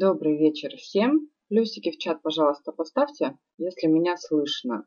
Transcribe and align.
Добрый 0.00 0.36
вечер 0.36 0.76
всем. 0.76 1.28
Плюсики 1.48 1.90
в 1.90 1.98
чат, 1.98 2.22
пожалуйста, 2.22 2.70
поставьте, 2.70 3.36
если 3.56 3.88
меня 3.88 4.16
слышно. 4.16 4.86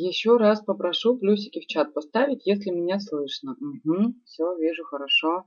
Еще 0.00 0.36
раз 0.36 0.60
попрошу 0.60 1.18
плюсики 1.18 1.58
в 1.58 1.66
чат 1.66 1.92
поставить, 1.92 2.46
если 2.46 2.70
меня 2.70 3.00
слышно. 3.00 3.56
Угу, 3.60 4.14
все, 4.26 4.56
вижу 4.56 4.84
хорошо. 4.84 5.44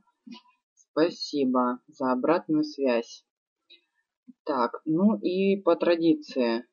Спасибо 0.75 1.79
за 1.87 2.11
обратную 2.11 2.65
связь. 2.65 3.23
Так, 4.43 4.81
ну 4.83 5.17
и 5.17 5.55
по 5.55 5.77
традиции. 5.77 6.65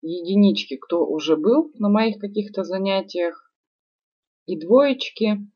Единички, 0.00 0.78
кто 0.78 1.04
уже 1.04 1.36
был 1.36 1.70
на 1.74 1.90
моих 1.90 2.18
каких-то 2.18 2.64
занятиях. 2.64 3.52
И 4.46 4.58
двоечки. 4.58 5.46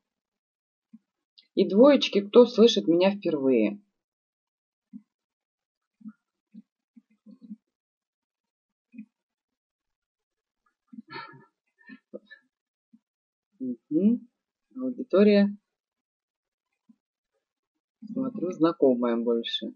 И 1.55 1.67
двоечки, 1.67 2.21
кто 2.21 2.45
слышит 2.45 2.87
меня 2.87 3.09
впервые. 3.15 3.81
Угу. 13.59 14.19
Аудитория. 14.75 15.55
Смотрю, 18.05 18.51
знакомая 18.51 19.17
больше. 19.17 19.73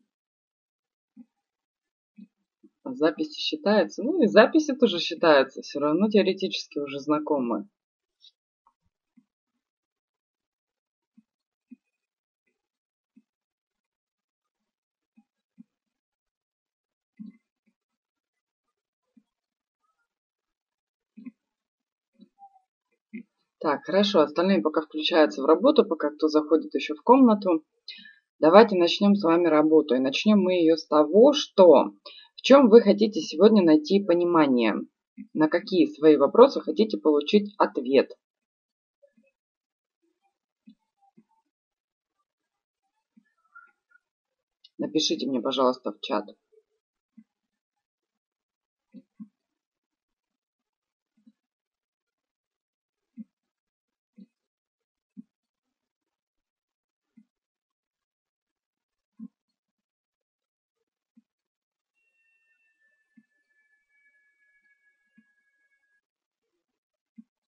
А 2.83 2.93
записи 2.93 3.39
считаются? 3.39 4.03
Ну 4.03 4.23
и 4.23 4.27
записи 4.27 4.75
тоже 4.75 4.99
считаются. 4.99 5.61
Все 5.61 5.79
равно 5.79 6.09
теоретически 6.09 6.79
уже 6.79 6.99
знакомые. 6.99 7.67
Так, 23.61 23.83
хорошо, 23.85 24.21
остальные 24.21 24.63
пока 24.63 24.81
включаются 24.81 25.43
в 25.43 25.45
работу, 25.45 25.85
пока 25.85 26.09
кто 26.09 26.27
заходит 26.27 26.73
еще 26.73 26.95
в 26.95 27.03
комнату. 27.03 27.63
Давайте 28.39 28.75
начнем 28.75 29.13
с 29.13 29.23
вами 29.23 29.45
работу. 29.45 29.93
И 29.93 29.99
начнем 29.99 30.39
мы 30.39 30.53
ее 30.53 30.77
с 30.77 30.87
того, 30.87 31.31
что 31.33 31.91
в 32.35 32.41
чем 32.41 32.69
вы 32.69 32.81
хотите 32.81 33.21
сегодня 33.21 33.63
найти 33.63 34.03
понимание, 34.03 34.73
на 35.35 35.47
какие 35.47 35.85
свои 35.85 36.17
вопросы 36.17 36.59
хотите 36.59 36.97
получить 36.97 37.53
ответ. 37.59 38.17
Напишите 44.79 45.27
мне, 45.27 45.39
пожалуйста, 45.39 45.91
в 45.91 45.99
чат. 45.99 46.25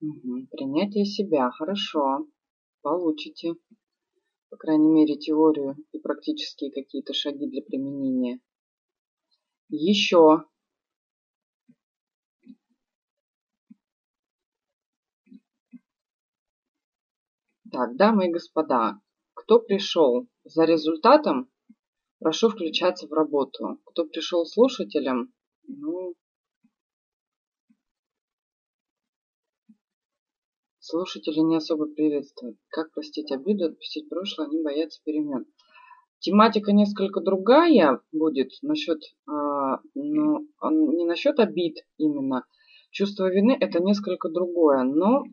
Угу. 0.03 0.47
Принятие 0.51 1.05
себя. 1.05 1.49
Хорошо. 1.51 2.27
Получите. 2.81 3.53
По 4.49 4.57
крайней 4.57 4.91
мере, 4.91 5.15
теорию 5.15 5.77
и 5.93 5.99
практические 5.99 6.71
какие-то 6.71 7.13
шаги 7.13 7.47
для 7.47 7.61
применения. 7.61 8.41
Еще. 9.69 10.43
Так, 17.71 17.95
дамы 17.95 18.27
и 18.27 18.31
господа, 18.31 18.99
кто 19.33 19.59
пришел 19.59 20.27
за 20.43 20.65
результатом, 20.65 21.49
прошу 22.19 22.49
включаться 22.49 23.07
в 23.07 23.13
работу. 23.13 23.79
Кто 23.85 24.05
пришел 24.05 24.45
слушателем, 24.45 25.33
ну, 25.65 26.13
Слушатели 30.93 31.39
не 31.39 31.55
особо 31.55 31.87
приветствуют. 31.87 32.55
Как 32.69 32.91
простить 32.93 33.31
обиду, 33.31 33.65
отпустить 33.65 34.07
прошлое, 34.09 34.45
они 34.45 34.61
боятся 34.61 35.01
перемен. 35.03 35.47
Тематика 36.19 36.71
несколько 36.71 37.19
другая 37.19 37.99
будет 38.11 38.51
насчет, 38.61 38.99
э, 39.01 39.31
ну, 39.95 40.47
не 40.61 41.05
насчет 41.05 41.39
обид 41.39 41.77
именно. 41.97 42.45
Чувство 42.91 43.27
вины 43.33 43.57
это 43.59 43.79
несколько 43.79 44.29
другое, 44.29 44.83
но 44.83 45.23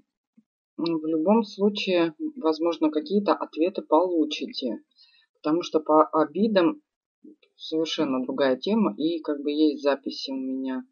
в 0.79 1.07
любом 1.07 1.43
случае, 1.43 2.15
возможно, 2.37 2.91
какие-то 2.91 3.35
ответы 3.35 3.83
получите. 3.83 4.79
Потому 5.35 5.61
что 5.61 5.81
по 5.81 6.07
обидам 6.07 6.81
совершенно 7.57 8.23
другая 8.25 8.57
тема, 8.57 8.95
и 8.97 9.21
как 9.21 9.43
бы 9.43 9.51
есть 9.51 9.83
записи 9.83 10.31
у 10.31 10.37
меня 10.37 10.85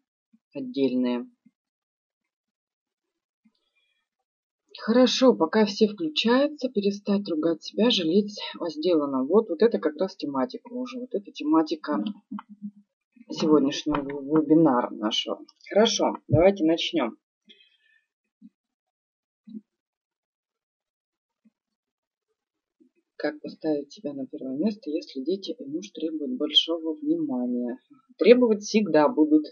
отдельные. 0.53 1.27
Хорошо, 4.81 5.35
пока 5.35 5.65
все 5.65 5.87
включаются, 5.87 6.69
перестать 6.69 7.27
ругать 7.29 7.63
себя, 7.63 7.89
жалеть 7.89 8.39
о 8.59 8.69
сделанном. 8.69 9.27
Вот, 9.27 9.49
вот 9.49 9.61
это 9.61 9.77
как 9.77 9.97
раз 9.97 10.15
тематика 10.15 10.71
уже. 10.71 10.99
Вот 10.99 11.13
это 11.13 11.31
тематика 11.31 12.03
сегодняшнего 13.29 14.01
вебинара 14.01 14.89
нашего. 14.91 15.45
Хорошо, 15.69 16.13
давайте 16.27 16.63
начнем. 16.63 17.17
Как 23.17 23.41
поставить 23.41 23.91
себя 23.91 24.13
на 24.13 24.25
первое 24.27 24.55
место, 24.55 24.89
если 24.89 25.21
дети 25.25 25.53
и 25.59 25.65
муж 25.65 25.89
требуют 25.89 26.37
большого 26.37 26.95
внимания? 26.95 27.77
Требовать 28.17 28.63
всегда 28.63 29.09
будут. 29.09 29.45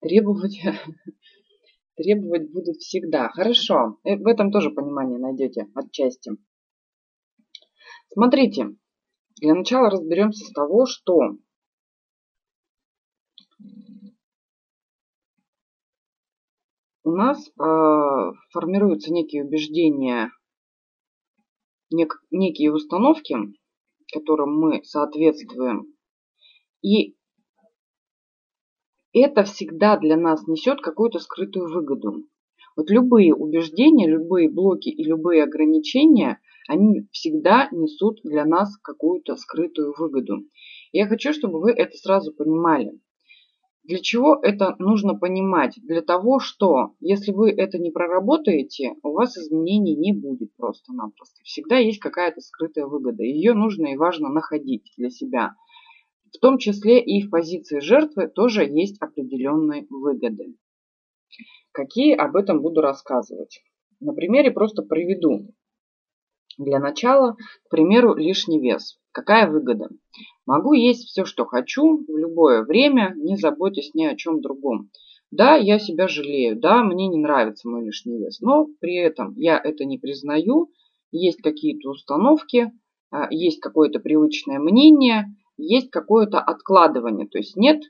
Требовать 0.00 0.58
требовать 1.96 2.50
будут 2.50 2.76
всегда. 2.78 3.28
Хорошо, 3.28 3.98
э, 4.04 4.16
в 4.16 4.26
этом 4.26 4.50
тоже 4.50 4.70
понимание 4.70 5.18
найдете 5.18 5.68
отчасти. 5.74 6.32
Смотрите, 8.08 8.76
для 9.36 9.54
начала 9.54 9.90
разберемся 9.90 10.44
с 10.44 10.52
того, 10.52 10.86
что 10.86 11.38
у 17.04 17.10
нас 17.10 17.48
э, 17.48 18.32
формируются 18.50 19.12
некие 19.12 19.44
убеждения, 19.44 20.30
нек, 21.90 22.22
некие 22.30 22.72
установки, 22.72 23.36
которым 24.12 24.58
мы 24.58 24.84
соответствуем. 24.84 25.94
И 26.82 27.16
это 29.20 29.44
всегда 29.44 29.96
для 29.96 30.16
нас 30.16 30.46
несет 30.46 30.80
какую-то 30.80 31.18
скрытую 31.18 31.72
выгоду. 31.72 32.24
Вот 32.76 32.90
любые 32.90 33.34
убеждения, 33.34 34.08
любые 34.08 34.48
блоки 34.48 34.88
и 34.88 35.04
любые 35.04 35.44
ограничения, 35.44 36.40
они 36.68 37.06
всегда 37.10 37.68
несут 37.70 38.20
для 38.24 38.44
нас 38.44 38.76
какую-то 38.78 39.36
скрытую 39.36 39.94
выгоду. 39.98 40.44
Я 40.92 41.06
хочу, 41.06 41.32
чтобы 41.32 41.60
вы 41.60 41.72
это 41.72 41.96
сразу 41.96 42.32
понимали. 42.32 42.98
Для 43.84 43.98
чего 43.98 44.38
это 44.40 44.76
нужно 44.78 45.14
понимать? 45.14 45.74
Для 45.82 46.02
того, 46.02 46.38
что 46.38 46.94
если 47.00 47.32
вы 47.32 47.50
это 47.50 47.78
не 47.78 47.90
проработаете, 47.90 48.94
у 49.02 49.10
вас 49.10 49.36
изменений 49.36 49.96
не 49.96 50.12
будет 50.12 50.54
просто-напросто. 50.56 51.40
Всегда 51.42 51.78
есть 51.78 51.98
какая-то 51.98 52.40
скрытая 52.40 52.86
выгода. 52.86 53.24
Ее 53.24 53.54
нужно 53.54 53.88
и 53.88 53.96
важно 53.96 54.28
находить 54.28 54.92
для 54.96 55.10
себя. 55.10 55.56
В 56.32 56.38
том 56.38 56.58
числе 56.58 57.00
и 57.00 57.22
в 57.22 57.30
позиции 57.30 57.80
жертвы 57.80 58.28
тоже 58.28 58.64
есть 58.64 59.00
определенные 59.00 59.86
выгоды. 59.90 60.56
Какие 61.72 62.14
об 62.14 62.36
этом 62.36 62.62
буду 62.62 62.80
рассказывать? 62.80 63.62
На 64.00 64.12
примере 64.12 64.50
просто 64.50 64.82
приведу. 64.82 65.54
Для 66.58 66.78
начала, 66.78 67.36
к 67.64 67.70
примеру, 67.70 68.14
лишний 68.14 68.60
вес. 68.60 68.98
Какая 69.12 69.48
выгода? 69.48 69.88
Могу 70.46 70.72
есть 70.72 71.06
все, 71.06 71.24
что 71.24 71.44
хочу, 71.44 72.04
в 72.06 72.16
любое 72.16 72.62
время, 72.62 73.14
не 73.16 73.36
заботясь 73.36 73.94
ни 73.94 74.04
о 74.04 74.16
чем 74.16 74.40
другом. 74.40 74.90
Да, 75.30 75.56
я 75.56 75.78
себя 75.78 76.08
жалею, 76.08 76.60
да, 76.60 76.82
мне 76.82 77.08
не 77.08 77.18
нравится 77.18 77.68
мой 77.68 77.84
лишний 77.84 78.18
вес, 78.18 78.40
но 78.40 78.66
при 78.80 78.96
этом 78.96 79.34
я 79.38 79.58
это 79.58 79.86
не 79.86 79.98
признаю, 79.98 80.70
есть 81.10 81.40
какие-то 81.40 81.90
установки, 81.90 82.70
а, 83.10 83.28
есть 83.30 83.60
какое-то 83.60 83.98
привычное 83.98 84.58
мнение, 84.58 85.34
есть 85.64 85.90
какое-то 85.90 86.38
откладывание, 86.38 87.26
то 87.28 87.38
есть 87.38 87.56
нет 87.56 87.82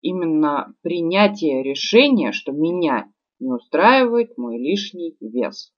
именно 0.00 0.74
принятия 0.82 1.62
решения, 1.62 2.32
что 2.32 2.52
меня 2.52 3.06
не 3.38 3.52
устраивает 3.52 4.36
мой 4.36 4.58
лишний 4.58 5.16
вес. 5.20 5.72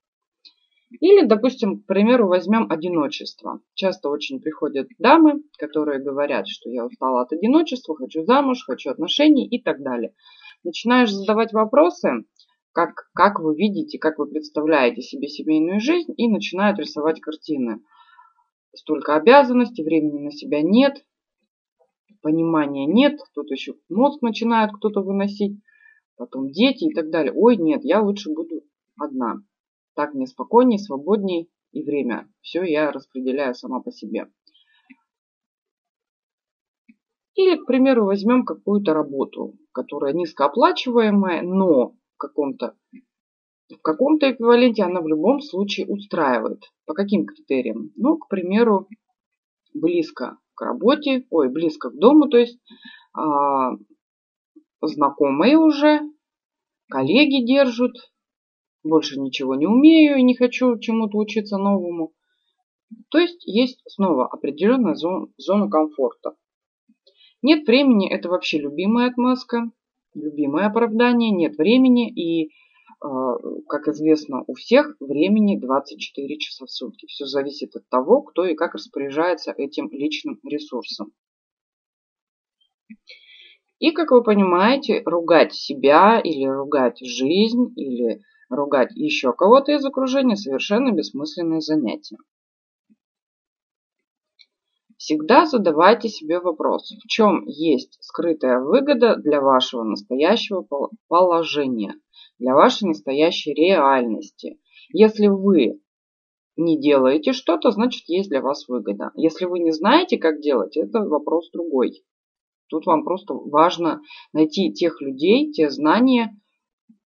Или, 1.00 1.26
допустим, 1.26 1.80
к 1.80 1.86
примеру, 1.86 2.28
возьмем 2.28 2.70
одиночество. 2.70 3.60
Часто 3.74 4.10
очень 4.10 4.40
приходят 4.40 4.86
дамы, 4.98 5.42
которые 5.58 6.00
говорят, 6.00 6.46
что 6.46 6.70
я 6.70 6.86
устала 6.86 7.22
от 7.22 7.32
одиночества, 7.32 7.96
хочу 7.96 8.24
замуж, 8.24 8.64
хочу 8.64 8.90
отношений 8.90 9.46
и 9.48 9.60
так 9.60 9.82
далее 9.82 10.14
начинаешь 10.64 11.12
задавать 11.12 11.52
вопросы, 11.52 12.24
как, 12.72 13.08
как 13.14 13.38
вы 13.38 13.54
видите, 13.54 13.98
как 13.98 14.18
вы 14.18 14.26
представляете 14.26 15.02
себе 15.02 15.28
семейную 15.28 15.80
жизнь, 15.80 16.12
и 16.16 16.28
начинают 16.28 16.78
рисовать 16.78 17.20
картины. 17.20 17.80
Столько 18.74 19.14
обязанностей, 19.14 19.84
времени 19.84 20.24
на 20.24 20.30
себя 20.30 20.62
нет, 20.62 21.04
понимания 22.22 22.86
нет, 22.86 23.20
тут 23.34 23.50
еще 23.50 23.74
мозг 23.88 24.22
начинает 24.22 24.72
кто-то 24.72 25.00
выносить, 25.00 25.60
потом 26.16 26.50
дети 26.50 26.84
и 26.84 26.94
так 26.94 27.10
далее. 27.10 27.32
Ой, 27.34 27.56
нет, 27.56 27.84
я 27.84 28.00
лучше 28.00 28.32
буду 28.32 28.62
одна. 28.98 29.36
Так 29.94 30.14
мне 30.14 30.26
спокойнее, 30.26 30.78
свободнее 30.78 31.46
и 31.72 31.82
время. 31.82 32.28
Все 32.40 32.62
я 32.64 32.90
распределяю 32.90 33.54
сама 33.54 33.80
по 33.80 33.92
себе. 33.92 34.26
Или, 37.34 37.56
к 37.56 37.66
примеру, 37.66 38.06
возьмем 38.06 38.44
какую-то 38.44 38.94
работу, 38.94 39.54
которая 39.72 40.12
низкооплачиваемая, 40.12 41.42
но 41.42 41.90
в 41.90 42.16
каком-то 42.16 42.76
в 43.70 43.80
каком-то 43.80 44.30
эквиваленте 44.30 44.82
она 44.82 45.00
в 45.00 45.08
любом 45.08 45.40
случае 45.40 45.86
устраивает. 45.86 46.62
По 46.86 46.94
каким 46.94 47.26
критериям? 47.26 47.92
Ну, 47.96 48.18
к 48.18 48.28
примеру, 48.28 48.88
близко 49.72 50.38
к 50.54 50.60
работе, 50.62 51.26
ой, 51.30 51.50
близко 51.50 51.90
к 51.90 51.98
дому, 51.98 52.28
то 52.28 52.38
есть 52.38 52.58
а, 53.12 53.72
знакомые 54.82 55.58
уже, 55.58 56.00
коллеги 56.90 57.44
держат, 57.44 57.92
больше 58.82 59.18
ничего 59.18 59.54
не 59.54 59.66
умею 59.66 60.16
и 60.16 60.22
не 60.22 60.36
хочу 60.36 60.78
чему-то 60.78 61.16
учиться 61.18 61.56
новому. 61.56 62.12
То 63.08 63.18
есть 63.18 63.44
есть 63.46 63.82
снова 63.88 64.26
определенная 64.26 64.94
зона, 64.94 65.26
зона 65.38 65.68
комфорта. 65.68 66.36
Нет 67.42 67.66
времени– 67.66 68.08
это 68.10 68.28
вообще 68.28 68.58
любимая 68.58 69.08
отмазка, 69.10 69.70
любимое 70.14 70.66
оправдание. 70.66 71.30
Нет 71.30 71.56
времени 71.56 72.10
и, 72.10 72.50
как 73.00 73.88
известно, 73.88 74.44
у 74.46 74.54
всех 74.54 74.96
времени 75.00 75.60
24 75.60 76.38
часа 76.38 76.66
в 76.66 76.70
сутки. 76.70 77.06
Все 77.06 77.26
зависит 77.26 77.74
от 77.76 77.88
того, 77.88 78.22
кто 78.22 78.44
и 78.44 78.54
как 78.54 78.74
распоряжается 78.74 79.52
этим 79.52 79.88
личным 79.90 80.38
ресурсом. 80.44 81.12
И, 83.78 83.90
как 83.90 84.10
вы 84.10 84.22
понимаете, 84.22 85.02
ругать 85.04 85.52
себя 85.52 86.20
или 86.20 86.46
ругать 86.46 86.98
жизнь 87.00 87.72
или 87.76 88.22
ругать 88.48 88.92
еще 88.94 89.32
кого-то 89.32 89.72
из 89.72 89.84
окружения 89.84 90.36
совершенно 90.36 90.92
бессмысленное 90.92 91.60
занятие. 91.60 92.18
Всегда 94.96 95.44
задавайте 95.44 96.08
себе 96.08 96.40
вопрос, 96.40 96.90
в 96.92 97.06
чем 97.08 97.44
есть 97.46 97.98
скрытая 98.00 98.60
выгода 98.60 99.16
для 99.16 99.40
вашего 99.40 99.82
настоящего 99.82 100.66
положения, 101.08 101.94
для 102.44 102.54
вашей 102.54 102.88
настоящей 102.88 103.54
реальности. 103.54 104.60
Если 104.92 105.28
вы 105.28 105.80
не 106.56 106.78
делаете 106.78 107.32
что-то, 107.32 107.70
значит 107.70 108.06
есть 108.06 108.28
для 108.28 108.42
вас 108.42 108.68
выгода. 108.68 109.12
Если 109.16 109.46
вы 109.46 109.60
не 109.60 109.72
знаете, 109.72 110.18
как 110.18 110.40
делать, 110.40 110.76
это 110.76 111.00
вопрос 111.00 111.50
другой. 111.50 112.04
Тут 112.68 112.84
вам 112.84 113.02
просто 113.02 113.32
важно 113.32 114.02
найти 114.34 114.74
тех 114.74 115.00
людей, 115.00 115.52
те 115.52 115.70
знания, 115.70 116.38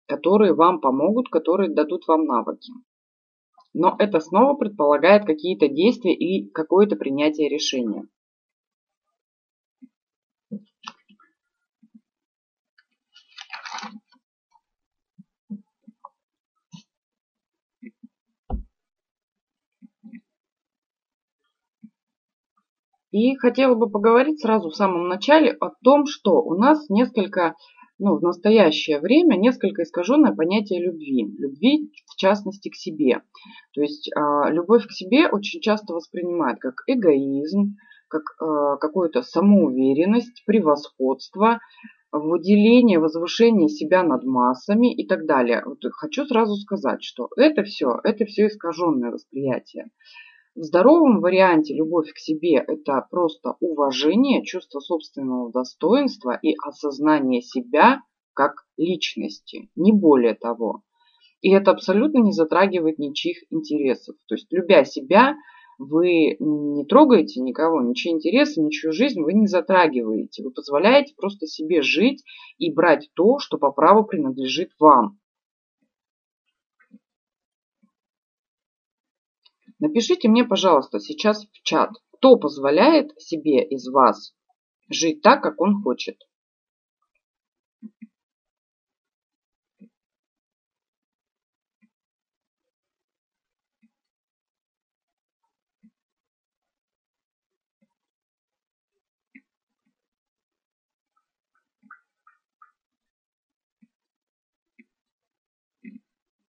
которые 0.07 0.56
вам 0.56 0.81
помогут, 0.81 1.30
которые 1.30 1.69
дадут 1.69 2.07
вам 2.07 2.25
навыки. 2.25 2.74
Но 3.74 3.95
это 4.00 4.19
снова 4.19 4.56
предполагает 4.56 5.25
какие-то 5.25 5.68
действия 5.68 6.16
и 6.16 6.50
какое-то 6.50 6.95
принятие 6.95 7.48
решения. 7.48 8.07
И 23.17 23.35
хотела 23.35 23.73
бы 23.73 23.89
поговорить 23.89 24.41
сразу 24.41 24.69
в 24.69 24.75
самом 24.75 25.07
начале 25.07 25.51
о 25.59 25.71
том, 25.83 26.05
что 26.05 26.39
у 26.43 26.53
нас 26.53 26.87
несколько 26.87 27.55
ну, 27.97 28.15
в 28.15 28.21
настоящее 28.21 28.99
время 28.99 29.37
несколько 29.37 29.81
искаженное 29.81 30.35
понятие 30.35 30.85
любви. 30.85 31.25
Любви, 31.39 31.91
в 32.05 32.15
частности, 32.15 32.69
к 32.69 32.75
себе. 32.75 33.23
То 33.73 33.81
есть 33.81 34.07
э, 34.09 34.51
любовь 34.51 34.85
к 34.85 34.91
себе 34.91 35.27
очень 35.29 35.61
часто 35.61 35.95
воспринимают 35.95 36.59
как 36.59 36.75
эгоизм, 36.85 37.77
как 38.07 38.21
э, 38.39 38.77
какую-то 38.79 39.23
самоуверенность, 39.23 40.43
превосходство, 40.45 41.59
выделение, 42.11 42.99
возвышение 42.99 43.67
себя 43.67 44.03
над 44.03 44.23
массами 44.25 44.93
и 44.93 45.07
так 45.07 45.25
далее. 45.25 45.63
Вот 45.65 45.79
хочу 45.91 46.23
сразу 46.27 46.55
сказать, 46.55 47.03
что 47.03 47.29
это 47.35 47.63
все, 47.63 47.99
это 48.03 48.25
все 48.25 48.45
искаженное 48.45 49.09
восприятие. 49.09 49.87
В 50.57 50.63
здоровом 50.63 51.19
варианте 51.19 51.75
любовь 51.75 52.12
к 52.12 52.18
себе– 52.18 52.56
это 52.68 53.06
просто 53.12 53.57
уважение, 53.59 54.44
чувство 54.44 54.80
собственного 54.80 55.51
достоинства 55.51 56.36
и 56.41 56.55
осознание 56.65 57.43
себя 57.43 58.01
как 58.34 58.65
личности, 58.75 59.70
не 59.75 59.91
более 59.91 60.34
того. 60.34 60.81
И 61.41 61.51
это 61.51 61.70
абсолютно 61.70 62.24
не 62.24 62.31
затрагивает 62.31 62.98
ничьих 62.98 63.43
интересов. 63.51 64.15
То 64.27 64.34
есть, 64.34 64.48
любя 64.50 64.84
себя, 64.84 65.36
вы 65.77 66.38
не 66.39 66.86
трогаете 66.86 67.39
никого, 67.39 67.79
ничьи 67.84 68.12
интересы, 68.12 68.60
ничью 68.60 68.91
жизнь 68.93 69.22
вы 69.22 69.34
не 69.34 69.46
затрагиваете. 69.46 70.41
Вы 70.41 70.50
позволяете 70.50 71.13
просто 71.15 71.46
себе 71.46 71.84
жить 71.84 72.24
и 72.58 72.74
брать 72.74 73.12
то, 73.13 73.38
что 73.38 73.60
по 73.60 73.72
праву 73.72 74.05
принадлежит 74.05 74.72
вам. 74.79 75.20
Напишите 79.79 80.27
мне, 80.27 80.43
пожалуйста, 80.43 81.00
сейчас 81.00 81.46
в 81.46 81.62
чат, 81.62 81.91
кто 82.13 82.36
позволяет 82.38 83.12
себе 83.22 83.63
из 83.63 83.88
вас 83.88 84.34
жить 84.89 85.22
так, 85.22 85.43
как 85.43 85.62
он 85.62 85.81
хочет. 85.84 86.17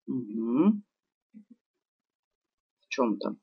Угу 0.06 0.87
чем-то. 2.98 3.36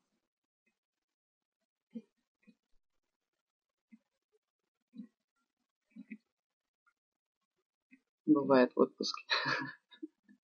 Бывает 8.26 8.72
в 8.74 8.80
отпуске. 8.80 9.24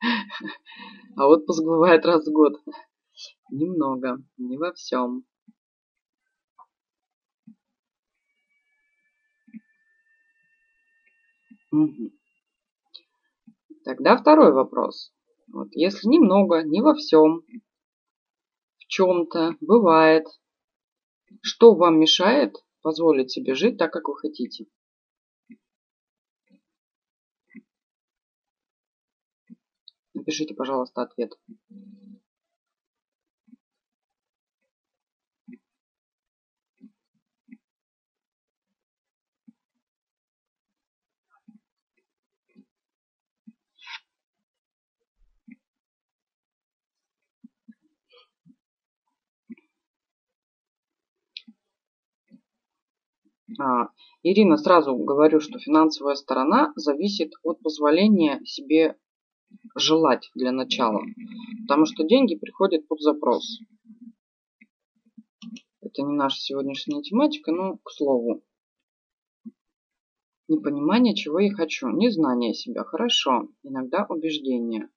А 1.14 1.28
отпуск 1.28 1.62
бывает 1.62 2.04
раз 2.07 2.26
в 2.26 2.33
год. 2.33 2.54
Немного, 3.50 4.16
не 4.38 4.57
во 4.57 4.73
всем. 4.73 5.25
Угу. 11.71 12.12
Тогда 13.85 14.16
второй 14.16 14.52
вопрос. 14.52 15.12
Вот, 15.52 15.69
если 15.73 16.09
немного, 16.09 16.62
не 16.62 16.81
во 16.81 16.95
всем, 16.95 17.42
чем-то, 18.92 19.56
бывает. 19.62 20.26
Что 21.40 21.75
вам 21.75 21.99
мешает 21.99 22.62
позволить 22.82 23.30
себе 23.30 23.54
жить 23.54 23.78
так, 23.78 23.90
как 23.90 24.06
вы 24.06 24.18
хотите? 24.18 24.66
Напишите, 30.12 30.54
пожалуйста, 30.54 31.02
ответ. 31.02 31.32
Ирина, 54.23 54.57
сразу 54.57 54.97
говорю, 54.97 55.40
что 55.40 55.59
финансовая 55.59 56.14
сторона 56.14 56.73
зависит 56.76 57.33
от 57.42 57.61
позволения 57.61 58.40
себе 58.45 58.97
желать 59.76 60.31
для 60.35 60.52
начала. 60.52 61.02
Потому 61.62 61.87
что 61.87 62.04
деньги 62.04 62.37
приходят 62.37 62.87
под 62.88 63.00
запрос. 63.00 63.61
Это 65.81 66.02
не 66.02 66.14
наша 66.14 66.40
сегодняшняя 66.40 67.02
тематика, 67.02 67.52
но 67.52 67.76
к 67.78 67.90
слову. 67.90 68.42
Непонимание, 70.49 71.14
чего 71.14 71.38
я 71.38 71.52
хочу. 71.52 71.88
Незнание 71.88 72.54
себя. 72.54 72.85
Хорошо. 72.85 73.49
Иногда 73.62 74.07
убеждение. 74.09 74.88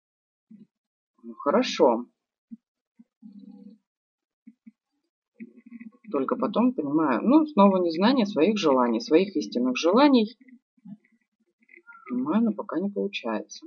Ну, 1.24 1.34
хорошо. 1.34 2.06
Только 6.12 6.36
потом 6.36 6.74
понимаю. 6.74 7.22
Ну, 7.24 7.46
снова 7.46 7.78
незнание 7.78 8.26
своих 8.26 8.58
желаний, 8.58 9.00
своих 9.00 9.36
истинных 9.36 9.78
желаний. 9.78 10.38
Понимаю, 12.10 12.44
но 12.44 12.54
пока 12.54 12.80
не 12.80 12.90
получается. 12.90 13.66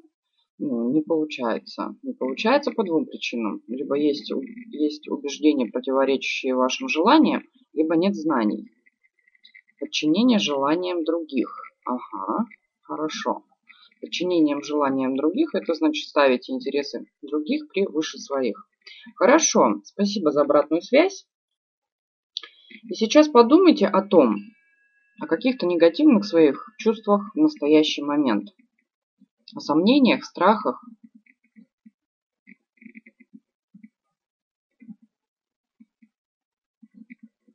Ну, 0.59 0.91
не 0.91 1.03
получается. 1.03 1.95
Не 2.03 2.15
получается 2.15 2.73
по 2.73 2.85
двум 2.85 3.07
причинам. 3.07 3.63
Либо 3.69 3.97
есть, 3.97 4.31
есть 4.71 5.09
убеждения, 5.09 5.67
противоречащие 5.67 6.55
вашим 6.55 6.89
желаниям, 6.89 7.43
либо 7.73 7.97
нет 7.97 8.15
знаний. 8.15 8.71
Подчинение 9.79 10.39
желаниям 10.39 11.05
других. 11.05 11.63
Ага, 11.85 12.47
хорошо. 12.83 13.45
Подчинением 14.01 14.63
желаниям 14.63 15.17
других, 15.17 15.55
это 15.55 15.75
значит 15.75 16.09
ставить 16.09 16.51
интересы 16.51 17.07
других 17.23 17.69
превыше 17.69 18.19
своих. 18.19 18.69
Хорошо, 19.17 19.81
спасибо 19.85 20.31
за 20.31 20.43
обратную 20.43 20.83
связь. 20.83 21.27
И 22.85 22.95
сейчас 22.95 23.29
подумайте 23.29 23.87
о 23.87 24.03
том, 24.03 24.37
о 25.21 25.27
каких-то 25.27 25.67
негативных 25.67 26.25
своих 26.25 26.65
чувствах 26.79 27.35
в 27.35 27.39
настоящий 27.39 28.03
момент. 28.03 28.51
О 29.55 29.61
сомнениях, 29.61 30.25
страхах. 30.25 30.85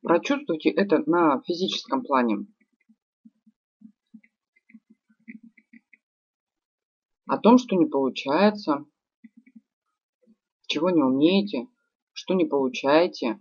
Прочувствуйте 0.02 0.70
это 0.70 1.02
на 1.10 1.42
физическом 1.44 2.04
плане. 2.04 2.46
О 7.28 7.38
том, 7.38 7.58
что 7.58 7.78
не 7.78 7.86
получается, 7.86 8.86
чего 10.68 10.90
не 10.90 11.02
умеете, 11.02 11.68
что 12.12 12.34
не 12.34 12.46
получаете 12.46 13.40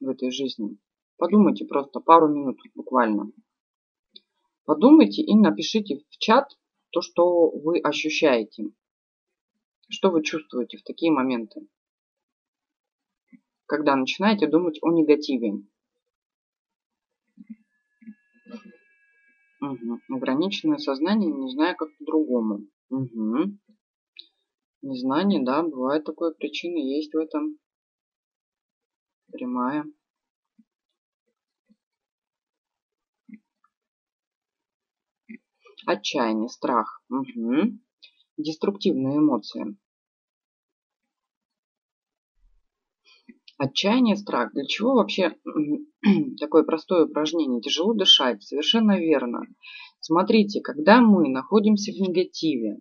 в 0.00 0.08
этой 0.08 0.32
жизни. 0.32 0.76
Подумайте 1.22 1.64
просто 1.64 2.00
пару 2.00 2.26
минут 2.26 2.58
буквально. 2.74 3.30
Подумайте 4.64 5.22
и 5.22 5.36
напишите 5.36 6.00
в 6.10 6.18
чат 6.18 6.48
то, 6.90 7.00
что 7.00 7.48
вы 7.48 7.78
ощущаете. 7.78 8.72
Что 9.88 10.10
вы 10.10 10.24
чувствуете 10.24 10.78
в 10.78 10.82
такие 10.82 11.12
моменты. 11.12 11.68
Когда 13.66 13.94
начинаете 13.94 14.48
думать 14.48 14.80
о 14.82 14.90
негативе. 14.90 15.62
Угу. 19.60 20.00
Ограниченное 20.16 20.78
сознание, 20.78 21.30
не 21.30 21.52
знаю 21.52 21.76
как 21.76 21.96
по-другому. 21.98 22.66
Угу. 22.90 23.58
Незнание, 24.82 25.40
да, 25.44 25.62
бывает 25.62 26.02
такое, 26.02 26.32
причина 26.32 26.78
есть 26.78 27.14
в 27.14 27.18
этом. 27.18 27.60
Прямая. 29.30 29.84
Отчаяние, 35.86 36.48
страх. 36.48 37.02
Угу. 37.10 37.78
Деструктивные 38.36 39.18
эмоции. 39.18 39.76
Отчаяние, 43.58 44.16
страх. 44.16 44.52
Для 44.52 44.64
чего 44.64 44.94
вообще 44.94 45.36
такое 46.40 46.62
простое 46.62 47.06
упражнение? 47.06 47.60
Тяжело 47.60 47.94
дышать. 47.94 48.42
Совершенно 48.42 48.98
верно. 48.98 49.42
Смотрите, 50.00 50.60
когда 50.60 51.00
мы 51.00 51.28
находимся 51.28 51.92
в 51.92 51.96
негативе, 51.96 52.80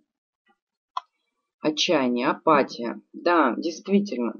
отчаяние, 1.59 2.27
апатия, 2.27 3.01
да, 3.13 3.55
действительно. 3.57 4.33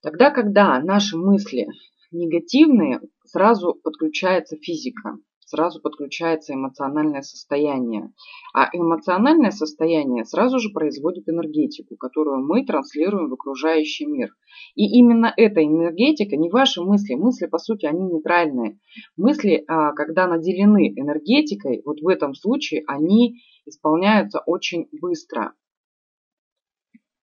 Тогда, 0.00 0.30
когда 0.30 0.80
наши 0.80 1.16
мысли 1.16 1.66
негативные, 2.10 3.00
сразу 3.24 3.74
подключается 3.74 4.56
физика 4.56 5.18
сразу 5.48 5.80
подключается 5.80 6.54
эмоциональное 6.54 7.22
состояние. 7.22 8.12
А 8.54 8.68
эмоциональное 8.72 9.50
состояние 9.50 10.24
сразу 10.24 10.58
же 10.58 10.70
производит 10.70 11.28
энергетику, 11.28 11.96
которую 11.96 12.46
мы 12.46 12.64
транслируем 12.64 13.30
в 13.30 13.34
окружающий 13.34 14.06
мир. 14.06 14.30
И 14.74 14.84
именно 14.98 15.32
эта 15.36 15.64
энергетика, 15.64 16.36
не 16.36 16.50
ваши 16.50 16.82
мысли, 16.82 17.14
мысли 17.14 17.46
по 17.46 17.58
сути 17.58 17.86
они 17.86 18.04
нейтральные. 18.04 18.78
Мысли, 19.16 19.64
а, 19.66 19.92
когда 19.92 20.26
наделены 20.26 20.92
энергетикой, 20.94 21.82
вот 21.84 22.00
в 22.00 22.08
этом 22.08 22.34
случае 22.34 22.84
они 22.86 23.40
исполняются 23.64 24.40
очень 24.44 24.88
быстро. 24.92 25.54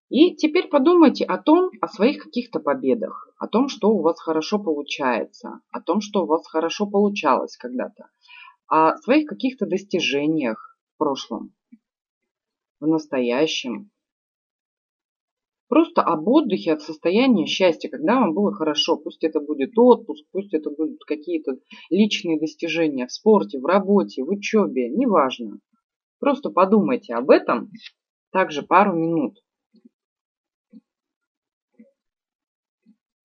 И 0.08 0.36
теперь 0.36 0.68
подумайте 0.68 1.24
о 1.24 1.36
том, 1.36 1.70
о 1.80 1.88
своих 1.88 2.22
каких-то 2.22 2.60
победах, 2.60 3.28
о 3.38 3.48
том, 3.48 3.68
что 3.68 3.90
у 3.90 4.02
вас 4.02 4.20
хорошо 4.20 4.60
получается, 4.60 5.60
о 5.72 5.80
том, 5.80 6.00
что 6.00 6.22
у 6.22 6.26
вас 6.26 6.46
хорошо 6.46 6.86
получалось 6.86 7.56
когда-то, 7.56 8.08
о 8.66 8.96
своих 8.98 9.28
каких-то 9.28 9.66
достижениях 9.66 10.78
в 10.94 10.98
прошлом, 10.98 11.54
в 12.80 12.86
настоящем. 12.86 13.90
Просто 15.68 16.02
об 16.02 16.28
отдыхе, 16.28 16.74
от 16.74 16.82
состояния 16.82 17.46
счастья, 17.46 17.88
когда 17.88 18.20
вам 18.20 18.34
было 18.34 18.52
хорошо. 18.52 18.96
Пусть 18.96 19.24
это 19.24 19.40
будет 19.40 19.76
отпуск, 19.76 20.24
пусть 20.30 20.54
это 20.54 20.70
будут 20.70 21.02
какие-то 21.04 21.58
личные 21.90 22.38
достижения 22.38 23.06
в 23.06 23.12
спорте, 23.12 23.58
в 23.58 23.66
работе, 23.66 24.22
в 24.22 24.28
учебе, 24.28 24.88
неважно. 24.88 25.58
Просто 26.20 26.50
подумайте 26.50 27.14
об 27.14 27.30
этом 27.30 27.70
также 28.30 28.62
пару 28.62 28.94
минут. 28.96 29.42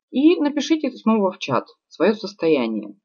И 0.10 0.36
напишите 0.42 0.92
снова 0.92 1.32
в 1.32 1.38
чат 1.38 1.68
свое 1.88 2.14
состояние. 2.16 2.96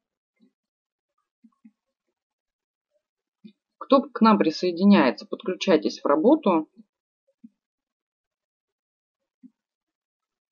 Кто 3.87 4.01
к 4.01 4.19
нам 4.19 4.37
присоединяется, 4.37 5.25
подключайтесь 5.25 6.01
в 6.01 6.05
работу. 6.05 6.67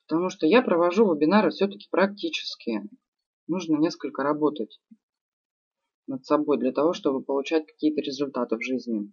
Потому 0.08 0.30
что 0.30 0.48
я 0.48 0.62
провожу 0.62 1.14
вебинары 1.14 1.50
все-таки 1.50 1.90
практические. 1.92 2.88
Нужно 3.48 3.76
несколько 3.76 4.24
работать 4.24 4.80
над 6.08 6.26
собой 6.26 6.58
для 6.60 6.72
того, 6.72 6.94
чтобы 6.94 7.22
получать 7.22 7.66
какие-то 7.68 8.00
результаты 8.00 8.56
в 8.56 8.64
жизни. 8.64 9.12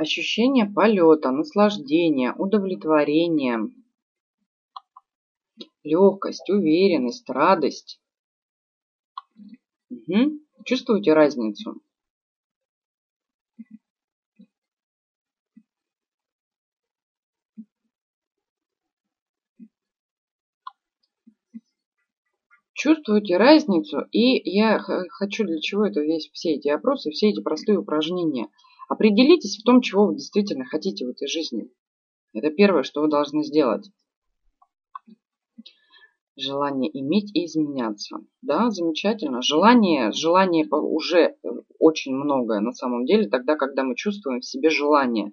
Ощущение 0.00 0.64
полета, 0.64 1.30
наслаждения, 1.30 2.32
удовлетворения, 2.32 3.68
легкость, 5.84 6.48
уверенность, 6.48 7.28
радость. 7.28 8.00
Угу. 9.90 10.40
Чувствуете 10.64 11.12
разницу? 11.12 11.82
Чувствуете 22.72 23.36
разницу? 23.36 24.06
И 24.12 24.50
я 24.50 24.78
хочу 24.78 25.44
для 25.44 25.60
чего 25.60 25.84
это 25.84 26.00
весь 26.00 26.30
все 26.32 26.54
эти 26.54 26.68
опросы, 26.68 27.10
все 27.10 27.28
эти 27.28 27.42
простые 27.42 27.78
упражнения– 27.78 28.48
Определитесь 28.90 29.56
в 29.56 29.62
том, 29.62 29.82
чего 29.82 30.06
вы 30.06 30.16
действительно 30.16 30.64
хотите 30.64 31.06
в 31.06 31.10
этой 31.10 31.28
жизни. 31.28 31.70
Это 32.32 32.50
первое, 32.50 32.82
что 32.82 33.02
вы 33.02 33.08
должны 33.08 33.44
сделать. 33.44 33.88
Желание 36.36 36.90
иметь 36.98 37.30
и 37.32 37.44
изменяться. 37.44 38.16
Да, 38.42 38.68
замечательно. 38.70 39.42
Желание, 39.42 40.10
желание 40.10 40.66
уже 40.68 41.36
очень 41.78 42.16
многое 42.16 42.58
на 42.58 42.72
самом 42.72 43.04
деле, 43.04 43.28
тогда, 43.28 43.54
когда 43.54 43.84
мы 43.84 43.94
чувствуем 43.94 44.40
в 44.40 44.44
себе 44.44 44.70
желание. 44.70 45.32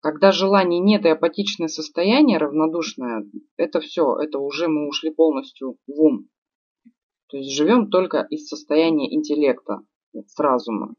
Когда 0.00 0.32
желаний 0.32 0.80
нет 0.80 1.04
и 1.04 1.10
апатичное 1.10 1.68
состояние, 1.68 2.38
равнодушное, 2.38 3.30
это 3.56 3.78
все, 3.78 4.16
это 4.16 4.40
уже 4.40 4.66
мы 4.66 4.88
ушли 4.88 5.10
полностью 5.10 5.76
в 5.86 6.00
ум. 6.00 6.28
То 7.28 7.36
есть 7.36 7.52
живем 7.52 7.90
только 7.90 8.26
из 8.28 8.48
состояния 8.48 9.14
интеллекта, 9.14 9.82
с 10.12 10.36
разума. 10.36 10.96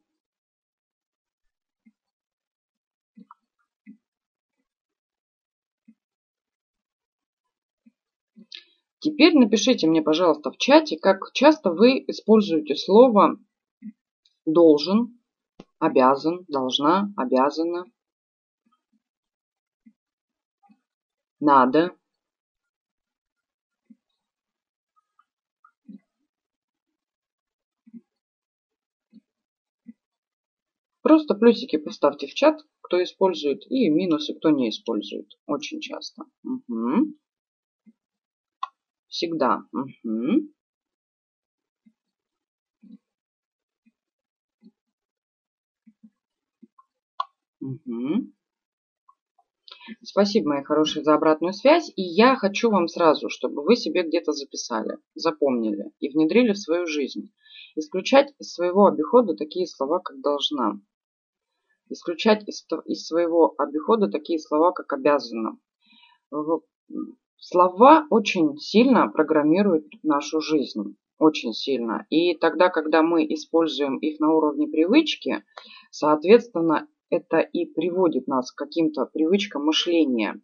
Теперь 9.00 9.34
напишите 9.34 9.88
мне, 9.88 10.01
пожалуйста, 10.01 10.51
в 10.51 10.58
чате, 10.58 10.98
как 10.98 11.32
часто 11.34 11.72
вы 11.72 12.03
используете 12.08 12.75
слово 12.75 13.39
должен, 14.46 15.20
обязан, 15.79 16.46
должна, 16.50 17.13
обязана, 17.15 17.86
надо. 21.39 21.96
Просто 31.01 31.34
плюсики 31.36 31.77
поставьте 31.77 32.27
в 32.27 32.34
чат, 32.34 32.60
кто 32.82 33.01
использует, 33.01 33.65
и 33.72 33.89
минусы, 33.89 34.34
кто 34.36 34.50
не 34.50 34.70
использует. 34.70 35.32
Очень 35.48 35.79
часто. 35.79 36.25
Угу. 36.44 37.13
Всегда. 39.09 39.63
Угу. 39.73 40.49
Угу. 47.61 48.31
Спасибо, 50.03 50.49
мои 50.49 50.63
хорошие, 50.63 51.03
за 51.03 51.15
обратную 51.15 51.53
связь. 51.53 51.91
И 51.95 52.01
я 52.01 52.35
хочу 52.35 52.69
вам 52.69 52.87
сразу, 52.87 53.29
чтобы 53.29 53.63
вы 53.63 53.75
себе 53.75 54.03
где-то 54.03 54.31
записали, 54.31 54.97
запомнили 55.15 55.91
и 55.99 56.09
внедрили 56.09 56.53
в 56.53 56.59
свою 56.59 56.85
жизнь. 56.85 57.33
Исключать 57.75 58.33
из 58.39 58.53
своего 58.53 58.85
обихода 58.85 59.35
такие 59.35 59.67
слова, 59.67 59.99
как 59.99 60.21
«должна». 60.21 60.79
Исключать 61.89 62.47
из, 62.47 62.65
из 62.85 63.07
своего 63.07 63.55
обихода 63.57 64.09
такие 64.09 64.39
слова, 64.39 64.71
как 64.71 64.93
«обязана». 64.93 65.57
Слова 67.39 68.05
очень 68.10 68.58
сильно 68.58 69.08
программируют 69.08 69.86
нашу 70.03 70.41
жизнь. 70.41 70.98
Очень 71.17 71.53
сильно. 71.53 72.05
И 72.10 72.38
тогда, 72.38 72.69
когда 72.69 73.01
мы 73.01 73.24
используем 73.25 73.98
их 73.98 74.19
на 74.19 74.34
уровне 74.34 74.67
привычки, 74.67 75.43
соответственно, 75.91 76.88
это 77.10 77.39
и 77.39 77.65
приводит 77.65 78.27
нас 78.27 78.51
к 78.51 78.58
каким-то 78.58 79.05
привычкам 79.05 79.65
мышления. 79.65 80.41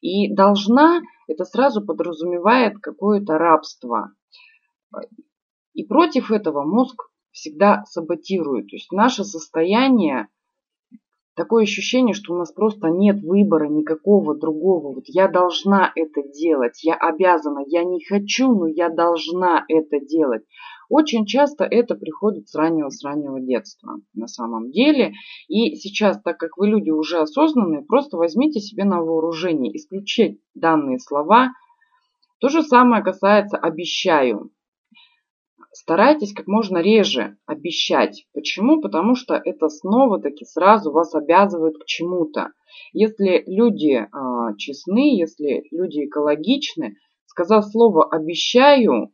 И 0.00 0.32
должна, 0.32 1.02
это 1.28 1.44
сразу 1.44 1.84
подразумевает 1.84 2.78
какое-то 2.78 3.38
рабство. 3.38 4.12
И 5.72 5.84
против 5.84 6.30
этого 6.30 6.62
мозг 6.64 7.10
всегда 7.32 7.84
саботирует. 7.86 8.68
То 8.68 8.76
есть 8.76 8.92
наше 8.92 9.24
состояние 9.24 10.28
такое 11.34 11.64
ощущение, 11.64 12.14
что 12.14 12.34
у 12.34 12.36
нас 12.36 12.52
просто 12.52 12.88
нет 12.88 13.22
выбора 13.22 13.68
никакого 13.68 14.36
другого. 14.36 14.94
Вот 14.94 15.04
я 15.06 15.28
должна 15.28 15.92
это 15.94 16.22
делать, 16.28 16.82
я 16.82 16.94
обязана, 16.94 17.60
я 17.66 17.84
не 17.84 18.04
хочу, 18.04 18.54
но 18.54 18.66
я 18.66 18.88
должна 18.88 19.64
это 19.68 20.00
делать. 20.00 20.42
Очень 20.88 21.26
часто 21.26 21.64
это 21.64 21.94
приходит 21.94 22.48
с 22.48 22.54
раннего, 22.54 22.90
с 22.90 23.02
раннего 23.02 23.40
детства 23.40 24.00
на 24.12 24.26
самом 24.26 24.70
деле. 24.70 25.14
И 25.48 25.76
сейчас, 25.76 26.20
так 26.22 26.38
как 26.38 26.56
вы 26.56 26.68
люди 26.68 26.90
уже 26.90 27.18
осознанные, 27.18 27.82
просто 27.82 28.16
возьмите 28.16 28.60
себе 28.60 28.84
на 28.84 29.00
вооружение, 29.00 29.74
исключите 29.76 30.38
данные 30.54 30.98
слова. 30.98 31.50
То 32.40 32.48
же 32.48 32.62
самое 32.62 33.02
касается 33.02 33.56
«обещаю». 33.56 34.50
Старайтесь 35.76 36.32
как 36.32 36.46
можно 36.46 36.78
реже 36.78 37.36
обещать. 37.46 38.28
Почему? 38.32 38.80
Потому 38.80 39.16
что 39.16 39.34
это 39.34 39.68
снова-таки 39.68 40.44
сразу 40.44 40.92
вас 40.92 41.16
обязывает 41.16 41.78
к 41.78 41.84
чему-то. 41.84 42.52
Если 42.92 43.42
люди 43.48 43.96
э, 43.96 44.56
честны, 44.56 45.18
если 45.18 45.64
люди 45.72 46.06
экологичны, 46.06 46.94
сказав 47.26 47.64
слово 47.64 48.04
«обещаю», 48.08 49.12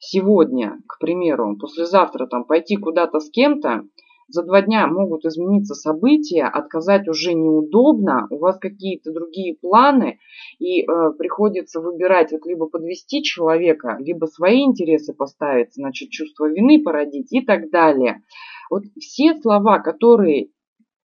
сегодня, 0.00 0.80
к 0.88 0.98
примеру, 0.98 1.56
послезавтра 1.56 2.26
там 2.26 2.44
пойти 2.44 2.76
куда-то 2.76 3.20
с 3.20 3.30
кем-то, 3.30 3.84
за 4.32 4.42
два 4.42 4.62
дня 4.62 4.86
могут 4.86 5.24
измениться 5.24 5.74
события, 5.74 6.44
отказать 6.44 7.08
уже 7.08 7.34
неудобно, 7.34 8.26
у 8.30 8.38
вас 8.38 8.58
какие-то 8.58 9.12
другие 9.12 9.56
планы, 9.56 10.18
и 10.58 10.82
э, 10.82 10.86
приходится 11.18 11.80
выбирать 11.80 12.32
вот 12.32 12.46
либо 12.46 12.66
подвести 12.66 13.22
человека, 13.22 13.96
либо 14.00 14.26
свои 14.26 14.62
интересы 14.62 15.12
поставить, 15.12 15.74
значит, 15.74 16.10
чувство 16.10 16.48
вины 16.48 16.82
породить 16.82 17.32
и 17.32 17.42
так 17.42 17.70
далее. 17.70 18.22
Вот 18.70 18.84
все 18.98 19.34
слова, 19.40 19.78
которые 19.80 20.48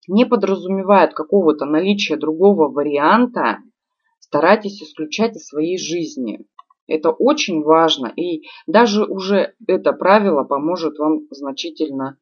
не 0.08 0.26
подразумевают 0.26 1.14
какого-то 1.14 1.66
наличия 1.66 2.18
другого 2.18 2.68
варианта, 2.68 3.60
старайтесь 4.20 4.82
исключать 4.82 5.36
из 5.36 5.48
своей 5.48 5.78
жизни. 5.78 6.46
Это 6.88 7.12
очень 7.12 7.62
важно, 7.62 8.12
и 8.16 8.44
даже 8.68 9.06
уже 9.06 9.54
это 9.68 9.94
правило 9.94 10.44
поможет 10.44 10.98
вам 10.98 11.22
значительно 11.32 12.18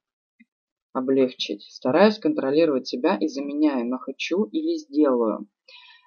облегчить. 0.94 1.64
Стараюсь 1.64 2.20
контролировать 2.20 2.88
себя 2.88 3.18
и 3.18 3.28
заменяю 3.28 3.88
на 3.88 3.98
хочу 3.98 4.46
или 4.46 4.78
сделаю. 4.78 5.48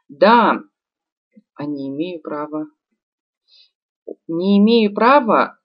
Да, 0.08 0.62
а 1.54 1.66
не 1.66 1.88
имею 1.88 2.20
права. 2.20 2.66
Не 4.26 4.58
имею 4.58 4.94
права, 4.94 5.58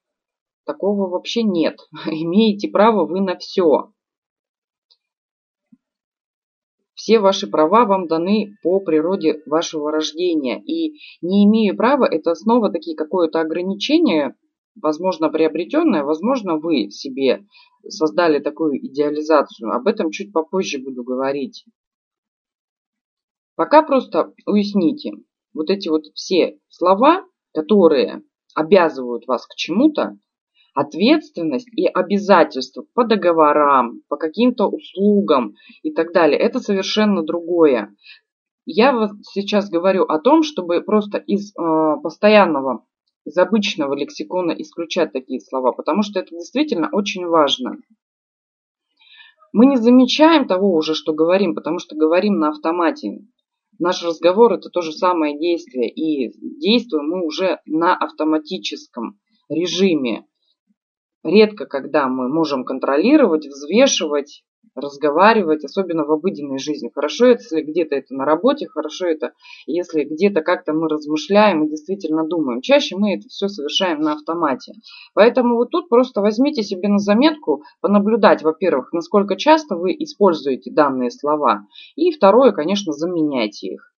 такого 0.65 1.10
вообще 1.10 1.43
нет. 1.43 1.79
Имеете 2.05 2.69
право 2.69 3.05
вы 3.05 3.21
на 3.21 3.38
все. 3.38 3.91
Все 6.93 7.19
ваши 7.19 7.47
права 7.47 7.86
вам 7.86 8.08
даны 8.08 8.58
по 8.62 8.82
природе 8.82 9.41
вашего 9.45 9.89
рождения. 9.89 10.62
И 10.62 10.99
не 11.21 11.45
имею 11.45 11.75
права, 11.77 12.05
это 12.05 12.36
снова 12.36 12.69
такие 12.71 12.95
какое-то 12.95 13.39
ограничение, 13.39 14.36
возможно, 14.82 15.30
приобретенное, 15.30 16.04
возможно, 16.04 16.58
вы 16.58 16.89
себе 16.89 17.46
создали 17.88 18.39
такую 18.39 18.86
идеализацию. 18.86 19.72
Об 19.72 19.88
этом 19.88 20.12
чуть 20.12 20.32
попозже 20.32 20.80
буду 20.80 21.04
говорить. 21.04 21.65
Пока 23.56 23.82
просто 23.82 24.34
уясните, 24.46 25.13
вот 25.54 25.70
эти 25.70 25.89
вот 25.89 26.06
все 26.13 26.60
слова, 26.70 27.26
которые 27.54 28.24
обязывают 28.56 29.28
вас 29.28 29.46
к 29.46 29.56
чему-то, 29.56 30.18
ответственность 30.74 31.68
и 31.76 31.86
обязательства 31.88 32.86
по 32.94 33.04
договорам, 33.04 34.02
по 34.08 34.15
каким-то 34.15 34.68
услугам 34.68 35.56
и 35.84 35.92
так 35.92 36.13
далее, 36.13 36.39
это 36.39 36.60
совершенно 36.60 37.24
другое. 37.24 37.94
Я 38.65 38.94
вот 38.94 39.12
сейчас 39.24 39.70
говорю 39.70 40.04
о 40.04 40.20
том, 40.20 40.44
чтобы 40.44 40.82
просто 40.82 41.18
из 41.18 41.52
э, 41.52 42.02
постоянного 42.02 42.86
из 43.30 43.38
обычного 43.38 43.94
лексикона 43.94 44.52
исключать 44.54 45.13
такие 45.13 45.39
слова, 45.39 45.72
потому 45.72 46.02
что 46.02 46.20
это 46.20 46.32
действительно 46.32 46.89
очень 46.92 47.28
важно. 47.28 47.78
Мы 49.54 49.68
не 49.68 49.78
замечаем 49.78 50.48
того 50.48 50.74
уже, 50.76 50.96
что 50.96 51.13
говорим, 51.13 51.54
потому 51.54 51.78
что 51.78 51.96
говорим 51.96 52.39
на 52.39 52.50
автомате. 52.50 53.20
Наш 53.78 54.04
разговор 54.04 54.54
это 54.54 54.70
то 54.70 54.82
же 54.82 54.92
самое 54.92 55.38
действие, 55.38 55.89
и 55.89 56.32
действуем 56.60 57.08
мы 57.08 57.24
уже 57.24 57.60
на 57.65 57.96
автоматическом 57.96 59.20
режиме. 59.48 60.26
Редко, 61.24 61.68
когда 61.68 62.08
мы 62.08 62.30
можем 62.30 62.65
контролировать, 62.65 63.46
взвешивать 63.46 64.44
разговаривать, 64.76 65.63
особенно 65.65 66.06
в 66.06 66.12
обыденной 66.12 66.60
жизни. 66.60 66.91
Хорошо, 66.93 67.28
если 67.28 67.62
где-то 67.62 67.95
это 67.95 68.13
на 68.13 68.26
работе, 68.26 68.67
хорошо 68.67 69.08
это, 69.08 69.34
если 69.65 70.04
где-то 70.04 70.41
как-то 70.41 70.74
мы 70.74 70.88
размышляем 70.88 71.63
и 71.63 71.69
действительно 71.69 72.26
думаем. 72.28 72.62
Чаще 72.62 72.95
мы 72.95 73.15
это 73.15 73.28
все 73.28 73.48
совершаем 73.48 74.02
на 74.02 74.13
автомате. 74.13 74.74
Поэтому 75.13 75.56
вот 75.56 75.69
тут 75.72 75.89
просто 75.89 76.22
возьмите 76.22 76.63
себе 76.63 76.88
на 76.88 77.00
заметку, 77.00 77.63
понаблюдать, 77.82 78.43
во-первых, 78.43 78.93
насколько 78.93 79.36
часто 79.36 79.76
вы 79.76 79.91
используете 80.00 80.72
данные 80.72 81.12
слова. 81.12 81.65
И 81.95 82.12
второе, 82.12 82.52
конечно, 82.52 82.93
заменяйте 82.93 83.67
их. 83.67 83.93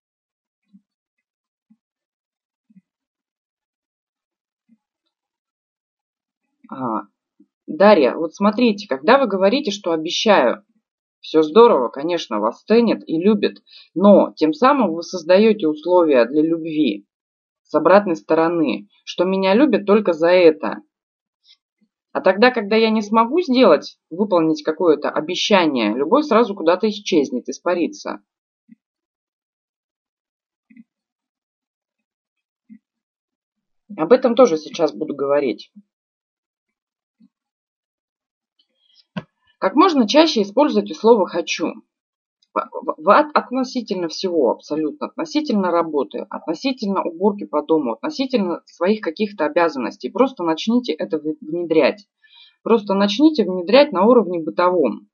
Дарья, 7.77 8.15
вот 8.15 8.36
смотрите, 8.36 8.88
когда 8.88 9.17
вы 9.17 9.27
говорите, 9.27 9.71
что 9.71 9.93
обещаю, 9.93 10.63
все 11.21 11.41
здорово, 11.41 11.88
конечно, 11.88 12.39
вас 12.39 12.63
ценят 12.63 13.01
и 13.07 13.17
любят, 13.17 13.60
но 13.93 14.34
тем 14.36 14.53
самым 14.53 14.93
вы 14.93 15.03
создаете 15.03 15.67
условия 15.67 16.25
для 16.25 16.41
любви 16.41 17.05
с 17.63 17.73
обратной 17.73 18.17
стороны, 18.17 18.89
что 19.05 19.23
меня 19.23 19.53
любят 19.53 19.86
только 19.86 20.12
за 20.12 20.29
это. 20.31 20.81
А 22.12 22.19
тогда, 22.19 22.51
когда 22.51 22.75
я 22.75 22.89
не 22.89 23.01
смогу 23.01 23.39
сделать, 23.41 23.97
выполнить 24.10 24.63
какое-то 24.63 25.10
обещание, 25.10 25.95
любовь 25.95 26.25
сразу 26.25 26.53
куда-то 26.53 26.89
исчезнет, 26.89 27.47
испарится. 27.47 28.21
Об 33.95 34.12
этом 34.12 34.36
тоже 34.36 34.57
сейчас 34.57 34.93
буду 34.93 35.15
говорить. 35.15 35.71
Как 39.62 39.76
можно 39.76 40.08
чаще 40.08 40.41
используйте 40.41 40.95
слово 40.95 41.28
«хочу» 41.28 41.67
относительно 43.36 44.08
всего 44.08 44.50
абсолютно, 44.50 45.06
относительно 45.06 45.69
работы, 45.69 46.26
относительно 46.32 47.04
уборки 47.04 47.45
по 47.45 47.62
дому, 47.62 47.93
относительно 47.93 48.63
своих 48.65 49.02
каких-то 49.02 49.45
обязанностей. 49.45 50.10
Просто 50.10 50.43
начните 50.43 50.93
это 50.93 51.19
внедрять. 51.19 52.08
Просто 52.63 52.95
начните 52.95 53.43
внедрять 53.43 53.91
на 53.91 54.04
уровне 54.04 54.41
бытовом. 54.41 55.08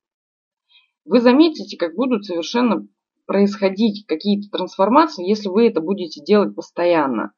Вы 1.03 1.19
заметите, 1.19 1.75
как 1.77 1.95
будут 1.95 2.23
совершенно 2.23 2.87
происходить 3.25 4.05
какие-то 4.07 4.49
трансформации, 4.49 5.27
если 5.27 5.49
вы 5.49 5.67
это 5.67 5.81
будете 5.81 6.23
делать 6.23 6.55
постоянно. 6.55 7.33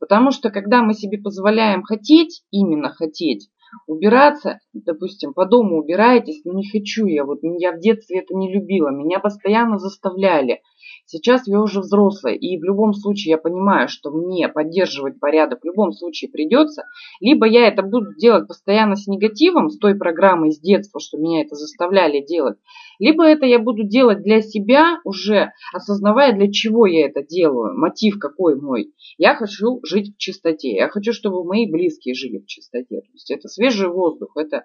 Потому 0.00 0.30
что 0.30 0.50
когда 0.50 0.82
мы 0.82 0.94
себе 0.94 1.18
позволяем 1.18 1.82
хотеть, 1.82 2.42
именно 2.50 2.88
хотеть, 2.88 3.50
убираться, 3.86 4.58
допустим, 4.72 5.32
по 5.34 5.46
дому 5.46 5.78
убираетесь, 5.78 6.42
но 6.44 6.52
не 6.52 6.68
хочу 6.68 7.06
я, 7.06 7.24
вот 7.24 7.40
я 7.42 7.72
в 7.72 7.80
детстве 7.80 8.20
это 8.20 8.34
не 8.34 8.52
любила, 8.52 8.90
меня 8.90 9.18
постоянно 9.20 9.78
заставляли. 9.78 10.60
Сейчас 11.06 11.46
я 11.46 11.60
уже 11.60 11.80
взрослая, 11.80 12.34
и 12.34 12.58
в 12.58 12.64
любом 12.64 12.94
случае 12.94 13.32
я 13.32 13.38
понимаю, 13.38 13.88
что 13.88 14.10
мне 14.10 14.48
поддерживать 14.48 15.20
порядок 15.20 15.60
в 15.62 15.66
любом 15.66 15.92
случае 15.92 16.30
придется. 16.30 16.84
Либо 17.20 17.46
я 17.46 17.68
это 17.68 17.82
буду 17.82 18.14
делать 18.18 18.48
постоянно 18.48 18.96
с 18.96 19.06
негативом, 19.06 19.68
с 19.68 19.78
той 19.78 19.94
программой 19.94 20.52
с 20.52 20.58
детства, 20.58 21.00
что 21.00 21.18
меня 21.18 21.42
это 21.42 21.54
заставляли 21.54 22.24
делать. 22.24 22.58
Либо 22.98 23.24
это 23.24 23.46
я 23.46 23.58
буду 23.58 23.84
делать 23.84 24.22
для 24.22 24.40
себя, 24.40 25.00
уже 25.04 25.52
осознавая, 25.72 26.34
для 26.34 26.50
чего 26.50 26.86
я 26.86 27.06
это 27.06 27.22
делаю, 27.22 27.78
мотив 27.78 28.18
какой 28.18 28.60
мой. 28.60 28.92
Я 29.18 29.34
хочу 29.34 29.80
жить 29.84 30.14
в 30.14 30.18
чистоте, 30.18 30.74
я 30.74 30.88
хочу, 30.88 31.12
чтобы 31.12 31.44
мои 31.44 31.70
близкие 31.70 32.14
жили 32.14 32.38
в 32.38 32.46
чистоте. 32.46 33.00
То 33.00 33.12
есть 33.12 33.30
это 33.30 33.48
свежий 33.48 33.88
воздух, 33.88 34.36
это 34.36 34.64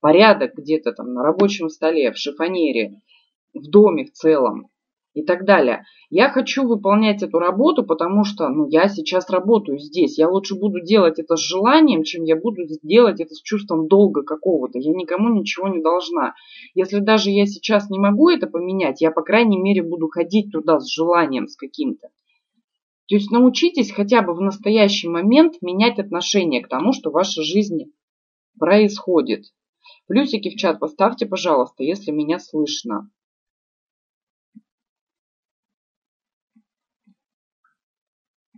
порядок 0.00 0.52
где-то 0.56 0.92
там 0.92 1.14
на 1.14 1.22
рабочем 1.22 1.68
столе, 1.68 2.12
в 2.12 2.16
шифонере, 2.16 3.00
в 3.54 3.70
доме 3.70 4.04
в 4.04 4.12
целом 4.12 4.68
и 5.16 5.22
так 5.22 5.46
далее. 5.46 5.86
Я 6.10 6.28
хочу 6.28 6.68
выполнять 6.68 7.22
эту 7.22 7.38
работу, 7.38 7.86
потому 7.86 8.24
что 8.24 8.50
ну, 8.50 8.68
я 8.68 8.86
сейчас 8.90 9.30
работаю 9.30 9.78
здесь. 9.78 10.18
Я 10.18 10.28
лучше 10.28 10.56
буду 10.56 10.82
делать 10.82 11.18
это 11.18 11.36
с 11.36 11.40
желанием, 11.40 12.02
чем 12.02 12.24
я 12.24 12.36
буду 12.36 12.64
делать 12.82 13.18
это 13.18 13.34
с 13.34 13.40
чувством 13.40 13.88
долга 13.88 14.22
какого-то. 14.22 14.78
Я 14.78 14.92
никому 14.92 15.30
ничего 15.30 15.68
не 15.68 15.80
должна. 15.80 16.34
Если 16.74 16.98
даже 16.98 17.30
я 17.30 17.46
сейчас 17.46 17.88
не 17.88 17.98
могу 17.98 18.28
это 18.28 18.46
поменять, 18.46 19.00
я, 19.00 19.10
по 19.10 19.22
крайней 19.22 19.58
мере, 19.58 19.82
буду 19.82 20.08
ходить 20.08 20.52
туда 20.52 20.80
с 20.80 20.86
желанием, 20.86 21.48
с 21.48 21.56
каким-то. 21.56 22.08
То 23.08 23.14
есть 23.14 23.30
научитесь 23.30 23.92
хотя 23.92 24.20
бы 24.20 24.34
в 24.34 24.42
настоящий 24.42 25.08
момент 25.08 25.54
менять 25.62 25.98
отношение 25.98 26.60
к 26.62 26.68
тому, 26.68 26.92
что 26.92 27.08
в 27.08 27.14
вашей 27.14 27.42
жизни 27.42 27.90
происходит. 28.58 29.44
Плюсики 30.08 30.50
в 30.50 30.56
чат 30.56 30.78
поставьте, 30.78 31.24
пожалуйста, 31.24 31.84
если 31.84 32.10
меня 32.10 32.38
слышно. 32.38 33.08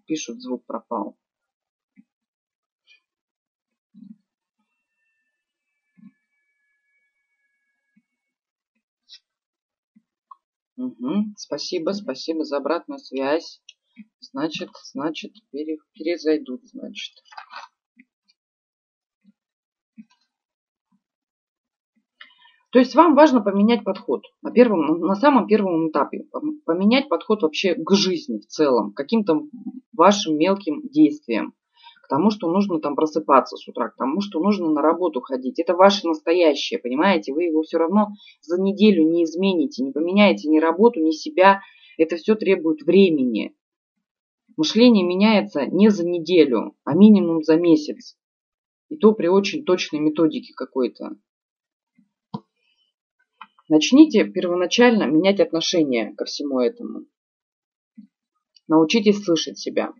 Пишут, 0.09 0.40
звук 0.40 0.64
пропал. 0.64 1.16
Угу. 10.77 11.35
Спасибо, 11.37 11.92
спасибо 11.92 12.44
за 12.44 12.57
обратную 12.57 12.99
связь. 12.99 13.61
Значит, 14.21 14.71
значит, 14.92 15.33
пере, 15.51 15.77
перезайдут, 15.92 16.62
значит. 16.68 17.14
То 22.79 22.83
есть 22.83 22.95
вам 22.95 23.17
важно 23.17 23.41
поменять 23.41 23.83
подход 23.83 24.23
на, 24.41 24.53
первом, 24.53 25.01
на 25.01 25.17
самом 25.17 25.49
первом 25.49 25.91
этапе, 25.91 26.27
поменять 26.64 27.09
подход 27.09 27.43
вообще 27.43 27.75
к 27.75 27.93
жизни 27.97 28.38
в 28.38 28.47
целом, 28.47 28.93
каким-то 28.93 29.43
вашим 29.93 30.38
мелким 30.38 30.83
действиям, 30.88 31.55
к 32.05 32.09
тому, 32.09 32.31
что 32.31 32.49
нужно 32.49 32.79
там 32.79 32.95
просыпаться 32.95 33.57
с 33.57 33.67
утра, 33.67 33.88
к 33.88 33.97
тому, 33.97 34.21
что 34.21 34.38
нужно 34.38 34.71
на 34.71 34.81
работу 34.81 35.21
ходить. 35.21 35.59
Это 35.59 35.75
ваше 35.75 36.07
настоящее, 36.07 36.79
понимаете? 36.79 37.33
Вы 37.33 37.47
его 37.47 37.62
все 37.62 37.79
равно 37.79 38.11
за 38.43 38.62
неделю 38.62 39.11
не 39.11 39.25
измените, 39.25 39.83
не 39.83 39.91
поменяете 39.91 40.49
ни 40.49 40.61
работу, 40.61 41.01
ни 41.01 41.11
себя. 41.11 41.62
Это 41.97 42.14
все 42.14 42.37
требует 42.37 42.83
времени. 42.83 43.57
Мышление 44.57 45.05
меняется 45.05 45.67
не 45.67 45.88
за 45.88 46.07
неделю, 46.07 46.77
а 46.85 46.95
минимум 46.95 47.43
за 47.43 47.57
месяц. 47.57 48.17
И 48.88 48.97
то 48.97 49.14
при 49.14 49.27
очень 49.27 49.64
точной 49.64 49.99
методике 49.99 50.53
какой-то. 50.55 51.17
Начните 53.68 54.24
первоначально 54.24 55.04
менять 55.04 55.40
отношение 55.40 56.14
ко 56.14 56.24
всему 56.24 56.61
этому. 56.61 57.04
Научитесь 58.66 59.22
слышать 59.22 59.59
себя. 59.59 59.92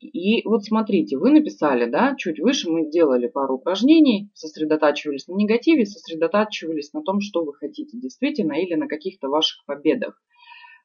И 0.00 0.42
вот 0.46 0.64
смотрите, 0.64 1.16
вы 1.16 1.30
написали, 1.30 1.84
да, 1.84 2.14
чуть 2.16 2.40
выше 2.40 2.70
мы 2.70 2.86
сделали 2.86 3.28
пару 3.28 3.56
упражнений, 3.56 4.30
сосредотачивались 4.34 5.26
на 5.28 5.34
негативе, 5.34 5.86
сосредотачивались 5.86 6.92
на 6.92 7.02
том, 7.02 7.20
что 7.20 7.44
вы 7.44 7.54
хотите 7.54 7.98
действительно 7.98 8.54
или 8.54 8.74
на 8.74 8.88
каких-то 8.88 9.28
ваших 9.28 9.64
победах. 9.66 10.20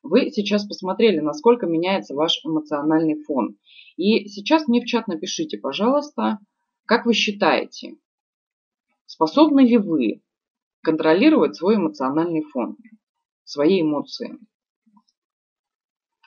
Вы 0.08 0.30
сейчас 0.30 0.68
посмотрели, 0.68 1.20
насколько 1.20 1.66
меняется 1.66 2.14
ваш 2.14 2.40
эмоциональный 2.46 3.24
фон. 3.24 3.58
И 3.98 4.28
сейчас 4.28 4.68
мне 4.68 4.82
в 4.82 4.86
чат 4.86 5.08
напишите, 5.08 5.58
пожалуйста, 5.58 6.38
как 6.86 7.08
вы 7.08 7.16
считаете, 7.16 7.98
способны 9.08 9.62
ли 9.62 9.80
вы 9.80 10.22
контролировать 10.84 11.56
свой 11.56 11.78
эмоциональный 11.78 12.44
фон, 12.44 12.78
свои 13.46 13.82
эмоции? 13.82 14.38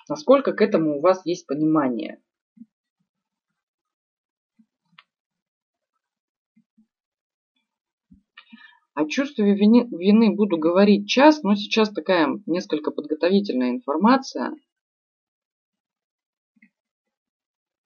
Насколько 0.09 0.55
к 0.55 0.61
этому 0.61 0.99
у 0.99 1.01
вас 1.01 1.25
есть 1.25 1.47
понимание? 1.47 2.21
О 8.99 9.07
чувстве 9.07 9.55
вины, 9.55 9.87
вины 9.97 10.35
буду 10.35 10.59
говорить 10.59 11.09
час, 11.09 11.45
но 11.45 11.55
сейчас 11.55 11.89
такая 11.93 12.41
несколько 12.47 12.91
подготовительная 12.91 13.71
информация– 13.71 14.51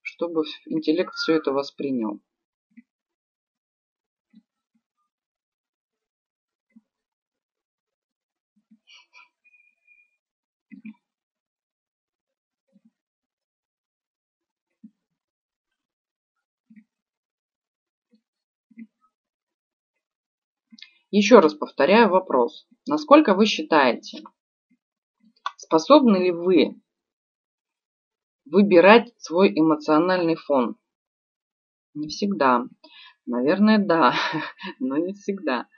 чтобы 0.00 0.44
интеллект 0.64 1.12
все 1.12 1.34
это 1.34 1.52
воспринял. 1.52 2.22
Еще 21.12 21.40
раз 21.40 21.52
повторяю 21.52 22.08
вопрос. 22.08 22.66
Насколько 22.88 23.34
вы 23.34 23.44
считаете, 23.44 24.22
способны 25.58 26.16
ли 26.16 26.30
вы 26.30 26.80
выбирать 28.46 29.12
свой 29.18 29.52
эмоциональный 29.54 30.36
фон. 30.36 30.76
Не 31.92 32.08
всегда. 32.08 32.64
Наверное, 33.26 33.76
да, 33.76 34.14
но 34.80 34.96
не 34.96 35.12
всегда. 35.12 35.68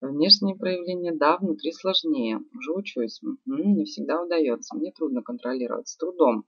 Внешние 0.00 0.56
проявления, 0.56 1.12
да, 1.14 1.36
внутри 1.36 1.70
сложнее. 1.70 2.40
Уже 2.52 2.72
учусь. 2.72 3.20
Не 3.46 3.84
всегда 3.84 4.20
удается. 4.20 4.76
Мне 4.76 4.90
трудно 4.90 5.22
контролировать. 5.22 5.86
С 5.86 5.96
трудом. 5.96 6.46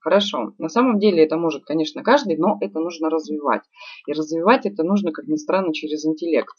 Хорошо. 0.00 0.52
На 0.58 0.68
самом 0.68 0.98
деле 0.98 1.24
это 1.24 1.38
может, 1.38 1.64
конечно, 1.64 2.02
каждый, 2.02 2.36
но 2.36 2.58
это 2.60 2.78
нужно 2.78 3.08
развивать. 3.08 3.62
И 4.06 4.12
развивать 4.12 4.66
это 4.66 4.82
нужно, 4.82 5.12
как 5.12 5.26
ни 5.28 5.36
странно, 5.36 5.72
через 5.72 6.04
интеллект. 6.04 6.54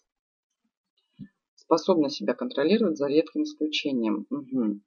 Способна 1.66 2.10
себя 2.10 2.34
контролировать 2.34 2.98
за 2.98 3.08
редким 3.08 3.44
исключением. 3.44 4.26
Угу. 4.30 4.82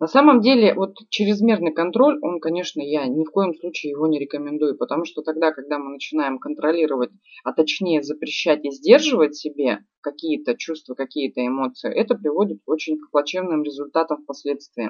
На 0.00 0.06
самом 0.06 0.40
деле, 0.40 0.72
вот 0.72 0.96
чрезмерный 1.10 1.74
контроль, 1.74 2.18
он, 2.22 2.40
конечно, 2.40 2.80
я 2.80 3.06
ни 3.06 3.22
в 3.22 3.30
коем 3.30 3.54
случае 3.54 3.90
его 3.90 4.06
не 4.06 4.18
рекомендую, 4.18 4.78
потому 4.78 5.04
что 5.04 5.20
тогда, 5.20 5.52
когда 5.52 5.78
мы 5.78 5.90
начинаем 5.92 6.38
контролировать, 6.38 7.10
а 7.44 7.52
точнее 7.52 8.02
запрещать 8.02 8.64
и 8.64 8.70
сдерживать 8.70 9.36
себе 9.36 9.84
какие-то 10.00 10.56
чувства, 10.56 10.94
какие-то 10.94 11.46
эмоции, 11.46 11.92
это 11.92 12.14
приводит 12.14 12.62
очень 12.64 12.98
к 12.98 13.10
плачевным 13.10 13.62
результатам 13.62 14.22
впоследствии. 14.22 14.88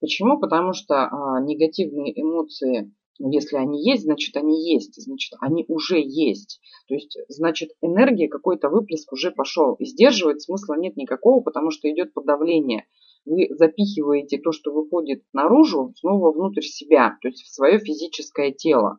Почему? 0.00 0.38
Потому 0.38 0.74
что 0.74 1.06
а, 1.06 1.40
негативные 1.40 2.12
эмоции 2.20 2.92
если 3.18 3.56
они 3.56 3.82
есть, 3.82 4.04
значит 4.04 4.36
они 4.36 4.72
есть, 4.72 5.00
значит 5.00 5.32
они 5.40 5.64
уже 5.68 6.00
есть. 6.00 6.60
То 6.88 6.94
есть, 6.94 7.16
значит, 7.28 7.70
энергия, 7.80 8.28
какой-то 8.28 8.68
выплеск 8.68 9.12
уже 9.12 9.30
пошел. 9.30 9.74
И 9.74 9.84
сдерживать 9.84 10.42
смысла 10.42 10.74
нет 10.78 10.96
никакого, 10.96 11.42
потому 11.42 11.70
что 11.70 11.90
идет 11.90 12.12
подавление. 12.12 12.86
Вы 13.24 13.48
запихиваете 13.50 14.38
то, 14.38 14.52
что 14.52 14.72
выходит 14.72 15.22
наружу, 15.32 15.92
снова 15.96 16.30
внутрь 16.32 16.62
себя, 16.62 17.16
то 17.20 17.28
есть 17.28 17.42
в 17.42 17.52
свое 17.52 17.78
физическое 17.80 18.52
тело. 18.52 18.98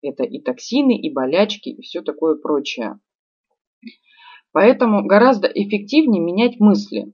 Это 0.00 0.22
и 0.22 0.40
токсины, 0.40 0.96
и 0.98 1.12
болячки, 1.12 1.70
и 1.70 1.82
все 1.82 2.02
такое 2.02 2.36
прочее. 2.36 3.00
Поэтому 4.52 5.06
гораздо 5.06 5.48
эффективнее 5.48 6.22
менять 6.22 6.58
мысли. 6.60 7.12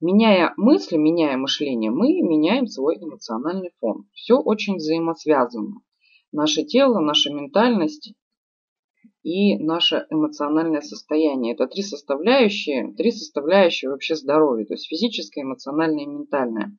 Меняя 0.00 0.52
мысли, 0.58 0.96
меняя 0.96 1.38
мышление, 1.38 1.90
мы 1.90 2.20
меняем 2.20 2.66
свой 2.66 2.96
эмоциональный 2.96 3.70
фон. 3.80 4.06
Все 4.12 4.34
очень 4.34 4.76
взаимосвязано. 4.76 5.80
Наше 6.32 6.64
тело, 6.64 7.00
наша 7.00 7.32
ментальность 7.32 8.12
и 9.22 9.56
наше 9.56 10.06
эмоциональное 10.10 10.82
состояние. 10.82 11.54
Это 11.54 11.66
три 11.66 11.82
составляющие, 11.82 12.92
три 12.92 13.10
составляющие 13.10 13.90
вообще 13.90 14.16
здоровья, 14.16 14.66
то 14.66 14.74
есть 14.74 14.86
физическое, 14.86 15.42
эмоциональное 15.42 16.04
и 16.04 16.08
ментальное. 16.08 16.76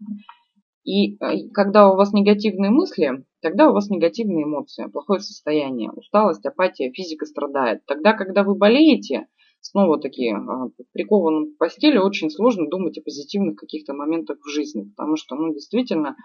И 0.83 1.15
э, 1.15 1.49
когда 1.53 1.91
у 1.91 1.97
вас 1.97 2.13
негативные 2.13 2.71
мысли, 2.71 3.25
тогда 3.41 3.69
у 3.69 3.73
вас 3.73 3.89
негативные 3.89 4.45
эмоции, 4.45 4.87
плохое 4.87 5.19
состояние, 5.19 5.91
усталость, 5.91 6.45
апатия, 6.45 6.93
физика 6.93 7.25
страдает. 7.25 7.83
Тогда, 7.85 8.13
когда 8.13 8.43
вы 8.43 8.55
болеете, 8.55 9.27
снова 9.69 9.99
таки 9.99 10.29
а, 10.29 10.69
прикованным 10.93 11.53
к 11.53 11.57
постели 11.57 11.97
очень 11.97 12.29
сложно 12.29 12.67
думать 12.69 12.97
о 12.97 13.01
позитивных 13.01 13.57
каких-то 13.57 13.93
моментах 13.93 14.39
в 14.39 14.49
жизни, 14.49 14.89
потому 14.95 15.17
что, 15.17 15.35
ну, 15.35 15.53
действительно, 15.53 16.15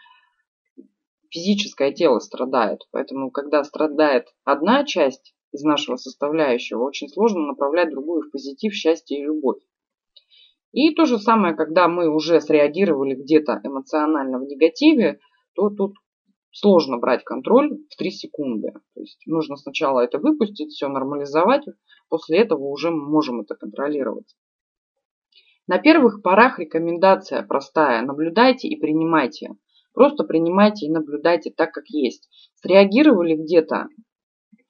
физическое 1.31 1.93
тело 1.93 2.19
страдает. 2.21 2.81
Поэтому, 2.93 3.31
когда 3.31 3.65
страдает 3.65 4.29
одна 4.45 4.85
часть 4.85 5.35
из 5.53 5.63
нашего 5.63 5.97
составляющего, 5.97 6.85
очень 6.85 7.09
сложно 7.09 7.47
направлять 7.47 7.91
другую 7.91 8.23
в 8.23 8.31
позитив, 8.31 8.75
счастье 8.75 9.19
и 9.19 9.25
любовь. 9.25 9.61
И 10.73 10.95
то 10.95 11.05
же 11.05 11.19
самое, 11.19 11.55
когда 11.55 11.89
мы 11.89 12.09
уже 12.09 12.41
среагировали 12.41 13.15
где-то 13.15 13.61
эмоционально 13.63 14.39
в 14.39 14.45
негативе, 14.45 15.19
то 15.55 15.69
тут 15.69 15.95
сложно 16.53 16.99
брать 16.99 17.25
контроль 17.25 17.79
в 17.91 17.97
3 17.97 18.11
секунды. 18.11 18.73
То 18.95 19.01
есть 19.01 19.23
нужно 19.27 19.57
сначала 19.57 20.01
это 20.01 20.19
выпустить, 20.19 20.73
все 20.73 20.89
нормализовать, 20.89 21.65
после 22.09 22.39
этого 22.39 22.65
уже 22.65 22.91
мы 22.91 23.09
можем 23.09 23.41
это 23.41 23.55
контролировать. 23.55 24.37
На 25.67 25.79
первых 25.79 26.23
порах 26.23 26.59
рекомендация 26.59 27.43
простая. 27.43 28.03
Наблюдайте 28.03 28.69
и 28.69 28.79
принимайте. 28.79 29.57
Просто 29.95 30.25
принимайте 30.25 30.87
и 30.87 30.91
наблюдайте 30.91 31.51
так, 31.51 31.73
как 31.73 31.85
есть. 31.89 32.29
Среагировали 32.57 33.35
где-то? 33.37 33.89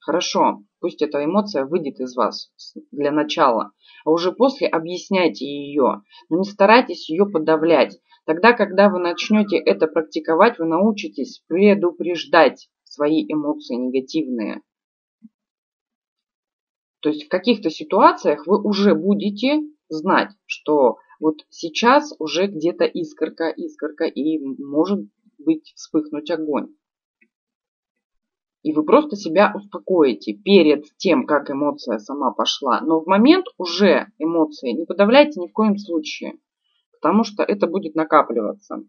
Хорошо, 0.00 0.64
пусть 0.80 1.00
эта 1.00 1.24
эмоция 1.24 1.64
выйдет 1.64 2.00
из 2.00 2.16
вас 2.16 2.52
для 2.90 3.12
начала. 3.12 3.70
А 4.04 4.10
уже 4.10 4.32
после 4.32 4.66
объясняйте 4.66 5.46
ее. 5.46 6.02
Но 6.28 6.38
не 6.38 6.44
старайтесь 6.44 7.08
ее 7.08 7.24
подавлять. 7.24 7.98
Тогда, 8.24 8.52
когда 8.52 8.88
вы 8.88 9.00
начнете 9.00 9.56
это 9.56 9.86
практиковать, 9.88 10.58
вы 10.58 10.66
научитесь 10.66 11.42
предупреждать 11.48 12.68
свои 12.84 13.24
эмоции 13.24 13.74
негативные. 13.74 14.62
То 17.00 17.08
есть 17.08 17.24
в 17.24 17.28
каких-то 17.28 17.68
ситуациях 17.68 18.46
вы 18.46 18.62
уже 18.62 18.94
будете 18.94 19.62
знать, 19.88 20.30
что 20.46 20.98
вот 21.18 21.44
сейчас 21.50 22.14
уже 22.20 22.46
где-то 22.46 22.84
искорка, 22.84 23.48
искорка, 23.48 24.04
и 24.04 24.38
может 24.38 25.00
быть 25.38 25.72
вспыхнуть 25.74 26.30
огонь. 26.30 26.68
И 28.62 28.72
вы 28.72 28.84
просто 28.84 29.16
себя 29.16 29.52
успокоите 29.52 30.34
перед 30.34 30.84
тем, 30.96 31.26
как 31.26 31.50
эмоция 31.50 31.98
сама 31.98 32.30
пошла. 32.30 32.80
Но 32.80 33.00
в 33.00 33.06
момент 33.06 33.46
уже 33.58 34.06
эмоции 34.18 34.70
не 34.70 34.86
подавляйте 34.86 35.40
ни 35.40 35.48
в 35.48 35.52
коем 35.52 35.76
случае, 35.78 36.38
потому 37.02 37.24
что 37.24 37.42
это 37.42 37.66
будет 37.66 37.96
накапливаться. 37.96 38.84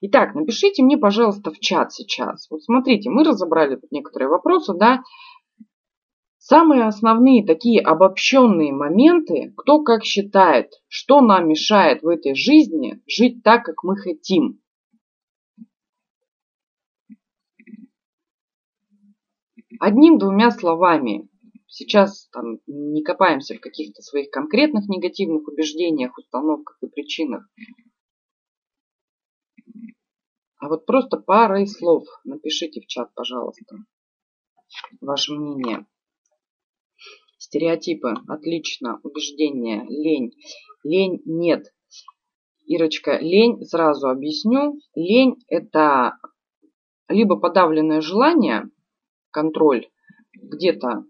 Итак, 0.00 0.34
напишите 0.34 0.82
мне, 0.82 0.98
пожалуйста, 0.98 1.52
в 1.52 1.58
чат 1.60 1.92
сейчас. 1.92 2.48
Вот 2.50 2.62
смотрите, 2.64 3.10
мы 3.10 3.24
разобрали 3.24 3.76
тут 3.76 3.90
некоторые 3.92 4.28
вопросы, 4.28 4.74
да. 4.76 5.02
Самые 6.38 6.84
основные 6.84 7.46
такие 7.46 7.80
обобщенные 7.80 8.72
моменты, 8.72 9.52
кто 9.56 9.82
как 9.82 10.04
считает, 10.04 10.70
что 10.88 11.20
нам 11.20 11.48
мешает 11.48 12.02
в 12.02 12.08
этой 12.08 12.34
жизни 12.34 13.00
жить 13.06 13.42
так, 13.42 13.64
как 13.64 13.84
мы 13.84 13.96
хотим. 13.96 14.60
Одним-двумя 19.78 20.50
словами. 20.50 21.28
Сейчас 21.68 22.28
там 22.28 22.58
не 22.66 23.02
копаемся 23.02 23.54
в 23.54 23.60
каких-то 23.60 24.00
своих 24.00 24.30
конкретных 24.30 24.88
негативных 24.88 25.46
убеждениях, 25.46 26.16
установках 26.16 26.78
и 26.82 26.86
причинах. 26.86 27.46
А 30.60 30.68
вот 30.68 30.86
просто 30.86 31.18
парой 31.18 31.66
слов 31.66 32.04
напишите 32.24 32.80
в 32.80 32.86
чат, 32.86 33.12
пожалуйста, 33.14 33.76
ваше 35.02 35.34
мнение. 35.34 35.86
Стереотипы. 37.36 38.14
Отлично. 38.26 38.98
Убеждения. 39.02 39.84
Лень. 39.88 40.32
Лень 40.84 41.22
нет. 41.26 41.72
Ирочка, 42.66 43.18
лень, 43.18 43.64
сразу 43.64 44.08
объясню. 44.08 44.80
Лень 44.94 45.36
это 45.48 46.18
либо 47.08 47.38
подавленное 47.38 48.00
желание, 48.00 48.70
контроль, 49.30 49.88
где-то 50.34 51.04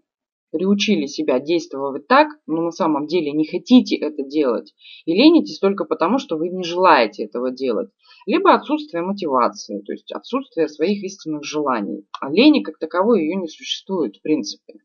приучили 0.51 1.05
себя 1.05 1.39
действовать 1.39 2.07
так, 2.07 2.27
но 2.47 2.61
на 2.61 2.71
самом 2.71 3.07
деле 3.07 3.31
не 3.31 3.45
хотите 3.45 3.95
это 3.95 4.23
делать. 4.23 4.73
И 5.05 5.13
ленитесь 5.13 5.59
только 5.59 5.85
потому, 5.85 6.17
что 6.19 6.37
вы 6.37 6.49
не 6.49 6.63
желаете 6.63 7.23
этого 7.23 7.51
делать. 7.51 7.89
Либо 8.25 8.53
отсутствие 8.53 9.03
мотивации, 9.03 9.81
то 9.81 9.91
есть 9.91 10.11
отсутствие 10.11 10.67
своих 10.67 11.03
истинных 11.03 11.43
желаний. 11.43 12.05
А 12.19 12.29
лени 12.31 12.61
как 12.61 12.77
таковой 12.77 13.21
ее 13.21 13.35
не 13.35 13.47
существует 13.47 14.17
в 14.17 14.21
принципе. 14.21 14.75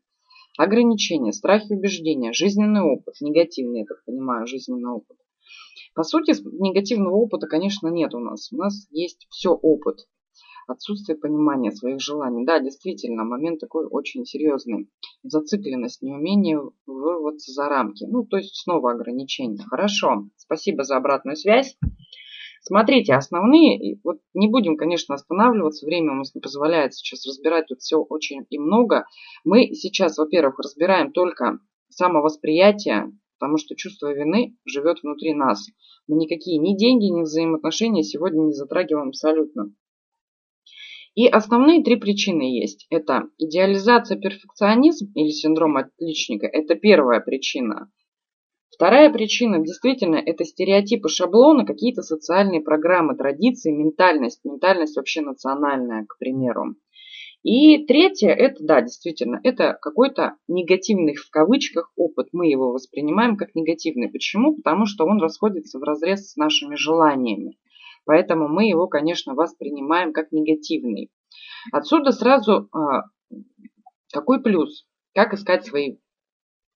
Ограничения, 0.57 1.33
страхи, 1.33 1.73
убеждения, 1.73 2.31
жизненный 2.31 2.81
опыт, 2.81 3.15
негативный, 3.19 3.79
я 3.79 3.85
так 3.85 4.03
понимаю, 4.05 4.47
жизненный 4.47 4.89
опыт. 4.89 5.17
По 5.93 6.03
сути, 6.03 6.33
негативного 6.61 7.15
опыта, 7.15 7.47
конечно, 7.47 7.87
нет 7.87 8.13
у 8.13 8.19
нас. 8.19 8.51
У 8.51 8.57
нас 8.57 8.87
есть 8.91 9.27
все 9.29 9.51
опыт. 9.51 10.07
Отсутствие 10.67 11.17
понимания 11.17 11.71
своих 11.71 12.01
желаний. 12.01 12.45
Да, 12.45 12.59
действительно, 12.59 13.23
момент 13.23 13.59
такой 13.59 13.85
очень 13.85 14.25
серьезный. 14.25 14.89
Зацикленность, 15.23 16.01
неумение 16.01 16.59
вырваться 16.87 17.51
за 17.51 17.69
рамки. 17.69 18.05
Ну, 18.05 18.25
то 18.25 18.37
есть 18.37 18.55
снова 18.55 18.91
ограничения. 18.91 19.63
Хорошо, 19.69 20.27
спасибо 20.37 20.83
за 20.83 20.97
обратную 20.97 21.35
связь. 21.35 21.77
Смотрите, 22.67 23.13
основные, 23.13 23.99
вот 24.03 24.17
не 24.33 24.47
будем, 24.49 24.75
конечно, 24.75 25.13
останавливаться, 25.13 25.85
время 25.85 26.13
у 26.13 26.15
нас 26.15 26.33
не 26.33 26.41
позволяет 26.41 26.95
сейчас 26.95 27.23
разбирать 27.27 27.67
тут 27.67 27.81
все 27.81 27.97
очень 27.97 28.43
и 28.49 28.57
много. 28.57 29.05
Мы 29.43 29.67
сейчас, 29.75 30.17
во-первых, 30.17 30.57
разбираем 30.57 31.11
только 31.11 31.59
самовосприятие, 31.89 33.11
потому 33.37 33.59
что 33.59 33.75
чувство 33.75 34.11
вины 34.11 34.57
живет 34.65 35.03
внутри 35.03 35.35
нас. 35.35 35.67
Мы 36.07 36.17
никакие 36.17 36.57
ни 36.57 36.75
деньги, 36.75 37.05
ни 37.05 37.21
взаимоотношения 37.21 38.01
сегодня 38.01 38.45
не 38.45 38.53
затрагиваем 38.53 39.09
абсолютно. 39.09 39.71
И 41.15 41.27
основные 41.27 41.81
три 41.81 41.95
причины 41.95 42.43
есть. 42.59 42.87
Это 42.89 43.29
идеализация, 43.37 44.19
перфекционизм 44.19 45.11
или 45.15 45.29
синдром 45.29 45.77
отличника. 45.77 46.45
Это 46.45 46.75
первая 46.75 47.21
причина. 47.21 47.89
Вторая 48.69 49.09
причина 49.09 49.59
действительно 49.59 50.17
это 50.17 50.43
стереотипы, 50.43 51.07
шаблоны, 51.07 51.65
какие-то 51.65 52.01
социальные 52.01 52.59
программы, 52.59 53.15
традиции, 53.15 53.71
ментальность. 53.71 54.43
Ментальность 54.43 54.97
вообще 54.97 55.21
национальная, 55.21 56.05
к 56.05 56.17
примеру. 56.17 56.75
И 57.43 57.85
третье, 57.85 58.31
это, 58.31 58.61
да, 58.61 58.81
действительно, 58.81 59.39
это 59.43 59.77
какой-то 59.81 60.35
негативный 60.49 61.15
в 61.15 61.29
кавычках 61.29 61.93
опыт. 61.95 62.29
Мы 62.33 62.49
его 62.49 62.73
воспринимаем 62.73 63.37
как 63.37 63.55
негативный. 63.55 64.09
Почему? 64.09 64.57
Потому 64.57 64.85
что 64.85 65.05
он 65.05 65.21
расходится 65.21 65.79
в 65.79 65.83
разрез 65.83 66.31
с 66.31 66.35
нашими 66.35 66.75
желаниями. 66.75 67.57
Поэтому 68.05 68.47
мы 68.47 68.67
его, 68.67 68.87
конечно, 68.87 69.33
воспринимаем 69.33 70.13
как 70.13 70.31
негативный. 70.31 71.11
Отсюда 71.71 72.11
сразу 72.11 72.69
а, 72.71 73.03
какой 74.11 74.41
плюс? 74.41 74.85
Как 75.13 75.33
искать 75.33 75.65
свои 75.65 75.97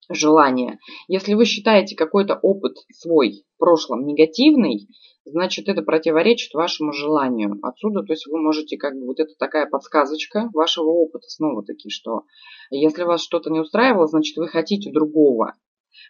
желание. 0.10 0.80
Если 1.08 1.36
вы 1.36 1.46
считаете 1.46 1.96
какой-то 1.96 2.40
опыт 2.42 2.78
свой 2.92 3.44
в 3.56 3.60
прошлом 3.60 4.06
негативный, 4.06 4.88
значит 5.26 5.68
это 5.70 5.84
противоречит 5.84 6.54
вашему 6.54 6.94
желанию. 6.94 7.60
Отсюда, 7.62 8.04
то 8.04 8.14
есть 8.14 8.26
вы 8.28 8.42
можете 8.42 8.78
как 8.78 8.96
бы 8.96 9.06
вот 9.06 9.20
это 9.20 9.34
такая 9.38 9.68
подсказочка 9.68 10.50
вашего 10.54 10.90
опыта 10.90 11.28
снова 11.28 11.64
таки, 11.64 11.90
что 11.90 12.24
если 12.72 13.04
вас 13.04 13.22
что-то 13.22 13.52
не 13.52 13.60
устраивало, 13.60 14.08
значит 14.08 14.36
вы 14.38 14.48
хотите 14.48 14.92
другого. 14.92 15.54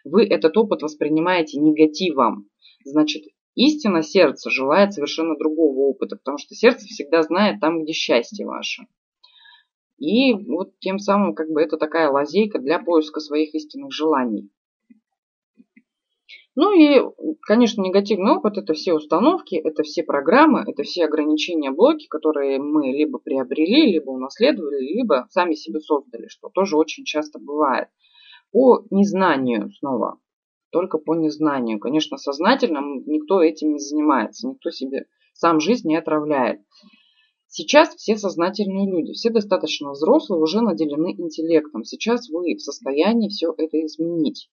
Вы 0.04 0.24
этот 0.24 0.56
опыт 0.56 0.82
воспринимаете 0.82 1.60
негативом. 1.60 2.48
Значит, 2.84 3.24
Истина 3.62 4.00
сердца 4.02 4.48
желает 4.48 4.94
совершенно 4.94 5.36
другого 5.36 5.90
опыта, 5.90 6.16
потому 6.16 6.38
что 6.38 6.54
сердце 6.54 6.86
всегда 6.86 7.22
знает 7.22 7.60
там, 7.60 7.82
где 7.82 7.92
счастье 7.92 8.46
ваше. 8.46 8.84
И 9.98 10.32
вот 10.32 10.78
тем 10.78 10.98
самым 10.98 11.34
как 11.34 11.50
бы 11.50 11.60
это 11.60 11.76
такая 11.76 12.08
лазейка 12.08 12.58
для 12.58 12.78
поиска 12.78 13.20
своих 13.20 13.54
истинных 13.54 13.92
желаний. 13.92 14.48
Ну 16.56 16.72
и, 16.72 17.02
конечно, 17.42 17.82
негативный 17.82 18.32
опыт– 18.32 18.56
это 18.56 18.72
все 18.72 18.94
установки, 18.94 19.56
это 19.56 19.82
все 19.82 20.04
программы, 20.04 20.64
это 20.66 20.82
все 20.82 21.04
ограничения, 21.04 21.70
блоки, 21.70 22.06
которые 22.08 22.58
мы 22.58 22.86
либо 22.86 23.18
приобрели, 23.18 23.92
либо 23.92 24.08
унаследовали, 24.08 24.80
либо 24.80 25.26
сами 25.28 25.52
себе 25.52 25.80
создали, 25.80 26.28
что 26.28 26.48
тоже 26.48 26.78
очень 26.78 27.04
часто 27.04 27.38
бывает. 27.38 27.88
По 28.52 28.86
незнанию 28.90 29.70
снова, 29.70 30.18
только 30.70 30.98
по 30.98 31.14
незнанию. 31.14 31.78
Конечно, 31.78 32.16
сознательно 32.16 32.80
никто 33.06 33.42
этим 33.42 33.72
не 33.72 33.78
занимается, 33.78 34.48
никто 34.48 34.70
себе 34.70 35.06
сам 35.34 35.60
жизнь 35.60 35.88
не 35.88 35.96
отравляет. 35.96 36.60
Сейчас 37.48 37.94
все 37.96 38.16
сознательные 38.16 38.88
люди, 38.88 39.12
все 39.12 39.30
достаточно 39.30 39.90
взрослые, 39.90 40.40
уже 40.40 40.60
наделены 40.60 41.12
интеллектом. 41.18 41.82
Сейчас 41.82 42.28
вы 42.28 42.54
в 42.54 42.60
состоянии 42.60 43.28
все 43.28 43.52
это 43.56 43.84
изменить. 43.84 44.50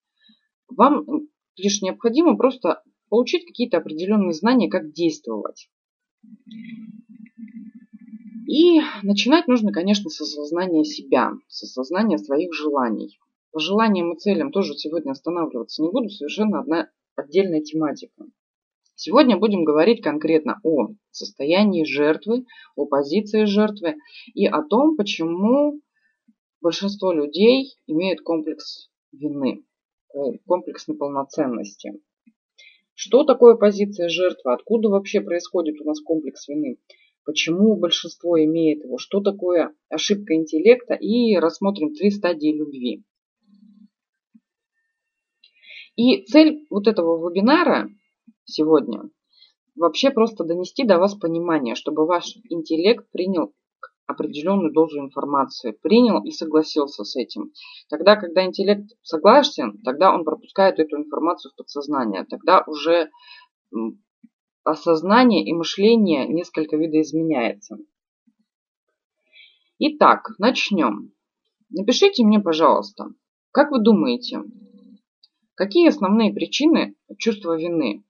Вам 0.68 1.06
лишь 1.56 1.82
необходимо 1.82 2.36
просто 2.36 2.82
получить 3.10 3.46
какие-то 3.46 3.78
определенные 3.78 4.34
знания, 4.34 4.70
как 4.70 4.92
действовать. 4.94 5.70
И 8.48 8.80
начинать 9.04 9.48
нужно, 9.48 9.72
конечно, 9.72 10.10
с 10.10 10.22
осознания 10.22 10.84
себя, 10.84 11.34
с 11.48 11.64
осознания 11.64 12.18
своих 12.18 12.54
желаний. 12.54 13.20
По 13.52 13.60
желаниям 13.60 14.14
и 14.14 14.18
целям 14.18 14.52
тоже 14.52 14.74
сегодня 14.76 15.12
останавливаться 15.12 15.82
не 15.82 15.90
буду, 15.90 16.10
совершенно 16.10 16.60
одна 16.60 16.90
отдельная 17.16 17.62
тематика. 17.62 18.26
Сегодня 18.96 19.38
будем 19.38 19.64
говорить 19.64 20.02
конкретно 20.02 20.60
о 20.64 20.90
состоянии 21.12 21.84
жертвы, 21.84 22.46
о 22.76 22.86
позиции 22.86 23.46
жертвы 23.46 23.96
и 24.34 24.48
о 24.48 24.64
том, 24.64 24.98
почему 24.98 25.82
большинство 26.62 27.12
людей 27.14 27.76
имеют 27.86 28.22
комплекс 28.22 28.90
вины, 29.12 29.64
э, 30.14 30.18
комплекс 30.46 30.88
неполноценности. 30.88 32.02
Что 32.94 33.24
такое 33.24 33.56
позиция 33.56 34.10
жертвы? 34.10 34.54
Откуда 34.54 34.90
вообще 34.90 35.22
происходит 35.22 35.80
у 35.80 35.84
нас 35.84 36.02
комплекс 36.02 36.48
вины? 36.48 36.80
Почему 37.24 37.76
большинство 37.76 38.44
имеет 38.44 38.84
его? 38.84 38.98
Что 38.98 39.22
такое 39.22 39.76
ошибка 39.90 40.34
интеллекта? 40.34 40.96
И 40.96 41.36
рассмотрим 41.36 41.94
три 41.94 42.10
стадии 42.10 42.52
любви. 42.52 43.04
И 45.98 46.24
цель 46.26 46.66
вот 46.70 46.88
этого 46.88 47.18
вебинара 47.28 47.90
сегодня 48.46 49.10
вообще 49.76 50.12
просто 50.12 50.44
донести 50.44 50.86
до 50.86 51.00
вас 51.00 51.16
понимание, 51.16 51.74
чтобы 51.74 52.06
ваш 52.06 52.38
интеллект 52.50 53.10
принял 53.12 53.52
определенную 54.06 54.72
дозу 54.72 55.00
информации, 55.00 55.72
принял 55.72 56.24
и 56.24 56.30
согласился 56.30 57.04
с 57.04 57.16
этим. 57.16 57.52
Тогда, 57.90 58.16
когда 58.16 58.46
интеллект 58.46 58.92
согласен, 59.02 59.82
тогда 59.84 60.14
он 60.14 60.24
пропускает 60.24 60.80
эту 60.80 60.98
информацию 60.98 61.52
в 61.52 61.56
подсознание. 61.56 62.26
Тогда 62.26 62.64
уже 62.68 63.10
осознание 64.64 65.44
и 65.44 65.54
мышление 65.54 66.28
несколько 66.28 66.78
видоизменяется. 66.78 67.78
Итак, 69.80 70.30
начнем. 70.38 71.12
Напишите 71.70 72.24
мне, 72.24 72.40
пожалуйста, 72.40 73.08
как 73.52 73.72
вы 73.72 73.82
думаете, 73.82 74.44
Какие 75.58 75.90
основные 75.90 76.32
причины 76.32 76.94
чувства 77.18 77.58
вины? 77.58 78.04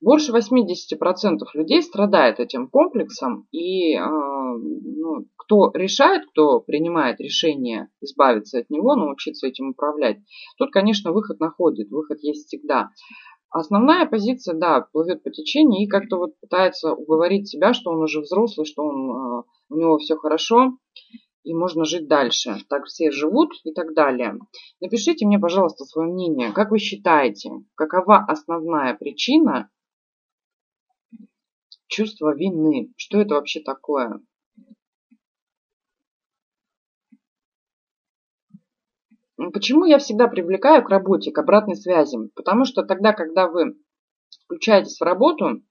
Больше 0.00 0.32
80% 0.32 1.40
людей 1.52 1.82
страдает 1.82 2.40
этим 2.40 2.68
комплексом, 2.68 3.46
и 3.52 3.94
э, 3.94 4.00
ну, 4.00 5.26
кто 5.36 5.70
решает, 5.74 6.24
кто 6.30 6.60
принимает 6.60 7.20
решение 7.20 7.90
избавиться 8.00 8.60
от 8.60 8.70
него, 8.70 8.96
научиться 8.96 9.46
этим 9.46 9.72
управлять, 9.72 10.16
тут, 10.56 10.70
конечно, 10.70 11.12
выход 11.12 11.38
находит, 11.38 11.90
выход 11.90 12.20
есть 12.22 12.46
всегда. 12.46 12.88
Основная 13.50 14.06
позиция, 14.06 14.54
да, 14.54 14.80
плывет 14.90 15.22
по 15.22 15.30
течению 15.30 15.82
и 15.82 15.86
как-то 15.86 16.16
вот 16.16 16.40
пытается 16.40 16.94
уговорить 16.94 17.48
себя, 17.48 17.74
что 17.74 17.90
он 17.90 18.00
уже 18.00 18.22
взрослый, 18.22 18.64
что 18.64 18.84
он, 18.84 19.10
э, 19.10 19.42
у 19.68 19.76
него 19.76 19.98
все 19.98 20.16
хорошо, 20.16 20.78
и 21.42 21.54
можно 21.54 21.84
жить 21.84 22.08
дальше. 22.08 22.56
Так 22.68 22.84
все 22.86 23.10
живут 23.10 23.52
и 23.64 23.72
так 23.72 23.94
далее. 23.94 24.38
Напишите 24.80 25.26
мне, 25.26 25.38
пожалуйста, 25.38 25.84
свое 25.84 26.12
мнение. 26.12 26.52
Как 26.52 26.70
вы 26.70 26.78
считаете, 26.78 27.50
какова 27.74 28.24
основная 28.26 28.94
причина 28.94 29.70
чувства 31.86 32.34
вины? 32.34 32.92
Что 32.96 33.20
это 33.20 33.34
вообще 33.34 33.60
такое? 33.60 34.20
Почему 39.52 39.86
я 39.86 39.98
всегда 39.98 40.28
привлекаю 40.28 40.84
к 40.84 40.90
работе, 40.90 41.32
к 41.32 41.38
обратной 41.38 41.74
связи? 41.74 42.18
Потому 42.34 42.66
что 42.66 42.82
тогда, 42.82 43.14
когда 43.14 43.48
вы 43.48 43.78
включаетесь 44.44 44.98
в 45.00 45.02
работу, 45.02 45.62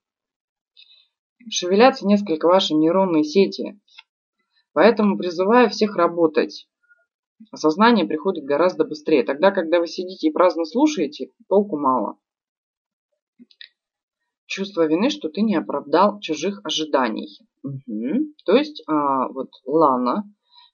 шевелятся 1.51 2.07
несколько 2.07 2.47
ваши 2.47 2.73
нейронные 2.73 3.23
сети, 3.23 3.79
Поэтому 4.79 5.17
призываю 5.17 5.69
всех 5.69 5.97
работать. 5.97 6.65
Осознание 7.51 8.05
приходит 8.05 8.45
гораздо 8.45 8.85
быстрее. 8.85 9.25
Тогда, 9.25 9.51
когда 9.51 9.81
вы 9.81 9.87
сидите 9.87 10.29
и 10.29 10.31
праздно 10.31 10.63
слушаете, 10.63 11.33
толку 11.49 11.77
мало. 11.77 12.17
Чувство 14.45 14.87
вины, 14.87 15.09
что 15.09 15.27
ты 15.27 15.41
не 15.41 15.57
оправдал 15.57 16.21
чужих 16.21 16.61
ожиданий. 16.63 17.41
Угу. 17.61 18.35
То 18.45 18.55
есть, 18.55 18.81
а, 18.87 19.27
вот 19.27 19.49
Лана, 19.65 20.23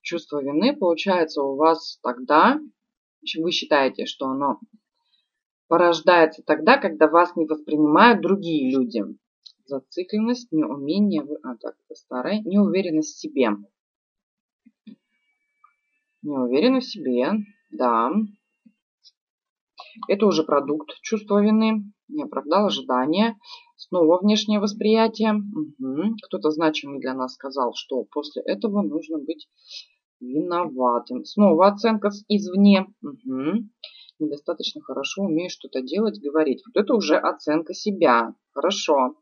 чувство 0.03 0.39
вины 0.39 0.77
получается 0.77 1.41
у 1.41 1.55
вас 1.55 1.97
тогда, 2.03 2.59
вы 3.39 3.49
считаете, 3.49 4.05
что 4.05 4.27
оно 4.27 4.59
порождается 5.67 6.43
тогда, 6.45 6.77
когда 6.77 7.07
вас 7.07 7.35
не 7.35 7.47
воспринимают 7.47 8.21
другие 8.21 8.71
люди. 8.71 9.03
Зацикленность, 9.65 10.51
неумение, 10.51 11.23
а 11.41 11.55
так, 11.55 11.73
это 11.89 12.47
неуверенность 12.47 13.15
в 13.15 13.19
себе. 13.19 13.49
Не 16.25 16.39
уверена 16.39 16.79
в 16.79 16.83
себе, 16.83 17.33
да. 17.69 18.09
Это 20.07 20.25
уже 20.25 20.43
продукт 20.43 20.89
чувства 21.03 21.39
вины. 21.39 21.93
Не 22.07 22.23
оправдал 22.23 22.65
ожидания. 22.65 23.37
Снова 23.77 24.17
внешнее 24.17 24.59
восприятие. 24.59 25.35
Угу. 25.35 26.15
Кто-то 26.23 26.49
значимый 26.49 26.99
для 26.99 27.13
нас 27.13 27.35
сказал, 27.35 27.73
что 27.75 28.03
после 28.05 28.41
этого 28.41 28.81
нужно 28.81 29.19
быть 29.19 29.47
виноватым. 30.19 31.25
Снова 31.25 31.67
оценка 31.67 32.09
извне. 32.27 32.87
Угу. 33.03 33.69
Недостаточно 34.17 34.81
хорошо 34.81 35.25
умею 35.25 35.51
что-то 35.51 35.83
делать, 35.83 36.19
говорить. 36.19 36.63
Вот 36.65 36.81
это 36.81 36.95
уже 36.95 37.17
оценка 37.17 37.75
себя. 37.75 38.33
Хорошо. 38.51 39.15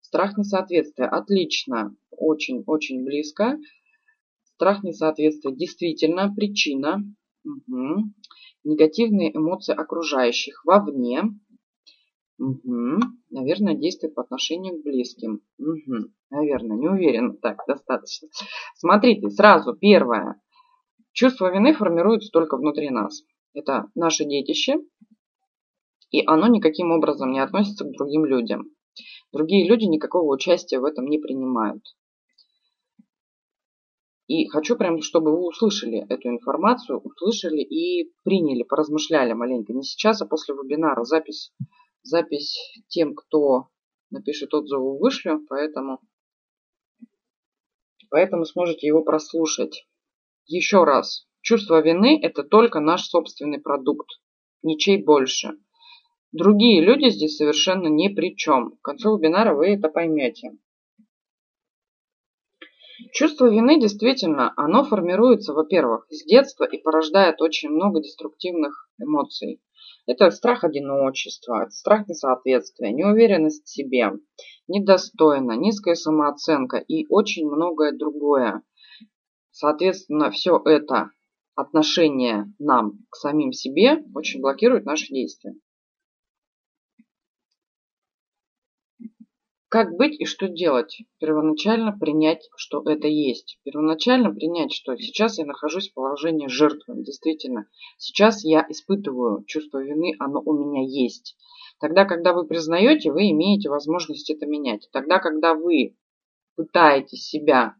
Страх 0.00 0.36
несоответствия. 0.36 1.06
Отлично. 1.06 1.94
Очень-очень 2.10 3.04
близко. 3.04 3.58
Страх 4.58 4.82
несоответствия 4.82 5.54
действительно 5.54 6.34
причина. 6.34 7.04
Угу. 7.44 8.10
Негативные 8.64 9.32
эмоции 9.32 9.72
окружающих 9.72 10.64
вовне. 10.64 11.22
Угу. 12.40 12.98
Наверное, 13.30 13.76
действует 13.76 14.16
по 14.16 14.22
отношению 14.22 14.80
к 14.80 14.82
близким. 14.82 15.42
Угу. 15.60 16.10
Наверное, 16.30 16.76
не 16.76 16.88
уверена. 16.88 17.34
Так, 17.34 17.58
достаточно. 17.68 18.26
Смотрите, 18.74 19.30
сразу 19.30 19.76
первое. 19.76 20.42
Чувство 21.12 21.54
вины 21.54 21.72
формируется 21.72 22.30
только 22.32 22.56
внутри 22.56 22.90
нас. 22.90 23.22
Это 23.54 23.88
наше 23.94 24.24
детище, 24.24 24.78
и 26.10 26.24
оно 26.26 26.48
никаким 26.48 26.90
образом 26.90 27.30
не 27.30 27.38
относится 27.38 27.84
к 27.84 27.92
другим 27.92 28.24
людям. 28.24 28.64
Другие 29.32 29.68
люди 29.68 29.84
никакого 29.84 30.34
участия 30.34 30.80
в 30.80 30.84
этом 30.84 31.06
не 31.06 31.20
принимают. 31.20 31.84
И 34.28 34.46
хочу 34.46 34.76
прям, 34.76 35.00
чтобы 35.00 35.32
вы 35.32 35.48
услышали 35.48 36.04
эту 36.06 36.28
информацию, 36.28 37.00
услышали 37.00 37.62
и 37.62 38.12
приняли, 38.24 38.62
поразмышляли 38.62 39.32
маленько. 39.32 39.72
Не 39.72 39.82
сейчас, 39.82 40.20
а 40.20 40.26
после 40.26 40.54
вебинара. 40.54 41.02
Запись, 41.04 41.50
запись 42.02 42.58
тем, 42.88 43.14
кто 43.14 43.68
напишет 44.10 44.52
отзывы, 44.52 44.98
вышлю, 44.98 45.46
поэтому, 45.48 46.00
поэтому 48.10 48.44
сможете 48.44 48.86
его 48.86 49.02
прослушать. 49.02 49.88
Еще 50.44 50.84
раз. 50.84 51.26
Чувство 51.40 51.80
вины– 51.80 52.20
это 52.22 52.42
только 52.42 52.80
наш 52.80 53.06
собственный 53.08 53.60
продукт, 53.60 54.08
ничей 54.62 55.02
больше. 55.02 55.52
Другие 56.32 56.82
люди 56.82 57.08
здесь 57.08 57.38
совершенно 57.38 57.88
ни 57.88 58.08
при 58.08 58.36
чем. 58.36 58.76
К 58.76 58.82
концу 58.82 59.16
вебинара 59.16 59.54
вы 59.54 59.68
это 59.68 59.88
поймете. 59.88 60.50
Чувство 63.12 63.48
вины 63.50 63.80
действительно, 63.80 64.52
оно 64.56 64.84
формируется, 64.84 65.52
во-первых, 65.52 66.06
с 66.10 66.24
детства 66.24 66.64
и 66.64 66.78
порождает 66.78 67.40
очень 67.40 67.70
много 67.70 68.00
деструктивных 68.00 68.90
эмоций. 69.00 69.62
Это 70.06 70.30
страх 70.30 70.64
одиночества, 70.64 71.68
страх 71.70 72.08
несоответствия, 72.08 72.92
неуверенность 72.92 73.64
в 73.64 73.68
себе, 73.68 74.12
недостойно, 74.66 75.52
низкая 75.52 75.94
самооценка 75.94 76.78
и 76.78 77.06
очень 77.08 77.46
многое 77.46 77.92
другое. 77.92 78.62
Соответственно, 79.50 80.30
все 80.30 80.60
это 80.64 81.10
отношение 81.54 82.52
нам 82.58 82.98
к 83.10 83.16
самим 83.16 83.52
себе 83.52 84.04
очень 84.14 84.40
блокирует 84.40 84.84
наши 84.86 85.12
действия. 85.12 85.54
Как 89.68 89.96
быть 89.96 90.18
и 90.18 90.24
что 90.24 90.48
делать? 90.48 91.02
Первоначально 91.18 91.92
принять, 91.92 92.48
что 92.56 92.82
это 92.86 93.06
есть. 93.06 93.58
Первоначально 93.64 94.32
принять, 94.32 94.72
что 94.72 94.96
сейчас 94.96 95.36
я 95.36 95.44
нахожусь 95.44 95.90
в 95.90 95.94
положении 95.94 96.46
жертвы. 96.46 97.02
Действительно, 97.02 97.66
сейчас 97.98 98.44
я 98.44 98.64
испытываю 98.70 99.44
чувство 99.44 99.82
вины, 99.82 100.14
оно 100.18 100.40
у 100.40 100.54
меня 100.54 100.82
есть. 100.88 101.36
Тогда, 101.80 102.06
когда 102.06 102.32
вы 102.32 102.46
признаете, 102.46 103.12
вы 103.12 103.30
имеете 103.30 103.68
возможность 103.68 104.30
это 104.30 104.46
менять. 104.46 104.88
Тогда, 104.90 105.18
когда 105.18 105.52
вы 105.54 105.94
пытаетесь 106.56 107.28
себя 107.28 107.74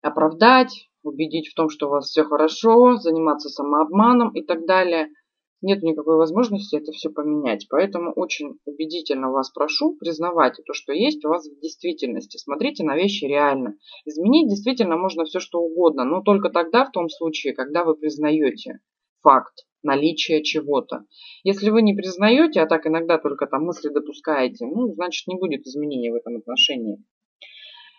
оправдать, 0.00 0.88
убедить 1.02 1.48
в 1.48 1.54
том, 1.54 1.68
что 1.68 1.88
у 1.88 1.90
вас 1.90 2.08
все 2.08 2.24
хорошо, 2.24 2.96
заниматься 2.96 3.50
самообманом 3.50 4.30
и 4.30 4.42
так 4.42 4.64
далее– 4.64 5.08
нет 5.62 5.82
никакой 5.82 6.16
возможности 6.16 6.76
это 6.76 6.92
все 6.92 7.10
поменять. 7.10 7.66
Поэтому 7.68 8.12
очень 8.12 8.58
убедительно 8.64 9.30
вас 9.30 9.50
прошу, 9.50 9.96
признавайте 9.96 10.62
то, 10.62 10.72
что 10.72 10.92
есть 10.92 11.24
у 11.24 11.28
вас 11.28 11.46
в 11.48 11.60
действительности. 11.60 12.38
Смотрите 12.38 12.84
на 12.84 12.96
вещи 12.96 13.24
реально. 13.24 13.76
Изменить 14.04 14.48
действительно 14.48 14.96
можно 14.96 15.24
все, 15.24 15.38
что 15.38 15.60
угодно, 15.60 16.04
но 16.04 16.22
только 16.22 16.50
тогда, 16.50 16.84
в 16.84 16.90
том 16.90 17.08
случае, 17.08 17.54
когда 17.54 17.84
вы 17.84 17.94
признаете 17.94 18.80
факт 19.22 19.66
наличия 19.82 20.42
чего-то. 20.42 21.04
Если 21.42 21.70
вы 21.70 21.82
не 21.82 21.94
признаете, 21.94 22.60
а 22.60 22.66
так 22.66 22.86
иногда 22.86 23.18
только 23.18 23.46
там 23.46 23.64
мысли 23.64 23.88
допускаете, 23.88 24.66
ну, 24.66 24.92
значит, 24.94 25.26
не 25.26 25.36
будет 25.36 25.66
изменений 25.66 26.10
в 26.10 26.14
этом 26.14 26.36
отношении. 26.36 27.02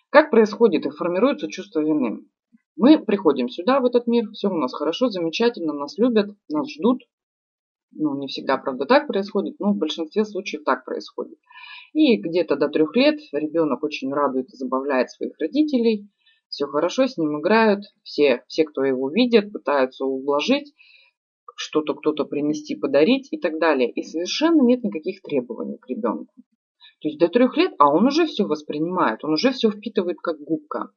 Как 0.09 0.29
происходит 0.29 0.85
и 0.85 0.89
формируется 0.89 1.47
чувство 1.47 1.79
вины? 1.79 2.25
Мы 2.75 3.03
приходим 3.03 3.49
сюда, 3.49 3.79
в 3.79 3.85
этот 3.85 4.07
мир, 4.07 4.29
все 4.31 4.49
у 4.49 4.57
нас 4.57 4.73
хорошо, 4.73 5.09
замечательно, 5.09 5.73
нас 5.73 5.97
любят, 5.97 6.35
нас 6.49 6.69
ждут, 6.71 7.03
ну, 7.91 8.17
не 8.17 8.27
всегда, 8.27 8.57
правда, 8.57 8.85
так 8.85 9.07
происходит, 9.07 9.59
но 9.59 9.73
в 9.73 9.77
большинстве 9.77 10.25
случаев 10.25 10.63
так 10.63 10.85
происходит. 10.85 11.37
И 11.93 12.17
где-то 12.17 12.55
до 12.55 12.69
трех 12.69 12.95
лет 12.95 13.19
ребенок 13.33 13.83
очень 13.83 14.13
радует 14.13 14.49
и 14.53 14.55
забавляет 14.57 15.09
своих 15.09 15.37
родителей. 15.39 16.09
Все 16.49 16.65
хорошо, 16.67 17.07
с 17.07 17.17
ним 17.17 17.39
играют. 17.39 17.83
Все, 18.03 18.43
все, 18.47 18.63
кто 18.63 18.83
его 18.83 19.09
видит, 19.09 19.51
пытаются 19.51 20.05
ублажить, 20.05 20.73
что-то 21.55 21.93
кто-то 21.93 22.25
принести, 22.25 22.75
подарить 22.75 23.27
и 23.31 23.37
так 23.37 23.59
далее. 23.59 23.91
И 23.91 24.03
совершенно 24.03 24.61
нет 24.61 24.83
никаких 24.83 25.21
требований 25.21 25.77
к 25.77 25.87
ребенку. 25.87 26.33
То 27.01 27.07
есть 27.07 27.19
до 27.19 27.29
трех 27.29 27.57
лет, 27.57 27.73
а 27.79 27.91
он 27.91 28.05
уже 28.05 28.25
все 28.25 28.45
воспринимает, 28.45 29.23
он 29.23 29.33
уже 29.33 29.51
все 29.51 29.71
впитывает 29.71 30.17
как 30.21 30.39
губка. 30.39 30.91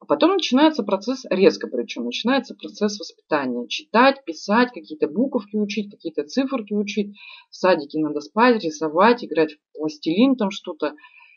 А 0.00 0.06
потом 0.06 0.32
начинается 0.32 0.82
процесс, 0.82 1.26
резко 1.28 1.68
причем, 1.68 2.06
начинается 2.06 2.54
процесс 2.54 2.98
воспитания. 2.98 3.68
Читать, 3.68 4.24
писать, 4.24 4.72
какие-то 4.72 5.08
буковки 5.08 5.56
учить, 5.56 5.90
какие-то 5.90 6.24
циферки 6.24 6.72
учить. 6.72 7.14
В 7.50 7.56
садике 7.56 8.00
надо 8.00 8.20
спать, 8.20 8.64
рисовать, 8.64 9.22
играть 9.22 9.52
в 9.52 9.78
пластилин, 9.78 10.36
там 10.36 10.50
что-то, 10.50 10.94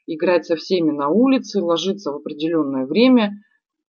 играть 0.07 0.45
со 0.45 0.55
всеми 0.55 0.91
на 0.91 1.09
улице, 1.09 1.61
ложиться 1.61 2.13
в 2.13 2.15
определенное 2.15 2.85
время, 2.85 3.33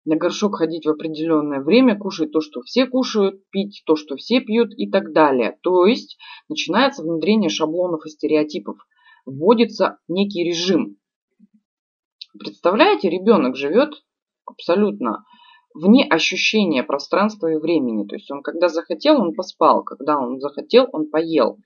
на 0.07 0.17
горшок 0.17 0.57
ходить 0.57 0.87
в 0.87 0.91
определенное 0.91 1.61
время, 1.61 1.99
кушать 1.99 2.33
то, 2.33 2.41
что 2.41 2.63
все 2.63 2.87
кушают, 2.87 3.47
пить 3.51 3.83
то, 3.85 3.95
что 3.95 4.17
все 4.17 4.41
пьют 4.41 4.73
и 4.75 4.91
так 4.91 5.13
далее. 5.13 5.59
То 5.63 5.85
есть 5.85 6.17
начинается 6.49 7.03
внедрение 7.03 7.51
шаблонов 7.51 8.07
и 8.07 8.09
стереотипов. 8.09 8.79
Вводится 9.27 9.99
некий 10.09 10.43
режим. 10.45 10.97
Представляете, 12.39 13.11
ребенок 13.11 13.55
живет 13.55 14.03
абсолютно 14.47 15.25
вне 15.75 16.05
ощущения 16.05 16.83
пространства 16.83 17.49
и 17.49 17.57
времени. 17.57 18.07
То 18.07 18.17
есть 18.17 18.31
он 18.31 18.43
когда 18.43 18.69
захотел, 18.69 19.21
он 19.21 19.35
поспал, 19.35 19.83
когда 19.83 20.19
он 20.19 20.39
захотел, 20.41 20.89
он 20.93 21.11
поел, 21.11 21.59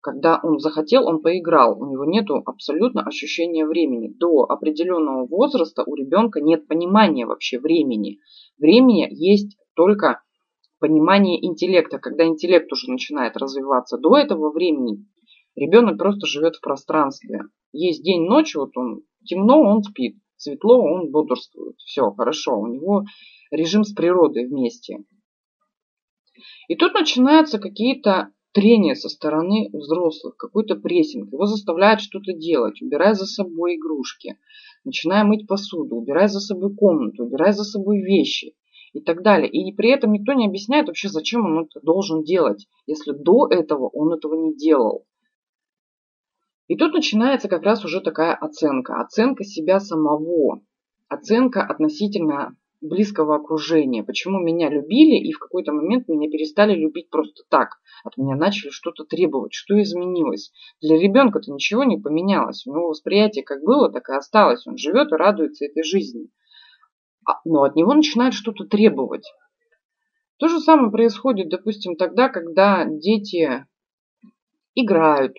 когда 0.00 0.40
он 0.42 0.58
захотел, 0.58 1.06
он 1.06 1.20
поиграл. 1.20 1.80
У 1.80 1.90
него 1.90 2.04
нет 2.04 2.26
абсолютно 2.46 3.02
ощущения 3.02 3.66
времени. 3.66 4.08
До 4.08 4.44
определенного 4.44 5.26
возраста 5.26 5.84
у 5.86 5.94
ребенка 5.94 6.40
нет 6.40 6.66
понимания 6.66 7.26
вообще 7.26 7.58
времени. 7.58 8.18
Времени 8.58 9.06
есть 9.10 9.58
только 9.74 10.22
понимание 10.78 11.44
интеллекта. 11.44 11.98
Когда 11.98 12.24
интеллект 12.24 12.72
уже 12.72 12.90
начинает 12.90 13.36
развиваться 13.36 13.98
до 13.98 14.16
этого 14.16 14.50
времени, 14.50 15.04
ребенок 15.54 15.98
просто 15.98 16.26
живет 16.26 16.56
в 16.56 16.62
пространстве. 16.62 17.42
Есть 17.72 18.02
день, 18.02 18.24
ночь, 18.24 18.54
вот 18.54 18.76
он 18.76 19.02
темно, 19.24 19.60
он 19.60 19.82
спит 19.82 20.16
светло, 20.40 20.82
он 20.82 21.10
бодрствует. 21.10 21.76
Все, 21.78 22.10
хорошо, 22.10 22.58
у 22.58 22.66
него 22.66 23.04
режим 23.50 23.84
с 23.84 23.92
природой 23.92 24.46
вместе. 24.46 25.04
И 26.68 26.76
тут 26.76 26.94
начинаются 26.94 27.58
какие-то 27.58 28.32
трения 28.52 28.94
со 28.94 29.08
стороны 29.08 29.68
взрослых, 29.72 30.36
какой-то 30.36 30.76
прессинг. 30.76 31.32
Его 31.32 31.46
заставляют 31.46 32.00
что-то 32.00 32.32
делать, 32.32 32.80
убирая 32.82 33.14
за 33.14 33.26
собой 33.26 33.76
игрушки, 33.76 34.38
начиная 34.84 35.24
мыть 35.24 35.46
посуду, 35.46 35.96
убирая 35.96 36.28
за 36.28 36.40
собой 36.40 36.74
комнату, 36.74 37.24
убирая 37.24 37.52
за 37.52 37.64
собой 37.64 38.00
вещи 38.00 38.54
и 38.92 39.00
так 39.00 39.22
далее. 39.22 39.50
И 39.50 39.72
при 39.74 39.90
этом 39.90 40.12
никто 40.12 40.32
не 40.32 40.46
объясняет 40.46 40.88
вообще, 40.88 41.08
зачем 41.08 41.44
он 41.44 41.64
это 41.64 41.80
должен 41.80 42.24
делать, 42.24 42.66
если 42.86 43.12
до 43.12 43.46
этого 43.48 43.88
он 43.88 44.12
этого 44.12 44.34
не 44.34 44.56
делал. 44.56 45.04
И 46.70 46.76
тут 46.76 46.92
начинается 46.92 47.48
как 47.48 47.64
раз 47.64 47.84
уже 47.84 48.00
такая 48.00 48.32
оценка. 48.32 49.00
Оценка 49.00 49.42
себя 49.42 49.80
самого. 49.80 50.62
Оценка 51.08 51.64
относительно 51.64 52.56
близкого 52.80 53.34
окружения. 53.34 54.04
Почему 54.04 54.38
меня 54.38 54.70
любили 54.70 55.16
и 55.16 55.32
в 55.32 55.40
какой-то 55.40 55.72
момент 55.72 56.06
меня 56.06 56.30
перестали 56.30 56.76
любить 56.76 57.10
просто 57.10 57.42
так. 57.50 57.80
От 58.04 58.16
меня 58.18 58.36
начали 58.36 58.70
что-то 58.70 59.02
требовать. 59.02 59.52
Что 59.52 59.82
изменилось? 59.82 60.52
Для 60.80 60.96
ребенка-то 60.96 61.50
ничего 61.50 61.82
не 61.82 61.98
поменялось. 61.98 62.64
У 62.64 62.70
него 62.72 62.90
восприятие 62.90 63.42
как 63.42 63.64
было, 63.64 63.90
так 63.90 64.08
и 64.08 64.12
осталось. 64.12 64.64
Он 64.64 64.76
живет 64.76 65.10
и 65.10 65.16
радуется 65.16 65.64
этой 65.64 65.82
жизни. 65.82 66.28
А, 67.28 67.40
но 67.44 67.64
от 67.64 67.74
него 67.74 67.94
начинают 67.94 68.32
что-то 68.32 68.64
требовать. 68.64 69.24
То 70.36 70.46
же 70.46 70.60
самое 70.60 70.92
происходит, 70.92 71.48
допустим, 71.48 71.96
тогда, 71.96 72.28
когда 72.28 72.84
дети 72.84 73.66
играют, 74.76 75.34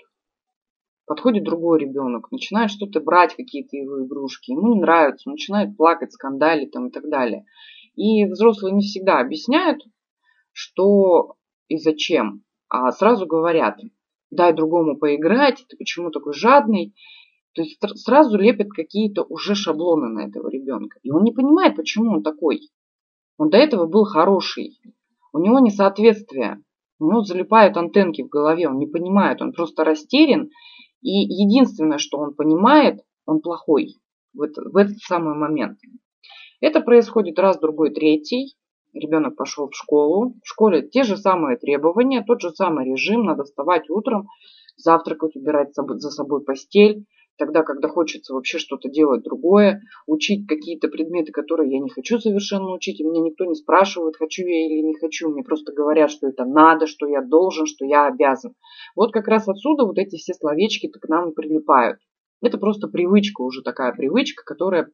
Подходит 1.06 1.44
другой 1.44 1.80
ребенок, 1.80 2.32
начинает 2.32 2.72
что-то 2.72 3.02
брать, 3.02 3.36
какие-то 3.36 3.76
его 3.76 4.06
игрушки, 4.06 4.52
ему 4.52 4.74
не 4.74 4.80
нравится, 4.80 5.30
начинает 5.30 5.76
плакать, 5.76 6.14
скандалить 6.14 6.72
там 6.72 6.88
и 6.88 6.92
так 6.92 7.10
далее. 7.10 7.46
И 7.96 8.26
взрослые 8.26 8.74
не 8.74 8.82
всегда 8.82 9.20
объясняют, 9.20 9.82
что 10.54 11.36
и 11.68 11.78
зачем, 11.78 12.44
а 12.70 12.92
сразу 12.92 13.26
говорят, 13.26 13.80
дай 14.30 14.54
другому 14.54 14.98
поиграть, 14.98 15.66
ты 15.68 15.78
почему 15.78 16.12
такой 16.12 16.34
жадный. 16.34 16.94
То 17.54 17.64
есть 17.64 17.80
сразу 17.96 18.38
лепят 18.38 18.70
какие-то 18.70 19.24
уже 19.24 19.56
шаблоны 19.56 20.08
на 20.08 20.28
этого 20.28 20.50
ребенка. 20.50 21.00
И 21.04 21.12
он 21.12 21.24
не 21.24 21.34
понимает, 21.34 21.76
почему 21.76 22.12
он 22.12 22.24
такой. 22.24 22.62
Он 23.38 23.50
до 23.50 23.58
этого 23.58 23.88
был 23.88 24.06
хороший. 24.06 24.80
У 25.34 25.40
него 25.40 25.60
несоответствие. 25.60 26.64
У 27.00 27.06
него 27.06 27.24
залипают 27.24 27.76
антенки 27.78 28.22
в 28.22 28.30
голове, 28.30 28.70
он 28.70 28.78
не 28.78 28.86
понимает, 28.86 29.42
он 29.42 29.54
просто 29.54 29.84
растерян 29.84 30.50
и 31.02 31.10
единственное, 31.10 31.98
что 31.98 32.18
он 32.18 32.34
понимает, 32.34 33.02
он 33.26 33.42
плохой 33.42 33.96
в, 34.34 34.42
это, 34.42 34.62
в 34.62 34.76
этот 34.76 34.98
самый 35.00 35.36
момент. 35.36 35.78
Это 36.60 36.82
происходит 36.82 37.40
раз, 37.40 37.60
другой, 37.60 37.92
третий. 37.92 38.56
Ребенок 38.94 39.36
пошел 39.36 39.70
в 39.70 39.76
школу. 39.76 40.36
В 40.44 40.48
школе 40.48 40.88
те 40.88 41.04
же 41.04 41.18
самые 41.18 41.58
требования, 41.58 42.24
тот 42.26 42.42
же 42.42 42.52
самый 42.52 42.86
режим. 42.86 43.24
Надо 43.24 43.44
вставать 43.44 43.90
утром, 43.90 44.28
завтракать, 44.78 45.36
убирать 45.36 45.74
за 45.74 46.10
собой 46.10 46.44
постель, 46.44 47.06
тогда, 47.42 47.64
когда 47.64 47.88
хочется 47.88 48.36
вообще 48.36 48.60
что-то 48.60 48.88
делать 48.88 49.24
другое, 49.24 49.82
учить 50.06 50.46
какие-то 50.48 50.90
предметы, 50.90 51.32
которые 51.32 51.72
я 51.72 51.80
не 51.80 51.90
хочу 51.90 52.20
совершенно 52.20 52.72
учить, 52.72 53.00
и 53.00 53.04
меня 53.04 53.20
никто 53.20 53.46
не 53.46 53.56
спрашивает, 53.56 54.16
хочу 54.16 54.46
я 54.46 54.68
или 54.68 54.86
не 54.86 54.94
хочу, 54.94 55.32
мне 55.32 55.42
просто 55.44 55.74
говорят, 55.74 56.12
что 56.12 56.28
это 56.28 56.46
надо, 56.46 56.86
что 56.86 57.08
я 57.08 57.24
должен, 57.24 57.66
что 57.66 57.84
я 57.84 58.06
обязан. 58.06 58.54
Вот 58.96 59.12
как 59.12 59.28
раз 59.28 59.48
отсюда 59.48 59.86
вот 59.86 59.98
эти 59.98 60.18
все 60.18 60.36
словечки 60.36 60.88
к 60.88 61.10
нам 61.10 61.32
и 61.32 61.34
прилипают. 61.34 61.98
Это 62.44 62.60
просто 62.60 62.88
привычка, 62.88 63.42
уже 63.42 63.64
такая 63.64 63.92
привычка, 63.92 64.44
которая 64.46 64.92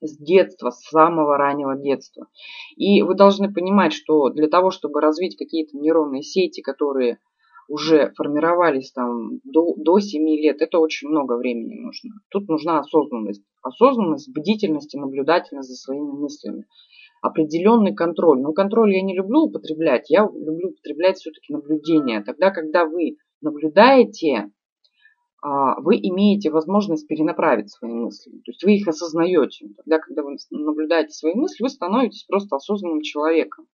с 0.00 0.16
детства, 0.16 0.70
с 0.70 0.80
самого 0.90 1.36
раннего 1.36 1.74
детства. 1.74 2.28
И 2.76 3.02
вы 3.02 3.16
должны 3.16 3.52
понимать, 3.52 3.92
что 3.92 4.28
для 4.30 4.46
того, 4.46 4.70
чтобы 4.70 5.00
развить 5.00 5.36
какие-то 5.36 5.76
нейронные 5.76 6.22
сети, 6.22 6.60
которые 6.60 7.18
уже 7.72 8.12
формировались 8.16 8.92
там 8.92 9.40
до, 9.44 9.74
до 9.76 9.98
7 9.98 10.28
лет, 10.28 10.60
это 10.60 10.78
очень 10.78 11.08
много 11.08 11.38
времени 11.38 11.80
нужно. 11.80 12.10
Тут 12.28 12.46
нужна 12.48 12.80
осознанность. 12.80 13.42
Осознанность, 13.62 14.30
бдительность 14.30 14.94
и 14.94 14.98
наблюдательность 14.98 15.70
за 15.70 15.76
своими 15.76 16.10
мыслями. 16.10 16.66
определенный 17.22 17.94
контроль. 17.94 18.42
Но 18.42 18.52
контроль 18.52 18.94
я 18.94 19.00
не 19.00 19.16
люблю 19.16 19.44
употреблять, 19.44 20.10
я 20.10 20.22
люблю 20.24 20.70
употреблять 20.70 21.16
все-таки 21.16 21.52
наблюдение. 21.52 22.22
Тогда, 22.22 22.50
когда 22.50 22.84
вы 22.84 23.16
наблюдаете, 23.40 24.50
а, 25.40 25.80
вы 25.80 25.96
имеете 25.96 26.50
возможность 26.50 27.06
перенаправить 27.06 27.70
свои 27.70 27.92
мысли. 27.92 28.32
То 28.32 28.50
есть 28.50 28.64
вы 28.64 28.74
их 28.74 28.88
осознаете. 28.88 29.68
Тогда, 29.78 29.98
когда 29.98 30.22
вы 30.24 30.36
наблюдаете 30.50 31.12
свои 31.12 31.34
мысли, 31.34 31.62
вы 31.62 31.70
становитесь 31.70 32.24
просто 32.24 32.56
осознанным 32.56 33.00
человеком. 33.00 33.66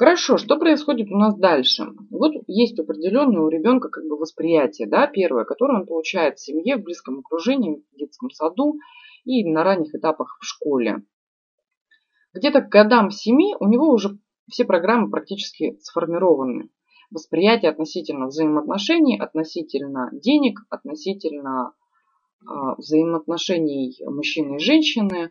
Хорошо, 0.00 0.38
что 0.38 0.56
происходит 0.56 1.10
у 1.10 1.18
нас 1.18 1.36
дальше? 1.36 1.84
Вот 2.08 2.32
есть 2.46 2.80
определенное 2.80 3.42
у 3.42 3.50
ребенка 3.50 3.90
как 3.90 4.04
бы 4.04 4.16
восприятие, 4.16 4.88
да, 4.88 5.06
первое, 5.06 5.44
которое 5.44 5.80
он 5.80 5.86
получает 5.86 6.38
в 6.38 6.42
семье, 6.42 6.78
в 6.78 6.84
близком 6.84 7.18
окружении, 7.18 7.84
в 7.92 7.98
детском 7.98 8.30
саду 8.30 8.78
и 9.26 9.44
на 9.44 9.62
ранних 9.62 9.94
этапах 9.94 10.38
в 10.40 10.46
школе. 10.46 11.02
Где-то 12.32 12.62
к 12.62 12.70
годам 12.70 13.10
семи 13.10 13.54
у 13.60 13.68
него 13.68 13.90
уже 13.90 14.18
все 14.50 14.64
программы 14.64 15.10
практически 15.10 15.76
сформированы. 15.82 16.70
Восприятие 17.10 17.70
относительно 17.70 18.28
взаимоотношений, 18.28 19.20
относительно 19.20 20.08
денег, 20.14 20.60
относительно 20.70 21.74
э, 22.40 22.46
взаимоотношений 22.78 23.98
мужчины 24.06 24.56
и 24.56 24.60
женщины 24.60 25.30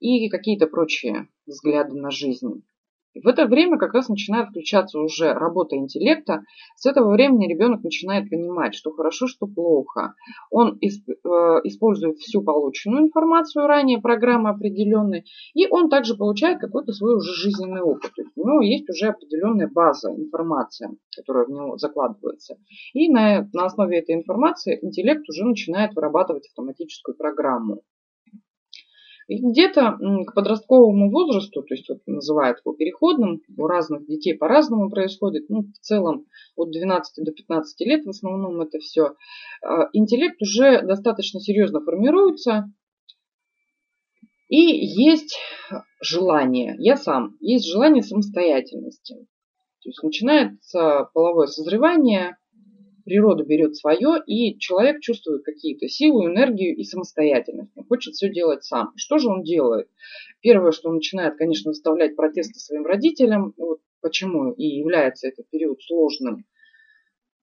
и 0.00 0.30
какие-то 0.30 0.68
прочие 0.68 1.28
взгляды 1.44 1.92
на 1.92 2.10
жизнь. 2.10 2.64
И 3.14 3.20
в 3.20 3.28
это 3.28 3.46
время 3.46 3.78
как 3.78 3.94
раз 3.94 4.08
начинает 4.08 4.48
включаться 4.48 4.98
уже 4.98 5.32
работа 5.32 5.76
интеллекта. 5.76 6.42
С 6.76 6.84
этого 6.84 7.12
времени 7.12 7.46
ребенок 7.46 7.82
начинает 7.84 8.28
понимать, 8.28 8.74
что 8.74 8.90
хорошо, 8.90 9.28
что 9.28 9.46
плохо. 9.46 10.14
Он 10.50 10.78
э, 10.82 10.86
использует 11.64 12.18
всю 12.18 12.42
полученную 12.42 13.04
информацию, 13.04 13.66
ранее 13.66 14.00
программы 14.00 14.50
определенной, 14.50 15.24
и 15.54 15.68
он 15.68 15.88
также 15.88 16.16
получает 16.16 16.58
какой-то 16.58 16.92
свой 16.92 17.16
уже 17.16 17.32
жизненный 17.32 17.82
опыт. 17.82 18.12
То 18.14 18.22
есть 18.22 18.32
у 18.36 18.46
него 18.46 18.60
есть 18.62 18.90
уже 18.90 19.08
определенная 19.08 19.68
база, 19.68 20.10
информация, 20.10 20.90
которая 21.16 21.46
в 21.46 21.50
него 21.50 21.76
закладывается. 21.76 22.56
И 22.92 23.08
на, 23.08 23.48
на 23.52 23.66
основе 23.66 23.98
этой 23.98 24.16
информации 24.16 24.78
интеллект 24.82 25.28
уже 25.28 25.44
начинает 25.44 25.94
вырабатывать 25.94 26.48
автоматическую 26.48 27.16
программу. 27.16 27.82
И 29.26 29.38
где-то 29.38 29.98
к 30.26 30.34
подростковому 30.34 31.10
возрасту, 31.10 31.62
то 31.62 31.74
есть 31.74 31.88
вот 31.88 32.00
называют 32.06 32.58
его 32.64 32.74
переходным, 32.74 33.40
у 33.56 33.66
разных 33.66 34.06
детей 34.06 34.34
по-разному 34.34 34.90
происходит, 34.90 35.48
ну, 35.48 35.62
в 35.62 35.78
целом 35.80 36.26
от 36.56 36.70
12 36.70 37.24
до 37.24 37.32
15 37.32 37.80
лет 37.86 38.04
в 38.04 38.10
основном 38.10 38.60
это 38.60 38.78
все, 38.78 39.14
а, 39.62 39.88
интеллект 39.92 40.40
уже 40.42 40.82
достаточно 40.82 41.40
серьезно 41.40 41.80
формируется, 41.80 42.70
и 44.48 44.60
есть 44.60 45.38
желание, 46.02 46.76
я 46.78 46.96
сам, 46.96 47.36
есть 47.40 47.66
желание 47.66 48.02
самостоятельности. 48.02 49.14
То 49.82 49.88
есть 49.88 50.02
начинается 50.02 51.08
половое 51.14 51.46
созревание, 51.46 52.36
природа 53.04 53.44
берет 53.44 53.76
свое, 53.76 54.22
и 54.26 54.58
человек 54.58 55.00
чувствует 55.00 55.44
какие-то 55.44 55.88
силу, 55.88 56.26
энергию 56.26 56.76
и 56.76 56.82
самостоятельность. 56.84 57.72
Он 57.76 57.84
хочет 57.84 58.14
все 58.14 58.30
делать 58.30 58.64
сам. 58.64 58.92
Что 58.96 59.18
же 59.18 59.28
он 59.28 59.42
делает? 59.42 59.88
Первое, 60.40 60.72
что 60.72 60.88
он 60.88 60.96
начинает, 60.96 61.36
конечно, 61.36 61.70
выставлять 61.70 62.16
протесты 62.16 62.58
своим 62.58 62.84
родителям. 62.84 63.54
Вот 63.56 63.80
почему 64.00 64.52
и 64.52 64.64
является 64.66 65.28
этот 65.28 65.48
период 65.48 65.82
сложным. 65.82 66.44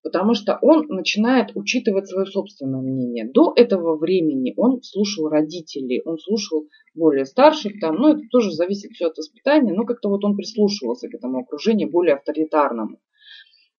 Потому 0.04 0.34
что 0.34 0.58
он 0.62 0.86
начинает 0.88 1.52
учитывать 1.56 2.08
свое 2.08 2.26
собственное 2.26 2.82
мнение. 2.82 3.30
До 3.32 3.54
этого 3.56 3.98
времени 3.98 4.54
он 4.58 4.82
слушал 4.82 5.30
родителей, 5.30 6.02
он 6.06 6.18
слушал 6.18 6.68
более 6.96 7.26
старших, 7.26 7.80
там, 7.80 7.96
ну 7.96 8.14
это 8.14 8.22
тоже 8.32 8.52
зависит 8.52 8.92
все 8.92 9.08
от 9.08 9.18
воспитания, 9.18 9.74
но 9.74 9.86
как-то 9.86 10.10
вот 10.10 10.24
он 10.24 10.36
прислушивался 10.36 11.08
к 11.08 11.14
этому 11.14 11.40
окружению 11.40 11.90
более 11.90 12.16
авторитарному. 12.16 13.00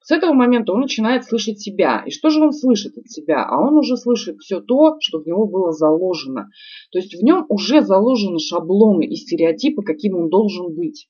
С 0.02 0.10
этого 0.10 0.32
момента 0.32 0.72
он 0.72 0.80
начинает 0.80 1.24
слышать 1.24 1.60
себя. 1.60 2.02
И 2.06 2.10
что 2.10 2.30
же 2.30 2.40
он 2.40 2.52
слышит 2.52 2.98
от 2.98 3.08
себя? 3.08 3.44
А 3.44 3.60
он 3.60 3.76
уже 3.78 3.96
слышит 3.96 4.38
все 4.38 4.60
то, 4.60 4.96
что 5.00 5.20
в 5.20 5.26
него 5.26 5.46
было 5.46 5.72
заложено. 5.72 6.50
То 6.90 6.98
есть 6.98 7.14
в 7.14 7.22
нем 7.22 7.46
уже 7.48 7.82
заложены 7.82 8.40
шаблоны 8.40 9.04
и 9.04 9.14
стереотипы, 9.14 9.82
каким 9.82 10.16
он 10.16 10.28
должен 10.28 10.74
быть. 10.74 11.08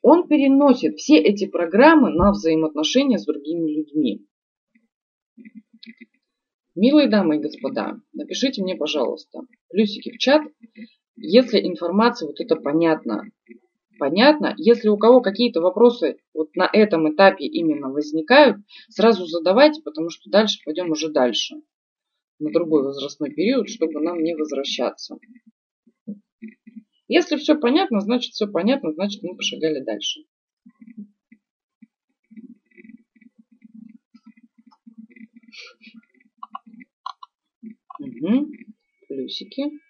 Он 0.00 0.26
переносит 0.26 0.96
все 0.96 1.18
эти 1.18 1.46
программы 1.46 2.10
на 2.10 2.30
взаимоотношения 2.30 3.18
с 3.18 3.26
другими 3.26 3.70
людьми. 3.70 4.24
Милые 6.74 7.08
дамы 7.08 7.36
и 7.36 7.40
господа, 7.40 8.00
напишите 8.14 8.62
мне, 8.62 8.76
пожалуйста, 8.76 9.40
плюсики 9.68 10.12
в 10.12 10.18
чат, 10.18 10.42
если 11.16 11.58
информация 11.58 12.28
вот 12.28 12.40
это 12.40 12.56
понятна 12.56 13.24
понятно. 13.98 14.54
Если 14.56 14.88
у 14.88 14.96
кого 14.96 15.20
какие-то 15.20 15.60
вопросы 15.60 16.18
вот 16.32 16.54
на 16.54 16.68
этом 16.72 17.12
этапе 17.12 17.44
именно 17.44 17.88
возникают, 17.88 18.58
сразу 18.88 19.26
задавайте, 19.26 19.82
потому 19.82 20.10
что 20.10 20.30
дальше 20.30 20.58
пойдем 20.64 20.90
уже 20.90 21.10
дальше, 21.10 21.56
на 22.38 22.50
другой 22.50 22.84
возрастной 22.84 23.30
период, 23.30 23.68
чтобы 23.68 24.00
нам 24.00 24.22
не 24.22 24.34
возвращаться. 24.34 25.18
Если 27.08 27.36
все 27.36 27.58
понятно, 27.58 28.00
значит 28.00 28.32
все 28.32 28.46
понятно, 28.46 28.92
значит 28.92 29.22
мы 29.22 29.34
пошагали 29.34 29.82
дальше. 29.82 30.20
Угу. 37.98 38.46
Плюсики. 39.08 39.87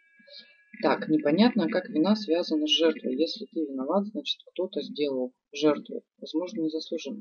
Так, 0.80 1.08
непонятно, 1.08 1.68
как 1.68 1.88
вина 1.88 2.14
связана 2.14 2.66
с 2.66 2.70
жертвой. 2.70 3.16
Если 3.16 3.46
ты 3.46 3.66
виноват, 3.66 4.06
значит 4.06 4.38
кто-то 4.52 4.80
сделал 4.80 5.32
жертву. 5.52 6.02
Возможно, 6.20 6.60
незаслуженно. 6.60 7.18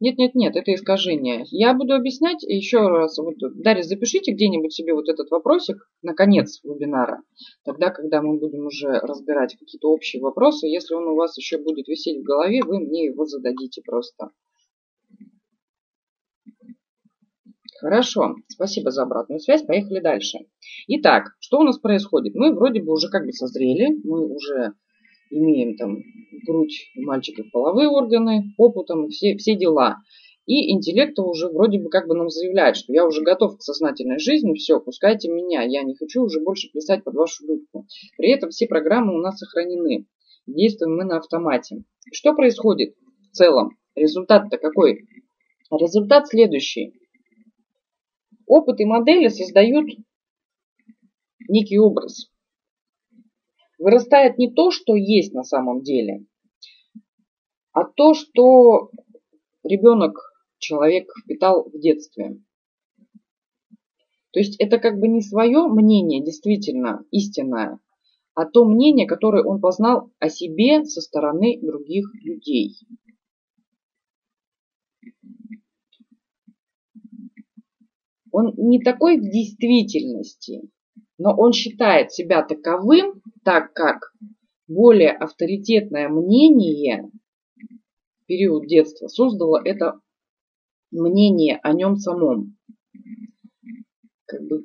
Нет, 0.00 0.16
нет, 0.16 0.34
нет, 0.34 0.56
это 0.56 0.72
искажение. 0.74 1.44
Я 1.50 1.74
буду 1.74 1.94
объяснять 1.94 2.42
еще 2.42 2.88
раз. 2.88 3.18
Вот, 3.18 3.34
Дарья, 3.56 3.82
запишите 3.82 4.32
где-нибудь 4.32 4.72
себе 4.72 4.94
вот 4.94 5.08
этот 5.08 5.30
вопросик 5.30 5.76
на 6.02 6.14
конец 6.14 6.60
вебинара. 6.64 7.22
Тогда, 7.64 7.90
когда 7.90 8.22
мы 8.22 8.38
будем 8.38 8.66
уже 8.66 8.98
разбирать 9.00 9.56
какие-то 9.58 9.90
общие 9.90 10.22
вопросы, 10.22 10.66
если 10.66 10.94
он 10.94 11.06
у 11.08 11.16
вас 11.16 11.36
еще 11.36 11.58
будет 11.58 11.88
висеть 11.88 12.20
в 12.20 12.24
голове, 12.24 12.62
вы 12.64 12.80
мне 12.80 13.06
его 13.06 13.26
зададите 13.26 13.82
просто. 13.84 14.30
Хорошо, 17.80 18.36
спасибо 18.48 18.90
за 18.90 19.02
обратную 19.02 19.40
связь. 19.40 19.64
Поехали 19.64 20.00
дальше. 20.00 20.38
Итак, 20.88 21.36
что 21.40 21.58
у 21.58 21.62
нас 21.62 21.78
происходит? 21.78 22.34
Мы 22.34 22.54
вроде 22.54 22.82
бы 22.82 22.92
уже 22.92 23.08
как 23.08 23.26
бы 23.26 23.32
созрели, 23.32 23.98
мы 24.04 24.26
уже 24.26 24.72
имеем 25.30 25.76
там 25.76 25.98
грудь 26.46 26.90
мальчиков, 26.96 27.50
половые 27.52 27.88
органы, 27.88 28.54
попу 28.56 28.84
там, 28.84 29.08
все, 29.08 29.36
все 29.36 29.56
дела. 29.56 29.96
И 30.46 30.72
интеллект 30.72 31.18
уже 31.18 31.48
вроде 31.48 31.80
бы 31.80 31.90
как 31.90 32.06
бы 32.06 32.14
нам 32.14 32.30
заявляет, 32.30 32.76
что 32.76 32.92
я 32.92 33.04
уже 33.04 33.22
готов 33.22 33.58
к 33.58 33.62
сознательной 33.62 34.20
жизни, 34.20 34.54
все, 34.54 34.80
пускайте 34.80 35.28
меня, 35.28 35.62
я 35.62 35.82
не 35.82 35.96
хочу 35.96 36.22
уже 36.22 36.40
больше 36.40 36.70
плясать 36.70 37.02
под 37.02 37.14
вашу 37.14 37.44
дудку. 37.44 37.86
При 38.16 38.30
этом 38.30 38.50
все 38.50 38.68
программы 38.68 39.14
у 39.14 39.18
нас 39.18 39.38
сохранены. 39.38 40.06
Действуем 40.46 40.96
мы 40.96 41.04
на 41.04 41.18
автомате. 41.18 41.82
Что 42.12 42.32
происходит 42.32 42.94
в 43.32 43.36
целом? 43.36 43.70
Результат-то 43.96 44.58
какой? 44.58 45.08
Результат 45.72 46.28
следующий. 46.28 46.94
Опыт 48.46 48.80
и 48.80 48.84
модели 48.84 49.28
создают 49.28 49.86
некий 51.48 51.78
образ. 51.78 52.30
Вырастает 53.78 54.38
не 54.38 54.50
то, 54.52 54.70
что 54.70 54.94
есть 54.94 55.34
на 55.34 55.42
самом 55.42 55.82
деле, 55.82 56.24
а 57.72 57.84
то, 57.84 58.14
что 58.14 58.90
ребенок, 59.64 60.18
человек 60.58 61.10
впитал 61.22 61.68
в 61.68 61.78
детстве. 61.78 62.40
То 64.30 64.40
есть 64.40 64.56
это 64.60 64.78
как 64.78 64.98
бы 64.98 65.08
не 65.08 65.20
свое 65.20 65.66
мнение, 65.66 66.24
действительно 66.24 67.04
истинное, 67.10 67.80
а 68.34 68.46
то 68.46 68.64
мнение, 68.64 69.06
которое 69.06 69.42
он 69.44 69.60
познал 69.60 70.10
о 70.18 70.28
себе 70.28 70.84
со 70.84 71.00
стороны 71.00 71.58
других 71.60 72.06
людей. 72.22 72.76
Он 78.38 78.52
не 78.58 78.82
такой 78.82 79.16
в 79.16 79.22
действительности, 79.22 80.68
но 81.16 81.34
он 81.34 81.54
считает 81.54 82.12
себя 82.12 82.42
таковым, 82.42 83.22
так 83.44 83.72
как 83.72 84.12
более 84.68 85.12
авторитетное 85.12 86.10
мнение 86.10 87.10
в 87.56 88.26
период 88.26 88.66
детства 88.66 89.08
создало 89.08 89.58
это 89.64 90.00
мнение 90.90 91.58
о 91.62 91.72
нем 91.72 91.96
самом. 91.96 92.58
Как 94.26 94.42
бы 94.42 94.64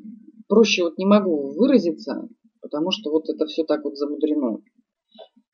проще 0.50 0.84
вот 0.84 0.98
не 0.98 1.06
могу 1.06 1.54
выразиться, 1.54 2.28
потому 2.60 2.92
что 2.92 3.10
вот 3.10 3.30
это 3.30 3.46
все 3.46 3.64
так 3.64 3.86
вот 3.86 3.96
замудрено. 3.96 4.58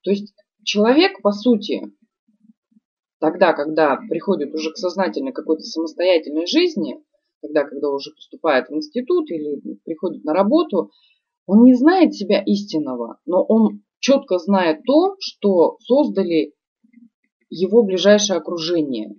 То 0.02 0.10
есть 0.10 0.34
человек, 0.64 1.22
по 1.22 1.32
сути, 1.32 1.84
тогда, 3.20 3.54
когда 3.54 3.96
приходит 4.10 4.56
уже 4.56 4.72
к 4.72 4.78
сознательной 4.78 5.34
какой-то 5.34 5.62
самостоятельной 5.62 6.48
жизни, 6.48 7.00
тогда, 7.42 7.64
когда 7.64 7.90
уже 7.90 8.12
поступает 8.12 8.70
в 8.70 8.74
институт 8.74 9.30
или 9.32 9.60
приходит 9.86 10.24
на 10.24 10.34
работу, 10.34 10.92
Он 11.46 11.64
не 11.64 11.74
знает 11.74 12.14
себя 12.14 12.42
истинного, 12.44 13.20
но 13.26 13.44
он 13.44 13.84
четко 14.00 14.38
знает 14.38 14.84
то, 14.86 15.16
что 15.20 15.78
создали 15.80 16.54
его 17.50 17.84
ближайшее 17.84 18.38
окружение. 18.38 19.16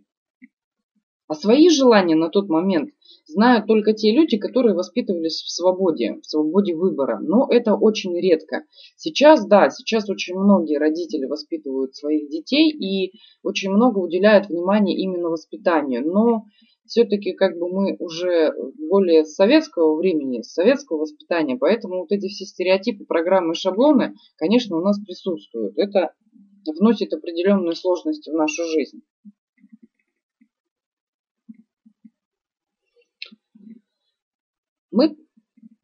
А 1.26 1.34
свои 1.34 1.68
желания 1.68 2.14
на 2.14 2.30
тот 2.30 2.48
момент 2.48 2.90
знают 3.26 3.66
только 3.66 3.92
те 3.92 4.12
люди, 4.12 4.38
которые 4.38 4.74
воспитывались 4.74 5.42
в 5.42 5.50
свободе, 5.50 6.18
в 6.22 6.26
свободе 6.26 6.74
выбора. 6.74 7.18
Но 7.20 7.46
это 7.50 7.74
очень 7.74 8.18
редко. 8.18 8.64
Сейчас, 8.96 9.46
да, 9.46 9.68
сейчас 9.68 10.08
очень 10.08 10.36
многие 10.36 10.78
родители 10.78 11.26
воспитывают 11.26 11.94
своих 11.94 12.30
детей 12.30 12.70
и 12.70 13.12
очень 13.42 13.70
много 13.70 13.98
уделяют 13.98 14.48
внимания 14.48 14.96
именно 14.96 15.28
воспитанию. 15.28 16.02
Но 16.10 16.46
все-таки 16.88 17.32
как 17.34 17.56
бы 17.58 17.68
мы 17.68 17.96
уже 17.98 18.52
более 18.88 19.24
советского 19.24 19.96
времени, 19.96 20.42
советского 20.42 20.98
воспитания, 20.98 21.56
поэтому 21.56 22.00
вот 22.00 22.12
эти 22.12 22.28
все 22.28 22.44
стереотипы, 22.44 23.04
программы, 23.04 23.54
шаблоны, 23.54 24.14
конечно, 24.36 24.76
у 24.76 24.80
нас 24.80 24.98
присутствуют. 24.98 25.78
Это 25.78 26.14
вносит 26.66 27.12
определенные 27.12 27.74
сложности 27.74 28.30
в 28.30 28.34
нашу 28.34 28.64
жизнь. 28.64 29.02
Мы, 34.90 35.16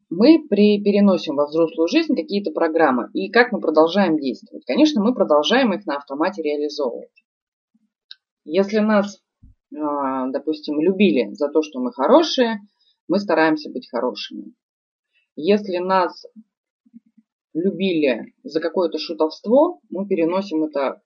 мы 0.09 0.45
при, 0.49 0.81
переносим 0.83 1.35
во 1.35 1.47
взрослую 1.47 1.87
жизнь 1.87 2.15
какие-то 2.15 2.51
программы. 2.51 3.09
И 3.13 3.29
как 3.29 3.51
мы 3.51 3.61
продолжаем 3.61 4.19
действовать? 4.19 4.65
Конечно, 4.65 5.01
мы 5.01 5.13
продолжаем 5.13 5.73
их 5.73 5.85
на 5.85 5.97
автомате 5.97 6.41
реализовывать. 6.41 7.11
Если 8.43 8.79
нас, 8.79 9.21
допустим, 10.31 10.79
любили 10.79 11.33
за 11.33 11.49
то, 11.49 11.61
что 11.61 11.79
мы 11.79 11.91
хорошие, 11.91 12.59
мы 13.07 13.19
стараемся 13.19 13.69
быть 13.69 13.89
хорошими. 13.89 14.53
Если 15.35 15.77
нас 15.77 16.25
любили 17.53 18.33
за 18.43 18.59
какое-то 18.59 18.97
шутовство, 18.97 19.79
мы 19.89 20.07
переносим 20.07 20.63
это 20.63 21.01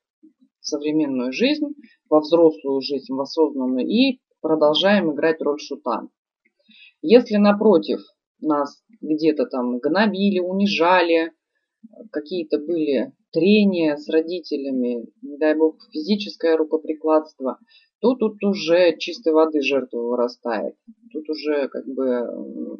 в 0.61 0.67
современную 0.67 1.31
жизнь, 1.31 1.67
во 2.09 2.19
взрослую 2.19 2.81
жизнь, 2.81 3.13
в 3.13 3.19
осознанную 3.19 3.87
и 3.87 4.19
продолжаем 4.41 5.13
играть 5.13 5.41
роль 5.41 5.59
шута. 5.59 6.07
Если 7.01 7.37
напротив 7.37 8.01
нас 8.41 8.83
где-то 9.01 9.45
там 9.45 9.79
гнобили, 9.79 10.39
унижали, 10.39 11.31
какие-то 12.11 12.57
были 12.57 13.13
трения 13.31 13.95
с 13.95 14.09
родителями, 14.09 15.07
не 15.21 15.37
дай 15.37 15.55
бог 15.55 15.77
физическое 15.91 16.57
рукоприкладство, 16.57 17.59
то 17.99 18.15
тут 18.15 18.43
уже 18.43 18.97
чистой 18.97 19.33
воды 19.33 19.61
жертва 19.61 19.99
вырастает. 19.99 20.75
Тут 21.11 21.29
уже 21.29 21.67
как 21.67 21.85
бы 21.85 22.79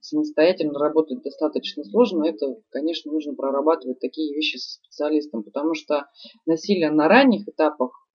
самостоятельно 0.00 0.78
работать 0.78 1.22
достаточно 1.22 1.84
сложно. 1.84 2.24
Это, 2.24 2.56
конечно, 2.70 3.12
нужно 3.12 3.34
прорабатывать 3.34 3.98
такие 3.98 4.34
вещи 4.34 4.56
со 4.56 4.74
специалистом, 4.74 5.42
потому 5.42 5.74
что 5.74 6.06
насилие 6.46 6.90
на 6.90 7.08
ранних 7.08 7.48
этапах 7.48 8.06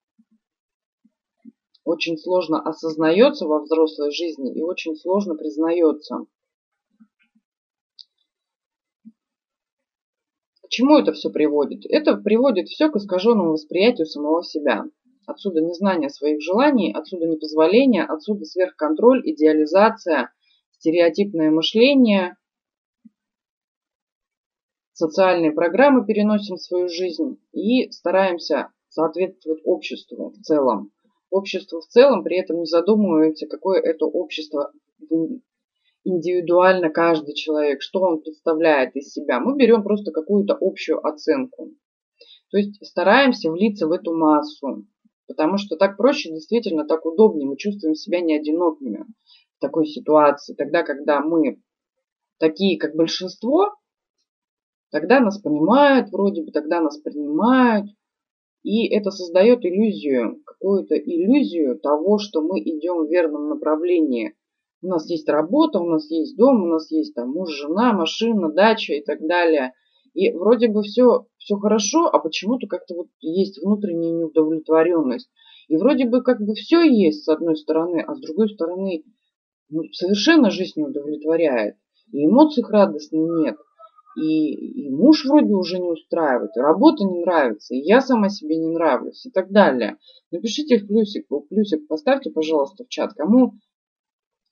очень 1.83 2.17
сложно 2.17 2.61
осознается 2.61 3.45
во 3.45 3.61
взрослой 3.61 4.11
жизни 4.11 4.53
и 4.53 4.61
очень 4.61 4.95
сложно 4.95 5.35
признается. 5.35 6.25
К 10.61 10.69
чему 10.69 10.97
это 10.97 11.11
все 11.11 11.29
приводит? 11.29 11.85
Это 11.89 12.15
приводит 12.15 12.69
все 12.69 12.89
к 12.89 12.95
искаженному 12.95 13.51
восприятию 13.51 14.07
самого 14.07 14.41
себя. 14.43 14.85
Отсюда 15.25 15.61
незнание 15.61 16.09
своих 16.09 16.41
желаний, 16.41 16.91
отсюда 16.93 17.27
непозволение, 17.27 18.03
отсюда 18.03 18.45
сверхконтроль, 18.45 19.21
идеализация– 19.29 20.33
стереотипное 20.81 21.51
мышление, 21.51 22.37
социальные 24.93 25.51
программы 25.51 26.05
переносим 26.05 26.55
в 26.55 26.61
свою 26.61 26.89
жизнь 26.89 27.39
и 27.53 27.91
стараемся 27.91 28.71
соответствовать 28.89 29.61
обществу 29.63 30.31
в 30.31 30.41
целом. 30.41 30.91
Обществу 31.29 31.81
в 31.81 31.85
целом, 31.85 32.23
при 32.23 32.37
этом 32.37 32.59
не 32.59 32.65
задумываемся, 32.65 33.45
какое 33.47 33.79
это 33.79 34.05
общество 34.05 34.71
индивидуально 36.03 36.89
каждый 36.89 37.35
человек, 37.35 37.83
что 37.83 38.01
он 38.01 38.21
представляет 38.21 38.95
из 38.95 39.13
себя. 39.13 39.39
Мы 39.39 39.55
берем 39.55 39.83
просто 39.83 40.11
какую-то 40.11 40.57
общую 40.59 41.05
оценку. 41.05 41.69
То 42.49 42.57
есть 42.57 42.83
стараемся 42.85 43.51
влиться 43.51 43.87
в 43.87 43.91
эту 43.91 44.13
массу, 44.15 44.85
потому 45.31 45.57
что 45.57 45.77
так 45.77 45.97
проще, 45.97 46.29
действительно, 46.29 46.85
так 46.85 47.05
удобнее, 47.05 47.47
мы 47.47 47.57
чувствуем 47.57 47.95
себя 47.95 48.19
не 48.19 48.37
одинокими 48.37 49.05
такой 49.59 49.85
ситуации, 49.85 50.55
тогда, 50.55 50.83
когда 50.83 51.21
мы 51.21 51.61
такие, 52.37 52.77
как 52.77 52.95
большинство, 52.95 53.69
тогда 54.91 55.19
нас 55.19 55.39
понимают 55.39 56.09
вроде 56.11 56.43
бы, 56.43 56.51
тогда 56.51 56.81
нас 56.81 56.97
принимают. 56.97 57.87
И 58.63 58.87
это 58.89 59.09
создает 59.09 59.65
иллюзию, 59.65 60.41
какую-то 60.45 60.95
иллюзию 60.95 61.79
того, 61.79 62.17
что 62.19 62.41
мы 62.41 62.59
идем 62.59 63.05
в 63.05 63.09
верном 63.09 63.49
направлении. 63.49 64.35
У 64.83 64.87
нас 64.87 65.09
есть 65.09 65.29
работа, 65.29 65.79
у 65.79 65.89
нас 65.89 66.09
есть 66.11 66.35
дом, 66.37 66.63
у 66.63 66.67
нас 66.67 66.91
есть 66.91 67.15
там 67.15 67.31
муж, 67.31 67.49
жена, 67.51 67.93
машина, 67.93 68.51
дача 68.51 68.93
и 68.93 69.03
так 69.03 69.25
далее. 69.25 69.73
И 70.13 70.31
вроде 70.31 70.67
бы 70.67 70.83
все, 70.83 71.25
все 71.37 71.55
хорошо, 71.55 72.07
а 72.07 72.19
почему-то 72.19 72.67
как-то 72.67 72.95
вот 72.95 73.07
есть 73.19 73.61
внутренняя 73.61 74.11
неудовлетворенность. 74.11 75.29
И 75.67 75.77
вроде 75.77 76.05
бы 76.05 76.21
как 76.21 76.41
бы 76.41 76.53
все 76.53 76.83
есть 76.83 77.23
с 77.23 77.29
одной 77.29 77.55
стороны, 77.55 78.03
а 78.05 78.15
с 78.15 78.19
другой 78.19 78.49
стороны 78.49 79.03
ну, 79.69 79.83
совершенно 79.93 80.49
жизнь 80.49 80.73
не 80.75 80.83
удовлетворяет. 80.83 81.75
И 82.11 82.25
эмоций 82.25 82.63
радостных 82.67 83.21
нет. 83.39 83.57
И, 84.17 84.53
и 84.53 84.89
муж 84.89 85.25
вроде 85.25 85.53
уже 85.53 85.79
не 85.79 85.89
устраивает, 85.89 86.51
и 86.57 86.59
работа 86.59 87.05
не 87.05 87.21
нравится, 87.21 87.73
и 87.73 87.79
я 87.79 88.01
сама 88.01 88.27
себе 88.27 88.57
не 88.57 88.67
нравлюсь, 88.67 89.25
и 89.25 89.31
так 89.31 89.51
далее. 89.51 89.97
Напишите 90.31 90.79
в 90.79 90.87
плюсик, 90.87 91.27
в 91.29 91.47
плюсик 91.47 91.87
поставьте, 91.87 92.29
пожалуйста, 92.29 92.83
в 92.83 92.89
чат, 92.89 93.13
кому, 93.13 93.53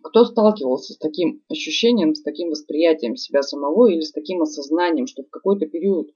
кто 0.01 0.25
сталкивался 0.25 0.93
с 0.93 0.97
таким 0.97 1.43
ощущением, 1.49 2.15
с 2.15 2.21
таким 2.21 2.49
восприятием 2.49 3.15
себя 3.15 3.41
самого 3.41 3.87
или 3.87 4.01
с 4.01 4.11
таким 4.11 4.41
осознанием, 4.41 5.07
что 5.07 5.23
в 5.23 5.29
какой-то 5.29 5.65
период 5.65 6.09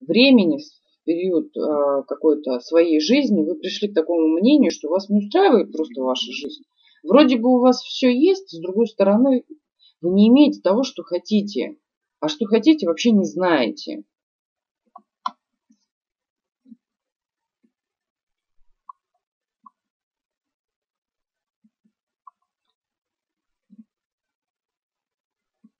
времени, 0.00 0.58
в 0.58 1.04
период 1.04 1.56
э, 1.56 2.02
какой-то 2.08 2.60
своей 2.60 3.00
жизни 3.00 3.42
вы 3.42 3.54
пришли 3.56 3.88
к 3.88 3.94
такому 3.94 4.28
мнению, 4.28 4.70
что 4.70 4.88
вас 4.88 5.08
не 5.08 5.18
устраивает 5.18 5.72
просто 5.72 6.02
ваша 6.02 6.32
жизнь, 6.32 6.64
Вроде 7.04 7.36
бы 7.36 7.50
у 7.50 7.60
вас 7.60 7.82
все 7.82 8.10
есть, 8.10 8.48
с 8.48 8.58
другой 8.58 8.86
стороны, 8.86 9.44
вы 10.00 10.10
не 10.10 10.28
имеете 10.28 10.62
того, 10.62 10.84
что 10.84 11.02
хотите. 11.02 11.76
А 12.18 12.28
что 12.28 12.46
хотите, 12.46 12.86
вообще 12.86 13.10
не 13.10 13.24
знаете. 13.24 14.04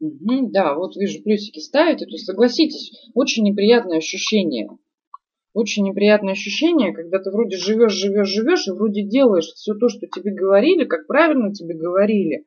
Угу, 0.05 0.51
да, 0.51 0.75
вот 0.75 0.97
вижу, 0.97 1.23
плюсики 1.23 1.61
ставите, 1.61 2.07
то 2.07 2.17
согласитесь, 2.19 2.93
очень 3.15 3.45
неприятное 3.45 3.99
ощущение 3.99 4.69
очень 5.55 5.85
неприятное 5.85 6.33
ощущение, 6.33 6.93
когда 6.93 7.21
ты 7.21 7.31
вроде 7.31 7.57
живешь, 7.57 7.93
живешь, 7.93 8.29
живешь, 8.29 8.67
и 8.67 8.73
вроде 8.73 9.03
делаешь 9.03 9.47
все 9.55 9.75
то, 9.75 9.89
что 9.89 10.07
тебе 10.09 10.33
говорили, 10.33 10.85
как 10.85 11.07
правильно 11.07 11.55
тебе 11.55 11.75
говорили, 11.77 12.45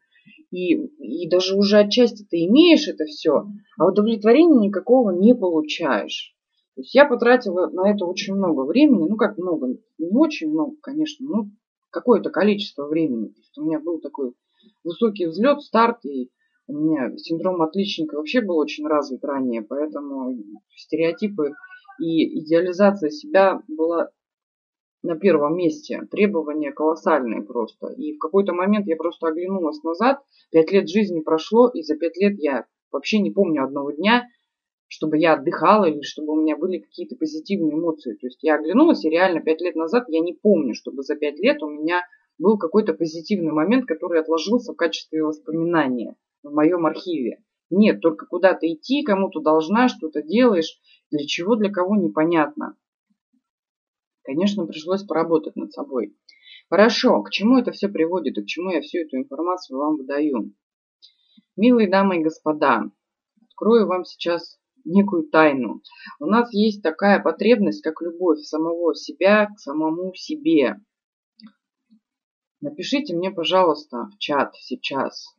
и, 0.52 0.74
и 0.74 1.30
даже 1.30 1.56
уже 1.56 1.78
отчасти 1.78 2.26
ты 2.30 2.46
имеешь 2.46 2.88
это 2.88 3.06
все, 3.06 3.46
а 3.78 3.88
удовлетворения 3.88 4.68
никакого 4.68 5.12
не 5.12 5.34
получаешь. 5.34 6.36
То 6.76 6.82
есть 6.82 6.94
я 6.94 7.06
потратила 7.06 7.70
на 7.70 7.90
это 7.90 8.06
очень 8.06 8.36
много 8.36 8.66
времени, 8.66 9.08
ну 9.10 9.16
как 9.16 9.38
много, 9.38 9.78
не 9.98 10.16
очень 10.16 10.50
много, 10.50 10.76
конечно, 10.82 11.26
но 11.26 11.50
какое-то 11.90 12.30
количество 12.30 12.88
времени. 12.88 13.28
Потому 13.30 13.44
что 13.46 13.62
у 13.62 13.66
меня 13.66 13.80
был 13.80 14.00
такой 14.00 14.34
высокий 14.84 15.28
взлет, 15.28 15.62
старт, 15.62 16.06
и 16.06 16.30
у 16.68 16.74
меня 16.74 17.16
синдром 17.18 17.62
отличника 17.62 18.16
вообще 18.16 18.42
был 18.42 18.58
очень 18.58 18.86
развит 18.86 19.24
ранее, 19.24 19.62
поэтому 19.62 20.38
стереотипы 20.76 21.54
и 22.00 22.40
идеализация 22.42 23.10
себя 23.10 23.62
была 23.68 24.12
на 25.02 25.18
первом 25.18 25.56
месте. 25.56 26.02
Требования 26.12 26.74
колоссальные 26.74 27.42
просто. 27.44 27.88
И 27.94 28.14
в 28.14 28.20
какой-то 28.20 28.54
момент 28.54 28.88
я 28.88 28.98
просто 28.98 29.28
оглянулась 29.28 29.82
назад. 29.84 30.22
Пять 30.52 30.72
лет 30.72 30.90
жизни 30.90 31.22
прошло, 31.22 31.70
и 31.70 31.82
за 31.84 31.96
пять 31.96 32.18
лет 32.18 32.38
я 32.40 32.66
вообще 32.92 33.20
не 33.20 33.32
помню 33.32 33.64
одного 33.64 33.92
дня, 33.92 34.28
чтобы 34.88 35.18
я 35.18 35.34
отдыхала 35.34 35.86
или 35.86 36.02
чтобы 36.02 36.34
у 36.34 36.42
меня 36.42 36.58
были 36.58 36.80
какие-то 36.80 37.16
позитивные 37.16 37.76
эмоции. 37.76 38.16
То 38.16 38.28
есть 38.28 38.44
я 38.44 38.56
оглянулась, 38.56 39.06
и 39.06 39.10
реально 39.10 39.42
пять 39.42 39.62
лет 39.62 39.76
назад 39.76 40.06
я 40.10 40.20
не 40.20 40.34
помню, 40.34 40.74
чтобы 40.74 41.04
за 41.04 41.16
пять 41.16 41.40
лет 41.40 41.64
у 41.64 41.70
меня 41.70 42.02
был 42.38 42.58
какой-то 42.58 42.94
позитивный 42.94 43.54
момент, 43.54 43.86
который 43.86 44.20
отложился 44.20 44.74
в 44.74 44.76
качестве 44.76 45.24
воспоминания 45.24 46.16
в 46.50 46.54
моем 46.54 46.86
архиве. 46.86 47.44
Нет, 47.70 48.02
только 48.02 48.26
куда-то 48.26 48.72
идти, 48.72 49.04
кому-то 49.04 49.42
должна, 49.42 49.90
что-то 49.90 50.22
делаешь. 50.22 50.80
Для 51.12 51.26
чего, 51.26 51.56
для 51.56 51.70
кого, 51.70 51.96
непонятно. 51.96 52.78
Конечно, 54.24 54.66
пришлось 54.66 55.04
поработать 55.04 55.56
над 55.56 55.72
собой. 55.72 56.16
Хорошо, 56.70 57.22
к 57.24 57.30
чему 57.30 57.58
это 57.58 57.72
все 57.72 57.88
приводит 57.88 58.38
и 58.38 58.44
к 58.44 58.46
чему 58.46 58.72
я 58.72 58.82
всю 58.82 59.00
эту 59.00 59.18
информацию 59.18 59.80
вам 59.80 59.96
выдаю? 59.96 60.54
Милые 61.56 61.90
дамы 61.90 62.20
и 62.20 62.24
господа, 62.24 62.92
открою 63.42 63.88
вам 63.88 64.04
сейчас 64.04 64.60
некую 64.84 65.30
тайну. 65.30 65.82
У 66.20 66.26
нас 66.26 66.54
есть 66.54 66.82
такая 66.82 67.22
потребность, 67.22 67.82
как 67.82 68.02
любовь 68.02 68.40
самого 68.40 68.96
себя 68.96 69.48
к 69.48 69.60
самому 69.60 70.14
себе. 70.14 70.76
Напишите 72.60 73.16
мне, 73.16 73.32
пожалуйста, 73.32 74.10
в 74.14 74.18
чат 74.18 74.56
сейчас. 74.56 75.37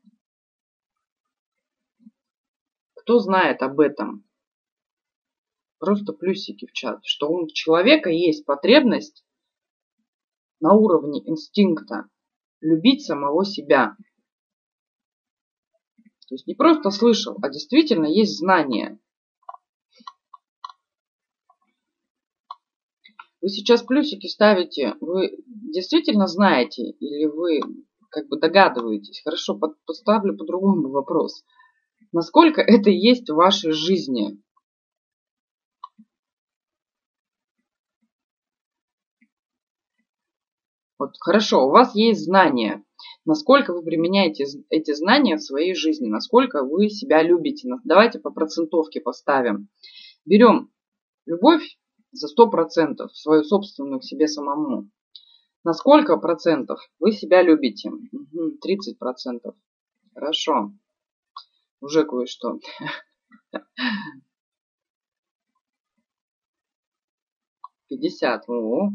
Кто 3.08 3.20
знает 3.20 3.62
об 3.62 3.80
этом? 3.80 4.28
Просто 5.78 6.12
плюсики 6.12 6.66
в 6.66 6.72
чат, 6.72 7.00
что 7.06 7.30
у 7.30 7.48
человека 7.48 8.10
есть 8.10 8.44
потребность 8.44 9.24
на 10.60 10.74
уровне 10.74 11.26
инстинкта 11.26 12.10
любить 12.60 13.06
самого 13.06 13.46
себя. 13.46 13.96
То 16.28 16.34
есть 16.34 16.46
не 16.46 16.54
просто 16.54 16.90
слышал, 16.90 17.38
а 17.40 17.48
действительно 17.48 18.04
есть 18.04 18.36
знание. 18.36 19.00
Вы 23.40 23.48
сейчас 23.48 23.82
плюсики 23.84 24.26
ставите, 24.26 24.96
вы 25.00 25.30
действительно 25.46 26.26
знаете 26.26 26.82
или 26.82 27.24
вы 27.24 27.62
как 28.10 28.28
бы 28.28 28.38
догадываетесь? 28.38 29.22
Хорошо, 29.24 29.58
поставлю 29.86 30.36
по-другому 30.36 30.90
вопрос. 30.90 31.42
Насколько 32.12 32.62
это 32.62 32.90
есть 32.90 33.28
в 33.28 33.34
вашей 33.34 33.72
жизни? 33.72 34.40
Вот 40.98 41.14
хорошо, 41.20 41.66
у 41.66 41.70
вас 41.70 41.94
есть 41.94 42.24
знания. 42.24 42.84
Насколько 43.24 43.72
вы 43.72 43.82
применяете 43.82 44.46
эти 44.70 44.94
знания 44.94 45.36
в 45.36 45.42
своей 45.42 45.74
жизни, 45.74 46.08
насколько 46.08 46.64
вы 46.64 46.88
себя 46.88 47.22
любите. 47.22 47.68
Давайте 47.84 48.18
по 48.18 48.30
процентовке 48.30 49.00
поставим. 49.00 49.68
Берем 50.24 50.70
любовь 51.26 51.78
за 52.10 52.26
100%, 52.26 53.08
свою 53.12 53.44
собственную 53.44 54.00
к 54.00 54.04
себе 54.04 54.26
самому. 54.26 54.90
На 55.62 55.74
сколько 55.74 56.16
процентов 56.16 56.80
вы 56.98 57.12
себя 57.12 57.42
любите? 57.42 57.90
30 58.62 58.98
процентов. 58.98 59.54
Хорошо. 60.14 60.72
Уже 61.80 62.04
кое-что. 62.04 62.58
Пятьдесят. 67.88 68.48
О, 68.48 68.90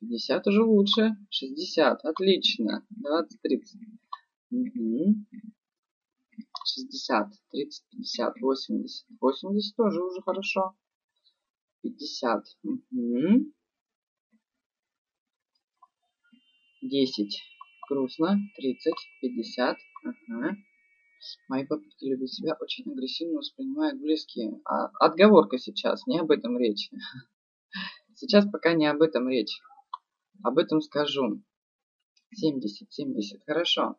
50 0.00 0.46
уже 0.46 0.62
лучше. 0.62 1.16
60. 1.30 2.04
Отлично. 2.04 2.86
20, 2.90 3.40
30. 3.40 3.80
Угу. 4.50 5.14
60, 6.64 7.32
30, 7.50 7.84
50, 7.90 8.40
80. 8.40 9.06
80 9.20 9.76
тоже 9.76 10.02
уже 10.02 10.22
хорошо. 10.22 10.74
50. 11.82 12.44
Угу. 12.64 13.52
10. 16.82 17.42
Грустно. 17.88 18.38
30, 18.56 18.94
50. 19.20 19.76
Ага. 20.04 20.56
Мои 21.48 21.66
попытки 21.66 22.04
любить 22.04 22.34
себя 22.34 22.56
очень 22.60 22.90
агрессивно 22.90 23.38
воспринимают 23.38 24.00
близкие. 24.00 24.60
А, 24.64 24.88
отговорка 24.98 25.58
сейчас, 25.58 26.06
не 26.06 26.18
об 26.18 26.30
этом 26.30 26.58
речь. 26.58 26.90
Сейчас 28.14 28.46
пока 28.48 28.74
не 28.74 28.86
об 28.86 29.00
этом 29.02 29.28
речь. 29.28 29.58
Об 30.44 30.58
этом 30.58 30.80
скажу. 30.80 31.42
70, 32.34 32.92
70, 32.92 33.42
хорошо. 33.46 33.96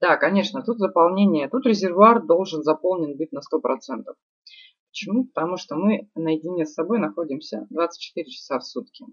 Да, 0.00 0.16
конечно, 0.16 0.62
тут 0.62 0.78
заполнение, 0.78 1.48
тут 1.48 1.66
резервуар 1.66 2.24
должен 2.24 2.62
заполнен 2.62 3.16
быть 3.16 3.32
на 3.32 3.38
100%. 3.38 4.04
Почему? 4.90 5.24
Потому 5.26 5.56
что 5.56 5.74
мы 5.74 6.08
наедине 6.14 6.66
с 6.66 6.74
собой 6.74 6.98
находимся 6.98 7.66
24 7.70 8.30
часа 8.30 8.58
в 8.58 8.64
сутки. 8.64 9.04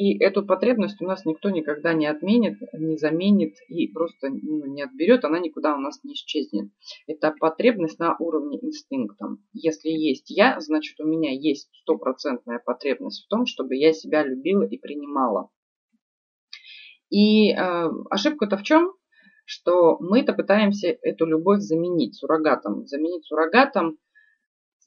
И 0.00 0.16
эту 0.18 0.46
потребность 0.46 1.02
у 1.02 1.04
нас 1.04 1.26
никто 1.26 1.50
никогда 1.50 1.92
не 1.92 2.06
отменит, 2.06 2.58
не 2.72 2.96
заменит 2.96 3.56
и 3.68 3.86
просто 3.86 4.30
ну, 4.30 4.64
не 4.64 4.80
отберет, 4.80 5.26
она 5.26 5.38
никуда 5.38 5.76
у 5.76 5.78
нас 5.78 6.02
не 6.04 6.14
исчезнет. 6.14 6.70
Это 7.06 7.34
потребность 7.38 7.98
на 7.98 8.16
уровне 8.18 8.58
инстинкта. 8.62 9.36
Если 9.52 9.90
есть 9.90 10.30
я, 10.30 10.58
значит 10.60 10.98
у 11.00 11.04
меня 11.06 11.32
есть 11.32 11.68
стопроцентная 11.82 12.62
потребность 12.64 13.26
в 13.26 13.28
том, 13.28 13.44
чтобы 13.44 13.76
я 13.76 13.92
себя 13.92 14.24
любила 14.24 14.62
и 14.62 14.78
принимала. 14.78 15.50
И 17.10 17.52
э, 17.52 17.90
ошибка-то 18.08 18.56
в 18.56 18.62
чем? 18.62 18.94
Что 19.44 19.98
мы-то 20.00 20.32
пытаемся 20.32 20.96
эту 21.02 21.26
любовь 21.26 21.60
заменить 21.60 22.14
суррогатом. 22.14 22.86
Заменить 22.86 23.26
суррогатом– 23.26 23.98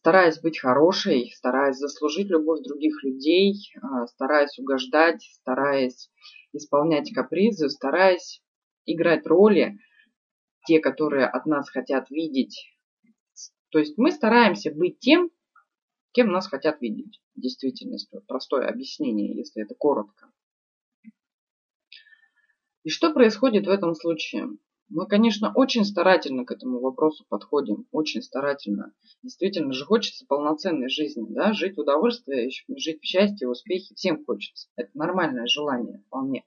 стараясь 0.03 0.41
быть 0.41 0.59
хорошей, 0.59 1.31
стараясь 1.33 1.77
заслужить 1.77 2.27
любовь 2.27 2.59
других 2.61 3.01
людей, 3.05 3.71
а, 3.81 4.05
стараясь 4.07 4.59
угождать, 4.59 5.23
стараясь 5.35 6.11
исполнять 6.51 7.13
капризы, 7.13 7.69
стараясь 7.69 8.43
играть 8.85 9.25
роли, 9.25 9.77
те, 10.67 10.81
которые 10.81 11.25
от 11.25 11.45
нас 11.45 11.69
хотят 11.69 12.09
видеть. 12.09 12.69
То 13.69 13.79
есть 13.79 13.97
мы 13.97 14.11
стараемся 14.11 14.71
быть 14.71 14.99
тем, 14.99 15.31
кем 16.11 16.33
нас 16.33 16.47
хотят 16.47 16.81
видеть. 16.81 17.21
Действительность. 17.35 18.11
Простое 18.27 18.67
объяснение, 18.67 19.33
если 19.33 19.63
это 19.63 19.73
коротко. 19.73 20.29
И 22.83 22.89
что 22.89 23.13
происходит 23.13 23.67
в 23.67 23.69
этом 23.69 23.95
случае? 23.95 24.49
Мы, 24.89 25.07
конечно, 25.07 25.51
очень 25.55 25.85
старательно 25.85 26.45
к 26.45 26.51
этому 26.51 26.79
вопросу 26.79 27.25
подходим, 27.27 27.87
очень 27.91 28.21
старательно. 28.21 28.93
Действительно 29.23 29.73
же 29.73 29.85
хочется 29.85 30.25
полноценной 30.27 30.89
жизни, 30.89 31.25
да, 31.29 31.53
жить 31.53 31.77
в 31.77 31.81
удовольствии, 31.81 32.51
жить 32.77 33.01
в 33.01 33.05
счастье, 33.05 33.47
в 33.47 33.51
успехе, 33.51 33.95
всем 33.95 34.23
хочется. 34.25 34.69
Это 34.75 34.91
нормальное 34.93 35.47
желание 35.47 36.03
вполне. 36.07 36.43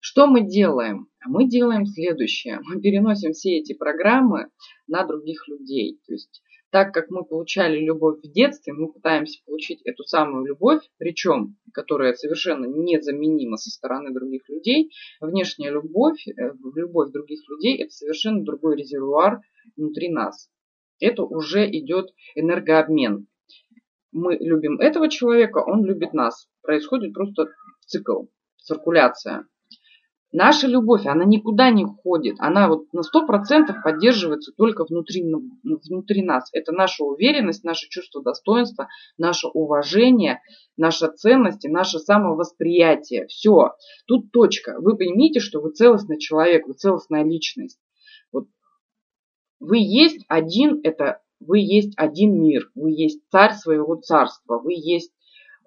Что 0.00 0.26
мы 0.26 0.42
делаем? 0.42 1.08
Мы 1.24 1.48
делаем 1.48 1.86
следующее. 1.86 2.60
Мы 2.62 2.80
переносим 2.80 3.32
все 3.32 3.58
эти 3.58 3.72
программы 3.72 4.50
на 4.86 5.06
других 5.06 5.48
людей. 5.48 5.98
То 6.06 6.12
есть 6.12 6.42
так 6.74 6.92
как 6.92 7.08
мы 7.08 7.24
получали 7.24 7.78
любовь 7.78 8.18
в 8.20 8.32
детстве, 8.32 8.72
мы 8.72 8.92
пытаемся 8.92 9.38
получить 9.46 9.80
эту 9.84 10.02
самую 10.02 10.44
любовь, 10.44 10.80
причем, 10.98 11.56
которая 11.72 12.14
совершенно 12.14 12.66
незаменима 12.66 13.58
со 13.58 13.70
стороны 13.70 14.12
других 14.12 14.48
людей. 14.48 14.90
Внешняя 15.20 15.70
любовь, 15.70 16.26
э, 16.26 16.32
любовь 16.74 17.12
других 17.12 17.48
людей– 17.48 17.76
это 17.80 17.92
совершенно 17.92 18.42
другой 18.42 18.76
резервуар 18.76 19.38
внутри 19.76 20.08
нас. 20.08 20.50
Это 20.98 21.22
уже 21.22 21.64
идет 21.70 22.12
энергообмен. 22.34 23.28
Мы 24.10 24.34
любим 24.40 24.80
этого 24.80 25.08
человека, 25.08 25.58
он 25.58 25.84
любит 25.84 26.12
нас. 26.12 26.48
Происходит 26.60 27.14
просто 27.14 27.52
цикл, 27.86 28.24
циркуляция. 28.56 29.46
Наша 30.36 30.66
любовь, 30.66 31.06
она 31.06 31.24
никуда 31.24 31.70
не 31.70 31.84
уходит. 31.84 32.34
Она 32.40 32.66
вот 32.66 32.92
на 32.92 33.04
сто 33.04 33.24
процентов 33.24 33.76
поддерживается 33.84 34.50
только 34.50 34.84
внутри, 34.84 35.24
внутри 35.62 36.24
нас. 36.24 36.50
Это 36.52 36.72
наша 36.72 37.04
уверенность, 37.04 37.62
наше 37.62 37.88
чувство 37.88 38.20
достоинства, 38.20 38.88
наше 39.16 39.46
уважение, 39.46 40.40
наша 40.76 41.06
ценность 41.06 41.64
и 41.64 41.68
наше 41.68 42.00
самовосприятие. 42.00 43.28
Все. 43.28 43.74
Тут 44.08 44.32
точка. 44.32 44.74
Вы 44.80 44.96
поймите, 44.96 45.38
что 45.38 45.60
вы 45.60 45.70
целостный 45.70 46.18
человек, 46.18 46.66
вы 46.66 46.74
целостная 46.74 47.22
личность. 47.22 47.78
Вот. 48.32 48.48
Вы 49.60 49.78
есть 49.78 50.24
один, 50.26 50.80
это 50.82 51.20
вы 51.38 51.60
есть 51.60 51.92
один 51.96 52.42
мир, 52.42 52.72
вы 52.74 52.90
есть 52.90 53.20
царь 53.30 53.52
своего 53.52 53.94
царства, 53.94 54.58
вы 54.58 54.72
есть 54.72 55.12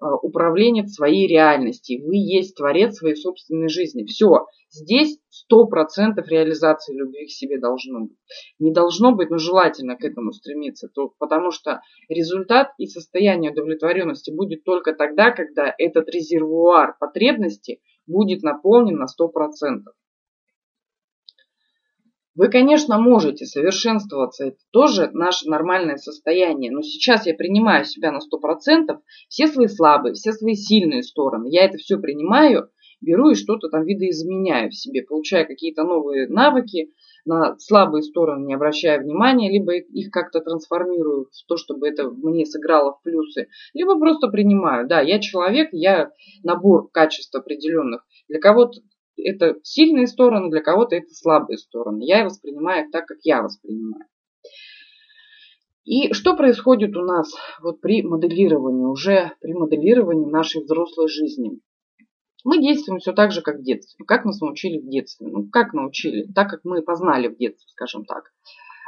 управленец 0.00 0.92
своей 0.92 1.26
реальности, 1.26 2.00
вы 2.04 2.16
есть 2.16 2.56
творец 2.56 2.96
своей 2.96 3.16
собственной 3.16 3.68
жизни. 3.68 4.04
Все. 4.04 4.46
Здесь 4.70 5.18
сто 5.30 5.66
процентов 5.66 6.28
реализации 6.28 6.94
любви 6.94 7.26
к 7.26 7.30
себе 7.30 7.58
должно 7.58 8.00
быть. 8.00 8.18
Не 8.58 8.72
должно 8.72 9.12
быть, 9.12 9.30
но 9.30 9.38
желательно 9.38 9.96
к 9.96 10.04
этому 10.04 10.32
стремиться, 10.32 10.88
то, 10.88 11.12
потому 11.18 11.50
что 11.50 11.80
результат 12.08 12.72
и 12.78 12.86
состояние 12.86 13.52
удовлетворенности 13.52 14.30
будет 14.30 14.64
только 14.64 14.94
тогда, 14.94 15.30
когда 15.30 15.74
этот 15.76 16.08
резервуар 16.08 16.96
потребности 17.00 17.80
будет 18.06 18.42
наполнен 18.42 18.96
на 18.96 19.06
сто 19.06 19.28
процентов. 19.28 19.94
Вы, 22.38 22.50
конечно, 22.50 23.00
можете 23.00 23.46
совершенствоваться, 23.46 24.44
это 24.44 24.58
тоже 24.70 25.10
наше 25.12 25.50
нормальное 25.50 25.96
состояние, 25.96 26.70
но 26.70 26.82
сейчас 26.82 27.26
я 27.26 27.34
принимаю 27.34 27.84
себя 27.84 28.12
на 28.12 28.18
100%, 28.18 28.96
все 29.28 29.48
свои 29.48 29.66
слабые, 29.66 30.14
все 30.14 30.32
свои 30.32 30.54
сильные 30.54 31.02
стороны, 31.02 31.48
я 31.50 31.64
это 31.64 31.78
все 31.78 31.98
принимаю, 31.98 32.70
беру 33.00 33.30
и 33.30 33.34
что-то 33.34 33.68
там 33.68 33.84
видоизменяю 33.84 34.70
в 34.70 34.76
себе, 34.76 35.02
получаю 35.02 35.48
какие-то 35.48 35.82
новые 35.82 36.28
навыки, 36.28 36.92
на 37.24 37.58
слабые 37.58 38.04
стороны 38.04 38.46
не 38.46 38.54
обращая 38.54 39.00
внимания, 39.00 39.50
либо 39.50 39.74
их 39.74 40.12
как-то 40.12 40.38
трансформирую 40.38 41.24
в 41.32 41.48
то, 41.48 41.56
чтобы 41.56 41.88
это 41.88 42.08
мне 42.08 42.46
сыграло 42.46 42.92
в 42.92 43.02
плюсы, 43.02 43.48
либо 43.74 43.98
просто 43.98 44.28
принимаю. 44.28 44.86
Да, 44.86 45.00
я 45.00 45.18
человек, 45.18 45.70
я 45.72 46.12
набор 46.44 46.88
качеств 46.92 47.34
определенных. 47.34 48.06
Для 48.28 48.38
кого-то 48.38 48.80
это 49.22 49.56
сильные 49.62 50.06
стороны, 50.06 50.50
для 50.50 50.60
кого-то 50.60 50.96
это 50.96 51.12
слабые 51.12 51.58
стороны. 51.58 52.02
Я 52.04 52.24
воспринимаю 52.24 52.84
их 52.84 52.90
так, 52.90 53.06
как 53.06 53.18
я 53.22 53.42
воспринимаю. 53.42 54.06
И 55.84 56.12
что 56.12 56.36
происходит 56.36 56.96
у 56.96 57.00
нас 57.00 57.32
вот 57.62 57.80
при 57.80 58.02
моделировании, 58.02 58.84
уже 58.84 59.32
при 59.40 59.54
моделировании 59.54 60.30
нашей 60.30 60.62
взрослой 60.62 61.08
жизни? 61.08 61.60
Мы 62.44 62.60
действуем 62.60 62.98
все 62.98 63.12
так 63.12 63.32
же, 63.32 63.42
как 63.42 63.58
в 63.58 63.62
детстве. 63.62 64.04
Как 64.06 64.24
нас 64.24 64.40
научили 64.40 64.78
в 64.78 64.88
детстве? 64.88 65.28
Ну, 65.28 65.48
как 65.48 65.72
научили? 65.72 66.30
Так, 66.32 66.50
как 66.50 66.60
мы 66.64 66.82
познали 66.82 67.28
в 67.28 67.36
детстве, 67.36 67.68
скажем 67.70 68.04
так. 68.04 68.24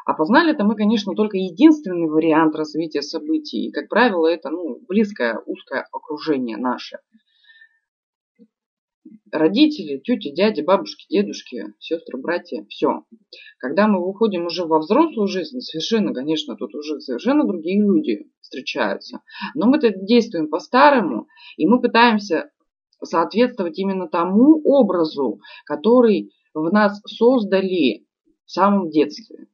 А 0.04 0.14
познали 0.14 0.52
это 0.52 0.64
мы, 0.64 0.76
конечно, 0.76 1.14
только 1.14 1.36
единственный 1.36 2.08
вариант 2.08 2.54
развития 2.54 3.02
событий. 3.02 3.66
И, 3.66 3.72
как 3.72 3.88
правило, 3.88 4.26
это 4.26 4.50
ну, 4.50 4.80
близкое, 4.88 5.40
узкое 5.46 5.86
окружение 5.92 6.56
наше. 6.56 6.98
Родители, 9.32 9.98
тети, 9.98 10.32
дяди, 10.32 10.60
бабушки, 10.60 11.06
дедушки, 11.08 11.74
сестры, 11.78 12.18
братья, 12.20 12.64
все. 12.68 13.04
Когда 13.58 13.86
мы 13.86 14.04
выходим 14.04 14.46
уже 14.46 14.64
во 14.64 14.80
взрослую 14.80 15.28
жизнь, 15.28 15.60
совершенно, 15.60 16.12
конечно, 16.12 16.56
тут 16.56 16.74
уже 16.74 17.00
совершенно 17.00 17.46
другие 17.46 17.80
люди 17.80 18.30
встречаются. 18.40 19.20
Но 19.54 19.66
мы-то 19.66 19.90
действуем 19.90 20.48
по-старому, 20.48 21.28
и 21.56 21.66
мы 21.66 21.80
пытаемся 21.80 22.50
соответствовать 23.02 23.78
именно 23.78 24.08
тому 24.08 24.60
образу, 24.64 25.40
который 25.64 26.32
в 26.52 26.72
нас 26.72 27.00
создали 27.06 28.06
в 28.44 28.50
самом 28.50 28.90
детстве. 28.90 29.46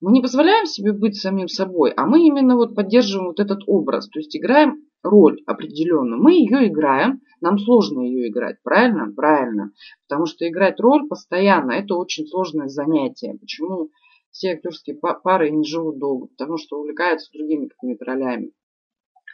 Мы 0.00 0.12
не 0.12 0.20
позволяем 0.20 0.66
себе 0.66 0.92
быть 0.92 1.16
самим 1.16 1.48
собой, 1.48 1.92
а 1.92 2.06
мы 2.06 2.26
именно 2.26 2.56
вот 2.56 2.74
поддерживаем 2.74 3.28
вот 3.28 3.40
этот 3.40 3.60
образ, 3.66 4.08
то 4.08 4.18
есть 4.18 4.36
играем 4.36 4.84
роль 5.02 5.42
определенную. 5.46 6.22
Мы 6.22 6.34
ее 6.34 6.68
играем, 6.68 7.20
нам 7.40 7.58
сложно 7.58 8.00
ее 8.00 8.28
играть, 8.28 8.62
правильно? 8.62 9.12
Правильно. 9.12 9.72
Потому 10.08 10.26
что 10.26 10.48
играть 10.48 10.78
роль 10.80 11.08
постоянно– 11.08 11.72
это 11.72 11.96
очень 11.96 12.26
сложное 12.26 12.68
занятие. 12.68 13.36
Почему 13.38 13.90
все 14.30 14.52
актерские 14.52 14.96
пары 14.96 15.50
не 15.50 15.64
живут 15.64 15.98
долго? 15.98 16.28
Потому 16.28 16.56
что 16.56 16.78
увлекаются 16.78 17.32
другими 17.32 17.66
какими-то 17.66 18.04
ролями. 18.04 18.52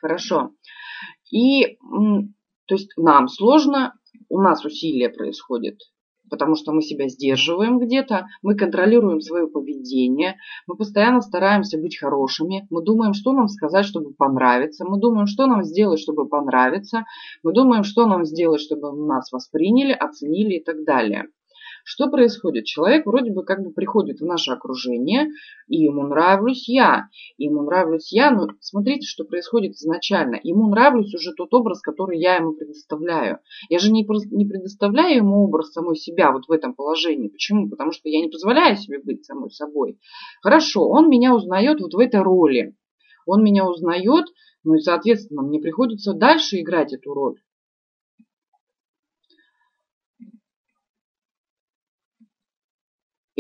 Хорошо. 0.01 0.53
И 1.31 1.79
то 2.67 2.75
есть 2.75 2.93
нам 2.97 3.29
сложно, 3.29 3.95
у 4.29 4.41
нас 4.41 4.65
усилия 4.65 5.09
происходят, 5.09 5.79
потому 6.29 6.55
что 6.55 6.73
мы 6.73 6.83
себя 6.83 7.09
сдерживаем 7.09 7.79
где-то, 7.79 8.27
мы 8.43 8.55
контролируем 8.55 9.21
свое 9.21 9.49
поведение, 9.49 10.37
мы 10.67 10.77
постоянно 10.77 11.21
стараемся 11.21 11.79
быть 11.79 11.99
хорошими, 11.99 12.67
мы 12.71 12.83
думаем, 12.83 13.15
что 13.15 13.33
нам 13.33 13.49
сказать, 13.49 13.87
чтобы 13.87 14.13
понравиться, 14.13 14.85
мы 14.85 14.99
думаем, 14.99 15.27
что 15.27 15.47
нам 15.47 15.65
сделать, 15.65 16.01
чтобы 16.01 16.29
понравиться, 16.29 17.05
мы 17.43 17.53
думаем, 17.53 17.85
что 17.85 18.07
нам 18.07 18.25
сделать, 18.25 18.61
чтобы 18.61 18.93
нас 18.93 19.33
восприняли, 19.33 19.93
оценили 19.93 20.55
и 20.55 20.65
так 20.65 20.85
далее. 20.85 21.27
Что 21.91 22.11
происходит? 22.11 22.67
Человек 22.67 23.07
вроде 23.07 23.33
бы 23.33 23.43
как 23.45 23.63
бы 23.63 23.71
приходит 23.71 24.21
в 24.21 24.27
наше 24.27 24.51
окружение, 24.51 25.31
и 25.69 25.79
ему 25.85 26.03
нравлюсь 26.03 26.69
я. 26.69 27.09
И 27.39 27.45
ему 27.45 27.63
нравлюсь 27.63 28.13
я, 28.13 28.31
но 28.31 28.49
смотрите, 28.61 29.07
что 29.07 29.25
происходит 29.25 29.73
изначально. 29.73 30.39
Ему 30.43 30.69
нравлюсь 30.69 31.15
уже 31.15 31.33
тот 31.33 31.55
образ, 31.55 31.81
который 31.81 32.21
я 32.21 32.37
ему 32.37 32.53
предоставляю. 32.53 33.39
Я 33.71 33.79
же 33.79 33.91
не, 33.91 34.03
не 34.03 34.45
предоставляю 34.45 35.17
ему 35.17 35.45
образ 35.45 35.73
самой 35.73 35.97
себя 35.97 36.31
вот 36.31 36.43
в 36.47 36.53
этом 36.53 36.75
положении. 36.75 37.29
Почему? 37.29 37.71
Потому 37.71 37.93
что 37.93 38.11
я 38.11 38.21
не 38.21 38.29
позволяю 38.29 38.77
себе 38.77 38.99
быть 39.03 39.25
самой 39.25 39.51
собой. 39.51 39.99
Хорошо, 40.43 40.87
он 40.87 41.09
меня 41.09 41.35
узнает 41.35 41.81
вот 41.81 41.95
в 41.95 41.99
этой 41.99 42.21
роли. 42.21 42.77
Он 43.25 43.43
меня 43.43 43.67
узнает, 43.67 44.27
ну 44.63 44.75
и, 44.75 44.81
соответственно, 44.81 45.41
мне 45.41 45.59
приходится 45.59 46.13
дальше 46.13 46.61
играть 46.61 46.93
эту 46.93 47.15
роль. 47.15 47.39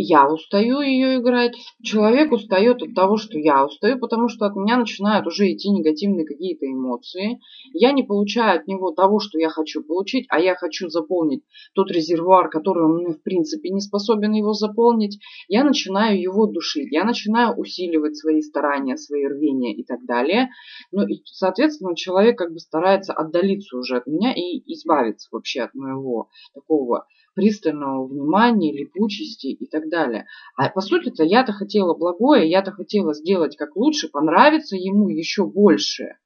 Я 0.00 0.30
устаю 0.30 0.80
ее 0.80 1.18
играть, 1.18 1.56
человек 1.82 2.30
устает 2.30 2.80
от 2.82 2.94
того, 2.94 3.16
что 3.16 3.36
я 3.36 3.66
устаю, 3.66 3.98
потому 3.98 4.28
что 4.28 4.46
от 4.46 4.54
меня 4.54 4.76
начинают 4.76 5.26
уже 5.26 5.50
идти 5.50 5.70
негативные 5.70 6.24
какие-то 6.24 6.66
эмоции. 6.66 7.40
Я 7.72 7.90
не 7.90 8.04
получаю 8.04 8.60
от 8.60 8.68
него 8.68 8.92
того, 8.92 9.18
что 9.18 9.40
я 9.40 9.48
хочу 9.48 9.82
получить, 9.82 10.26
а 10.28 10.38
я 10.38 10.54
хочу 10.54 10.88
заполнить 10.88 11.42
тот 11.74 11.90
резервуар, 11.90 12.48
который 12.48 12.84
он 12.84 12.98
мне 12.98 13.08
в 13.08 13.20
принципе 13.24 13.70
не 13.70 13.80
способен 13.80 14.32
его 14.32 14.52
заполнить. 14.52 15.18
Я 15.48 15.64
начинаю 15.64 16.20
его 16.20 16.46
душить, 16.46 16.92
я 16.92 17.02
начинаю 17.02 17.56
усиливать 17.56 18.16
свои 18.16 18.40
старания, 18.40 18.96
свои 18.96 19.26
рвения 19.26 19.74
и 19.74 19.84
так 19.84 20.04
далее. 20.06 20.50
Ну 20.92 21.08
и, 21.08 21.22
соответственно, 21.24 21.96
человек 21.96 22.38
как 22.38 22.52
бы 22.52 22.60
старается 22.60 23.12
отдалиться 23.12 23.76
уже 23.76 23.96
от 23.96 24.06
меня 24.06 24.32
и 24.32 24.62
избавиться 24.72 25.28
вообще 25.32 25.62
от 25.62 25.74
моего 25.74 26.28
такого 26.54 27.04
пристального 27.38 28.04
внимания, 28.04 28.76
липучести 28.76 29.46
и 29.46 29.66
так 29.68 29.88
далее. 29.88 30.26
А 30.56 30.68
по 30.70 30.80
сути-то 30.80 31.22
я-то 31.22 31.52
хотела 31.52 31.94
благое, 31.94 32.50
я-то 32.50 32.72
хотела 32.72 33.14
сделать 33.14 33.56
как 33.56 33.76
лучше, 33.76 34.08
понравиться 34.08 34.74
ему 34.74 35.08
еще 35.08 35.46
больше. 35.46 36.16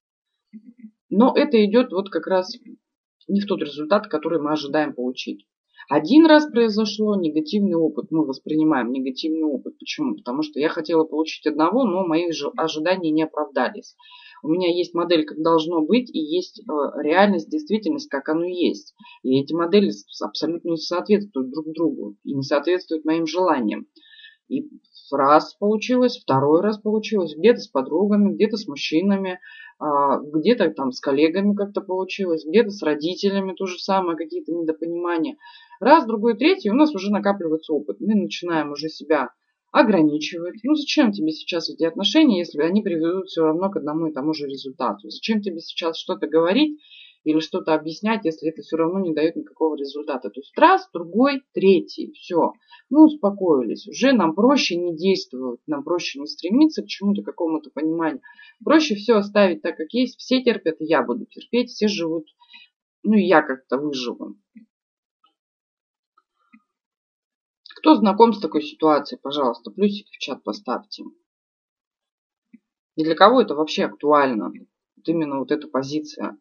Но 1.10 1.34
это 1.36 1.62
идет 1.66 1.92
вот 1.92 2.08
как 2.08 2.26
раз 2.26 2.56
не 3.28 3.42
в 3.42 3.46
тот 3.46 3.60
результат, 3.60 4.06
который 4.06 4.40
мы 4.40 4.52
ожидаем 4.52 4.94
получить. 4.94 5.46
Один 5.90 6.24
раз 6.24 6.46
произошло 6.46 7.14
негативный 7.20 7.74
опыт, 7.74 8.06
мы 8.10 8.24
воспринимаем 8.24 8.90
негативный 8.90 9.42
опыт. 9.42 9.78
Почему? 9.78 10.14
Потому 10.16 10.42
что 10.42 10.60
я 10.60 10.70
хотела 10.70 11.04
получить 11.04 11.46
одного, 11.46 11.84
но 11.84 12.06
мои 12.06 12.30
ожидания 12.56 13.10
не 13.10 13.24
оправдались. 13.24 13.96
У 14.42 14.48
меня 14.48 14.68
есть 14.68 14.92
модель, 14.92 15.24
как 15.24 15.40
должно 15.40 15.82
быть, 15.82 16.10
и 16.12 16.18
есть 16.18 16.60
э, 16.60 16.62
реальность, 17.00 17.48
действительность, 17.48 18.08
как 18.08 18.28
оно 18.28 18.44
есть. 18.44 18.94
И 19.22 19.40
эти 19.40 19.52
модели 19.52 19.92
абсолютно 20.20 20.70
не 20.70 20.76
соответствуют 20.76 21.50
друг 21.50 21.72
другу 21.72 22.16
и 22.24 22.34
не 22.34 22.42
соответствуют 22.42 23.04
моим 23.04 23.26
желаниям. 23.26 23.86
И 24.48 24.68
раз 25.12 25.54
получилось, 25.54 26.18
второй 26.18 26.60
раз 26.60 26.78
получилось, 26.78 27.36
где-то 27.36 27.60
с 27.60 27.68
подругами, 27.68 28.34
где-то 28.34 28.56
с 28.56 28.66
мужчинами, 28.66 29.38
а, 29.78 30.18
где-то 30.18 30.70
там 30.70 30.90
с 30.90 31.00
коллегами 31.00 31.54
как-то 31.54 31.80
получилось, 31.80 32.44
где-то 32.44 32.70
с 32.70 32.82
родителями 32.82 33.54
то 33.54 33.66
же 33.66 33.78
самое, 33.78 34.16
какие-то 34.16 34.52
недопонимания. 34.52 35.36
Раз, 35.80 36.04
другой, 36.04 36.36
третий, 36.36 36.70
у 36.70 36.74
нас 36.74 36.94
уже 36.94 37.12
накапливается 37.12 37.72
опыт. 37.72 38.00
Мы 38.00 38.14
начинаем 38.14 38.72
уже 38.72 38.88
себя 38.88 39.30
ограничивать. 39.72 40.60
Ну 40.62 40.74
зачем 40.74 41.12
тебе 41.12 41.32
сейчас 41.32 41.70
эти 41.70 41.82
отношения, 41.84 42.40
если 42.40 42.60
они 42.60 42.82
приведут 42.82 43.28
все 43.28 43.42
равно 43.42 43.70
к 43.70 43.76
одному 43.76 44.06
и 44.06 44.12
тому 44.12 44.34
же 44.34 44.46
результату? 44.46 45.08
Зачем 45.08 45.40
тебе 45.40 45.60
сейчас 45.60 45.98
что-то 45.98 46.28
говорить 46.28 46.78
или 47.24 47.40
что-то 47.40 47.74
объяснять, 47.74 48.24
если 48.24 48.50
это 48.50 48.60
все 48.60 48.76
равно 48.76 49.00
не 49.00 49.14
дает 49.14 49.34
никакого 49.34 49.74
результата? 49.76 50.28
То 50.28 50.40
есть 50.40 50.56
раз, 50.58 50.88
другой, 50.92 51.40
третий, 51.54 52.12
все. 52.12 52.52
Мы 52.90 53.06
успокоились. 53.06 53.88
Уже 53.88 54.12
нам 54.12 54.34
проще 54.34 54.76
не 54.76 54.94
действовать, 54.94 55.60
нам 55.66 55.82
проще 55.82 56.20
не 56.20 56.26
стремиться 56.26 56.82
к 56.82 56.86
чему-то, 56.86 57.22
какому-то 57.22 57.70
пониманию. 57.70 58.20
Проще 58.62 58.94
все 58.94 59.14
оставить 59.14 59.62
так, 59.62 59.78
как 59.78 59.90
есть. 59.92 60.18
Все 60.18 60.42
терпят, 60.42 60.82
и 60.82 60.84
я 60.84 61.02
буду 61.02 61.24
терпеть, 61.24 61.70
все 61.70 61.88
живут. 61.88 62.26
Ну 63.04 63.14
и 63.14 63.22
я 63.22 63.40
как-то 63.40 63.78
выживу. 63.78 64.36
Кто 67.82 67.96
знаком 67.96 68.32
с 68.32 68.38
такой 68.38 68.62
ситуацией, 68.62 69.18
пожалуйста, 69.20 69.72
плюсик 69.72 70.06
в 70.06 70.18
чат 70.18 70.44
поставьте. 70.44 71.02
И 72.94 73.02
для 73.02 73.16
кого 73.16 73.40
это 73.42 73.56
вообще 73.56 73.86
актуально? 73.86 74.52
Вот 74.96 75.08
именно 75.08 75.40
вот 75.40 75.50
эта 75.50 75.66
позиция. 75.66 76.38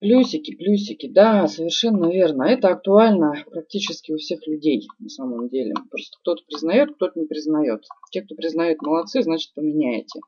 Плюсики, 0.00 0.56
плюсики, 0.56 1.08
да, 1.08 1.46
совершенно 1.46 2.10
верно. 2.10 2.44
Это 2.44 2.68
актуально 2.68 3.44
практически 3.50 4.12
у 4.12 4.16
всех 4.16 4.46
людей 4.46 4.88
на 4.98 5.10
самом 5.10 5.50
деле. 5.50 5.74
Просто 5.90 6.16
кто-то 6.20 6.42
признает, 6.46 6.94
кто-то 6.94 7.20
не 7.20 7.26
признает. 7.26 7.84
Те, 8.10 8.22
кто 8.22 8.34
признает, 8.34 8.80
молодцы, 8.80 9.22
значит 9.22 9.52
поменяете. 9.54 10.20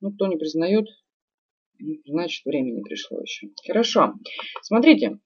Ну, 0.00 0.12
кто 0.12 0.28
не 0.28 0.36
признает, 0.36 0.86
значит 2.06 2.46
время 2.46 2.72
не 2.72 2.82
пришло 2.82 3.20
еще. 3.20 3.48
Хорошо. 3.66 4.14
Смотрите. 4.62 5.18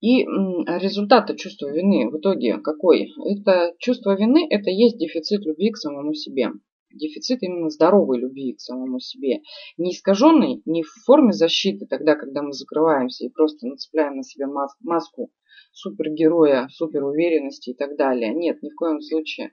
И 0.00 0.22
результат 0.22 1.36
чувства 1.38 1.72
вины 1.72 2.08
в 2.08 2.18
итоге 2.18 2.58
какой? 2.58 3.12
Это 3.26 3.74
чувство 3.80 4.16
вины, 4.16 4.46
это 4.48 4.70
есть 4.70 4.96
дефицит 4.96 5.44
любви 5.44 5.72
к 5.72 5.76
самому 5.76 6.14
себе 6.14 6.50
дефицит 6.92 7.42
именно 7.42 7.70
здоровой 7.70 8.18
любви 8.18 8.54
к 8.54 8.60
самому 8.60 9.00
себе. 9.00 9.42
Не 9.76 9.92
искаженный, 9.92 10.62
не 10.64 10.82
в 10.82 10.90
форме 11.04 11.32
защиты, 11.32 11.86
тогда, 11.86 12.14
когда 12.14 12.42
мы 12.42 12.52
закрываемся 12.52 13.24
и 13.24 13.30
просто 13.30 13.66
нацепляем 13.66 14.16
на 14.16 14.22
себя 14.22 14.46
маску 14.80 15.30
супергероя, 15.72 16.68
суперуверенности 16.70 17.70
и 17.70 17.74
так 17.74 17.96
далее. 17.96 18.34
Нет, 18.34 18.62
ни 18.62 18.70
в 18.70 18.74
коем 18.74 19.00
случае. 19.00 19.52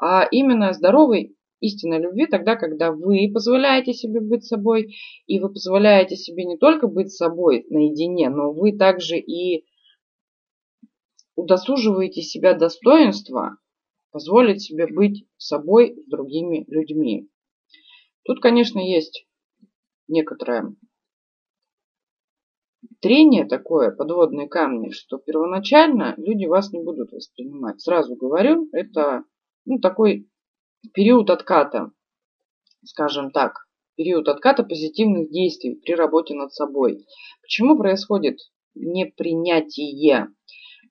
А 0.00 0.26
именно 0.30 0.72
здоровой 0.72 1.36
истинной 1.60 2.00
любви 2.00 2.26
тогда, 2.26 2.56
когда 2.56 2.90
вы 2.90 3.30
позволяете 3.32 3.92
себе 3.92 4.20
быть 4.20 4.44
собой, 4.44 4.94
и 5.26 5.38
вы 5.38 5.52
позволяете 5.52 6.16
себе 6.16 6.44
не 6.44 6.56
только 6.56 6.88
быть 6.88 7.12
собой 7.12 7.66
наедине, 7.68 8.30
но 8.30 8.52
вы 8.52 8.76
также 8.76 9.18
и 9.18 9.64
удосуживаете 11.36 12.22
себя 12.22 12.54
достоинства 12.54 13.56
позволить 14.10 14.62
себе 14.62 14.86
быть 14.86 15.26
собой 15.36 15.96
с 16.06 16.10
другими 16.10 16.64
людьми. 16.68 17.28
Тут, 18.24 18.40
конечно, 18.40 18.78
есть 18.78 19.26
некоторое 20.08 20.74
трение 23.00 23.46
такое, 23.46 23.90
подводные 23.90 24.48
камни, 24.48 24.90
что 24.90 25.18
первоначально 25.18 26.14
люди 26.16 26.46
вас 26.46 26.72
не 26.72 26.82
будут 26.82 27.12
воспринимать. 27.12 27.80
Сразу 27.80 28.16
говорю, 28.16 28.68
это 28.72 29.24
ну, 29.64 29.78
такой 29.78 30.28
период 30.92 31.30
отката, 31.30 31.92
скажем 32.84 33.30
так, 33.30 33.66
период 33.96 34.28
отката 34.28 34.62
позитивных 34.62 35.30
действий 35.30 35.74
при 35.74 35.92
работе 35.92 36.34
над 36.34 36.52
собой. 36.52 37.06
Почему 37.42 37.76
происходит 37.76 38.38
непринятие? 38.74 40.28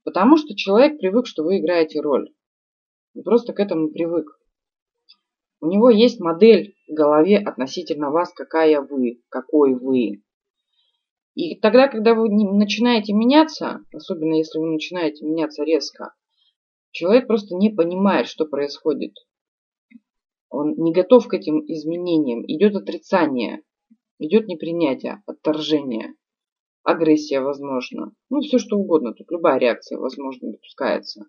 Потому 0.04 0.38
что 0.38 0.56
человек 0.56 1.00
привык, 1.00 1.28
что 1.28 1.44
вы 1.44 1.60
играете 1.60 2.02
роль. 2.02 2.32
Он 3.16 3.24
просто 3.24 3.54
к 3.54 3.60
этому 3.60 3.90
привык. 3.90 4.28
У 5.62 5.68
него 5.68 5.90
есть 5.90 6.20
модель 6.20 6.76
в 6.88 6.94
голове 6.94 7.38
относительно 7.38 8.12
вас, 8.12 8.32
какая 8.34 8.82
вы, 8.82 9.22
какой 9.30 9.76
вы. 9.76 10.24
И 11.36 11.60
тогда, 11.60 11.88
когда 11.88 12.16
вы 12.16 12.30
начинаете 12.30 13.14
меняться, 13.14 13.82
особенно 13.94 14.36
если 14.36 14.60
вы 14.60 14.68
начинаете 14.68 15.26
меняться 15.26 15.64
резко, 15.64 16.14
человек 16.92 17.28
просто 17.28 17.56
не 17.56 17.70
понимает, 17.70 18.28
что 18.28 18.46
происходит. 18.46 19.14
Он 20.50 20.74
не 20.78 20.92
готов 20.92 21.28
к 21.28 21.34
этим 21.34 21.60
изменениям. 21.68 22.44
Идет 22.48 22.76
отрицание, 22.76 23.62
идет 24.18 24.48
непринятие, 24.48 25.22
отторжение, 25.26 26.16
агрессия, 26.84 27.42
возможно. 27.42 28.14
Ну, 28.30 28.42
все 28.42 28.58
что 28.58 28.78
угодно. 28.78 29.14
Тут 29.14 29.32
любая 29.32 29.60
реакция, 29.60 29.98
возможно, 30.00 30.52
допускается. 30.52 31.26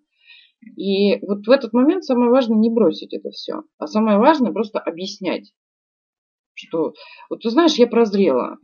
И 0.77 1.19
вот 1.27 1.47
в 1.47 1.51
этот 1.51 1.73
момент 1.73 2.05
самое 2.05 2.31
важное 2.31 2.59
не 2.59 2.71
бросить 2.71 3.15
это 3.15 3.31
все, 3.31 3.63
а 3.79 3.87
самое 3.87 4.19
важное 4.19 4.53
просто 4.53 4.79
объяснять, 4.79 5.53
что 6.55 6.95
вот 7.31 7.43
ты 7.43 7.51
знаешь, 7.51 7.75
я 7.77 7.87
прозрела, 7.87 8.59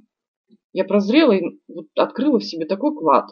я 0.73 0.85
прозрела 0.85 1.33
и 1.33 1.43
вот 1.69 1.87
открыла 1.97 2.39
в 2.39 2.45
себе 2.45 2.67
такой 2.67 2.95
клад, 2.95 3.31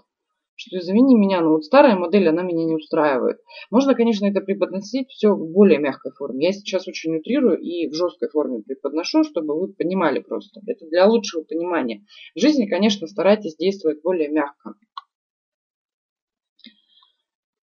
что 0.56 0.78
извини 0.78 1.16
меня, 1.16 1.40
но 1.40 1.50
вот 1.50 1.64
старая 1.64 1.96
модель, 1.96 2.28
она 2.28 2.42
меня 2.42 2.64
не 2.64 2.74
устраивает. 2.74 3.38
Можно, 3.70 3.94
конечно, 3.94 4.26
это 4.26 4.40
преподносить 4.40 5.10
все 5.10 5.34
в 5.34 5.50
более 5.50 5.78
мягкой 5.78 6.12
форме. 6.12 6.46
Я 6.46 6.52
сейчас 6.52 6.86
очень 6.86 7.16
утрирую 7.16 7.58
и 7.58 7.88
в 7.88 7.94
жесткой 7.94 8.28
форме 8.30 8.62
преподношу, 8.62 9.24
чтобы 9.24 9.58
вы 9.58 9.72
понимали 9.72 10.20
просто. 10.20 10.60
Это 10.66 10.86
для 10.86 11.06
лучшего 11.06 11.42
понимания. 11.42 12.04
В 12.34 12.40
жизни, 12.40 12.66
конечно, 12.66 13.06
старайтесь 13.06 13.56
действовать 13.56 14.00
более 14.02 14.28
мягко. 14.28 14.74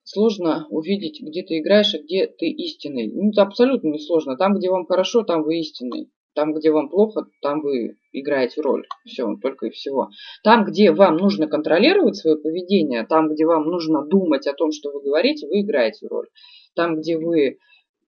Сложно 0.09 0.65
увидеть, 0.69 1.21
где 1.21 1.43
ты 1.43 1.59
играешь, 1.59 1.93
а 1.93 2.01
где 2.01 2.27
ты 2.27 2.47
истинный. 2.47 3.11
Ну, 3.11 3.31
это 3.31 3.41
абсолютно 3.41 3.89
не 3.89 3.99
сложно. 3.99 4.37
Там, 4.37 4.53
где 4.53 4.69
вам 4.69 4.85
хорошо, 4.85 5.23
там 5.23 5.43
вы 5.43 5.59
истинный. 5.59 6.09
Там, 6.33 6.53
где 6.53 6.71
вам 6.71 6.87
плохо, 6.87 7.27
там 7.41 7.59
вы 7.59 7.97
играете 8.13 8.61
роль. 8.61 8.85
Все, 9.05 9.27
только 9.41 9.65
и 9.65 9.69
всего. 9.69 10.07
Там, 10.45 10.63
где 10.63 10.93
вам 10.93 11.17
нужно 11.17 11.47
контролировать 11.47 12.15
свое 12.15 12.37
поведение, 12.37 13.05
там, 13.05 13.27
где 13.27 13.45
вам 13.45 13.65
нужно 13.65 14.05
думать 14.05 14.47
о 14.47 14.53
том, 14.53 14.71
что 14.71 14.91
вы 14.91 15.01
говорите, 15.01 15.45
вы 15.45 15.59
играете 15.59 16.07
роль. 16.07 16.29
Там, 16.73 16.95
где 16.95 17.17
вы 17.17 17.57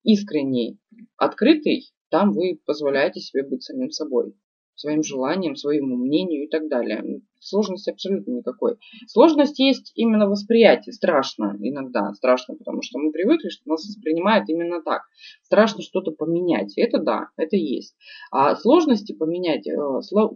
искренний, 0.04 0.78
открытый, 1.18 1.84
там 2.10 2.32
вы 2.32 2.62
позволяете 2.66 3.20
себе 3.20 3.44
быть 3.44 3.64
самим 3.64 3.92
собой 3.92 4.36
своим 4.80 5.04
желаниям, 5.04 5.58
своему 5.58 5.98
мнению 5.98 6.46
и 6.46 6.50
так 6.50 6.70
далее. 6.70 7.22
Сложности 7.42 7.90
абсолютно 7.90 8.32
никакой. 8.32 8.78
Сложность 9.08 9.60
есть 9.60 9.92
именно 9.96 10.28
восприятие. 10.28 10.94
Страшно 10.94 11.58
иногда. 11.60 12.14
Страшно, 12.14 12.56
потому 12.56 12.82
что 12.82 12.98
мы 12.98 13.12
привыкли, 13.12 13.50
что 13.50 13.70
нас 13.70 13.86
воспринимают 13.86 14.48
именно 14.48 14.82
так. 14.82 15.02
Страшно 15.44 15.82
что-то 15.82 16.12
поменять. 16.12 16.78
Это 16.78 17.00
да, 17.00 17.28
это 17.36 17.58
есть. 17.58 17.96
А 18.32 18.56
сложности 18.56 19.14
поменять, 19.14 19.68
э, 19.68 19.76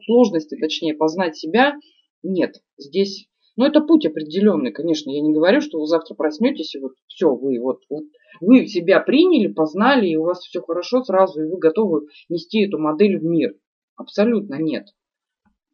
сложности, 0.06 0.58
точнее, 0.60 0.94
познать 0.94 1.38
себя, 1.38 1.76
нет. 2.22 2.62
Здесь 2.78 3.28
но 3.56 3.68
это 3.68 3.82
путь 3.82 4.06
определенный, 4.06 4.72
конечно. 4.72 5.12
Я 5.12 5.22
не 5.22 5.32
говорю, 5.32 5.62
что 5.62 5.80
вы 5.80 5.86
завтра 5.86 6.16
проснетесь 6.16 6.74
и 6.74 6.80
вот 6.80 6.94
все, 7.06 7.36
вы 7.36 7.60
вот, 7.60 7.82
вот 7.88 8.06
вы 8.41 8.66
себя 8.66 9.00
приняли, 9.00 9.48
познали, 9.48 10.08
и 10.08 10.16
у 10.16 10.24
вас 10.24 10.39
все 10.39 10.60
хорошо 10.62 11.04
сразу, 11.04 11.39
и 11.39 11.50
вы 11.50 11.60
готовы 11.60 12.08
нести 12.30 12.66
эту 12.66 12.80
модель 12.80 13.20
в 13.20 13.24
мир. 13.24 13.54
Абсолютно 13.96 14.56
нет. 14.56 14.88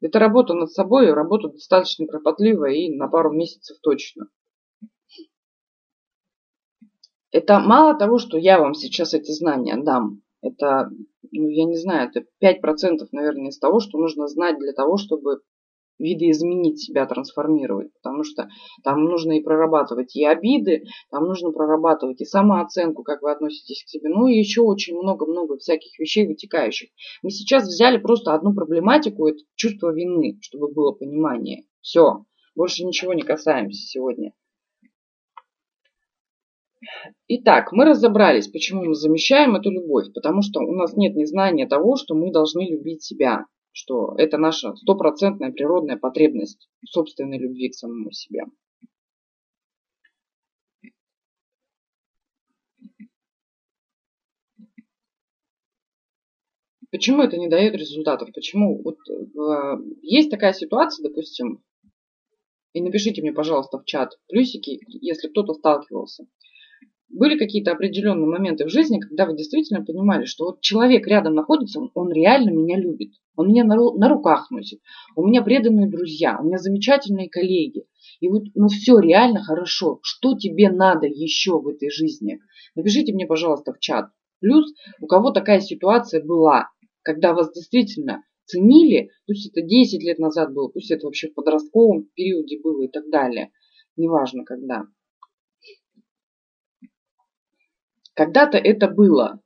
Это 0.01 0.19
работа 0.19 0.53
над 0.53 0.71
собой, 0.71 1.11
работа 1.11 1.49
достаточно 1.49 2.07
кропотливая 2.07 2.71
и 2.73 2.95
на 2.95 3.07
пару 3.07 3.31
месяцев 3.31 3.77
точно. 3.81 4.27
Это 7.31 7.59
мало 7.59 7.97
того, 7.97 8.17
что 8.17 8.37
я 8.37 8.59
вам 8.59 8.73
сейчас 8.73 9.13
эти 9.13 9.31
знания 9.31 9.77
дам. 9.77 10.21
Это, 10.41 10.89
ну, 11.31 11.47
я 11.49 11.65
не 11.65 11.75
знаю, 11.77 12.09
это 12.09 12.25
5%, 12.39 13.07
наверное, 13.11 13.49
из 13.49 13.59
того, 13.59 13.79
что 13.79 13.97
нужно 13.97 14.27
знать 14.27 14.57
для 14.57 14.73
того, 14.73 14.97
чтобы 14.97 15.41
видоизменить 15.99 16.79
себя, 16.79 17.05
трансформировать, 17.05 17.93
потому 17.93 18.23
что 18.23 18.49
там 18.83 19.03
нужно 19.03 19.33
и 19.33 19.41
прорабатывать 19.41 20.15
и 20.15 20.25
обиды, 20.25 20.83
там 21.11 21.25
нужно 21.25 21.51
прорабатывать 21.51 22.21
и 22.21 22.25
самооценку, 22.25 23.03
как 23.03 23.21
вы 23.21 23.31
относитесь 23.31 23.83
к 23.83 23.89
себе, 23.89 24.09
ну 24.09 24.27
и 24.27 24.37
еще 24.37 24.61
очень 24.61 24.97
много-много 24.97 25.57
всяких 25.57 25.99
вещей 25.99 26.25
вытекающих. 26.25 26.89
Мы 27.21 27.29
сейчас 27.29 27.67
взяли 27.67 27.97
просто 27.97 28.33
одну 28.33 28.53
проблематику, 28.53 29.27
это 29.27 29.39
чувство 29.55 29.93
вины, 29.93 30.39
чтобы 30.41 30.71
было 30.71 30.93
понимание. 30.93 31.65
Все, 31.81 32.25
больше 32.55 32.83
ничего 32.85 33.13
не 33.13 33.21
касаемся 33.21 33.81
сегодня. 33.85 34.33
Итак, 37.27 37.73
мы 37.73 37.85
разобрались, 37.85 38.47
почему 38.47 38.85
мы 38.85 38.95
замещаем 38.95 39.55
эту 39.55 39.69
любовь, 39.69 40.13
потому 40.13 40.41
что 40.41 40.61
у 40.61 40.71
нас 40.71 40.95
нет 40.95 41.15
незнания 41.15 41.67
того, 41.67 41.97
что 41.97 42.15
мы 42.15 42.31
должны 42.31 42.69
любить 42.69 43.03
себя 43.03 43.45
что 43.71 44.15
это 44.17 44.37
наша 44.37 44.75
стопроцентная 44.75 45.51
природная 45.51 45.97
потребность 45.97 46.69
собственной 46.85 47.37
любви 47.37 47.69
к 47.69 47.75
самому 47.75 48.11
себе. 48.11 48.45
Почему 56.91 57.21
это 57.21 57.37
не 57.37 57.47
дает 57.47 57.75
результатов? 57.75 58.29
Почему? 58.33 58.81
Вот, 58.81 58.97
э, 59.07 59.77
есть 60.01 60.31
такая 60.31 60.53
ситуация, 60.53 61.07
допустим, 61.07 61.63
и 62.73 62.81
напишите 62.81 63.21
мне, 63.21 63.31
пожалуйста, 63.31 63.77
в 63.77 63.85
чат 63.85 64.17
плюсики, 64.27 64.79
если 64.87 65.27
кто-то 65.27 65.53
сталкивался 65.53 66.25
были 67.09 67.37
какие-то 67.37 67.71
определенные 67.71 68.27
моменты 68.27 68.65
в 68.65 68.69
жизни, 68.69 68.99
когда 68.99 69.25
вы 69.25 69.35
действительно 69.35 69.83
понимали, 69.83 70.25
что 70.25 70.45
вот 70.45 70.61
человек 70.61 71.07
рядом 71.07 71.33
находится, 71.33 71.81
он, 71.93 72.11
реально 72.11 72.51
меня 72.51 72.77
любит, 72.77 73.13
он 73.35 73.49
меня 73.49 73.63
на, 73.63 73.75
на 73.75 74.09
руках 74.09 74.51
носит, 74.51 74.79
у 75.15 75.25
меня 75.25 75.41
преданные 75.41 75.89
друзья, 75.89 76.37
у 76.39 76.45
меня 76.45 76.57
замечательные 76.57 77.29
коллеги. 77.29 77.85
И 78.19 78.27
вот, 78.27 78.43
ну 78.53 78.67
все 78.67 78.99
реально 78.99 79.41
хорошо. 79.41 79.99
Что 80.03 80.37
тебе 80.37 80.69
надо 80.69 81.07
еще 81.07 81.59
в 81.59 81.67
этой 81.67 81.89
жизни? 81.89 82.39
Напишите 82.75 83.13
мне, 83.13 83.25
пожалуйста, 83.25 83.73
в 83.73 83.79
чат. 83.79 84.09
Плюс, 84.41 84.71
у 84.99 85.07
кого 85.07 85.31
такая 85.31 85.61
ситуация 85.61 86.23
была, 86.23 86.69
когда 87.01 87.33
вас 87.33 87.51
действительно 87.53 88.23
ценили, 88.45 89.11
пусть 89.25 89.49
это 89.49 89.65
10 89.65 90.03
лет 90.03 90.19
назад 90.19 90.53
было, 90.53 90.67
пусть 90.67 90.91
это 90.91 91.05
вообще 91.05 91.29
в 91.29 91.33
подростковом 91.33 92.07
периоде 92.15 92.59
было 92.61 92.83
и 92.83 92.87
так 92.87 93.09
далее. 93.09 93.51
Неважно 93.95 94.43
когда. 94.43 94.85
Когда-то 98.19 98.57
это 98.57 98.89
было. 98.89 99.41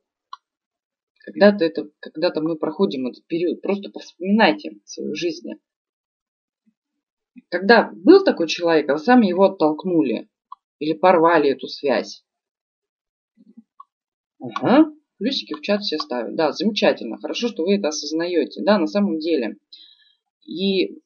Когда-то 1.20 1.64
это, 1.64 1.92
когда-то 2.00 2.42
мы 2.42 2.58
проходим 2.58 3.06
этот 3.06 3.24
период. 3.28 3.62
Просто 3.62 3.92
вспоминайте 4.00 4.80
свою 4.84 5.14
жизнь. 5.14 5.48
Когда 7.50 7.92
был 7.94 8.24
такой 8.24 8.48
человек, 8.48 8.90
а 8.90 8.98
сами 8.98 9.28
его 9.28 9.44
оттолкнули 9.44 10.28
или 10.80 10.94
порвали 10.94 11.52
эту 11.52 11.68
связь. 11.68 12.26
Ага, 14.40 14.92
плюсики 15.20 15.54
в 15.54 15.62
чат 15.62 15.82
все 15.82 16.00
ставят. 16.00 16.36
Да, 16.36 16.52
замечательно. 16.52 17.20
Хорошо, 17.20 17.50
что 17.50 17.66
вы 17.66 17.76
это 17.76 17.90
осознаете. 17.90 18.64
Да, 18.64 18.80
на 18.80 18.88
самом 18.88 19.20
деле. 19.20 19.58
И 20.42 21.00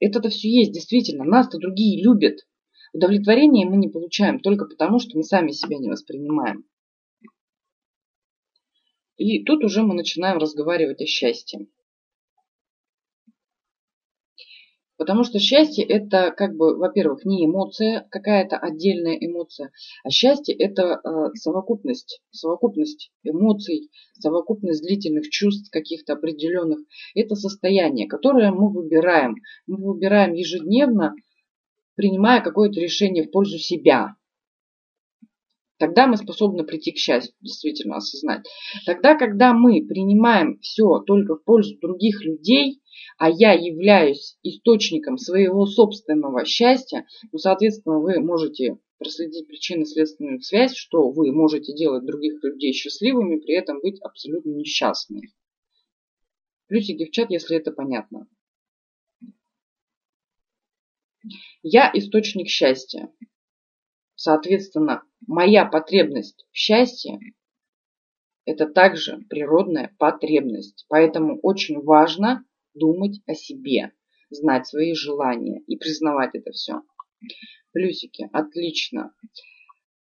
это-то 0.00 0.28
все 0.30 0.50
есть, 0.50 0.72
действительно. 0.72 1.22
Нас-то 1.22 1.58
другие 1.58 2.02
любят. 2.02 2.47
Удовлетворение 2.92 3.66
мы 3.66 3.76
не 3.76 3.88
получаем 3.88 4.40
только 4.40 4.64
потому, 4.66 4.98
что 4.98 5.16
мы 5.16 5.22
сами 5.22 5.50
себя 5.50 5.78
не 5.78 5.90
воспринимаем. 5.90 6.64
И 9.16 9.42
тут 9.44 9.64
уже 9.64 9.82
мы 9.82 9.94
начинаем 9.94 10.38
разговаривать 10.38 11.00
о 11.00 11.06
счастье. 11.06 11.66
Потому 14.96 15.22
что 15.22 15.38
счастье 15.38 15.84
это 15.84 16.32
как 16.32 16.56
бы, 16.56 16.76
во-первых, 16.76 17.24
не 17.24 17.46
эмоция, 17.46 18.08
какая-то 18.10 18.56
отдельная 18.56 19.14
эмоция, 19.14 19.70
а 20.02 20.10
счастье 20.10 20.54
это 20.56 21.00
э, 21.04 21.34
совокупность, 21.34 22.20
совокупность 22.32 23.12
эмоций, 23.22 23.90
совокупность 24.14 24.82
длительных 24.82 25.30
чувств 25.30 25.70
каких-то 25.70 26.14
определенных. 26.14 26.80
Это 27.14 27.36
состояние, 27.36 28.08
которое 28.08 28.50
мы 28.50 28.72
выбираем. 28.72 29.36
Мы 29.68 29.92
выбираем 29.92 30.32
ежедневно 30.32 31.14
принимая 31.98 32.40
какое-то 32.40 32.78
решение 32.78 33.24
в 33.24 33.32
пользу 33.32 33.58
себя. 33.58 34.14
Тогда 35.78 36.06
мы 36.06 36.16
способны 36.16 36.62
прийти 36.62 36.92
к 36.92 36.96
счастью, 36.96 37.34
действительно 37.40 37.96
осознать. 37.96 38.46
Тогда, 38.86 39.16
когда 39.16 39.52
мы 39.52 39.84
принимаем 39.84 40.60
все 40.60 41.00
только 41.00 41.34
в 41.34 41.42
пользу 41.42 41.76
других 41.80 42.24
людей, 42.24 42.80
а 43.18 43.28
я 43.28 43.52
являюсь 43.52 44.38
источником 44.44 45.18
своего 45.18 45.66
собственного 45.66 46.44
счастья, 46.44 47.04
ну, 47.32 47.38
соответственно, 47.38 47.98
вы 47.98 48.20
можете 48.20 48.78
проследить 48.98 49.48
причинно-следственную 49.48 50.40
связь, 50.40 50.76
что 50.76 51.10
вы 51.10 51.32
можете 51.32 51.74
делать 51.74 52.06
других 52.06 52.42
людей 52.44 52.72
счастливыми, 52.72 53.40
при 53.40 53.54
этом 53.54 53.80
быть 53.80 54.00
абсолютно 54.02 54.50
несчастными. 54.50 55.32
Плюсики 56.68 57.06
в 57.06 57.10
чат, 57.10 57.30
если 57.30 57.56
это 57.56 57.72
понятно. 57.72 58.28
Я 61.70 61.90
источник 61.92 62.48
счастья. 62.48 63.12
Соответственно, 64.14 65.02
моя 65.26 65.66
потребность 65.66 66.46
в 66.50 66.56
счастье– 66.56 67.18
это 68.46 68.66
также 68.66 69.18
природная 69.28 69.94
потребность. 69.98 70.86
Поэтому 70.88 71.38
очень 71.42 71.82
важно 71.82 72.46
думать 72.72 73.20
о 73.26 73.34
себе, 73.34 73.92
знать 74.30 74.66
свои 74.66 74.94
желания 74.94 75.60
и 75.66 75.76
признавать 75.76 76.30
это 76.32 76.52
все. 76.52 76.80
Плюсики. 77.72 78.30
Отлично. 78.32 79.12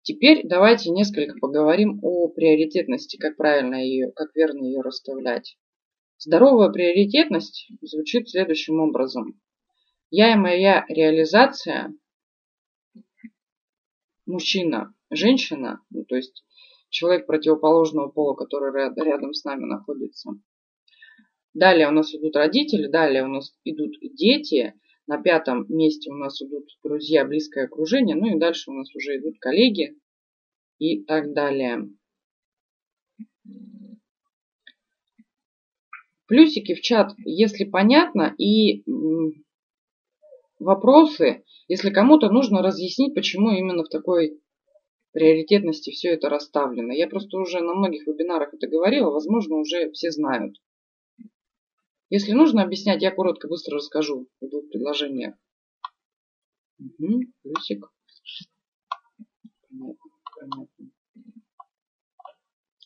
Теперь 0.03 0.47
давайте 0.47 0.91
несколько 0.91 1.39
поговорим 1.39 1.97
о 2.03 2.28
приоритетности, 2.28 3.18
как 3.18 3.38
правильно 3.38 3.84
ее, 3.84 4.11
как 4.11 4.36
верно 4.36 4.66
ее 4.66 4.82
расставлять. 4.82 5.57
Здоровая 6.20 6.70
приоритетность 6.70 7.72
звучит 7.82 8.30
следующим 8.30 8.80
образом. 8.82 9.41
Я 10.18 10.32
и 10.32 10.38
моя 10.38 10.86
реализация, 10.88 11.93
мужчина, 14.26 14.95
женщина, 15.09 15.82
ну, 15.89 16.05
то 16.05 16.16
есть 16.16 16.45
человек 16.88 17.28
противоположного 17.28 18.07
пола, 18.07 18.34
который 18.34 18.72
рядом 18.72 19.34
с 19.34 19.43
нами 19.43 19.66
находится. 19.66 20.32
Далее 21.53 21.89
у 21.89 21.91
нас 21.91 22.16
идут 22.16 22.38
родители, 22.38 22.88
далее 22.88 23.26
у 23.26 23.28
нас 23.28 23.59
идут 23.66 23.97
дети, 24.13 24.80
на 25.05 25.22
пятом 25.22 25.66
месте 25.68 26.09
у 26.09 26.16
нас 26.16 26.41
идут 26.41 26.63
друзья, 26.82 27.26
близкое 27.26 27.66
окружение, 27.66 28.16
ну 28.16 28.38
и 28.38 28.39
дальше 28.39 28.72
у 28.72 28.74
нас 28.74 28.95
уже 28.95 29.18
идут 29.18 29.38
коллеги 29.39 29.99
и 30.80 31.03
так 31.03 31.34
далее. 31.34 31.89
Плюсики 36.28 36.74
в 36.74 36.80
чат, 36.80 37.11
если 37.26 37.66
понятно, 37.66 38.34
и 38.38 38.86
вопросы, 40.66 41.45
если 41.68 41.89
кому-то 41.91 42.30
нужно 42.30 42.61
разъяснить, 42.61 43.13
почему 43.13 43.51
именно 43.51 43.84
в 43.84 43.89
такой 43.89 44.41
приоритетности 45.13 45.91
все 45.91 46.09
это 46.09 46.28
расставлено. 46.28 46.91
Я 46.91 47.07
просто 47.07 47.38
уже 47.38 47.61
на 47.61 47.74
многих 47.74 48.05
вебинарах 48.05 48.53
это 48.53 48.68
говорила, 48.68 49.11
возможно, 49.11 49.55
уже 49.55 49.91
все 49.91 50.11
знают. 50.11 50.57
Если 52.09 52.34
нужно 52.34 52.63
объяснять, 52.63 53.01
я 53.01 53.11
коротко, 53.11 53.47
быстро 53.47 53.78
расскажу 53.78 54.28
в 54.41 54.49
двух 54.49 54.70
предложениях. 54.70 55.36
Угу, 56.80 57.22
плюсик. 57.43 57.86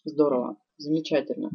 Здорово, 0.03 0.57
замечательно. 0.77 1.49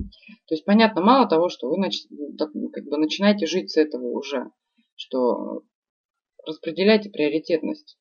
То 0.47 0.55
есть 0.55 0.65
понятно, 0.65 1.03
мало 1.03 1.29
того, 1.29 1.49
что 1.49 1.69
вы 1.69 1.79
нач... 1.79 2.03
как 2.39 2.53
бы 2.53 2.97
начинаете 2.99 3.47
жить 3.47 3.71
с 3.71 3.77
этого 3.77 4.07
уже, 4.09 4.51
что 4.97 5.63
распределяйте 6.47 7.11
приоритетность. 7.11 7.99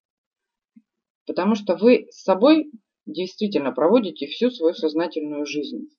Потому 1.26 1.56
что 1.56 1.76
вы 1.76 2.08
с 2.10 2.24
собой 2.24 2.72
действительно 3.06 3.72
проводите 3.72 4.28
всю 4.28 4.50
свою 4.50 4.74
сознательную 4.74 5.46
жизнь. 5.46 5.89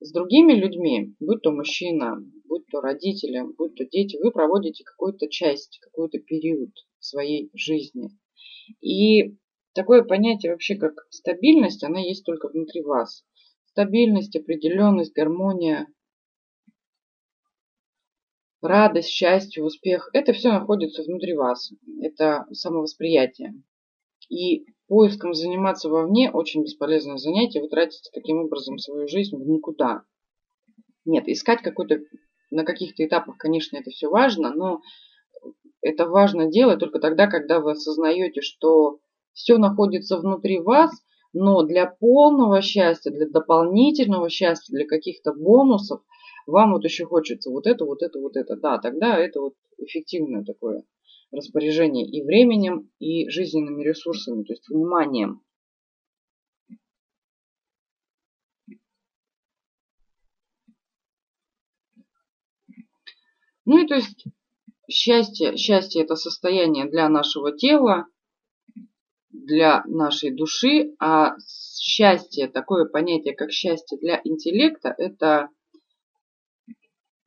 С 0.00 0.12
другими 0.12 0.52
людьми, 0.52 1.14
будь 1.18 1.42
то 1.42 1.50
мужчина, 1.50 2.16
будь 2.44 2.66
то 2.66 2.80
родители, 2.80 3.42
будь 3.56 3.74
то 3.74 3.86
дети, 3.86 4.18
вы 4.22 4.32
проводите 4.32 4.84
какую-то 4.84 5.28
часть, 5.28 5.78
какой-то 5.80 6.18
период 6.18 6.70
своей 6.98 7.50
жизни. 7.54 8.10
И 8.80 9.36
такое 9.72 10.02
понятие 10.02 10.52
вообще 10.52 10.76
как 10.76 11.06
стабильность, 11.10 11.82
она 11.84 12.00
есть 12.00 12.24
только 12.24 12.48
внутри 12.48 12.82
вас. 12.82 13.24
Стабильность, 13.66 14.36
определенность, 14.36 15.14
гармония, 15.14 15.86
радость, 18.64 19.08
счастье, 19.08 19.62
успех, 19.62 20.10
это 20.12 20.32
все 20.32 20.52
находится 20.52 21.02
внутри 21.02 21.34
вас. 21.34 21.72
Это 22.00 22.46
самовосприятие. 22.52 23.54
И 24.28 24.66
поиском 24.88 25.34
заниматься 25.34 25.88
вовне 25.88 26.30
очень 26.30 26.62
бесполезное 26.62 27.18
занятие. 27.18 27.60
Вы 27.60 27.68
тратите 27.68 28.10
таким 28.12 28.38
образом 28.38 28.78
свою 28.78 29.08
жизнь 29.08 29.36
в 29.36 29.46
никуда. 29.46 30.02
Нет, 31.04 31.28
искать 31.28 31.62
какой-то 31.62 32.00
на 32.50 32.64
каких-то 32.64 33.04
этапах, 33.04 33.36
конечно, 33.36 33.76
это 33.76 33.90
все 33.90 34.08
важно, 34.08 34.54
но 34.54 34.80
это 35.82 36.06
важно 36.06 36.46
делать 36.46 36.78
только 36.78 36.98
тогда, 36.98 37.26
когда 37.26 37.60
вы 37.60 37.72
осознаете, 37.72 38.40
что 38.40 39.00
все 39.32 39.58
находится 39.58 40.18
внутри 40.18 40.60
вас, 40.60 40.90
но 41.32 41.62
для 41.62 41.86
полного 41.86 42.62
счастья, 42.62 43.10
для 43.10 43.28
дополнительного 43.28 44.30
счастья, 44.30 44.72
для 44.72 44.86
каких-то 44.86 45.32
бонусов– 45.32 46.00
вам 46.46 46.72
вот 46.72 46.84
еще 46.84 47.04
хочется 47.06 47.50
вот 47.50 47.66
это, 47.66 47.84
вот 47.84 48.02
это, 48.02 48.18
вот 48.18 48.36
это. 48.36 48.56
Да, 48.56 48.78
тогда 48.78 49.18
это 49.18 49.40
вот 49.40 49.54
эффективное 49.78 50.44
такое 50.44 50.84
распоряжение 51.32 52.06
и 52.06 52.22
временем, 52.22 52.90
и 52.98 53.28
жизненными 53.28 53.82
ресурсами, 53.82 54.44
то 54.44 54.52
есть 54.52 54.68
вниманием. 54.68 55.42
Ну 63.66 63.82
и 63.82 63.86
то 63.86 63.94
есть 63.94 64.24
счастье, 64.90 65.56
счастье 65.56 66.02
это 66.02 66.16
состояние 66.16 66.84
для 66.86 67.08
нашего 67.08 67.56
тела, 67.56 68.06
для 69.30 69.82
нашей 69.86 70.30
души, 70.30 70.94
а 71.00 71.36
счастье, 71.46 72.48
такое 72.48 72.84
понятие, 72.86 73.34
как 73.34 73.50
счастье 73.50 73.98
для 73.98 74.20
интеллекта, 74.24 74.94
это 74.96 75.48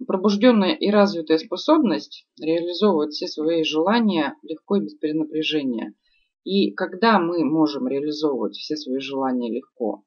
Пробужденная 0.06 0.76
и 0.76 0.92
развитая 0.92 1.40
способность 1.40 2.28
реализовывать 2.40 3.14
все 3.14 3.28
свои 3.28 3.64
желания 3.64 4.36
легко 4.44 4.76
и 4.76 4.82
без 4.82 4.94
перенапряжения. 4.94 5.96
И 6.44 6.72
когда 6.72 7.20
мы 7.20 7.44
можем 7.44 7.88
реализовывать 7.88 8.56
все 8.56 8.76
свои 8.76 9.00
желания 9.00 9.52
легко? 9.52 10.04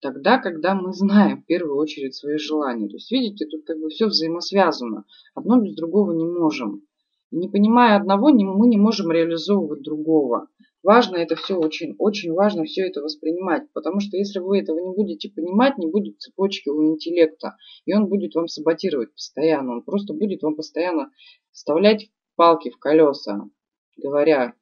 Тогда, 0.00 0.38
когда 0.38 0.74
мы 0.74 0.92
знаем 0.92 1.42
в 1.42 1.46
первую 1.46 1.76
очередь 1.76 2.14
свои 2.14 2.36
желания. 2.36 2.88
То 2.88 2.94
есть, 2.94 3.10
видите, 3.10 3.46
тут 3.46 3.64
как 3.64 3.78
бы 3.78 3.88
все 3.88 4.06
взаимосвязано. 4.06 5.04
Одно 5.34 5.60
без 5.60 5.74
другого 5.74 6.12
не 6.12 6.24
можем. 6.24 6.82
Не 7.30 7.48
понимая 7.48 7.96
одного, 7.96 8.30
мы 8.30 8.68
не 8.68 8.78
можем 8.78 9.10
реализовывать 9.10 9.82
другого. 9.82 10.48
Важно 10.82 11.16
это 11.16 11.36
все 11.36 11.56
очень, 11.56 11.94
очень 11.98 12.32
важно 12.32 12.64
все 12.64 12.82
это 12.88 13.00
воспринимать, 13.02 13.70
потому 13.72 14.00
что 14.00 14.16
если 14.16 14.40
вы 14.40 14.58
этого 14.58 14.80
не 14.80 14.92
будете 14.92 15.30
понимать, 15.30 15.78
не 15.78 15.86
будет 15.86 16.20
цепочки 16.20 16.68
у 16.68 16.82
интеллекта, 16.84 17.56
и 17.84 17.94
он 17.94 18.08
будет 18.08 18.34
вам 18.34 18.48
саботировать 18.48 19.12
постоянно, 19.12 19.74
он 19.74 19.82
просто 19.82 20.12
будет 20.12 20.42
вам 20.42 20.56
постоянно 20.56 21.10
вставлять 21.52 22.10
палки 22.34 22.70
в 22.70 22.78
колеса, 22.78 23.48
говоря 23.96 24.54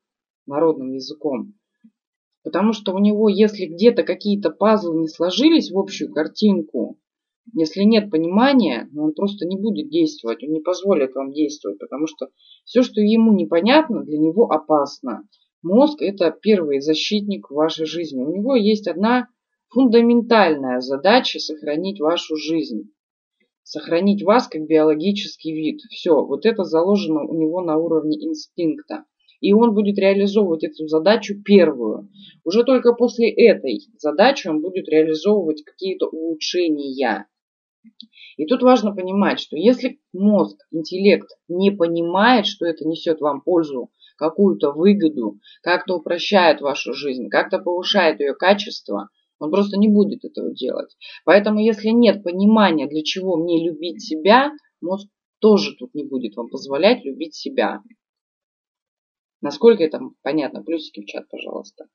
народным 0.47 0.93
языком. 0.93 1.55
Потому 2.43 2.75
что 2.75 2.93
у 2.95 2.99
него, 2.99 3.31
если 3.31 3.65
где-то 3.65 4.03
какие-то 4.03 4.51
пазлы 4.51 5.01
не 5.01 5.09
сложились 5.09 5.71
в 5.71 5.79
общую 5.79 6.13
картинку, 6.13 6.99
если 7.55 7.83
нет 7.83 8.11
понимания, 8.11 8.89
ну, 8.93 9.05
он 9.05 9.13
просто 9.15 9.47
не 9.47 9.57
будет 9.57 9.89
действовать, 9.89 10.43
он 10.43 10.51
не 10.51 10.61
позволит 10.61 11.15
вам 11.15 11.33
действовать, 11.33 11.79
потому 11.79 12.07
что 12.07 12.29
все, 12.65 12.83
что 12.83 13.01
ему 13.01 13.33
непонятно, 13.33 14.05
для 14.05 14.19
него 14.19 14.51
опасно. 14.51 15.27
Мозг– 15.63 16.01
это 16.01 16.31
первый 16.31 16.81
защитник 16.81 17.51
вашей 17.51 17.85
жизни. 17.85 18.23
У 18.23 18.35
него 18.35 18.57
есть 18.57 18.89
одна 18.89 19.29
фундаментальная 19.69 20.81
задача– 20.81 21.39
сохранить 21.41 22.01
вашу 22.01 22.37
жизнь. 22.37 22.91
Сохранить 23.63 24.23
вас 24.23 24.49
как 24.49 24.67
биологический 24.67 25.53
вид. 25.53 25.81
Все, 25.91 26.25
вот 26.25 26.47
это 26.47 26.65
заложено 26.65 27.25
у 27.25 27.39
него 27.39 27.61
на 27.61 27.77
уровне 27.77 28.17
инстинкта. 28.25 29.05
И 29.41 29.53
он 29.53 29.75
будет 29.75 29.99
реализовывать 29.99 30.65
эту 30.65 30.87
задачу 30.89 31.43
первую. 31.43 32.09
Уже 32.43 32.65
только 32.65 32.95
после 32.95 33.31
этой 33.31 33.81
задачи 33.99 34.49
он 34.49 34.63
будет 34.63 34.89
реализовывать 34.89 35.63
какие-то 35.63 36.07
улучшения. 36.09 37.27
И 38.37 38.47
тут 38.47 38.63
важно 38.63 38.95
понимать, 38.95 39.41
что 39.41 39.57
если 39.57 40.01
мозг, 40.13 40.59
интеллект 40.71 41.29
не 41.49 41.71
понимает, 41.71 42.47
что 42.47 42.67
это 42.67 42.87
несет 42.87 43.21
вам 43.21 43.43
пользу, 43.43 43.91
какую-то 44.21 44.73
выгоду, 44.73 45.41
как-то 45.63 45.97
упрощает 45.97 46.61
вашу 46.61 46.93
жизнь, 46.93 47.29
как-то 47.29 47.59
повышает 47.59 48.21
ее 48.21 48.35
качество, 48.35 49.09
он 49.41 49.51
просто 49.51 49.79
не 49.79 49.89
будет 49.89 50.25
этого 50.25 50.55
делать. 50.55 50.95
Поэтому, 51.25 51.59
если 51.61 51.89
нет 51.89 52.23
понимания, 52.23 52.87
для 52.87 53.03
чего 53.03 53.37
мне 53.37 53.67
любить 53.67 54.03
себя, 54.03 54.53
мозг 54.83 55.09
тоже 55.41 55.75
тут 55.77 55.95
не 55.95 56.05
будет 56.05 56.37
вам 56.37 56.51
позволять 56.51 57.03
любить 57.05 57.35
себя. 57.35 57.81
Насколько 59.41 59.83
это 59.83 60.01
понятно? 60.23 60.63
Плюсики 60.63 61.01
в 61.01 61.07
чат, 61.07 61.27
пожалуйста. 61.31 61.87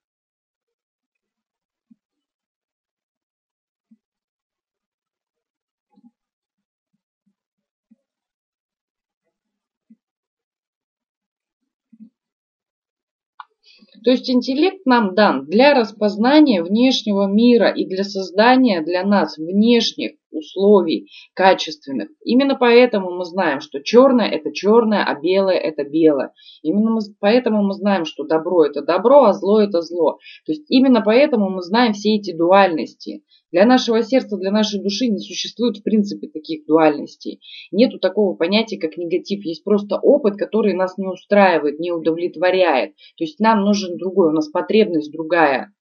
То 14.04 14.10
есть 14.10 14.30
интеллект 14.30 14.84
нам 14.86 15.14
дан 15.14 15.46
для 15.46 15.74
распознания 15.74 16.62
внешнего 16.62 17.26
мира 17.26 17.68
и 17.68 17.86
для 17.86 18.04
создания 18.04 18.82
для 18.82 19.04
нас 19.04 19.36
внешних 19.36 20.12
условий 20.36 21.08
качественных. 21.34 22.08
Именно 22.24 22.56
поэтому 22.56 23.10
мы 23.10 23.24
знаем, 23.24 23.60
что 23.60 23.82
черное 23.82 24.28
это 24.28 24.52
черное, 24.52 25.04
а 25.04 25.18
белое 25.18 25.56
это 25.56 25.84
белое. 25.84 26.32
Именно 26.62 26.90
мы, 26.92 27.00
поэтому 27.20 27.62
мы 27.62 27.72
знаем, 27.74 28.04
что 28.04 28.24
добро 28.24 28.64
это 28.64 28.82
добро, 28.82 29.24
а 29.24 29.32
зло 29.32 29.60
это 29.60 29.80
зло. 29.80 30.18
То 30.44 30.52
есть 30.52 30.64
именно 30.68 31.00
поэтому 31.00 31.50
мы 31.50 31.62
знаем 31.62 31.92
все 31.92 32.16
эти 32.16 32.32
дуальности. 32.36 33.22
Для 33.52 33.64
нашего 33.64 34.02
сердца, 34.02 34.36
для 34.36 34.50
нашей 34.50 34.82
души 34.82 35.06
не 35.06 35.18
существует 35.18 35.78
в 35.78 35.82
принципе 35.82 36.28
таких 36.28 36.66
дуальностей. 36.66 37.40
Нету 37.70 37.98
такого 37.98 38.34
понятия, 38.34 38.78
как 38.78 38.96
негатив. 38.96 39.44
Есть 39.44 39.64
просто 39.64 39.96
опыт, 39.96 40.36
который 40.36 40.74
нас 40.74 40.98
не 40.98 41.06
устраивает, 41.06 41.78
не 41.78 41.92
удовлетворяет. 41.92 42.94
То 43.16 43.24
есть 43.24 43.40
нам 43.40 43.62
нужен 43.62 43.96
другой, 43.96 44.28
у 44.28 44.32
нас 44.32 44.48
потребность 44.48 45.12
другая. 45.12 45.72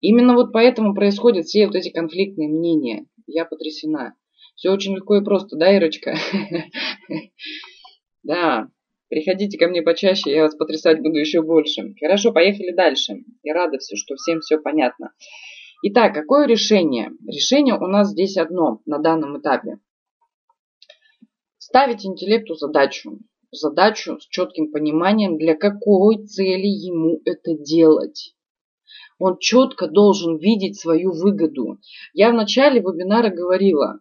Именно 0.00 0.34
вот 0.34 0.52
поэтому 0.52 0.94
происходят 0.94 1.46
все 1.46 1.66
вот 1.66 1.74
эти 1.74 1.88
конфликтные 1.88 2.48
мнения. 2.48 3.06
Я 3.26 3.44
потрясена. 3.44 4.14
Все 4.54 4.70
очень 4.70 4.94
легко 4.94 5.16
и 5.16 5.24
просто, 5.24 5.56
да, 5.56 5.74
Ирочка? 5.74 6.14
Да, 8.22 8.68
приходите 9.08 9.56
ко 9.56 9.68
мне 9.68 9.82
почаще, 9.82 10.32
я 10.32 10.42
вас 10.42 10.56
потрясать 10.56 11.00
буду 11.00 11.16
еще 11.16 11.42
больше. 11.42 11.94
Хорошо, 12.00 12.32
поехали 12.32 12.74
дальше. 12.74 13.22
Я 13.44 13.54
рада, 13.54 13.78
все, 13.78 13.94
что 13.94 14.16
всем 14.16 14.40
все 14.40 14.58
понятно. 14.58 15.12
Итак, 15.84 16.12
какое 16.12 16.48
решение? 16.48 17.12
Решение 17.24 17.76
у 17.76 17.86
нас 17.86 18.10
здесь 18.10 18.36
одно 18.36 18.80
на 18.84 18.98
данном 18.98 19.38
этапе. 19.38 19.78
Ставить 21.58 22.04
интеллекту 22.04 22.54
задачу. 22.54 23.20
Задачу 23.52 24.18
с 24.18 24.26
четким 24.26 24.72
пониманием, 24.72 25.38
для 25.38 25.54
какой 25.54 26.26
цели 26.26 26.66
ему 26.66 27.20
это 27.24 27.56
делать. 27.56 28.35
Он 29.18 29.38
четко 29.38 29.88
должен 29.88 30.36
видеть 30.36 30.78
свою 30.78 31.12
выгоду. 31.12 31.78
Я 32.12 32.30
в 32.30 32.34
начале 32.34 32.80
вебинара 32.80 33.30
говорила 33.30 34.00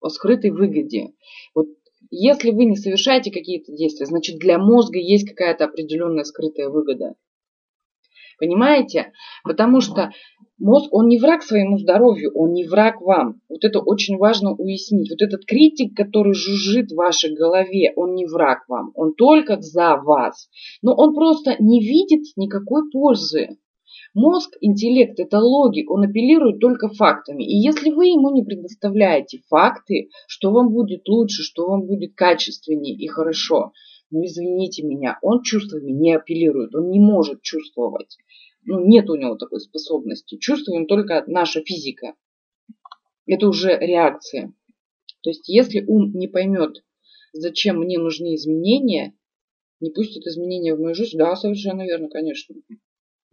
о 0.00 0.08
скрытой 0.08 0.50
выгоде. 0.50 1.12
Вот 1.54 1.66
если 2.10 2.50
вы 2.50 2.64
не 2.66 2.76
совершаете 2.76 3.30
какие-то 3.30 3.72
действия, 3.72 4.06
значит 4.06 4.38
для 4.38 4.58
мозга 4.58 4.98
есть 4.98 5.28
какая-то 5.28 5.64
определенная 5.64 6.24
скрытая 6.24 6.68
выгода. 6.68 7.14
Понимаете? 8.38 9.12
Потому 9.44 9.80
что 9.80 10.12
мозг, 10.58 10.92
он 10.92 11.08
не 11.08 11.18
враг 11.18 11.42
своему 11.42 11.78
здоровью, 11.78 12.32
он 12.34 12.52
не 12.52 12.66
враг 12.66 13.00
вам. 13.00 13.40
Вот 13.48 13.64
это 13.64 13.80
очень 13.80 14.16
важно 14.16 14.54
уяснить. 14.54 15.10
Вот 15.10 15.22
этот 15.22 15.44
критик, 15.44 15.96
который 15.96 16.34
жужжит 16.34 16.90
в 16.90 16.96
вашей 16.96 17.34
голове, 17.34 17.92
он 17.96 18.14
не 18.14 18.26
враг 18.26 18.64
вам, 18.68 18.92
он 18.94 19.14
только 19.14 19.60
за 19.60 19.96
вас. 19.96 20.48
Но 20.82 20.94
он 20.94 21.14
просто 21.14 21.56
не 21.58 21.80
видит 21.80 22.24
никакой 22.36 22.90
пользы. 22.90 23.58
Мозг, 24.14 24.56
интеллект– 24.60 25.18
это 25.18 25.40
логик, 25.40 25.90
он 25.90 26.04
апеллирует 26.04 26.60
только 26.60 26.88
фактами. 26.88 27.42
И 27.42 27.56
если 27.56 27.90
вы 27.90 28.06
ему 28.06 28.32
не 28.32 28.44
предоставляете 28.44 29.42
факты, 29.48 30.10
что 30.28 30.52
вам 30.52 30.72
будет 30.72 31.08
лучше, 31.08 31.42
что 31.42 31.66
вам 31.66 31.86
будет 31.86 32.14
качественнее 32.14 32.94
и 32.94 33.08
хорошо, 33.08 33.72
ну 34.10 34.24
извините 34.24 34.84
меня, 34.84 35.18
он 35.20 35.42
чувствами 35.42 35.90
не 35.90 36.14
апеллирует, 36.14 36.76
он 36.76 36.90
не 36.90 37.00
может 37.00 37.42
чувствовать. 37.42 38.16
Ну, 38.62 38.86
нет 38.86 39.10
у 39.10 39.16
него 39.16 39.34
такой 39.34 39.60
способности. 39.60 40.38
Чувствуем 40.38 40.86
только 40.86 41.24
наша 41.26 41.60
физика. 41.62 42.14
Это 43.26 43.48
уже 43.48 43.76
реакция. 43.76 44.54
То 45.22 45.30
есть, 45.30 45.48
если 45.48 45.84
ум 45.86 46.12
не 46.14 46.28
поймет, 46.28 46.84
зачем 47.32 47.78
мне 47.78 47.98
нужны 47.98 48.36
изменения, 48.36 49.14
не 49.80 49.90
пустит 49.90 50.24
изменения 50.26 50.74
в 50.74 50.80
мою 50.80 50.94
жизнь, 50.94 51.18
да, 51.18 51.34
совершенно 51.34 51.82
верно, 51.82 52.08
конечно. 52.08 52.54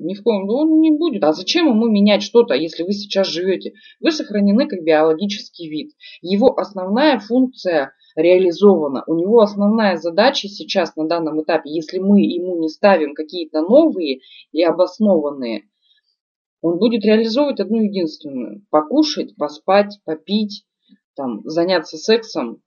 Ни 0.03 0.15
в 0.15 0.23
коем, 0.23 0.49
он 0.49 0.79
не 0.79 0.91
будет. 0.91 1.23
А 1.23 1.31
зачем 1.31 1.67
ему 1.67 1.87
менять 1.87 2.23
что-то, 2.23 2.55
если 2.55 2.81
вы 2.83 2.91
сейчас 2.91 3.27
живете? 3.27 3.73
Вы 3.99 4.11
сохранены 4.11 4.67
как 4.67 4.83
биологический 4.83 5.69
вид. 5.69 5.91
Его 6.21 6.57
основная 6.57 7.19
функция 7.19 7.93
реализована. 8.15 9.03
У 9.05 9.13
него 9.13 9.41
основная 9.41 9.97
задача 9.97 10.47
сейчас 10.47 10.95
на 10.95 11.07
данном 11.07 11.43
этапе, 11.43 11.69
если 11.69 11.99
мы 11.99 12.21
ему 12.21 12.59
не 12.59 12.69
ставим 12.69 13.13
какие-то 13.13 13.61
новые 13.61 14.21
и 14.51 14.63
обоснованные, 14.63 15.65
он 16.61 16.79
будет 16.79 17.05
реализовывать 17.05 17.59
одну 17.59 17.81
единственную. 17.81 18.65
Покушать, 18.71 19.35
поспать, 19.35 19.99
попить, 20.03 20.65
там, 21.15 21.41
заняться 21.43 21.97
сексом, 21.97 22.61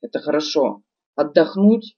это 0.00 0.18
хорошо. 0.18 0.82
Отдохнуть, 1.14 1.96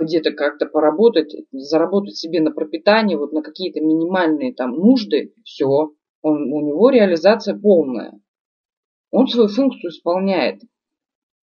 где-то 0.00 0.32
как-то 0.32 0.66
поработать, 0.66 1.34
заработать 1.52 2.16
себе 2.16 2.40
на 2.40 2.50
пропитание, 2.50 3.18
вот 3.18 3.32
на 3.32 3.42
какие-то 3.42 3.80
минимальные 3.80 4.54
там 4.54 4.72
нужды, 4.72 5.34
все, 5.44 5.92
он, 6.22 6.52
у 6.52 6.60
него 6.60 6.90
реализация 6.90 7.58
полная. 7.58 8.18
Он 9.10 9.26
свою 9.28 9.48
функцию 9.48 9.90
исполняет. 9.90 10.60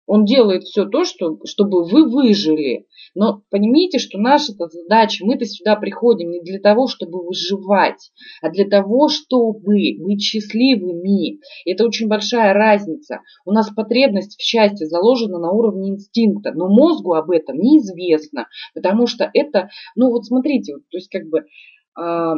Он 0.06 0.26
делает 0.26 0.64
все 0.64 0.86
то, 0.86 1.06
что, 1.06 1.38
чтобы 1.46 1.86
вы 1.86 2.10
выжили. 2.10 2.88
Но 3.16 3.42
понимаете, 3.50 4.00
что 4.00 4.18
наша 4.18 4.54
задача, 4.54 5.26
мы-то 5.26 5.46
сюда 5.46 5.76
приходим 5.76 6.32
не 6.32 6.42
для 6.42 6.60
того, 6.60 6.88
чтобы 6.88 7.26
выживать, 7.26 8.12
а 8.42 8.50
для 8.50 8.68
того, 8.68 9.08
чтобы 9.08 9.96
быть 10.00 10.22
счастливыми. 10.22 11.40
И 11.66 11.72
это 11.72 11.86
очень 11.86 12.08
большая 12.08 12.54
разница. 12.54 13.22
У 13.46 13.52
нас 13.52 13.70
потребность 13.74 14.38
в 14.38 14.42
счастье 14.42 14.88
заложена 14.88 15.40
на 15.40 15.52
уровне 15.52 15.92
инстинкта, 15.92 16.52
но 16.54 16.68
мозгу 16.68 17.14
об 17.14 17.32
этом 17.32 17.58
неизвестно, 17.58 18.48
потому 18.74 19.08
что 19.08 19.30
это, 19.34 19.70
ну 19.96 20.10
вот 20.10 20.26
смотрите, 20.26 20.76
вот, 20.76 20.84
то 20.90 20.98
есть 20.98 21.10
как 21.10 21.28
бы, 21.28 21.40
э, 21.40 22.34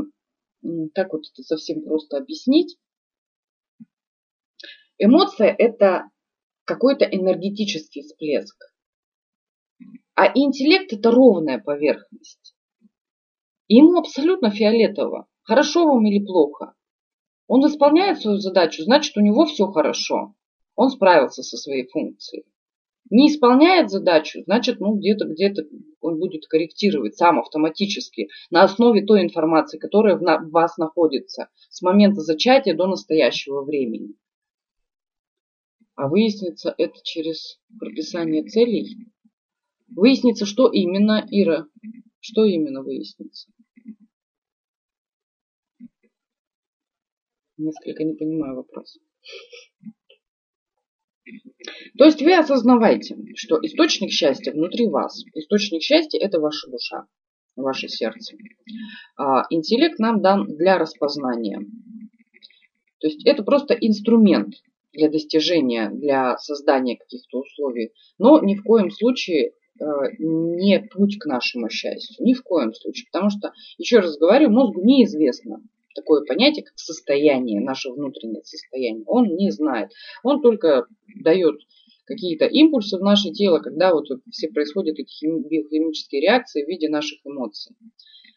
как 0.93 1.13
вот 1.13 1.23
это 1.33 1.43
совсем 1.43 1.83
просто 1.83 2.17
объяснить, 2.17 2.77
Эмоция– 4.97 5.53
это 5.57 6.05
какой-то 6.65 7.05
энергетический 7.05 8.01
всплеск. 8.01 8.57
А 10.15 10.31
интеллект 10.33 10.91
это 10.93 11.11
ровная 11.11 11.59
поверхность. 11.59 12.55
Ему 13.67 13.97
абсолютно 13.97 14.51
фиолетово, 14.51 15.27
хорошо 15.43 15.85
вам 15.85 16.05
или 16.05 16.23
плохо. 16.23 16.73
Он 17.47 17.65
исполняет 17.67 18.21
свою 18.21 18.37
задачу, 18.37 18.83
значит 18.83 19.15
у 19.17 19.21
него 19.21 19.45
все 19.45 19.67
хорошо. 19.67 20.33
Он 20.75 20.89
справился 20.89 21.43
со 21.43 21.57
своей 21.57 21.87
функцией. 21.87 22.45
Не 23.11 23.29
исполняет 23.29 23.91
задачу, 23.91 24.41
значит, 24.45 24.79
ну 24.79 24.95
где-то, 24.95 25.25
где-то 25.25 25.63
он 26.01 26.17
будет 26.19 26.47
корректировать 26.47 27.15
сам 27.15 27.39
автоматически 27.39 28.29
на 28.49 28.63
основе 28.63 29.05
той 29.05 29.21
информации, 29.21 29.77
которая 29.77 30.17
в 30.17 30.49
вас 30.49 30.77
находится 30.77 31.49
с 31.69 31.83
момента 31.83 32.21
зачатия 32.21 32.73
до 32.73 32.87
настоящего 32.87 33.61
времени. 33.61 34.15
А 35.95 36.09
выяснится 36.09 36.75
это 36.77 36.99
через 37.03 37.59
прописание 37.79 38.43
целей. 38.43 39.11
Выяснится, 39.87 40.45
что 40.45 40.69
именно, 40.69 41.25
Ира, 41.31 41.67
что 42.19 42.43
именно 42.43 42.83
выяснится. 42.83 43.49
Несколько 47.57 48.03
не 48.03 48.13
понимаю 48.15 48.57
вопрос. 48.57 48.97
То 51.97 52.03
есть 52.03 52.21
вы 52.21 52.35
осознавайте, 52.35 53.15
что 53.35 53.57
источник 53.65 54.11
счастья 54.11 54.51
внутри 54.51 54.89
вас. 54.89 55.23
Источник 55.33 55.81
счастья 55.81 56.19
это 56.19 56.41
ваша 56.41 56.69
душа, 56.69 57.07
ваше 57.55 57.87
сердце. 57.87 58.35
А 59.17 59.45
интеллект 59.49 59.97
нам 59.97 60.21
дан 60.21 60.57
для 60.57 60.77
распознания. 60.77 61.59
То 62.99 63.07
есть 63.07 63.25
это 63.25 63.43
просто 63.43 63.73
инструмент 63.73 64.55
для 64.95 65.09
достижения, 65.09 65.89
для 65.89 66.37
создания 66.37 66.97
каких-то 66.97 67.39
условий, 67.39 67.91
но 68.17 68.39
ни 68.41 68.55
в 68.55 68.63
коем 68.63 68.89
случае 68.91 69.53
э, 69.79 69.83
не 70.19 70.79
путь 70.79 71.17
к 71.19 71.25
нашему 71.25 71.69
счастью. 71.69 72.25
Ни 72.25 72.33
в 72.33 72.43
коем 72.43 72.73
случае. 72.73 73.07
Потому 73.11 73.29
что, 73.29 73.51
еще 73.77 73.99
раз 73.99 74.17
говорю, 74.17 74.49
мозгу 74.49 74.81
неизвестно 74.83 75.61
такое 75.95 76.23
понятие, 76.25 76.65
как 76.65 76.77
состояние, 76.77 77.61
наше 77.61 77.89
внутреннее 77.89 78.43
состояние. 78.43 79.05
Он 79.07 79.35
не 79.35 79.49
знает. 79.49 79.91
Он 80.23 80.41
только 80.41 80.85
дает 81.23 81.55
какие-то 82.05 82.45
импульсы 82.45 82.97
в 82.97 83.01
наше 83.01 83.31
тело, 83.31 83.59
когда 83.59 83.93
вот 83.93 84.05
все 84.29 84.49
происходят 84.49 84.99
эти 84.99 85.25
биохимические 85.25 86.21
реакции 86.21 86.63
в 86.63 86.67
виде 86.67 86.89
наших 86.89 87.19
эмоций. 87.25 87.75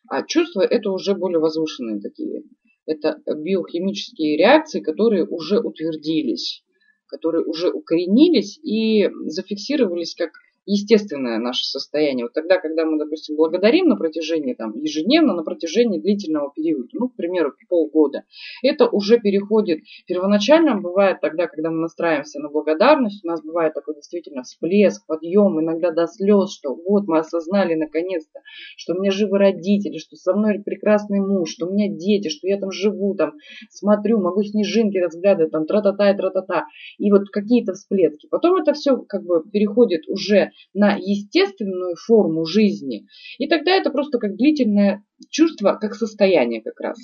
А 0.08 0.22
чувства 0.22 0.62
это 0.62 0.90
уже 0.90 1.14
более 1.14 1.40
возвышенные 1.40 2.00
такие 2.00 2.44
это 2.88 3.20
биохимические 3.26 4.36
реакции, 4.38 4.80
которые 4.80 5.26
уже 5.26 5.60
утвердились, 5.60 6.64
которые 7.06 7.44
уже 7.44 7.70
укоренились 7.70 8.58
и 8.62 9.08
зафиксировались 9.26 10.14
как 10.14 10.30
естественное 10.68 11.38
наше 11.38 11.64
состояние. 11.64 12.26
Вот 12.26 12.34
тогда, 12.34 12.58
когда 12.58 12.84
мы, 12.84 12.98
допустим, 12.98 13.36
благодарим 13.36 13.88
на 13.88 13.96
протяжении, 13.96 14.54
там, 14.54 14.76
ежедневно, 14.76 15.34
на 15.34 15.42
протяжении 15.42 15.98
длительного 15.98 16.52
периода, 16.54 16.88
ну, 16.92 17.08
к 17.08 17.16
примеру, 17.16 17.52
полгода, 17.68 18.24
это 18.62 18.88
уже 18.88 19.18
переходит, 19.18 19.80
первоначально 20.06 20.78
бывает 20.78 21.20
тогда, 21.20 21.46
когда 21.46 21.70
мы 21.70 21.78
настраиваемся 21.80 22.38
на 22.40 22.50
благодарность, 22.50 23.24
у 23.24 23.28
нас 23.28 23.42
бывает 23.42 23.74
такой 23.74 23.94
действительно 23.94 24.42
всплеск, 24.42 25.06
подъем, 25.06 25.58
иногда 25.60 25.90
до 25.90 26.06
слез, 26.06 26.52
что 26.52 26.74
вот 26.74 27.06
мы 27.06 27.18
осознали 27.18 27.74
наконец-то, 27.74 28.40
что 28.76 28.94
у 28.94 29.00
меня 29.00 29.10
живы 29.10 29.38
родители, 29.38 29.96
что 29.96 30.16
со 30.16 30.34
мной 30.34 30.60
прекрасный 30.62 31.20
муж, 31.20 31.50
что 31.50 31.66
у 31.66 31.72
меня 31.72 31.88
дети, 31.88 32.28
что 32.28 32.46
я 32.46 32.58
там 32.58 32.70
живу, 32.70 33.14
там, 33.14 33.32
смотрю, 33.70 34.20
могу 34.20 34.42
снежинки 34.42 34.98
разглядывать, 34.98 35.52
там, 35.52 35.66
тра-та-та 35.66 36.10
и 36.10 36.16
тра-та-та. 36.16 36.66
И 36.98 37.10
вот 37.10 37.30
какие-то 37.30 37.72
всплески. 37.72 38.28
Потом 38.30 38.60
это 38.60 38.74
все 38.74 38.98
как 38.98 39.24
бы 39.24 39.42
переходит 39.50 40.08
уже 40.08 40.50
на 40.74 40.96
естественную 40.96 41.96
форму 41.96 42.44
жизни. 42.44 43.06
И 43.38 43.46
тогда 43.48 43.72
это 43.72 43.90
просто 43.90 44.18
как 44.18 44.36
длительное 44.36 45.04
чувство, 45.30 45.78
как 45.80 45.94
состояние 45.94 46.62
как 46.62 46.78
раз. 46.80 46.98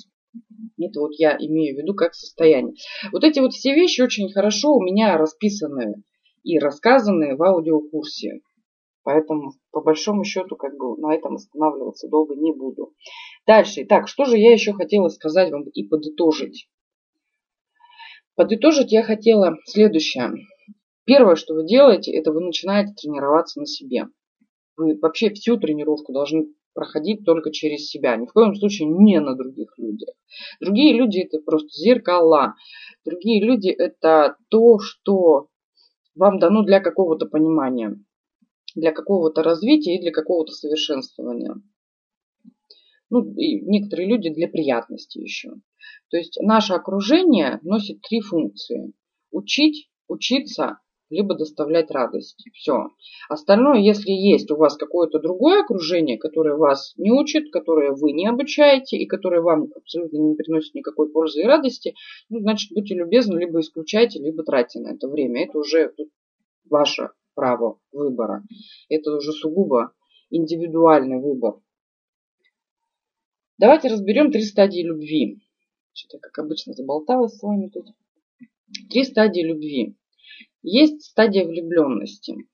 Это 0.79 1.01
вот 1.01 1.13
я 1.19 1.37
имею 1.39 1.77
в 1.77 1.79
виду 1.79 1.95
как 1.95 2.15
состояние. 2.15 2.75
Вот 3.13 3.25
эти 3.25 3.39
вот 3.39 3.53
все 3.53 3.75
вещи 3.75 4.01
очень 4.01 4.33
хорошо 4.33 4.75
у 4.75 4.83
меня 4.83 5.17
расписаны 5.17 6.03
и 6.43 6.59
рассказаны 6.59 7.37
в 7.37 7.43
аудиокурсе. 7.43 8.41
Поэтому, 9.05 9.53
по 9.71 9.83
большому 9.83 10.25
счету, 10.25 10.57
как 10.57 10.77
бы 10.77 10.97
на 10.97 11.15
этом 11.15 11.35
останавливаться 11.35 12.09
долго 12.09 12.35
не 12.35 12.53
буду. 12.53 12.95
Дальше. 13.47 13.85
Так, 13.85 14.09
что 14.09 14.25
же 14.25 14.39
я 14.39 14.53
еще 14.53 14.73
хотела 14.73 15.09
сказать 15.09 15.51
вам 15.53 15.65
и 15.65 15.87
подытожить? 15.87 16.69
Подытожить 18.35 18.93
я 18.93 19.03
хотела 19.03 19.57
следующее. 19.67 20.33
Первое, 21.05 21.37
что 21.37 21.55
вы 21.55 21.67
делаете, 21.67 22.13
это 22.13 22.33
вы 22.33 22.41
начинаете 22.41 22.95
тренироваться 22.95 23.61
на 23.61 23.67
себе. 23.67 24.07
Вы 24.77 24.99
вообще 24.99 25.31
всю 25.31 25.57
тренировку 25.59 26.13
должны 26.13 26.47
проходить 26.73 27.25
только 27.25 27.53
через 27.53 27.89
себя. 27.89 28.17
Ни 28.17 28.27
в 28.27 28.33
коем 28.33 28.55
случае 28.55 28.89
не 28.89 29.21
на 29.21 29.37
других 29.37 29.73
людях. 29.79 30.15
Другие 30.61 30.95
люди 30.95 31.21
это 31.21 31.39
просто 31.41 31.69
зеркала. 31.71 32.55
Другие 33.05 33.45
люди 33.45 33.69
это 33.69 34.37
то, 34.49 34.79
что 34.79 35.49
вам 36.15 36.39
дано 36.39 36.63
для 36.63 36.81
какого-то 36.81 37.27
понимания, 37.27 37.97
для 38.75 38.93
какого-то 38.93 39.43
развития 39.43 39.97
и 39.97 40.01
для 40.01 40.11
какого-то 40.11 40.53
совершенствования. 40.53 41.55
Ну, 43.11 43.33
и 43.35 43.61
некоторые 43.61 44.09
люди 44.09 44.31
для 44.31 44.49
приятности 44.49 45.19
еще. 45.19 45.51
То 46.11 46.17
есть 46.17 46.39
наше 46.41 46.73
окружение 46.73 47.61
носит 47.63 48.01
три 48.01 48.21
функции. 48.21 48.93
Учить, 49.31 49.91
учиться 50.09 50.79
либо 51.15 51.35
доставлять 51.35 51.91
радость. 51.91 52.45
Все. 52.53 52.89
Остальное, 53.29 53.79
если 53.79 54.11
есть 54.11 54.51
у 54.51 54.57
вас 54.57 54.77
какое-то 54.77 55.21
другое 55.21 55.63
окружение, 55.63 56.19
которое 56.19 56.57
вас 56.57 56.93
не 56.97 57.11
учит, 57.11 57.51
которое 57.51 57.93
вы 57.93 58.13
не 58.13 58.27
обучаете 58.27 58.97
и 58.97 59.07
которое 59.07 59.41
вам 59.41 59.69
абсолютно 59.75 60.19
не 60.19 60.35
приносит 60.35 60.75
никакой 60.75 61.11
пользы 61.11 61.43
и 61.43 61.47
радости, 61.47 61.95
ну, 62.29 62.41
значит, 62.41 62.73
будьте 62.73 62.95
любезны, 62.95 63.39
либо 63.39 63.61
исключайте, 63.61 64.19
либо 64.19 64.43
тратьте 64.43 64.81
на 64.81 64.95
это 64.95 65.09
время. 65.09 65.45
Это 65.45 65.59
уже 65.59 65.95
ваше 66.69 67.11
право 67.35 67.79
выбора. 67.93 68.43
Это 68.89 69.17
уже 69.17 69.33
сугубо 69.33 69.93
индивидуальный 70.31 71.21
выбор. 71.21 71.61
Давайте 73.59 73.89
разберем 73.89 74.33
три 74.33 74.43
стадии 74.43 74.83
любви. 74.83 75.41
Что-то, 75.93 76.19
как 76.19 76.37
обычно, 76.39 76.73
заболталась 76.73 77.37
с 77.37 77.43
вами 77.43 77.69
тут. 77.69 77.87
Три 78.91 79.05
стадии 79.05 79.43
любви. 79.43 79.97
Есть 80.67 81.03
стадия 81.03 81.47
влюбленности. 81.47 82.49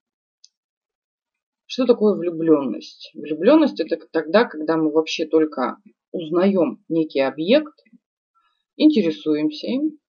Что 1.66 1.86
такое 1.86 2.16
влюбленность? 2.16 3.12
Влюбленность 3.14 3.78
это 3.78 4.04
тогда, 4.10 4.44
когда 4.46 4.76
мы 4.76 4.90
вообще 4.90 5.26
только 5.26 5.76
узнаем 6.10 6.84
некий 6.88 7.20
объект, 7.20 7.72
интересуемся 8.76 9.68
им, 9.68 10.00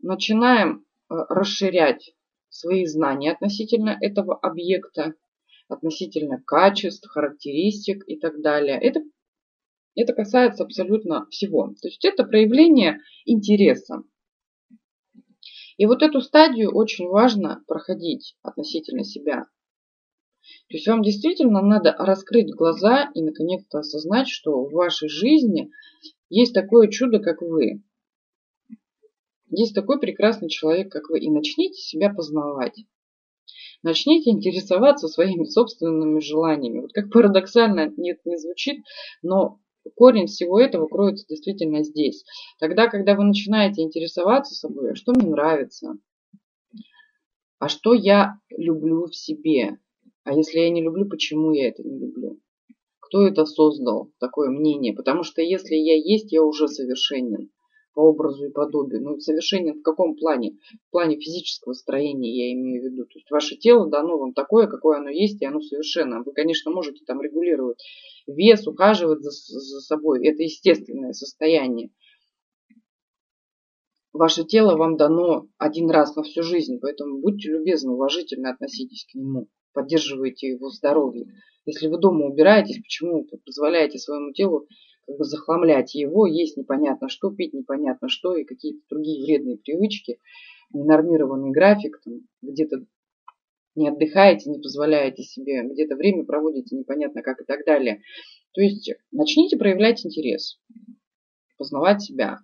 начинаем 0.00 0.86
э, 1.10 1.14
расширять 1.28 2.14
свои 2.48 2.86
знания 2.86 3.32
относительно 3.32 3.98
этого 4.00 4.36
объекта, 4.36 5.14
относительно 5.66 6.40
качеств, 6.40 7.08
характеристик 7.08 8.04
и 8.06 8.16
так 8.16 8.40
далее. 8.42 8.78
Это, 8.80 9.00
это 9.96 10.12
касается 10.12 10.62
абсолютно 10.62 11.26
всего. 11.30 11.74
То 11.82 11.88
есть 11.88 12.04
это 12.04 12.22
проявление 12.22 13.00
интереса. 13.24 14.04
И 15.76 15.86
вот 15.86 16.02
эту 16.02 16.20
стадию 16.20 16.74
очень 16.74 17.08
важно 17.08 17.62
проходить 17.66 18.36
относительно 18.42 19.04
себя. 19.04 19.46
То 20.68 20.76
есть 20.76 20.86
вам 20.86 21.02
действительно 21.02 21.62
надо 21.62 21.94
раскрыть 21.98 22.54
глаза 22.54 23.10
и 23.14 23.22
наконец-то 23.22 23.78
осознать, 23.78 24.28
что 24.28 24.64
в 24.64 24.72
вашей 24.72 25.08
жизни 25.08 25.70
есть 26.28 26.54
такое 26.54 26.88
чудо, 26.88 27.18
как 27.18 27.40
вы. 27.40 27.82
Есть 29.48 29.74
такой 29.74 29.98
прекрасный 29.98 30.48
человек, 30.48 30.90
как 30.90 31.08
вы. 31.08 31.20
И 31.20 31.30
начните 31.30 31.80
себя 31.80 32.12
познавать. 32.12 32.74
Начните 33.82 34.30
интересоваться 34.30 35.08
своими 35.08 35.44
собственными 35.44 36.20
желаниями. 36.20 36.80
Вот 36.80 36.92
как 36.92 37.10
парадоксально 37.10 37.92
нет, 37.96 38.20
не 38.24 38.38
звучит, 38.38 38.82
но 39.22 39.60
корень 39.94 40.26
всего 40.26 40.60
этого 40.60 40.86
кроется 40.86 41.26
действительно 41.28 41.82
здесь. 41.82 42.24
Тогда, 42.58 42.88
когда 42.88 43.14
вы 43.14 43.24
начинаете 43.24 43.82
интересоваться 43.82 44.54
собой, 44.54 44.92
а 44.92 44.94
что 44.94 45.12
мне 45.12 45.28
нравится, 45.28 45.96
а 47.58 47.68
что 47.68 47.94
я 47.94 48.38
люблю 48.50 49.06
в 49.06 49.14
себе, 49.14 49.78
а 50.24 50.32
если 50.32 50.58
я 50.58 50.70
не 50.70 50.82
люблю, 50.82 51.08
почему 51.08 51.52
я 51.52 51.68
это 51.68 51.82
не 51.82 51.98
люблю? 51.98 52.40
Кто 53.00 53.26
это 53.26 53.44
создал, 53.44 54.10
такое 54.18 54.50
мнение? 54.50 54.94
Потому 54.94 55.22
что 55.22 55.42
если 55.42 55.74
я 55.74 55.96
есть, 55.96 56.32
я 56.32 56.42
уже 56.42 56.68
совершенен 56.68 57.50
по 57.94 58.00
образу 58.00 58.46
и 58.46 58.52
подобию. 58.52 59.02
Ну, 59.02 59.18
совершенен 59.20 59.78
в 59.78 59.82
каком 59.82 60.16
плане? 60.16 60.58
В 60.88 60.90
плане 60.90 61.16
физического 61.16 61.72
строения 61.72 62.48
я 62.48 62.52
имею 62.52 62.82
в 62.82 62.84
виду. 62.84 63.04
То 63.04 63.18
есть 63.18 63.30
ваше 63.30 63.56
тело 63.56 63.88
дано 63.88 64.18
вам 64.18 64.34
такое, 64.34 64.66
какое 64.66 64.98
оно 64.98 65.10
есть, 65.10 65.40
и 65.40 65.46
оно 65.46 65.60
совершенно. 65.60 66.22
Вы, 66.22 66.32
конечно, 66.32 66.70
можете 66.70 67.04
там 67.06 67.22
регулировать 67.22 67.82
вес, 68.26 68.66
ухаживать 68.66 69.22
за, 69.22 69.30
за 69.30 69.80
собой. 69.80 70.26
Это 70.26 70.42
естественное 70.42 71.12
состояние. 71.12 71.90
Ваше 74.12 74.44
тело 74.44 74.76
вам 74.76 74.96
дано 74.96 75.48
один 75.58 75.90
раз 75.90 76.14
на 76.14 76.22
всю 76.22 76.44
жизнь, 76.44 76.78
поэтому 76.80 77.20
будьте 77.20 77.50
любезны, 77.50 77.92
уважительно 77.92 78.50
относитесь 78.50 79.06
к 79.10 79.14
нему, 79.16 79.48
поддерживайте 79.72 80.50
его 80.50 80.68
здоровье. 80.70 81.26
Если 81.66 81.88
вы 81.88 81.98
дома 81.98 82.26
убираетесь, 82.26 82.76
почему 82.76 83.26
вы 83.30 83.38
позволяете 83.44 83.98
своему 83.98 84.32
телу 84.32 84.68
как 85.06 85.16
бы 85.16 85.24
захламлять 85.24 85.94
его, 85.94 86.26
есть 86.26 86.56
непонятно 86.56 87.08
что, 87.08 87.30
пить 87.30 87.52
непонятно 87.52 88.08
что 88.08 88.36
и 88.36 88.44
какие-то 88.44 88.80
другие 88.90 89.24
вредные 89.24 89.58
привычки, 89.58 90.18
ненормированный 90.72 91.50
график, 91.50 92.00
там, 92.04 92.20
где-то 92.42 92.84
не 93.74 93.88
отдыхаете, 93.88 94.50
не 94.50 94.60
позволяете 94.60 95.22
себе, 95.22 95.62
где-то 95.62 95.96
время 95.96 96.24
проводите 96.24 96.76
непонятно 96.76 97.22
как 97.22 97.40
и 97.40 97.44
так 97.44 97.64
далее. 97.66 98.02
То 98.52 98.60
есть 98.60 98.90
начните 99.10 99.56
проявлять 99.56 100.04
интерес, 100.06 100.60
познавать 101.58 102.02
себя. 102.02 102.38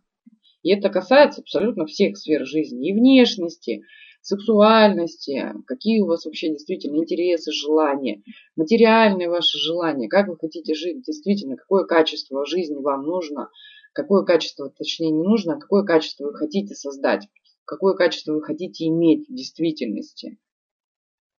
И 0.63 0.71
это 0.71 0.91
касается 0.91 1.41
абсолютно 1.41 1.87
всех 1.87 2.19
сфер 2.19 2.45
жизни, 2.45 2.91
и 2.91 2.93
внешности, 2.93 3.83
сексуальности, 4.21 5.55
какие 5.67 6.01
у 6.01 6.07
вас 6.07 6.25
вообще 6.25 6.51
действительно 6.51 6.99
интересы, 6.99 7.53
желания, 7.53 8.23
материальные 8.57 9.29
ваши 9.29 9.59
желания, 9.59 10.09
как 10.09 10.29
вы 10.29 10.37
хотите 10.37 10.75
жить, 10.75 11.03
действительно, 11.03 11.57
какое 11.57 11.85
качество 11.85 12.45
жизни 12.47 12.77
вам 12.77 13.05
нужно, 13.05 13.51
какое 13.93 14.25
качество, 14.25 14.71
точнее, 14.71 15.11
не 15.11 15.23
нужно, 15.23 15.55
а 15.55 15.61
какое 15.61 15.85
качество 15.85 16.27
вы 16.27 16.35
хотите 16.35 16.75
создать, 16.75 17.29
какое 17.65 17.95
качество 17.95 18.35
вы 18.35 18.43
хотите 18.43 18.87
иметь 18.87 19.29
в 19.29 19.35
действительности. 19.35 20.39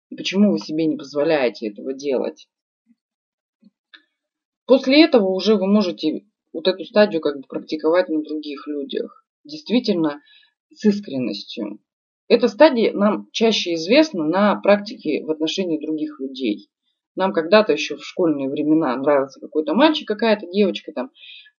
И 0.09 0.15
почему 0.15 0.51
вы 0.51 0.59
себе 0.59 0.85
не 0.85 0.97
позволяете 0.97 1.69
этого 1.69 1.93
делать? 1.93 2.49
После 4.65 5.03
этого 5.03 5.27
уже 5.29 5.55
вы 5.55 5.67
можете 5.67 6.25
вот 6.53 6.67
эту 6.67 6.83
стадию 6.85 7.21
как 7.21 7.37
бы 7.37 7.43
практиковать 7.47 8.09
на 8.09 8.21
других 8.21 8.67
людях. 8.67 9.25
Действительно, 9.43 10.21
с 10.73 10.85
искренностью. 10.85 11.79
Эта 12.31 12.47
стадия 12.47 12.93
нам 12.93 13.27
чаще 13.33 13.73
известна 13.73 14.23
на 14.23 14.55
практике 14.55 15.21
в 15.25 15.31
отношении 15.31 15.85
других 15.85 16.17
людей. 16.21 16.69
Нам 17.17 17.33
когда-то 17.33 17.73
еще 17.73 17.97
в 17.97 18.05
школьные 18.05 18.49
времена 18.49 18.95
нравился 18.95 19.41
какой-то 19.41 19.73
мальчик, 19.73 20.07
какая-то 20.07 20.47
девочка, 20.47 20.93
там 20.93 21.09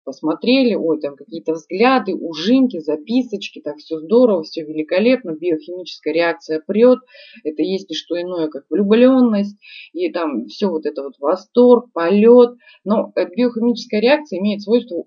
посмотрели, 0.02 0.74
ой, 0.74 0.98
там 0.98 1.14
какие-то 1.14 1.52
взгляды, 1.52 2.14
ужинки, 2.14 2.78
записочки, 2.78 3.60
так 3.60 3.76
все 3.76 3.98
здорово, 3.98 4.44
все 4.44 4.64
великолепно, 4.64 5.32
биохимическая 5.32 6.14
реакция 6.14 6.62
прет, 6.66 7.00
это 7.44 7.62
есть 7.62 7.90
не 7.90 7.94
что 7.94 8.18
иное, 8.18 8.48
как 8.48 8.64
влюбленность, 8.70 9.58
и 9.92 10.10
там 10.10 10.46
все 10.46 10.68
вот 10.68 10.86
это 10.86 11.02
вот 11.02 11.18
восторг, 11.18 11.92
полет, 11.92 12.56
но 12.82 13.12
биохимическая 13.14 14.00
реакция 14.00 14.38
имеет 14.38 14.62
свойство 14.62 15.04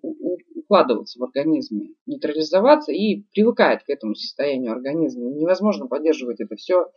укладываться 0.65 1.19
в 1.19 1.23
организме, 1.23 1.89
нейтрализоваться 2.05 2.91
и 2.91 3.23
привыкает 3.33 3.83
к 3.83 3.89
этому 3.89 4.15
состоянию 4.15 4.71
организма. 4.73 5.29
Невозможно 5.31 5.87
поддерживать 5.87 6.41
это 6.41 6.55
все 6.55 6.87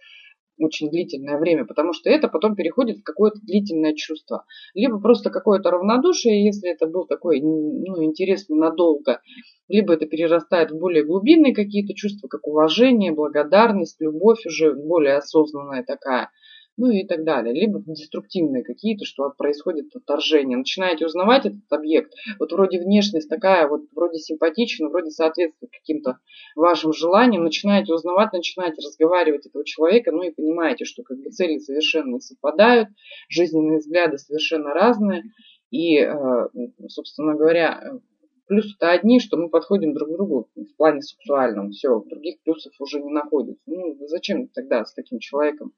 очень 0.61 0.91
длительное 0.91 1.39
время, 1.39 1.65
потому 1.65 1.93
что 1.93 2.11
это 2.11 2.29
потом 2.29 2.57
переходит 2.57 2.99
в 2.99 3.03
какое-то 3.05 3.39
длительное 3.41 3.95
чувство. 3.95 4.45
Либо 4.75 4.99
просто 5.01 5.31
какое-то 5.31 5.71
равнодушие, 5.71 6.45
если 6.45 6.71
это 6.71 6.87
был 6.87 7.07
такой 7.07 7.41
ну, 7.41 8.03
интерес 8.03 8.49
ненадолго, 8.49 9.21
либо 9.69 9.95
это 9.95 10.07
перерастает 10.07 10.73
в 10.73 10.79
более 10.79 11.05
глубинные 11.05 11.55
какие-то 11.55 11.95
чувства, 11.95 12.29
как 12.29 12.47
уважение, 12.47 13.13
благодарность, 13.13 14.01
любовь 14.01 14.45
уже 14.47 14.75
более 14.75 15.19
осознанная 15.19 15.85
такая 15.85 16.31
ну 16.79 16.91
и 16.91 17.05
так 17.05 17.25
далее. 17.25 17.53
Либо 17.53 17.81
деструктивные 17.81 18.63
какие-то, 18.63 19.05
что 19.05 19.29
происходит 19.37 19.95
отторжение. 19.95 20.57
Начинаете 20.57 21.07
узнавать 21.07 21.45
этот 21.45 21.71
объект, 21.71 22.15
вот 22.39 22.53
вроде 22.53 22.81
внешность 22.81 23.29
такая, 23.29 23.69
вот 23.69 23.83
вроде 23.95 24.19
симпатична, 24.19 24.89
вроде 24.89 25.11
соответствует 25.11 25.73
каким-то 25.73 26.19
вашим 26.55 26.93
желаниям, 26.93 27.45
начинаете 27.45 27.93
узнавать, 27.93 28.33
начинаете 28.33 28.77
разговаривать 28.87 29.47
этого 29.47 29.65
человека, 29.65 30.13
ну 30.13 30.23
и 30.23 30.31
понимаете, 30.31 30.85
что 30.85 31.03
как 31.03 31.19
бы 31.19 31.31
цели 31.31 31.59
совершенно 31.59 32.15
не 32.15 32.21
совпадают, 32.21 32.89
жизненные 33.29 33.79
взгляды 33.79 34.17
совершенно 34.17 34.73
разные, 34.73 35.25
и, 35.71 35.99
э, 35.99 36.49
собственно 36.89 37.35
говоря, 37.35 38.01
плюсы-то 38.47 38.91
одни, 38.91 39.21
что 39.21 39.37
мы 39.37 39.51
подходим 39.51 39.95
друг 39.95 40.09
к 40.09 40.13
другу 40.13 40.49
в 40.55 40.77
плане 40.77 41.03
сексуальном, 41.03 41.71
все, 41.71 42.01
других 42.09 42.41
плюсов 42.43 42.73
уже 42.79 43.01
не 43.01 43.11
находится. 43.11 43.63
Ну, 43.67 43.97
зачем 44.07 44.49
тогда 44.49 44.85
с 44.85 44.95
таким 44.95 45.19
человеком 45.19 45.73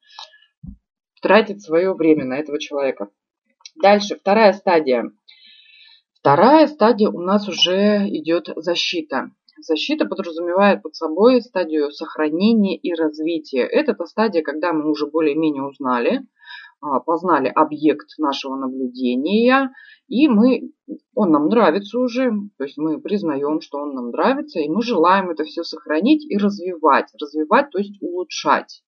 тратить 1.20 1.62
свое 1.62 1.94
время 1.94 2.24
на 2.24 2.38
этого 2.38 2.58
человека. 2.58 3.08
Дальше, 3.80 4.16
вторая 4.16 4.52
стадия. 4.52 5.12
Вторая 6.14 6.66
стадия 6.66 7.08
у 7.08 7.20
нас 7.20 7.48
уже 7.48 8.06
идет 8.08 8.48
защита. 8.56 9.30
Защита 9.58 10.06
подразумевает 10.06 10.82
под 10.82 10.94
собой 10.94 11.40
стадию 11.42 11.90
сохранения 11.90 12.76
и 12.76 12.94
развития. 12.94 13.62
Это 13.62 13.94
та 13.94 14.06
стадия, 14.06 14.42
когда 14.42 14.72
мы 14.72 14.90
уже 14.90 15.06
более-менее 15.06 15.62
узнали, 15.62 16.26
а, 16.80 17.00
познали 17.00 17.48
объект 17.48 18.18
нашего 18.18 18.56
наблюдения, 18.56 19.72
и 20.08 20.28
мы, 20.28 20.72
он 21.14 21.30
нам 21.30 21.48
нравится 21.48 21.98
уже, 21.98 22.32
то 22.56 22.64
есть 22.64 22.78
мы 22.78 23.00
признаем, 23.00 23.60
что 23.60 23.78
он 23.78 23.94
нам 23.94 24.10
нравится, 24.10 24.60
и 24.60 24.68
мы 24.68 24.82
желаем 24.82 25.30
это 25.30 25.44
все 25.44 25.62
сохранить 25.62 26.24
и 26.24 26.38
развивать. 26.38 27.12
Развивать, 27.20 27.70
то 27.70 27.78
есть 27.78 28.00
улучшать 28.00 28.82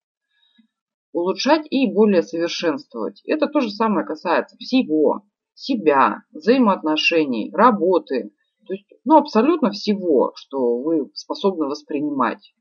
улучшать 1.13 1.67
и 1.71 1.93
более 1.93 2.23
совершенствовать. 2.23 3.23
Это 3.27 3.47
то 3.47 3.61
же 3.61 3.71
самое 3.71 4.07
касается 4.07 4.57
всего, 4.57 5.23
себя, 5.55 6.23
взаимоотношений, 6.33 7.51
работы, 7.53 8.33
то 8.67 8.75
есть, 8.75 8.87
ну, 9.05 9.17
абсолютно 9.17 9.71
всего, 9.71 10.33
что 10.37 10.79
вы 10.79 11.11
способны 11.15 11.67
воспринимать. 11.67 12.55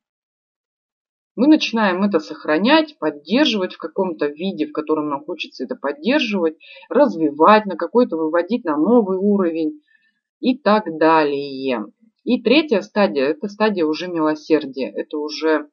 Мы 1.36 1.48
начинаем 1.48 2.04
это 2.04 2.20
сохранять, 2.20 2.98
поддерживать 3.00 3.74
в 3.74 3.78
каком-то 3.78 4.28
виде, 4.28 4.68
в 4.68 4.74
котором 4.74 5.10
нам 5.10 5.24
хочется 5.24 5.64
это 5.64 5.76
поддерживать, 5.76 6.58
развивать, 6.90 7.66
на 7.66 7.78
какой-то 7.78 8.18
выводить 8.18 8.66
на 8.66 8.76
новый 8.76 9.18
уровень 9.18 9.82
и 10.40 10.58
так 10.58 10.98
далее. 10.98 11.86
И 12.24 12.42
третья 12.42 12.82
стадия, 12.82 13.28
это 13.28 13.48
стадия 13.48 13.86
уже 13.86 14.08
милосердия. 14.08 14.90
Это 14.90 15.18
уже 15.18 15.70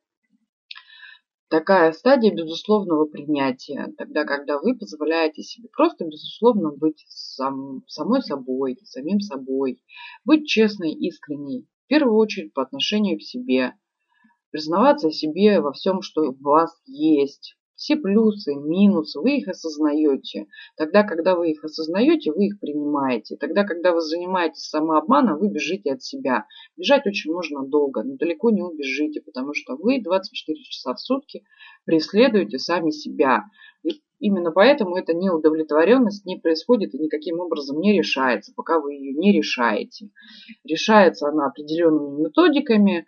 Такая 1.50 1.92
стадия 1.92 2.34
безусловного 2.34 3.06
принятия, 3.06 3.94
тогда, 3.96 4.24
когда 4.24 4.58
вы 4.58 4.76
позволяете 4.76 5.42
себе 5.42 5.70
просто 5.70 6.04
безусловно 6.04 6.72
быть 6.72 7.06
сам, 7.08 7.84
самой 7.86 8.20
собой, 8.20 8.76
самим 8.84 9.20
собой, 9.20 9.82
быть 10.26 10.46
честной, 10.46 10.92
искренней, 10.92 11.66
в 11.84 11.88
первую 11.88 12.16
очередь 12.16 12.52
по 12.52 12.62
отношению 12.62 13.18
к 13.18 13.22
себе, 13.22 13.72
признаваться 14.50 15.10
себе 15.10 15.62
во 15.62 15.72
всем, 15.72 16.02
что 16.02 16.32
у 16.32 16.36
вас 16.38 16.70
есть, 16.84 17.56
все 17.78 17.96
плюсы, 17.96 18.54
минусы, 18.56 19.20
вы 19.20 19.38
их 19.38 19.48
осознаете. 19.48 20.46
Тогда, 20.76 21.04
когда 21.04 21.36
вы 21.36 21.52
их 21.52 21.64
осознаете, 21.64 22.32
вы 22.32 22.46
их 22.46 22.60
принимаете. 22.60 23.36
Тогда, 23.36 23.62
когда 23.62 23.92
вы 23.92 24.00
занимаетесь 24.00 24.68
самообманом, 24.68 25.38
вы 25.38 25.48
бежите 25.48 25.92
от 25.92 26.02
себя. 26.02 26.44
Бежать 26.76 27.06
очень 27.06 27.32
можно 27.32 27.64
долго, 27.64 28.02
но 28.02 28.16
далеко 28.16 28.50
не 28.50 28.62
убежите, 28.62 29.20
потому 29.20 29.54
что 29.54 29.76
вы 29.76 30.02
24 30.02 30.60
часа 30.64 30.92
в 30.92 31.00
сутки 31.00 31.44
преследуете 31.84 32.58
сами 32.58 32.90
себя. 32.90 33.44
И 33.84 34.02
именно 34.18 34.50
поэтому 34.50 34.96
эта 34.96 35.14
неудовлетворенность 35.14 36.26
не 36.26 36.36
происходит 36.36 36.94
и 36.94 36.98
никаким 36.98 37.38
образом 37.38 37.78
не 37.78 37.96
решается, 37.96 38.52
пока 38.56 38.80
вы 38.80 38.94
ее 38.94 39.12
не 39.12 39.30
решаете. 39.30 40.10
Решается 40.64 41.28
она 41.28 41.46
определенными 41.46 42.22
методиками, 42.22 43.06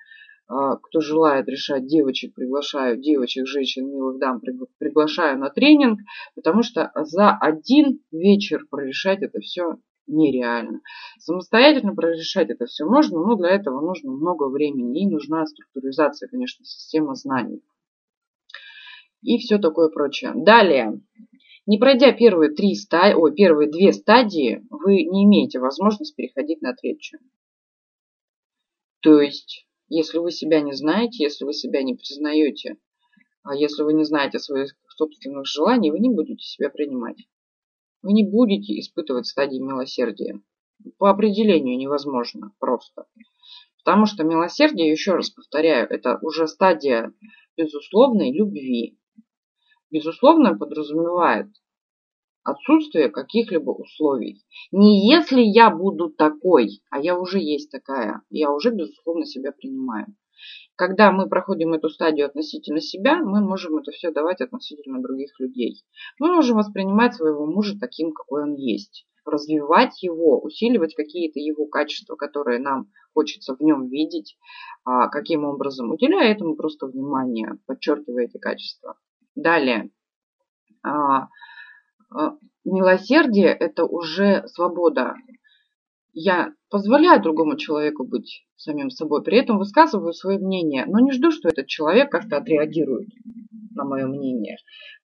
кто 0.51 1.01
желает 1.01 1.49
решать 1.49 1.87
девочек, 1.87 2.35
приглашаю 2.35 2.97
девочек, 2.97 3.47
женщин, 3.47 3.89
милых 3.89 4.19
дам, 4.19 4.41
приглашаю 4.79 5.39
на 5.39 5.49
тренинг, 5.49 6.01
потому 6.35 6.65
что 6.65 6.91
за 6.97 7.37
один 7.37 8.01
вечер 8.11 8.67
прорешать 8.69 9.23
это 9.23 9.39
все 9.39 9.77
нереально. 10.09 10.81
Самостоятельно 11.19 11.95
прорешать 11.95 12.51
это 12.51 12.67
все 12.67 12.85
можно, 12.85 13.21
но 13.21 13.37
для 13.37 13.51
этого 13.51 13.81
нужно 13.81 14.11
много 14.11 14.49
времени 14.49 15.03
и 15.03 15.09
нужна 15.09 15.47
структуризация, 15.47 16.29
конечно, 16.29 16.65
системы 16.65 17.15
знаний. 17.15 17.63
И 19.23 19.39
все 19.39 19.59
такое 19.59 19.89
прочее. 19.89 20.33
Далее. 20.35 21.01
Не 21.67 21.79
пройдя 21.79 22.11
первые, 22.11 22.51
три 22.51 22.75
стадии, 22.75 23.15
ой, 23.15 23.35
первые 23.35 23.71
две 23.71 23.93
стадии, 23.93 24.67
вы 24.71 25.05
не 25.05 25.27
имеете 25.27 25.61
возможности 25.61 26.17
переходить 26.17 26.61
на 26.61 26.75
третью. 26.75 27.21
То 29.01 29.21
есть 29.21 29.69
если 29.91 30.19
вы 30.19 30.31
себя 30.31 30.61
не 30.61 30.73
знаете, 30.73 31.25
если 31.25 31.45
вы 31.45 31.53
себя 31.53 31.83
не 31.83 31.95
признаете, 31.95 32.77
а 33.43 33.55
если 33.55 33.83
вы 33.83 33.93
не 33.93 34.05
знаете 34.05 34.39
своих 34.39 34.75
собственных 34.89 35.47
желаний, 35.47 35.91
вы 35.91 35.99
не 35.99 36.11
будете 36.11 36.43
себя 36.45 36.71
принимать. 36.71 37.29
Вы 38.03 38.13
не 38.13 38.25
будете 38.25 38.79
испытывать 38.79 39.27
стадии 39.27 39.59
милосердия. 39.59 40.41
По 40.99 41.11
определению 41.11 41.77
невозможно 41.77 42.53
просто. 42.61 43.07
Потому 43.85 44.07
что 44.07 44.25
милосердие, 44.25 44.91
еще 44.91 45.15
раз 45.15 45.31
повторяю, 45.31 45.89
это 45.91 46.19
уже 46.23 46.47
стадия 46.47 47.13
безусловной 47.57 48.33
любви. 48.33 48.99
Безусловно 49.91 50.57
подразумевает 50.57 51.49
отсутствие 52.45 53.11
каких-либо 53.11 53.71
условий. 53.71 54.43
Не 54.73 55.11
если 55.11 55.41
я 55.41 55.71
буду 55.71 56.11
такой, 56.11 56.83
а 56.91 56.99
я 56.99 57.19
уже 57.19 57.39
есть 57.39 57.71
такая, 57.71 58.23
я 58.31 58.51
уже, 58.53 58.71
безусловно, 58.71 59.27
себя 59.27 59.53
принимаю. 59.53 60.07
Когда 60.77 61.13
мы 61.13 61.29
проходим 61.29 61.75
эту 61.75 61.91
стадию 61.91 62.27
относительно 62.27 62.81
себя, 62.81 63.17
мы 63.17 63.41
можем 63.43 63.77
это 63.77 63.91
все 63.91 64.11
давать 64.11 64.41
относительно 64.41 65.03
других 65.03 65.39
людей. 65.39 65.83
Мы 66.19 66.35
можем 66.35 66.57
воспринимать 66.57 67.15
своего 67.15 67.45
мужа 67.47 67.75
таким, 67.79 68.13
какой 68.13 68.45
он 68.45 68.55
есть. 68.55 69.07
Развивать 69.27 70.03
его, 70.03 70.41
усиливать 70.41 70.95
какие-то 70.95 71.39
его 71.39 71.67
качества, 71.67 72.17
которые 72.17 72.59
нам 72.59 72.87
хочется 73.13 73.55
в 73.55 73.61
нем 73.61 73.89
видеть. 73.89 74.39
А 74.85 75.09
каким 75.09 75.45
образом? 75.45 75.91
Уделяя 75.91 76.33
этому 76.33 76.57
просто 76.57 76.87
внимание, 76.87 77.59
подчеркивая 77.67 78.25
эти 78.25 78.39
качества. 78.39 78.97
Далее. 79.35 79.91
А, 82.13 82.37
милосердие– 82.65 83.49
это 83.61 83.85
уже 83.85 84.47
свобода. 84.49 85.15
Я 86.13 86.53
позволяю 86.71 87.23
другому 87.23 87.57
человеку 87.57 88.05
быть 88.05 88.45
самим 88.57 88.91
собой, 88.91 89.23
при 89.23 89.39
этом 89.39 89.59
высказываю 89.59 90.13
свое 90.13 90.39
мнение, 90.39 90.85
но 90.87 90.99
не 90.99 91.13
жду, 91.13 91.31
что 91.31 91.49
этот 91.49 91.69
человек 91.69 92.11
как-то 92.11 92.37
отреагирует 92.37 93.09
на 93.75 93.85
мое 93.85 94.07
мнение. 94.07 94.57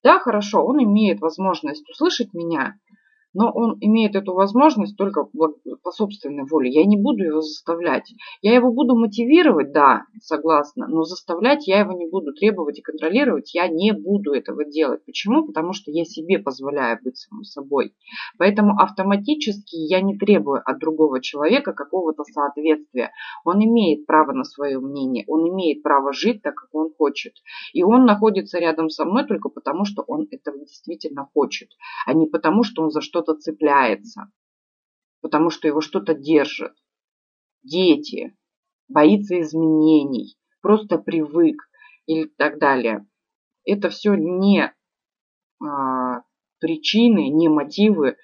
Да, 0.03 0.19
хорошо, 0.19 0.65
он 0.65 0.83
имеет 0.83 1.20
возможность 1.20 1.89
услышать 1.89 2.35
меня, 2.35 2.74
но 3.36 3.50
он 3.52 3.76
имеет 3.82 4.16
эту 4.16 4.32
возможность 4.32 4.96
только 4.96 5.28
по 5.82 5.90
собственной 5.90 6.44
воле. 6.44 6.70
Я 6.70 6.86
не 6.86 6.96
буду 6.96 7.22
его 7.22 7.42
заставлять. 7.42 8.14
Я 8.40 8.54
его 8.54 8.72
буду 8.72 8.96
мотивировать, 8.96 9.72
да, 9.72 10.04
согласна, 10.22 10.86
но 10.88 11.02
заставлять 11.02 11.68
я 11.68 11.80
его 11.80 11.92
не 11.92 12.08
буду, 12.08 12.32
требовать 12.32 12.78
и 12.78 12.82
контролировать 12.82 13.54
я 13.54 13.68
не 13.68 13.92
буду 13.92 14.32
этого 14.32 14.64
делать. 14.64 15.04
Почему? 15.04 15.46
Потому 15.46 15.74
что 15.74 15.90
я 15.90 16.06
себе 16.06 16.38
позволяю 16.38 16.98
быть 17.04 17.18
самим 17.18 17.44
собой. 17.44 17.92
Поэтому 18.38 18.80
автоматически 18.80 19.76
я 19.76 20.00
не 20.00 20.16
требую 20.16 20.62
от 20.64 20.78
другого 20.78 21.20
человека 21.20 21.74
какого-то 21.74 22.24
соответствия. 22.24 23.10
Он 23.44 23.62
имеет 23.62 24.06
право 24.06 24.32
на 24.32 24.44
свое 24.44 24.80
мнение, 24.80 25.24
он 25.28 25.46
имеет 25.50 25.82
право 25.82 26.14
жить 26.14 26.40
так, 26.40 26.54
как 26.54 26.74
он 26.74 26.90
хочет. 26.96 27.34
И 27.74 27.82
он 27.82 28.06
находится 28.06 28.58
рядом 28.58 28.88
со 28.88 29.04
мной 29.04 29.26
только 29.26 29.50
потому, 29.50 29.84
что 29.84 30.02
он 30.06 30.26
этого 30.30 30.58
действительно 30.58 31.28
хочет, 31.34 31.68
а 32.06 32.14
не 32.14 32.26
потому, 32.26 32.62
что 32.62 32.82
он 32.82 32.90
за 32.90 33.02
что-то 33.02 33.26
что-то 33.27 33.40
цепляется, 33.40 34.31
потому 35.20 35.51
что 35.51 35.66
его 35.69 35.81
что-то 35.81 36.15
держит. 36.15 36.73
Дети, 37.62 38.36
боится 38.89 39.40
изменений, 39.40 40.36
просто 40.61 40.98
привык 40.98 41.57
или 42.07 42.27
так 42.27 42.59
далее. 42.59 43.07
Это 43.65 43.90
все 43.90 44.15
не 44.15 44.73
а, 45.61 46.23
причины, 46.61 47.28
не 47.31 47.48
мотивы 47.48 48.16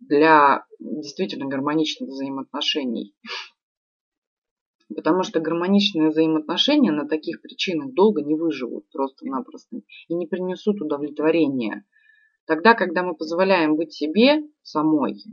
для 0.00 0.64
действительно 0.80 1.46
гармоничных 1.46 2.08
взаимоотношений. 2.08 3.14
Потому 4.94 5.22
что 5.22 5.40
гармоничные 5.40 6.10
взаимоотношения 6.10 6.90
на 6.90 7.08
таких 7.08 7.40
причинах 7.40 7.94
долго 7.94 8.22
не 8.22 8.34
выживут 8.34 8.90
просто-напросто 8.90 9.76
и 10.08 10.14
не 10.14 10.26
принесут 10.26 10.82
удовлетворения. 10.82 11.86
Тогда, 12.52 12.74
когда 12.74 13.02
мы 13.02 13.14
позволяем 13.14 13.76
быть 13.76 13.94
себе 13.94 14.42
самой, 14.62 15.24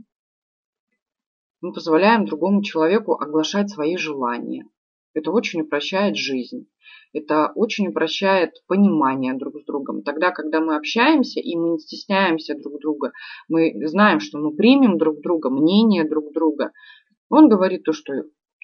мы 1.60 1.74
позволяем 1.74 2.24
другому 2.24 2.62
человеку 2.62 3.12
оглашать 3.12 3.68
свои 3.68 3.98
желания. 3.98 4.64
Это 5.12 5.30
очень 5.30 5.60
упрощает 5.60 6.16
жизнь. 6.16 6.70
Это 7.12 7.52
очень 7.54 7.88
упрощает 7.88 8.52
понимание 8.66 9.34
друг 9.34 9.60
с 9.60 9.66
другом. 9.66 10.02
Тогда, 10.02 10.30
когда 10.30 10.62
мы 10.62 10.76
общаемся 10.76 11.40
и 11.40 11.54
мы 11.56 11.72
не 11.72 11.78
стесняемся 11.78 12.54
друг 12.54 12.80
друга, 12.80 13.12
мы 13.48 13.70
знаем, 13.86 14.20
что 14.20 14.38
мы 14.38 14.56
примем 14.56 14.96
друг 14.96 15.20
друга, 15.20 15.50
мнение 15.50 16.08
друг 16.08 16.32
друга. 16.32 16.72
Он 17.28 17.50
говорит 17.50 17.82
то, 17.84 17.92
что 17.92 18.14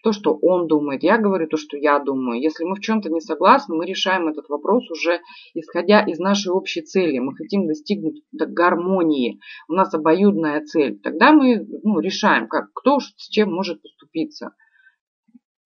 то, 0.06 0.12
что 0.12 0.38
он 0.40 0.68
думает, 0.68 1.02
я 1.02 1.18
говорю 1.18 1.48
то, 1.48 1.56
что 1.56 1.76
я 1.76 1.98
думаю. 1.98 2.40
Если 2.40 2.62
мы 2.62 2.76
в 2.76 2.80
чем-то 2.80 3.10
не 3.10 3.20
согласны, 3.20 3.74
мы 3.74 3.86
решаем 3.86 4.28
этот 4.28 4.48
вопрос 4.48 4.88
уже 4.88 5.18
исходя 5.52 6.00
из 6.00 6.20
нашей 6.20 6.52
общей 6.52 6.82
цели. 6.82 7.18
Мы 7.18 7.34
хотим 7.34 7.66
достигнуть 7.66 8.22
гармонии. 8.30 9.40
У 9.66 9.72
нас 9.72 9.92
обоюдная 9.92 10.64
цель. 10.64 11.00
Тогда 11.00 11.32
мы 11.32 11.66
ну, 11.82 11.98
решаем, 11.98 12.46
как, 12.46 12.72
кто 12.72 13.00
с 13.00 13.28
чем 13.28 13.52
может 13.52 13.82
поступиться. 13.82 14.50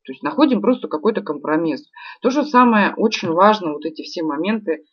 То 0.06 0.12
есть 0.12 0.22
находим 0.22 0.62
просто 0.62 0.88
какой-то 0.88 1.20
компромисс. 1.20 1.86
То 2.22 2.30
же 2.30 2.42
самое 2.44 2.94
очень 2.96 3.28
важно, 3.28 3.74
вот 3.74 3.84
эти 3.84 4.00
все 4.04 4.22
моменты 4.22 4.86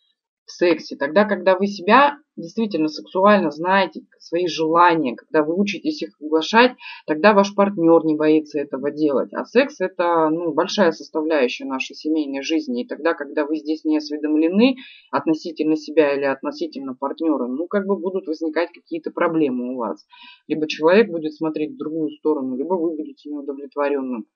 в 0.48 0.52
сексе. 0.52 0.96
Тогда, 0.96 1.26
когда 1.26 1.56
вы 1.56 1.66
себя 1.66 2.16
действительно 2.36 2.88
сексуально 2.88 3.50
знаете, 3.50 4.00
свои 4.18 4.46
желания, 4.46 5.14
когда 5.14 5.42
вы 5.42 5.54
учитесь 5.54 6.02
их 6.02 6.16
оглашать, 6.20 6.72
тогда 7.06 7.34
ваш 7.34 7.54
партнер 7.54 8.04
не 8.04 8.16
боится 8.16 8.58
этого 8.58 8.90
делать. 8.90 9.32
А 9.34 9.44
секс 9.44 9.80
это 9.80 10.30
ну, 10.30 10.52
большая 10.54 10.92
составляющая 10.92 11.66
нашей 11.66 11.94
семейной 11.94 12.42
жизни. 12.42 12.82
И 12.82 12.86
тогда, 12.86 13.14
когда 13.14 13.44
вы 13.44 13.56
здесь 13.56 13.84
не 13.84 13.98
осведомлены 13.98 14.76
относительно 15.10 15.76
себя 15.76 16.14
или 16.14 16.24
относительно 16.24 16.94
партнера, 16.94 17.46
ну 17.46 17.66
как 17.66 17.86
бы 17.86 17.98
будут 17.98 18.26
возникать 18.26 18.70
какие-то 18.72 19.10
проблемы 19.10 19.74
у 19.74 19.76
вас. 19.76 20.06
Либо 20.46 20.66
человек 20.66 21.10
будет 21.10 21.34
смотреть 21.34 21.74
в 21.74 21.78
другую 21.78 22.10
сторону, 22.10 22.56
либо 22.56 22.74
вы 22.74 22.96
будете 22.96 23.28
неудовлетворенным. 23.28 24.26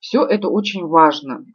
Все 0.00 0.22
это 0.22 0.48
очень 0.48 0.84
важно. 0.84 1.46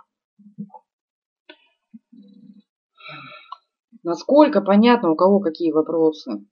Насколько 4.04 4.62
понятно, 4.62 5.12
у 5.12 5.16
кого 5.16 5.40
какие 5.40 5.72
вопросы? 5.72 6.46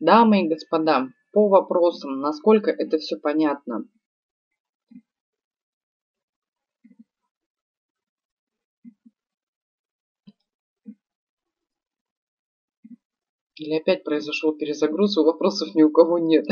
Дамы 0.00 0.42
и 0.42 0.48
господа, 0.48 1.08
по 1.32 1.48
вопросам, 1.48 2.20
насколько 2.20 2.70
это 2.70 2.98
все 2.98 3.16
понятно. 3.16 3.84
Или 13.62 13.76
опять 13.76 14.02
произошел 14.02 14.52
перезагруз, 14.52 15.16
и 15.16 15.20
вопросов 15.20 15.72
ни 15.76 15.82
у 15.82 15.90
кого 15.90 16.18
нет. 16.18 16.44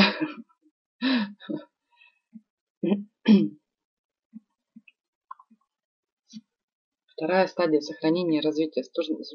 Вторая 7.17 7.49
стадия 7.49 7.81
сохранения 7.81 8.39
и 8.39 8.43
развития. 8.43 8.85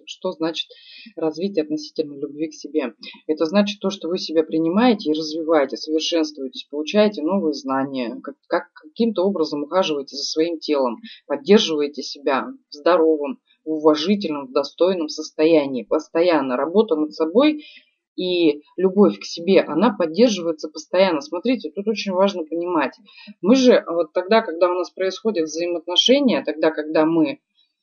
Что 0.05 0.31
значит 0.31 0.69
развитие 1.17 1.63
относительно 1.63 2.17
любви 2.17 2.47
к 2.47 2.53
себе? 2.53 2.95
Это 3.27 3.45
значит 3.45 3.81
то, 3.81 3.89
что 3.89 4.07
вы 4.07 4.19
себя 4.19 4.43
принимаете 4.43 5.09
и 5.11 5.13
развиваете, 5.13 5.75
совершенствуетесь, 5.75 6.67
получаете 6.71 7.23
новые 7.23 7.53
знания, 7.53 8.17
как, 8.23 8.37
как 8.47 8.71
каким-то 8.73 9.23
образом 9.23 9.63
ухаживаете 9.63 10.15
за 10.15 10.23
своим 10.23 10.59
телом, 10.59 11.01
поддерживаете 11.27 12.01
себя 12.03 12.47
здоровым, 12.69 13.41
в 13.65 13.71
уважительном, 13.71 14.47
в 14.47 14.51
достойном 14.51 15.09
состоянии. 15.09 15.83
Постоянно 15.83 16.55
работа 16.55 16.95
над 16.95 17.13
собой 17.13 17.65
и 18.15 18.61
любовь 18.77 19.19
к 19.19 19.25
себе, 19.25 19.61
она 19.61 19.93
поддерживается 19.93 20.69
постоянно. 20.69 21.21
Смотрите, 21.21 21.71
тут 21.71 21.87
очень 21.87 22.13
важно 22.13 22.43
понимать. 22.43 22.93
Мы 23.41 23.55
же 23.55 23.83
вот 23.87 24.13
тогда, 24.13 24.41
когда 24.41 24.69
у 24.69 24.73
нас 24.73 24.89
происходят 24.89 25.45
взаимоотношения, 25.45 26.43
тогда, 26.43 26.71
когда 26.71 27.05
мы 27.05 27.39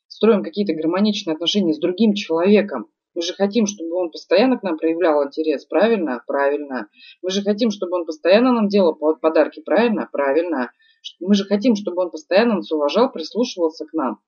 строим 0.09 0.43
какие-то 0.43 0.75
гармоничные 0.75 1.35
отношения 1.35 1.75
с 1.75 1.79
другим 1.79 2.15
человеком, 2.15 2.87
мы 3.15 3.21
же 3.21 3.35
хотим, 3.35 3.67
чтобы 3.67 3.95
он 3.97 4.11
постоянно 4.11 4.59
к 4.59 4.63
нам 4.63 4.79
проявлял 4.79 5.23
интерес, 5.23 5.67
правильно? 5.67 6.23
Правильно. 6.27 6.89
Мы 7.21 7.31
же 7.31 7.43
хотим, 7.43 7.71
чтобы 7.71 7.97
он 7.99 8.07
постоянно 8.07 8.53
нам 8.53 8.69
делал 8.69 8.95
подарки, 9.21 9.61
правильно? 9.61 10.09
Правильно. 10.11 10.73
Мы 11.21 11.35
же 11.35 11.45
хотим, 11.45 11.77
чтобы 11.77 12.03
он 12.03 12.11
постоянно 12.11 12.55
нас 12.55 12.73
уважал, 12.73 13.13
прислушивался 13.13 13.85
к 13.85 13.93
нам. 13.93 14.21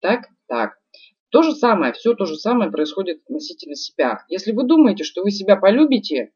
Так? 0.00 0.28
Так. 0.46 0.78
То 1.30 1.42
же 1.42 1.52
самое, 1.52 1.92
все 1.92 2.14
то 2.14 2.24
же 2.24 2.36
самое 2.36 2.70
происходит 2.70 3.20
относительно 3.26 3.74
себя. 3.74 4.24
Если 4.28 4.52
вы 4.52 4.64
думаете, 4.64 5.04
что 5.04 5.22
вы 5.22 5.30
себя 5.30 5.56
полюбите, 5.56 6.32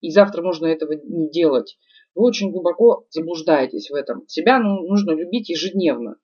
и 0.00 0.10
завтра 0.10 0.42
можно 0.42 0.66
этого 0.66 0.92
не 0.92 1.30
делать, 1.30 1.78
вы 2.14 2.24
очень 2.24 2.50
глубоко 2.50 3.06
заблуждаетесь 3.10 3.90
в 3.90 3.94
этом. 3.94 4.26
Себя 4.26 4.58
ну, 4.58 4.86
нужно 4.86 5.12
любить 5.12 5.48
ежедневно. 5.48 6.16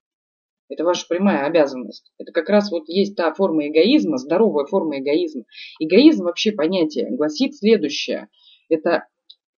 Это 0.68 0.84
ваша 0.84 1.06
прямая 1.08 1.46
обязанность. 1.46 2.12
Это 2.18 2.32
как 2.32 2.48
раз 2.48 2.70
вот 2.70 2.88
есть 2.88 3.16
та 3.16 3.32
форма 3.34 3.68
эгоизма, 3.68 4.18
здоровая 4.18 4.66
форма 4.66 4.98
эгоизма. 4.98 5.44
Эгоизм 5.80 6.24
вообще 6.24 6.52
понятие 6.52 7.10
гласит 7.10 7.56
следующее. 7.56 8.28
Это 8.68 9.06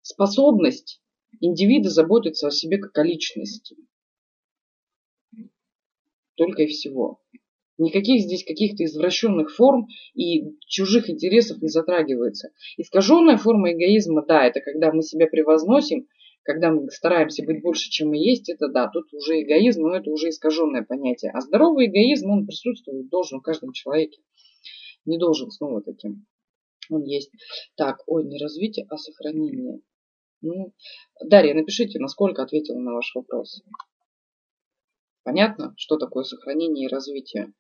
способность 0.03 1.01
индивида 1.41 1.89
заботиться 1.89 2.47
о 2.47 2.53
себе 2.53 2.79
как 2.79 2.97
о 2.97 3.03
личности. 3.03 3.77
Только 6.41 6.63
и 6.63 6.69
всего. 6.69 7.21
Никаких 7.77 8.23
здесь 8.23 8.45
каких-то 8.45 8.83
извращенных 8.83 9.55
форм 9.55 9.89
и 10.15 10.57
чужих 10.67 11.11
интересов 11.11 11.61
не 11.61 11.69
затрагивается. 11.69 12.49
Искаженная 12.79 13.37
форма 13.37 13.73
эгоизма, 13.73 14.25
да, 14.27 14.47
это 14.47 14.61
когда 14.61 14.91
мы 14.91 15.03
себя 15.03 15.27
превозносим, 15.27 16.07
когда 16.43 16.71
мы 16.71 16.91
стараемся 16.91 17.45
быть 17.45 17.61
больше, 17.61 17.91
чем 17.91 18.09
мы 18.09 18.17
есть, 18.17 18.49
это 18.49 18.69
да, 18.69 18.89
тут 18.89 19.13
уже 19.13 19.43
эгоизм, 19.43 19.83
но 19.83 19.95
это 19.95 20.11
уже 20.11 20.31
искаженное 20.31 20.83
понятие. 20.83 21.31
А 21.33 21.43
здоровый 21.43 21.89
эгоизм, 21.89 22.31
он 22.31 22.47
присутствует, 22.47 23.11
должен 23.11 23.41
в 23.41 23.43
каждом 23.43 23.73
человеке. 23.75 24.23
Не 25.05 25.19
должен 25.19 25.51
снова 25.51 25.83
таким. 25.83 26.25
Он 26.89 27.05
есть. 27.05 27.31
Так, 27.77 27.99
ой, 28.07 28.25
не 28.25 28.39
развитие, 28.39 28.87
а 28.89 28.97
сохранение. 28.97 29.83
Ну, 30.41 30.73
Дарья, 31.23 31.53
напишите, 31.53 31.99
насколько 31.99 32.43
ответила 32.43 32.79
на 32.79 32.95
ваш 32.95 33.15
вопрос. 33.15 33.63
Понятно, 35.31 35.75
что 35.77 35.97
такое 35.97 36.25
сохранение 36.25 36.87
и 36.89 36.93
развитие? 36.93 37.53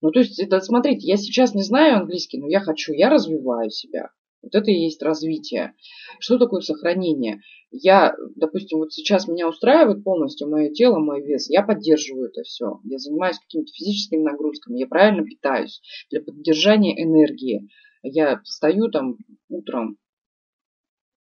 Ну, 0.00 0.10
то 0.10 0.18
есть, 0.18 0.40
это, 0.40 0.58
смотрите, 0.60 1.06
я 1.06 1.16
сейчас 1.16 1.54
не 1.54 1.62
знаю 1.62 1.98
английский, 1.98 2.40
но 2.40 2.48
я 2.48 2.58
хочу, 2.58 2.92
я 2.92 3.08
развиваю 3.10 3.70
себя. 3.70 4.10
Вот 4.42 4.56
это 4.56 4.72
и 4.72 4.74
есть 4.74 5.00
развитие. 5.04 5.76
Что 6.18 6.36
такое 6.36 6.62
сохранение? 6.62 7.40
Я, 7.70 8.16
допустим, 8.34 8.80
вот 8.80 8.92
сейчас 8.92 9.28
меня 9.28 9.48
устраивает 9.48 10.02
полностью 10.02 10.50
мое 10.50 10.70
тело, 10.70 10.98
мой 10.98 11.22
вес. 11.22 11.48
Я 11.48 11.62
поддерживаю 11.62 12.28
это 12.28 12.42
все. 12.42 12.80
Я 12.82 12.98
занимаюсь 12.98 13.38
какими-то 13.38 13.70
физическими 13.72 14.24
нагрузками. 14.24 14.80
Я 14.80 14.88
правильно 14.88 15.24
питаюсь 15.24 15.80
для 16.10 16.22
поддержания 16.22 17.00
энергии. 17.00 17.68
Я 18.02 18.40
встаю 18.42 18.90
там 18.90 19.18
утром, 19.48 19.96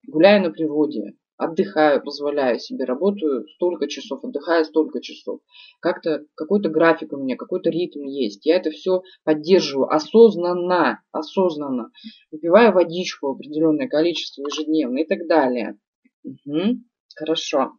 гуляю 0.07 0.41
на 0.41 0.49
природе, 0.49 1.13
отдыхаю, 1.41 2.03
позволяю 2.03 2.59
себе, 2.59 2.85
работаю 2.85 3.47
столько 3.55 3.87
часов, 3.87 4.23
отдыхаю 4.23 4.63
столько 4.63 5.01
часов. 5.01 5.41
Как-то 5.79 6.23
какой-то 6.35 6.69
график 6.69 7.13
у 7.13 7.17
меня, 7.17 7.35
какой-то 7.35 7.71
ритм 7.71 8.03
есть. 8.03 8.45
Я 8.45 8.57
это 8.57 8.69
все 8.69 9.01
поддерживаю 9.23 9.91
осознанно, 9.91 11.01
осознанно. 11.11 11.89
Выпиваю 12.31 12.73
водичку 12.73 13.31
определенное 13.31 13.87
количество 13.87 14.43
ежедневно 14.43 14.99
и 14.99 15.07
так 15.07 15.27
далее. 15.27 15.79
Угу, 16.23 16.77
хорошо. 17.15 17.71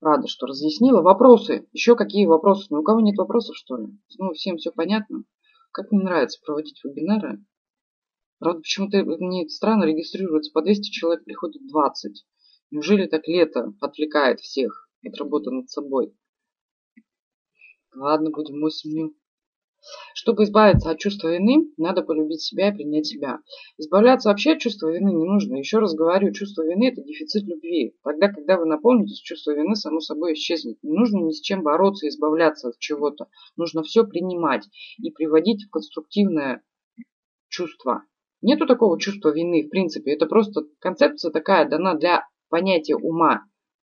Рада, 0.00 0.26
что 0.26 0.46
разъяснила. 0.46 1.02
Вопросы? 1.02 1.68
Еще 1.72 1.94
какие 1.94 2.26
вопросы? 2.26 2.66
Ну, 2.70 2.80
у 2.80 2.82
кого 2.82 3.00
нет 3.00 3.16
вопросов, 3.16 3.56
что 3.56 3.76
ли? 3.76 3.86
Ну, 4.18 4.32
всем 4.32 4.56
все 4.56 4.72
понятно? 4.72 5.22
Как 5.70 5.92
мне 5.92 6.02
нравится 6.02 6.40
проводить 6.44 6.80
вебинары. 6.82 7.44
Правда, 8.38 8.60
почему-то 8.60 9.04
мне 9.04 9.48
странно 9.48 9.84
регистрируется. 9.84 10.52
По 10.52 10.62
200 10.62 10.90
человек 10.90 11.24
приходит 11.24 11.66
20. 11.66 12.24
Неужели 12.70 13.06
так 13.06 13.26
лето 13.28 13.72
отвлекает 13.80 14.40
всех 14.40 14.90
от 15.06 15.16
работы 15.16 15.50
над 15.50 15.70
собой? 15.70 16.14
Ладно, 17.94 18.30
будем 18.30 18.60
осенью 18.64 19.14
Чтобы 20.14 20.42
избавиться 20.42 20.90
от 20.90 20.98
чувства 20.98 21.28
вины, 21.28 21.72
надо 21.76 22.02
полюбить 22.02 22.42
себя 22.42 22.70
и 22.70 22.74
принять 22.74 23.06
себя. 23.06 23.38
Избавляться 23.78 24.28
вообще 24.28 24.54
от 24.54 24.58
чувства 24.58 24.88
вины 24.88 25.10
не 25.10 25.24
нужно. 25.24 25.56
Еще 25.56 25.78
раз 25.78 25.94
говорю, 25.94 26.32
чувство 26.32 26.62
вины– 26.62 26.88
это 26.92 27.02
дефицит 27.02 27.44
любви. 27.44 27.94
Тогда, 28.02 28.28
когда 28.28 28.58
вы 28.58 28.66
наполнитесь, 28.66 29.20
чувство 29.20 29.52
вины 29.52 29.76
само 29.76 30.00
собой 30.00 30.34
исчезнет. 30.34 30.78
Не 30.82 30.92
нужно 30.92 31.18
ни 31.18 31.30
с 31.30 31.40
чем 31.40 31.62
бороться, 31.62 32.08
избавляться 32.08 32.70
от 32.70 32.78
чего-то. 32.78 33.28
Нужно 33.56 33.84
все 33.84 34.04
принимать 34.04 34.66
и 34.98 35.12
приводить 35.12 35.64
в 35.64 35.70
конструктивное 35.70 36.64
чувство. 37.48 38.02
Нету 38.44 38.66
такого 38.66 39.00
чувства 39.00 39.30
вины, 39.30 39.62
в 39.62 39.70
принципе. 39.70 40.12
Это 40.12 40.26
просто 40.26 40.66
концепция 40.78 41.30
такая 41.30 41.66
дана 41.66 41.94
для 41.94 42.28
понятия 42.50 42.94
ума. 42.94 43.46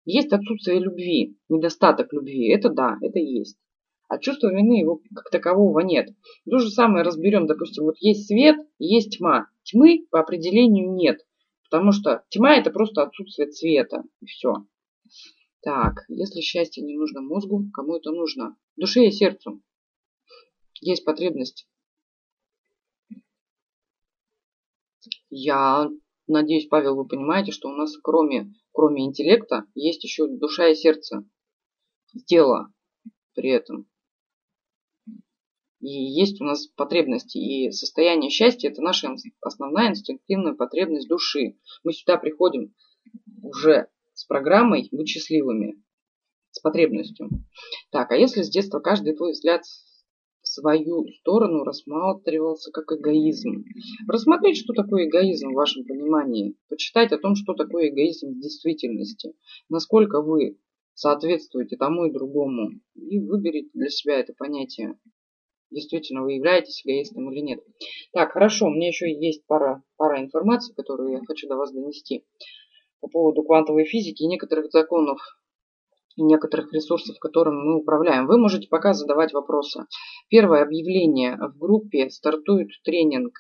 Есть 0.05 0.31
отсутствие 0.35 0.79
любви, 0.79 1.39
недостаток 1.49 2.13
любви. 2.13 2.51
Это 2.51 2.69
да, 2.69 2.99
это 3.01 3.19
есть. 3.19 3.57
А 4.09 4.19
чувства 4.19 4.49
вины 4.49 4.75
его 4.75 5.01
как 5.15 5.31
такового 5.31 5.81
нет. 5.81 6.11
То 6.45 6.59
же 6.59 6.69
самое 6.69 7.03
разберем, 7.03 7.47
допустим, 7.47 7.85
вот 7.85 7.97
есть 8.01 8.27
свет, 8.27 8.57
есть 8.79 9.17
тьма. 9.17 9.47
Тьмы 9.63 10.07
по 10.11 10.21
определению 10.21 10.93
нет, 10.93 11.21
потому 11.71 11.93
что 11.93 12.23
тьма 12.29 12.57
это 12.57 12.71
просто 12.71 13.05
отсутствие 13.05 13.49
цвета, 13.49 14.05
и 14.21 14.27
все. 14.27 14.67
Так, 15.63 16.05
если 16.09 16.43
счастье 16.43 16.85
не 16.85 16.95
нужно 16.99 17.23
мозгу, 17.23 17.71
кому 17.73 17.97
это 17.97 18.11
нужно? 18.11 18.55
Душе 18.77 19.07
и 19.07 19.13
сердцу. 19.13 19.63
Есть 20.83 21.07
потребность. 21.07 21.67
Я 25.35 25.89
надеюсь, 26.27 26.69
Павел, 26.69 26.95
вы 26.95 27.07
понимаете, 27.09 27.53
что 27.53 27.71
у 27.71 27.73
нас 27.73 27.97
кроме, 27.97 28.53
кроме 28.71 29.07
интеллекта 29.07 29.65
есть 29.75 30.05
еще 30.05 30.27
душа 30.27 30.69
и 30.69 30.75
сердце. 30.75 31.25
Тело 32.27 32.71
при 33.35 33.49
этом. 33.49 33.89
И 35.81 35.89
есть 35.89 36.39
у 36.43 36.45
нас 36.45 36.67
потребности. 36.67 37.39
И 37.39 37.71
состояние 37.71 38.31
счастья– 38.31 38.69
это 38.71 38.83
наша 38.83 39.09
основная 39.41 39.89
инстинктивная 39.89 40.53
потребность 40.53 41.09
души. 41.09 41.57
Мы 41.83 41.95
сюда 41.95 42.19
приходим 42.19 42.75
уже 43.43 43.89
с 44.13 44.27
программой 44.27 44.91
«Быть 44.93 45.09
счастливыми», 45.09 45.83
с 46.51 46.61
потребностью. 46.61 47.31
Так, 47.91 48.11
а 48.11 48.17
если 48.17 48.43
с 48.43 48.51
детства 48.51 48.81
каждый 48.81 49.17
твой 49.17 49.33
взгляд 49.33 49.63
свою 50.53 51.07
сторону 51.21 51.65
рассматривался 51.65 52.71
как 52.71 52.93
эгоизм. 52.93 53.65
Рассмотреть, 54.07 54.59
что 54.59 54.73
такое 54.73 55.07
эгоизм 55.07 55.51
в 55.51 55.55
вашем 55.55 55.85
понимании. 55.85 56.57
Почитать 56.69 57.13
о 57.13 57.19
том, 57.19 57.35
что 57.35 57.55
такое 57.55 57.89
эгоизм 57.89 58.29
в 58.29 58.41
действительности. 58.41 59.35
Насколько 59.69 60.21
вы 60.21 60.59
соответствуете 60.95 61.77
тому 61.77 62.07
и 62.07 62.13
другому. 62.13 62.71
И 62.95 63.19
выберите 63.19 63.71
для 63.73 63.89
себя 63.89 64.21
это 64.21 64.35
понятие 64.37 64.99
действительно 65.73 66.23
вы 66.23 66.35
являетесь 66.35 66.83
эгоистом 66.85 67.33
или 67.33 67.41
нет. 67.41 67.61
Так, 68.13 68.33
хорошо, 68.33 68.67
у 68.67 68.71
меня 68.71 68.89
еще 68.89 69.11
есть 69.11 69.45
пара, 69.47 69.83
пара 69.97 70.21
информации, 70.21 70.75
которую 70.75 71.13
я 71.13 71.21
хочу 71.27 71.49
до 71.49 71.57
вас 71.57 71.73
донести 71.73 72.25
по 73.01 73.09
поводу 73.09 73.43
квантовой 73.43 73.85
физики 73.85 74.23
и 74.23 74.29
некоторых 74.29 74.71
законов 74.71 75.19
и 76.17 76.23
некоторых 76.23 76.73
ресурсов, 76.73 77.19
которыми 77.19 77.63
мы 77.63 77.77
управляем. 77.81 78.27
Вы 78.27 78.39
можете 78.39 78.69
пока 78.69 78.93
задавать 78.93 79.33
вопросы. 79.33 79.87
Первое 80.29 80.63
объявление 80.63 81.37
в 81.37 81.59
группе 81.59 82.11
стартует 82.11 82.69
тренинг. 82.85 83.33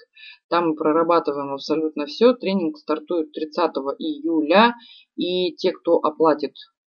Там 0.49 0.69
мы 0.69 0.75
прорабатываем 0.77 1.53
абсолютно 1.53 2.07
все. 2.07 2.35
Тренинг 2.35 2.79
стартует 2.79 3.33
30 3.33 3.71
июля. 3.99 4.75
И 5.17 5.55
те, 5.57 5.73
кто 5.73 5.97
оплатит 5.97 6.55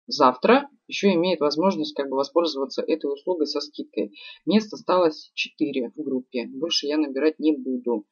завтра 0.07 0.69
еще 0.93 1.15
имеет 1.15 1.41
возможность 1.41 1.95
как 1.95 2.09
бы 2.09 2.17
воспользоваться 2.17 2.83
этой 2.83 3.11
услугой 3.11 3.47
со 3.47 3.61
скидкой. 3.61 4.13
Мест 4.45 4.73
осталось 4.75 5.31
4 5.35 5.93
в 5.97 6.03
группе. 6.03 6.47
Больше 6.49 6.87
я 6.87 6.99
набирать 6.99 7.39
не 7.39 7.53
буду. 7.53 8.07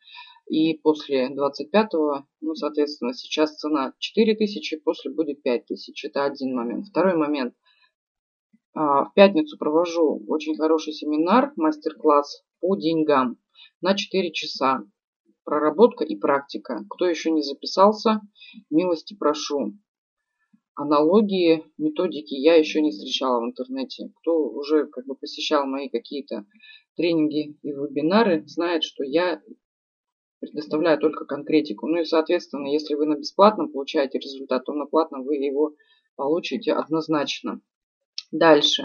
И 0.50 0.74
после 0.78 1.28
25-го, 1.28 2.26
ну, 2.40 2.56
соответственно, 2.56 3.14
сейчас 3.14 3.56
цена 3.56 3.94
4000, 4.00 4.80
после 4.80 5.12
будет 5.12 5.44
5000. 5.44 6.06
Это 6.06 6.24
один 6.24 6.56
момент. 6.56 6.88
Второй 6.88 7.14
момент. 7.14 7.54
А, 8.74 9.04
в 9.04 9.14
пятницу 9.14 9.56
провожу 9.56 10.24
очень 10.26 10.56
хороший 10.56 10.92
семинар, 10.92 11.52
мастер-класс 11.54 12.42
по 12.60 12.74
деньгам 12.74 13.38
на 13.80 13.94
4 13.94 14.32
часа. 14.32 14.82
Проработка 15.44 16.02
и 16.02 16.16
практика. 16.16 16.84
Кто 16.90 17.06
еще 17.06 17.30
не 17.30 17.42
записался, 17.42 18.20
милости 18.70 19.14
прошу 19.16 19.74
аналогии, 20.74 21.64
методики 21.78 22.34
я 22.34 22.56
еще 22.56 22.82
не 22.82 22.90
встречала 22.90 23.40
в 23.40 23.44
интернете. 23.44 24.10
Кто 24.16 24.48
уже 24.48 24.88
как 24.88 25.06
бы 25.06 25.14
посещал 25.14 25.64
мои 25.64 25.88
какие-то 25.88 26.44
тренинги 26.96 27.56
и 27.62 27.70
вебинары, 27.70 28.42
знает, 28.48 28.82
что 28.82 29.04
я 29.04 29.40
предоставляю 30.40 30.98
только 30.98 31.24
конкретику. 31.24 31.86
Ну 31.86 32.00
и, 32.00 32.04
соответственно, 32.04 32.66
если 32.66 32.94
вы 32.94 33.06
на 33.06 33.16
бесплатном 33.16 33.70
получаете 33.70 34.18
результат, 34.18 34.64
то 34.64 34.72
на 34.72 34.86
платном 34.86 35.24
вы 35.24 35.36
его 35.36 35.74
получите 36.16 36.72
однозначно. 36.72 37.60
Дальше. 38.32 38.82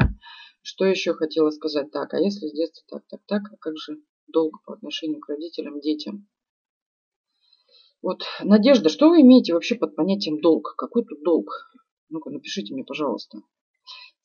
Что 0.61 0.85
еще 0.85 1.13
хотела 1.13 1.49
сказать? 1.51 1.91
Так, 1.91 2.13
а 2.13 2.19
если 2.19 2.47
с 2.47 2.53
детства 2.53 2.83
так, 2.89 3.03
так, 3.07 3.21
так, 3.25 3.53
а 3.53 3.57
как 3.57 3.77
же 3.77 3.99
долг 4.27 4.63
по 4.65 4.73
отношению 4.73 5.19
к 5.19 5.29
родителям, 5.29 5.79
детям? 5.79 6.27
Вот, 8.01 8.23
Надежда, 8.43 8.89
что 8.89 9.09
вы 9.09 9.21
имеете 9.21 9.53
вообще 9.53 9.75
под 9.75 9.95
понятием 9.95 10.41
долг? 10.41 10.75
Какой 10.77 11.05
тут 11.05 11.23
долг? 11.23 11.49
Ну-ка, 12.09 12.29
напишите 12.29 12.73
мне, 12.73 12.83
пожалуйста. 12.83 13.39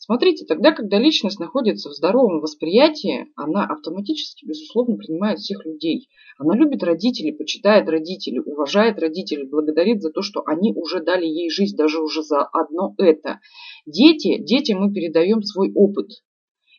Смотрите, 0.03 0.47
тогда, 0.47 0.73
когда 0.73 0.99
личность 0.99 1.39
находится 1.39 1.91
в 1.91 1.93
здоровом 1.93 2.41
восприятии, 2.41 3.27
она 3.37 3.67
автоматически, 3.67 4.47
безусловно, 4.47 4.97
принимает 4.97 5.41
всех 5.41 5.67
людей. 5.67 6.09
Она 6.39 6.57
любит 6.57 6.83
родителей, 6.83 7.33
почитает 7.33 7.87
родителей, 7.87 8.41
уважает 8.41 8.99
родителей, 8.99 9.47
благодарит 9.47 10.01
за 10.01 10.11
то, 10.11 10.23
что 10.23 10.43
они 10.47 10.73
уже 10.75 11.03
дали 11.03 11.27
ей 11.27 11.51
жизнь, 11.51 11.77
даже 11.77 12.01
уже 12.01 12.23
за 12.23 12.41
одно 12.41 12.95
это. 12.97 13.41
Дети, 13.85 14.43
детям 14.43 14.81
мы 14.81 14.91
передаем 14.91 15.43
свой 15.43 15.71
опыт. 15.75 16.09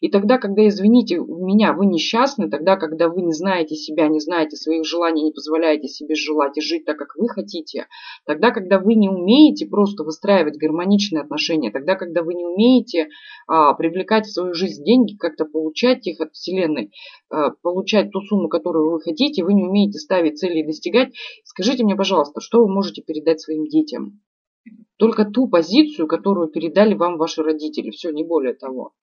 И 0.01 0.09
тогда, 0.09 0.39
когда, 0.39 0.67
извините 0.67 1.17
меня, 1.17 1.73
вы 1.73 1.85
несчастны, 1.85 2.49
тогда, 2.49 2.75
когда 2.75 3.07
вы 3.07 3.21
не 3.21 3.33
знаете 3.33 3.75
себя, 3.75 4.07
не 4.07 4.19
знаете 4.19 4.57
своих 4.57 4.83
желаний, 4.83 5.23
не 5.23 5.31
позволяете 5.31 5.87
себе 5.87 6.15
желать 6.15 6.57
и 6.57 6.61
жить 6.61 6.85
так, 6.85 6.97
как 6.97 7.15
вы 7.15 7.29
хотите, 7.29 7.85
тогда, 8.25 8.49
когда 8.49 8.79
вы 8.79 8.95
не 8.95 9.09
умеете 9.09 9.67
просто 9.67 10.03
выстраивать 10.03 10.57
гармоничные 10.57 11.21
отношения, 11.21 11.69
тогда, 11.69 11.95
когда 11.95 12.23
вы 12.23 12.33
не 12.33 12.45
умеете 12.45 13.09
а, 13.47 13.75
привлекать 13.75 14.25
в 14.25 14.33
свою 14.33 14.55
жизнь 14.55 14.83
деньги, 14.83 15.15
как-то 15.15 15.45
получать 15.45 16.07
их 16.07 16.19
от 16.19 16.33
Вселенной, 16.33 16.91
а, 17.29 17.51
получать 17.61 18.09
ту 18.11 18.21
сумму, 18.21 18.49
которую 18.49 18.91
вы 18.91 19.01
хотите, 19.01 19.43
вы 19.43 19.53
не 19.53 19.63
умеете 19.63 19.99
ставить 19.99 20.39
цели 20.39 20.61
и 20.61 20.65
достигать, 20.65 21.13
скажите 21.43 21.83
мне, 21.83 21.95
пожалуйста, 21.95 22.41
что 22.41 22.61
вы 22.61 22.73
можете 22.73 23.03
передать 23.03 23.39
своим 23.39 23.67
детям? 23.67 24.19
Только 24.97 25.25
ту 25.25 25.47
позицию, 25.47 26.07
которую 26.07 26.47
передали 26.47 26.95
вам 26.95 27.17
ваши 27.17 27.41
родители. 27.43 27.89
Все, 27.89 28.11
не 28.11 28.23
более 28.23 28.53
того. 28.53 28.93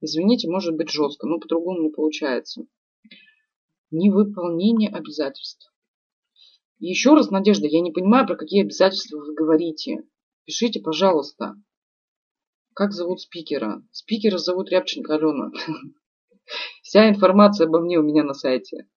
Извините, 0.00 0.48
может 0.48 0.76
быть 0.76 0.90
жестко, 0.90 1.26
но 1.26 1.38
по-другому 1.38 1.82
не 1.82 1.90
получается. 1.90 2.62
Невыполнение 3.90 4.88
обязательств. 4.88 5.72
еще 6.78 7.14
раз, 7.14 7.30
Надежда, 7.30 7.66
я 7.66 7.80
не 7.80 7.92
понимаю, 7.92 8.26
про 8.26 8.36
какие 8.36 8.62
обязательства 8.62 9.18
вы 9.18 9.34
говорите. 9.34 10.04
Пишите, 10.44 10.80
пожалуйста. 10.80 11.54
Как 12.74 12.92
зовут 12.92 13.20
спикера? 13.20 13.82
Спикера 13.90 14.38
зовут 14.38 14.70
Рябченко 14.70 15.14
Алена. 15.14 15.50
Вся 16.82 17.08
информация 17.10 17.66
обо 17.66 17.80
мне 17.80 17.98
у 17.98 18.02
меня 18.02 18.24
на 18.24 18.32
сайте. 18.32 18.88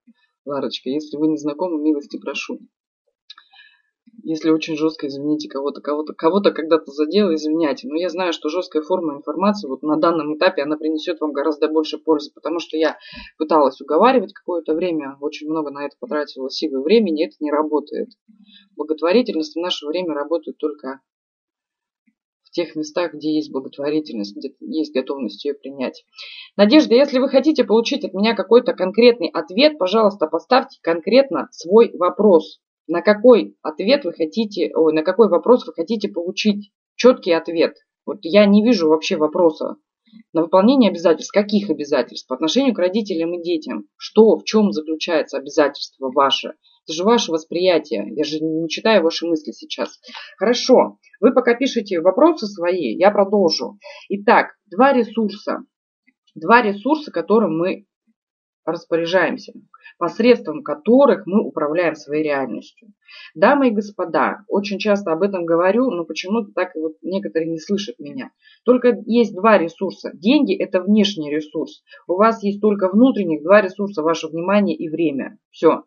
Ларочка, 0.46 0.90
если 0.90 1.18
вы 1.18 1.28
не 1.28 1.38
знакомы, 1.38 1.82
милости 1.82 2.18
прошу. 2.18 2.60
Если 4.26 4.52
очень 4.52 4.78
жестко, 4.78 5.08
извините, 5.08 5.50
кого-то, 5.50 5.82
кого-то, 5.82 6.14
кого-то 6.14 6.52
когда-то 6.52 6.92
задел, 6.92 7.34
извиняйте. 7.34 7.90
Но 7.90 8.00
я 8.00 8.08
знаю, 8.08 8.32
что 8.32 8.48
жесткая 8.48 8.82
форма 8.82 9.18
информации 9.18 9.68
вот 9.68 9.84
на 9.84 9.98
данном 9.98 10.38
этапе, 10.38 10.64
она 10.64 10.78
принесет 10.78 11.20
вам 11.20 11.34
гораздо 11.34 11.68
больше 11.68 11.98
пользы, 11.98 12.32
потому 12.34 12.60
что 12.60 12.78
я 12.78 12.98
пыталась 13.38 13.82
уговаривать 13.82 14.32
какое-то 14.32 14.76
время, 14.76 15.18
очень 15.20 15.50
много 15.50 15.72
на 15.72 15.86
это 15.86 15.98
потратила 16.00 16.50
силы 16.50 16.80
и 16.80 16.84
времени, 16.84 17.26
это 17.26 17.36
не 17.42 17.52
работает. 17.52 18.12
Благотворительность 18.78 19.58
в 19.58 19.60
наше 19.60 19.86
время 19.86 20.14
работает 20.14 20.58
только 20.58 21.02
в 22.46 22.52
тех 22.52 22.78
местах, 22.78 23.14
где 23.14 23.36
есть 23.36 23.52
благотворительность, 23.52 24.38
где 24.38 24.56
есть 24.62 24.94
готовность 24.96 25.44
ее 25.44 25.54
принять. 25.54 26.06
Надежда, 26.56 26.96
если 26.96 27.20
вы 27.20 27.28
хотите 27.28 27.66
получить 27.66 28.06
от 28.06 28.14
меня 28.14 28.36
какой-то 28.36 28.72
конкретный 28.72 29.28
ответ, 29.34 29.78
пожалуйста, 29.78 30.28
поставьте 30.28 30.80
конкретно 30.82 31.50
свой 31.52 31.92
вопрос 31.98 32.62
на 32.88 33.02
какой 33.02 33.56
ответ 33.62 34.06
вы 34.06 34.14
хотите, 34.14 34.72
ой, 34.76 34.94
на 34.94 35.04
какой 35.04 35.30
вопрос 35.30 35.66
вы 35.66 35.74
хотите 35.74 36.10
получить 36.10 36.72
четкий 36.96 37.32
ответ. 37.32 37.76
Вот 38.06 38.20
я 38.22 38.46
не 38.46 38.64
вижу 38.64 38.90
вообще 38.90 39.16
вопроса. 39.16 39.78
На 40.32 40.42
выполнение 40.44 40.90
обязательств. 40.92 41.34
Каких 41.34 41.70
обязательств? 41.70 42.28
По 42.28 42.36
отношению 42.36 42.76
к 42.76 42.80
родителям 42.80 43.34
и 43.34 43.42
детям. 43.42 43.88
Что, 43.98 44.38
в 44.38 44.44
чем 44.44 44.72
заключается 44.72 45.38
обязательство 45.38 46.12
ваше? 46.12 46.56
Это 46.86 46.94
же 46.94 47.04
ваше 47.04 47.32
восприятие. 47.32 48.12
Я 48.16 48.24
же 48.24 48.40
не 48.40 48.70
читаю 48.70 49.04
ваши 49.04 49.26
мысли 49.26 49.52
сейчас. 49.52 50.00
Хорошо. 50.38 50.98
Вы 51.20 51.34
пока 51.34 51.56
пишите 51.56 52.02
вопросы 52.02 52.46
свои, 52.46 52.96
я 52.96 53.10
продолжу. 53.10 53.80
Итак, 54.10 54.56
два 54.70 54.94
ресурса. 54.94 55.64
Два 56.36 56.62
ресурса, 56.62 57.12
которым 57.12 57.58
мы 57.58 57.86
распоряжаемся, 58.66 59.54
посредством 59.98 60.64
которых 60.64 61.26
мы 61.26 61.42
управляем 61.42 61.96
своей 61.96 62.24
реальностью. 62.24 62.90
Дамы 63.36 63.70
и 63.70 63.72
господа, 63.72 64.44
очень 64.48 64.80
часто 64.80 65.12
об 65.12 65.22
этом 65.22 65.46
говорю, 65.46 65.92
но 65.92 66.06
почему-то 66.06 66.52
так 66.54 66.76
вот 66.76 66.94
некоторые 67.02 67.52
не 67.52 67.60
слышат 67.60 68.00
меня. 68.00 68.32
Только 68.66 68.98
есть 69.06 69.36
два 69.36 69.58
ресурса. 69.58 70.12
Деньги– 70.14 70.56
это 70.58 70.82
внешний 70.82 71.32
ресурс. 71.32 71.84
У 72.08 72.16
вас 72.16 72.44
есть 72.44 72.62
только 72.62 72.90
внутренних 72.90 73.44
два 73.44 73.62
ресурса– 73.62 74.02
ваше 74.04 74.28
внимание 74.28 74.76
и 74.76 74.90
время. 74.90 75.38
Все. 75.52 75.84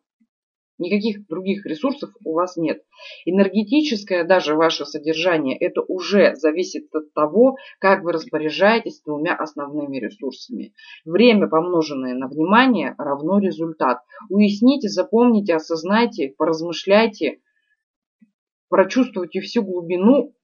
Никаких 0.79 1.27
других 1.27 1.65
ресурсов 1.65 2.11
у 2.23 2.35
вас 2.35 2.57
нет. 2.59 2.83
Энергетическое 3.25 4.25
даже 4.25 4.55
ваше 4.55 4.85
содержание, 4.85 5.57
это 5.57 5.81
уже 5.81 6.37
зависит 6.37 6.95
от 6.95 7.15
того, 7.15 7.57
как 7.79 8.03
вы 8.03 8.13
распоряжаетесь 8.13 9.01
двумя 9.01 9.35
основными 9.35 9.97
ресурсами. 9.97 10.75
Время, 11.07 11.49
помноженное 11.49 12.15
на 12.15 12.29
внимание, 12.29 12.95
равно 12.99 13.39
результат. 13.39 14.01
Уясните, 14.29 14.89
запомните, 14.89 15.55
осознайте, 15.55 16.35
поразмышляйте, 16.37 17.41
прочувствуйте 18.69 19.41
всю 19.41 19.63
глубину 19.63 20.35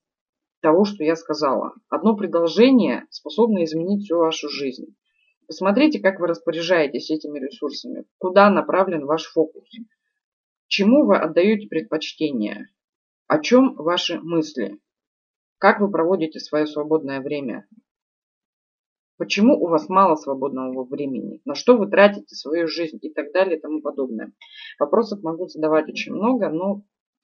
того, 0.62 0.86
что 0.86 1.04
я 1.04 1.16
сказала. 1.16 1.74
Одно 1.90 2.16
предложение 2.16 3.04
способно 3.10 3.64
изменить 3.64 4.04
всю 4.04 4.16
вашу 4.16 4.48
жизнь. 4.48 4.96
Посмотрите, 5.46 6.00
как 6.00 6.20
вы 6.20 6.28
распоряжаетесь 6.28 7.10
этими 7.10 7.38
ресурсами, 7.38 8.04
куда 8.16 8.48
направлен 8.48 9.04
ваш 9.04 9.24
фокус. 9.24 9.68
Чему 10.74 11.04
вы 11.04 11.18
отдаете 11.18 11.68
предпочтение? 11.68 12.70
О 13.26 13.40
чем 13.40 13.74
ваши 13.74 14.18
мысли? 14.20 14.78
Как 15.58 15.80
вы 15.80 15.90
проводите 15.90 16.40
свое 16.40 16.66
свободное 16.66 17.20
время? 17.20 17.68
Почему 19.18 19.62
у 19.62 19.68
вас 19.68 19.90
мало 19.90 20.14
свободного 20.14 20.84
времени? 20.84 21.42
На 21.44 21.54
что 21.54 21.76
вы 21.76 21.90
тратите 21.90 22.34
свою 22.34 22.68
жизнь 22.68 22.98
и 23.02 23.12
так 23.12 23.34
далее 23.34 23.58
и 23.58 23.60
тому 23.60 23.82
подобное? 23.82 24.32
Вопросов 24.78 25.22
могу 25.22 25.46
задавать 25.46 25.90
очень 25.90 26.14
много, 26.14 26.48
но 26.48 26.82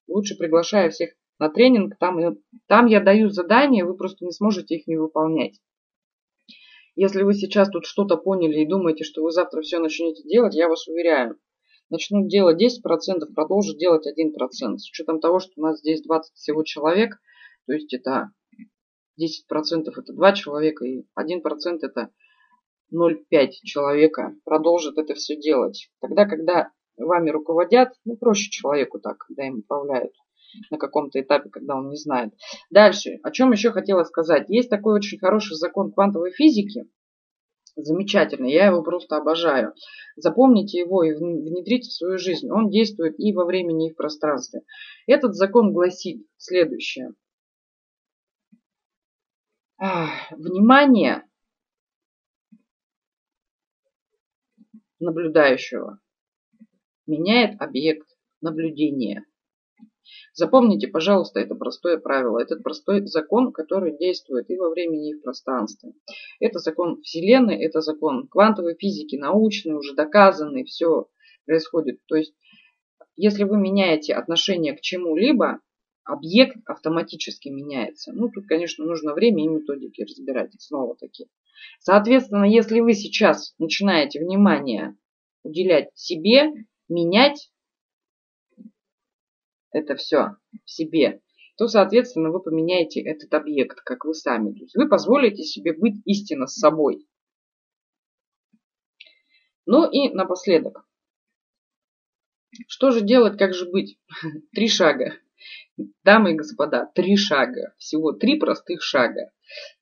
лучше 0.08 0.36
приглашаю 0.36 0.90
всех 0.90 1.14
на 1.38 1.48
тренинг. 1.48 1.96
Там, 1.98 2.18
там 2.66 2.84
я 2.84 3.00
даю 3.00 3.30
задания, 3.30 3.86
вы 3.86 3.96
просто 3.96 4.26
не 4.26 4.32
сможете 4.32 4.74
их 4.74 4.86
не 4.86 4.98
выполнять. 4.98 5.58
Если 6.96 7.22
вы 7.22 7.32
сейчас 7.32 7.70
тут 7.70 7.86
что-то 7.86 8.18
поняли 8.18 8.60
и 8.60 8.68
думаете, 8.68 9.04
что 9.04 9.22
вы 9.22 9.30
завтра 9.30 9.62
все 9.62 9.78
начнете 9.78 10.22
делать, 10.24 10.54
я 10.54 10.68
вас 10.68 10.86
уверяю, 10.86 11.38
начнут 11.90 12.28
делать 12.28 12.62
10%, 12.62 13.32
продолжат 13.34 13.78
делать 13.78 14.06
1%. 14.06 14.76
С 14.76 14.90
учетом 14.90 15.20
того, 15.20 15.40
что 15.40 15.52
у 15.56 15.62
нас 15.62 15.78
здесь 15.78 16.02
20 16.02 16.34
всего 16.34 16.62
человек, 16.62 17.18
то 17.66 17.72
есть 17.72 17.92
это 17.92 18.30
10% 19.20 19.88
это 19.96 20.12
2 20.12 20.32
человека 20.32 20.84
и 20.84 21.04
1% 21.18 21.78
это 21.82 22.10
0,5 22.92 23.50
человека 23.64 24.34
продолжит 24.44 24.98
это 24.98 25.14
все 25.14 25.36
делать. 25.36 25.90
Тогда, 26.00 26.26
когда 26.26 26.70
вами 26.96 27.30
руководят, 27.30 27.90
ну 28.04 28.16
проще 28.16 28.50
человеку 28.50 28.98
так, 28.98 29.18
когда 29.18 29.46
им 29.46 29.58
управляют 29.58 30.12
на 30.70 30.78
каком-то 30.78 31.20
этапе, 31.20 31.50
когда 31.50 31.76
он 31.76 31.90
не 31.90 31.96
знает. 31.96 32.32
Дальше, 32.70 33.18
о 33.22 33.30
чем 33.30 33.52
еще 33.52 33.70
хотела 33.70 34.04
сказать. 34.04 34.48
Есть 34.48 34.70
такой 34.70 34.94
очень 34.94 35.18
хороший 35.18 35.56
закон 35.56 35.92
квантовой 35.92 36.32
физики, 36.32 36.88
замечательный, 37.84 38.52
я 38.52 38.66
его 38.66 38.82
просто 38.82 39.16
обожаю. 39.16 39.74
Запомните 40.16 40.78
его 40.78 41.04
и 41.04 41.14
внедрите 41.14 41.88
в 41.88 41.92
свою 41.92 42.18
жизнь. 42.18 42.50
Он 42.50 42.70
действует 42.70 43.18
и 43.18 43.32
во 43.32 43.44
времени, 43.44 43.88
и 43.88 43.92
в 43.92 43.96
пространстве. 43.96 44.62
Этот 45.06 45.34
закон 45.34 45.72
гласит 45.72 46.26
следующее. 46.36 47.14
Внимание 49.78 51.24
наблюдающего 54.98 56.00
меняет 57.06 57.60
объект 57.62 58.08
наблюдения. 58.40 59.24
Запомните, 60.32 60.88
пожалуйста, 60.88 61.40
это 61.40 61.54
простое 61.54 61.98
правило. 61.98 62.38
Это 62.38 62.56
простой 62.56 63.06
закон, 63.06 63.52
который 63.52 63.96
действует 63.96 64.50
и 64.50 64.56
во 64.56 64.70
времени, 64.70 65.10
и 65.10 65.14
в 65.14 65.22
пространстве. 65.22 65.92
Это 66.40 66.58
закон 66.58 67.00
Вселенной, 67.02 67.62
это 67.62 67.80
закон 67.80 68.28
квантовой 68.28 68.76
физики, 68.78 69.16
научный, 69.16 69.74
уже 69.74 69.94
доказанный, 69.94 70.64
все 70.64 71.08
происходит. 71.46 72.00
То 72.06 72.16
есть, 72.16 72.34
если 73.16 73.44
вы 73.44 73.58
меняете 73.58 74.14
отношение 74.14 74.74
к 74.74 74.80
чему-либо, 74.80 75.60
объект 76.04 76.56
автоматически 76.66 77.48
меняется. 77.48 78.12
Ну, 78.12 78.30
тут, 78.30 78.46
конечно, 78.46 78.84
нужно 78.84 79.12
время 79.12 79.44
и 79.44 79.48
методики 79.48 80.02
разбирать 80.02 80.52
снова 80.58 80.96
таки. 80.96 81.26
Соответственно, 81.80 82.44
если 82.44 82.80
вы 82.80 82.94
сейчас 82.94 83.54
начинаете 83.58 84.20
внимание 84.20 84.96
уделять 85.42 85.90
себе, 85.94 86.52
менять 86.88 87.50
это 89.72 89.96
все 89.96 90.36
в 90.64 90.70
себе, 90.70 91.20
то, 91.56 91.66
соответственно, 91.66 92.30
вы 92.30 92.40
поменяете 92.40 93.00
этот 93.00 93.32
объект, 93.34 93.80
как 93.80 94.04
вы 94.04 94.14
сами. 94.14 94.52
То 94.52 94.60
есть 94.60 94.76
вы 94.76 94.88
позволите 94.88 95.42
себе 95.42 95.72
быть 95.72 96.00
истинно 96.04 96.46
с 96.46 96.54
собой. 96.54 97.06
Ну 99.66 99.90
и 99.90 100.08
напоследок. 100.14 100.88
Что 102.66 102.90
же 102.90 103.02
делать, 103.02 103.38
как 103.38 103.54
же 103.54 103.70
быть? 103.70 103.98
Три 104.54 104.68
шага. 104.68 105.14
Дамы 106.04 106.32
и 106.32 106.34
господа, 106.34 106.90
три 106.94 107.16
шага. 107.16 107.74
Всего 107.78 108.12
три 108.12 108.38
простых 108.38 108.82
шага. 108.82 109.30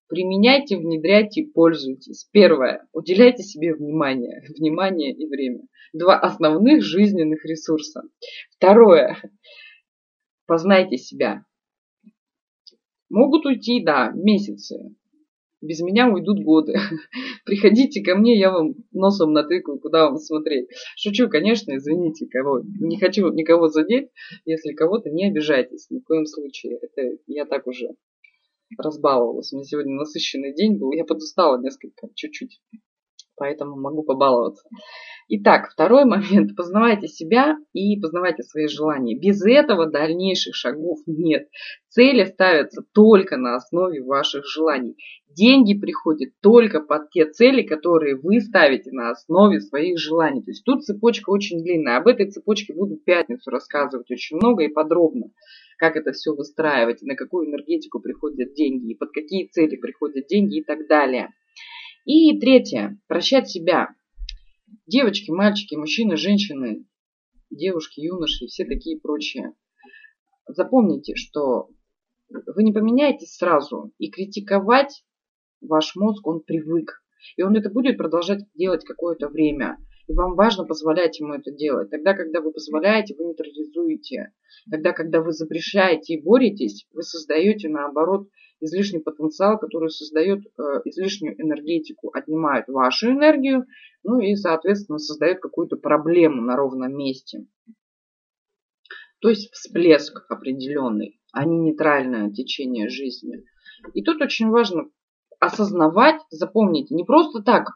Применяйте, 0.09 0.77
внедряйте, 0.77 1.45
пользуйтесь. 1.45 2.29
Первое. 2.33 2.87
Уделяйте 2.93 3.43
себе 3.43 3.75
внимание. 3.75 4.43
Внимание 4.59 5.13
и 5.13 5.27
время. 5.27 5.63
Два 5.93 6.19
основных 6.19 6.83
жизненных 6.83 7.45
ресурса. 7.45 8.03
Второе. 8.51 9.17
Познайте 10.47 10.97
себя. 10.97 11.45
Могут 13.09 13.47
уйти, 13.47 13.83
да, 13.85 14.13
месяцы. 14.15 14.95
Без 15.61 15.81
меня 15.81 16.09
уйдут 16.09 16.43
годы. 16.43 16.75
Приходите 17.45 18.03
ко 18.03 18.15
мне, 18.15 18.39
я 18.39 18.53
вам 18.53 18.75
носом 18.93 19.33
натыкаю, 19.33 19.81
куда 19.81 20.07
вам 20.07 20.19
смотреть. 20.19 20.69
Шучу, 20.97 21.29
конечно, 21.29 21.77
извините, 21.77 22.27
кого. 22.27 22.61
Не 22.63 22.99
хочу 22.99 23.33
никого 23.33 23.69
задеть. 23.69 24.11
Если 24.45 24.73
кого-то, 24.73 25.11
не 25.11 25.29
обижайтесь 25.29 25.89
ни 25.91 25.99
в 25.99 26.05
коем 26.05 26.27
случае. 26.27 26.79
Это 26.83 27.19
я 27.27 27.47
так 27.47 27.67
уже 27.67 27.89
разбаловалась. 28.79 29.53
У 29.53 29.57
меня 29.57 29.65
сегодня 29.65 29.95
насыщенный 29.95 30.55
день 30.55 30.79
был. 30.79 30.93
Я 30.93 31.05
подустала 31.05 31.61
несколько, 31.61 32.09
чуть-чуть. 32.15 32.61
Поэтому 33.37 33.77
могу 33.77 34.03
побаловаться. 34.03 34.67
Итак, 35.29 35.69
второй 35.71 36.05
момент. 36.05 36.55
Познавайте 36.57 37.09
себя 37.09 37.57
и 37.73 38.01
познавайте 38.01 38.43
свои 38.43 38.67
желания. 38.67 39.19
Без 39.19 39.45
этого 39.45 39.87
дальнейших 39.87 40.55
шагов 40.55 40.99
нет. 41.07 41.49
Цели 41.89 42.25
ставятся 42.25 42.83
только 42.95 43.37
на 43.37 43.57
основе 43.57 44.03
ваших 44.03 44.47
желаний. 44.47 44.97
Деньги 45.29 45.79
приходят 45.79 46.31
только 46.41 46.81
под 46.81 47.11
те 47.11 47.27
цели, 47.27 47.63
которые 47.63 48.17
вы 48.17 48.41
ставите 48.41 48.91
на 48.93 49.11
основе 49.11 49.61
своих 49.61 49.99
желаний. 49.99 50.43
То 50.43 50.51
есть 50.51 50.65
тут 50.65 50.85
цепочка 50.85 51.31
очень 51.31 51.63
длинная. 51.63 51.99
Об 51.99 52.07
этой 52.07 52.31
цепочке 52.31 52.73
буду 52.73 52.97
в 52.97 53.05
пятницу 53.05 53.51
рассказывать 53.51 54.11
очень 54.11 54.37
много 54.37 54.65
и 54.65 54.69
подробно 54.69 55.31
как 55.77 55.97
это 55.97 56.13
все 56.13 56.35
выстраивать, 56.35 57.03
на 57.03 57.15
какую 57.15 57.49
энергетику 57.49 58.01
приходят 58.01 58.55
деньги, 58.55 58.93
и 58.93 58.95
под 58.95 59.13
какие 59.13 59.47
цели 59.47 59.77
приходят 59.77 60.27
деньги 60.27 60.61
и 60.61 60.65
так 60.65 60.89
далее. 60.89 61.35
И 62.07 62.39
третье, 62.39 63.01
прощать 63.09 63.51
себя. 63.51 63.89
Девочки, 64.87 65.33
мальчики, 65.33 65.75
мужчины, 65.75 66.17
женщины, 66.17 66.87
девушки, 67.51 67.99
юноши, 67.99 68.47
все 68.47 68.65
такие 68.65 69.01
прочие. 69.01 69.55
Запомните, 70.47 71.17
что 71.17 71.69
вы 72.29 72.63
не 72.63 72.73
поменяетесь 72.73 73.35
сразу, 73.35 73.93
и 73.99 74.09
критиковать 74.09 75.05
ваш 75.61 75.97
мозг, 75.97 76.25
он 76.29 76.43
привык. 76.43 77.03
И 77.37 77.43
он 77.43 77.57
это 77.57 77.71
будет 77.71 77.99
продолжать 77.99 78.45
делать 78.55 78.85
какое-то 78.85 79.29
время. 79.29 79.77
И 80.07 80.13
вам 80.13 80.37
важно 80.37 80.65
позволять 80.65 81.19
ему 81.19 81.35
это 81.35 81.51
делать. 81.51 81.91
Тогда, 81.91 82.15
когда 82.15 82.41
вы 82.41 82.53
позволяете, 82.53 83.17
вы 83.19 83.25
нейтрализуете. 83.25 84.33
Тогда, 84.71 84.93
когда 84.93 85.21
вы 85.21 85.33
запрещаете 85.33 86.15
и 86.15 86.23
боретесь, 86.23 86.87
вы 86.93 87.03
создаете, 87.03 87.69
наоборот, 87.69 88.29
излишний 88.61 89.01
потенциал, 89.01 89.59
который 89.59 89.91
создает 89.91 90.45
э, 90.47 90.63
излишнюю 90.85 91.41
энергетику, 91.41 92.11
отнимает 92.13 92.69
вашу 92.69 93.11
энергию, 93.11 93.67
ну 94.03 94.21
и, 94.21 94.35
соответственно, 94.35 94.99
создает 94.99 95.41
какую-то 95.41 95.77
проблему 95.77 96.43
на 96.43 96.57
ровном 96.57 96.97
месте. 96.97 97.47
То 99.21 99.31
есть 99.31 99.51
всплеск 99.53 100.25
определенный, 100.29 101.21
а 101.33 101.45
не 101.45 101.59
нейтральное 101.59 102.31
течение 102.31 102.89
жизни. 102.89 103.45
И 103.95 104.03
тут 104.03 104.21
очень 104.21 104.49
важно 104.49 104.91
осознавать, 105.41 106.21
запомните, 106.31 106.95
не 106.95 107.05
просто 107.05 107.43
так 107.43 107.71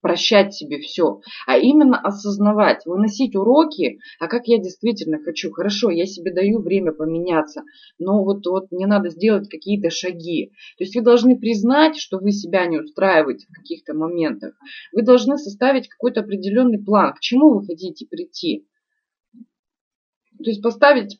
прощать 0.00 0.54
себе 0.54 0.78
все, 0.78 1.20
а 1.46 1.58
именно 1.58 1.98
осознавать, 1.98 2.86
выносить 2.86 3.34
уроки, 3.34 3.98
а 4.20 4.28
как 4.28 4.46
я 4.46 4.58
действительно 4.58 5.18
хочу. 5.18 5.50
Хорошо, 5.50 5.90
я 5.90 6.06
себе 6.06 6.32
даю 6.32 6.60
время 6.60 6.92
поменяться, 6.92 7.62
но 7.98 8.22
вот, 8.22 8.46
вот 8.46 8.70
мне 8.70 8.86
надо 8.86 9.10
сделать 9.10 9.48
какие-то 9.48 9.90
шаги. 9.90 10.52
То 10.78 10.84
есть 10.84 10.94
вы 10.94 11.02
должны 11.02 11.38
признать, 11.38 11.96
что 11.96 12.18
вы 12.18 12.32
себя 12.32 12.66
не 12.66 12.78
устраиваете 12.78 13.46
в 13.48 13.52
каких-то 13.52 13.94
моментах. 13.94 14.54
Вы 14.92 15.02
должны 15.02 15.38
составить 15.38 15.88
какой-то 15.88 16.20
определенный 16.20 16.82
план, 16.82 17.14
к 17.14 17.20
чему 17.20 17.54
вы 17.54 17.66
хотите 17.66 18.06
прийти. 18.06 18.66
То 20.38 20.50
есть 20.50 20.62
поставить 20.62 21.18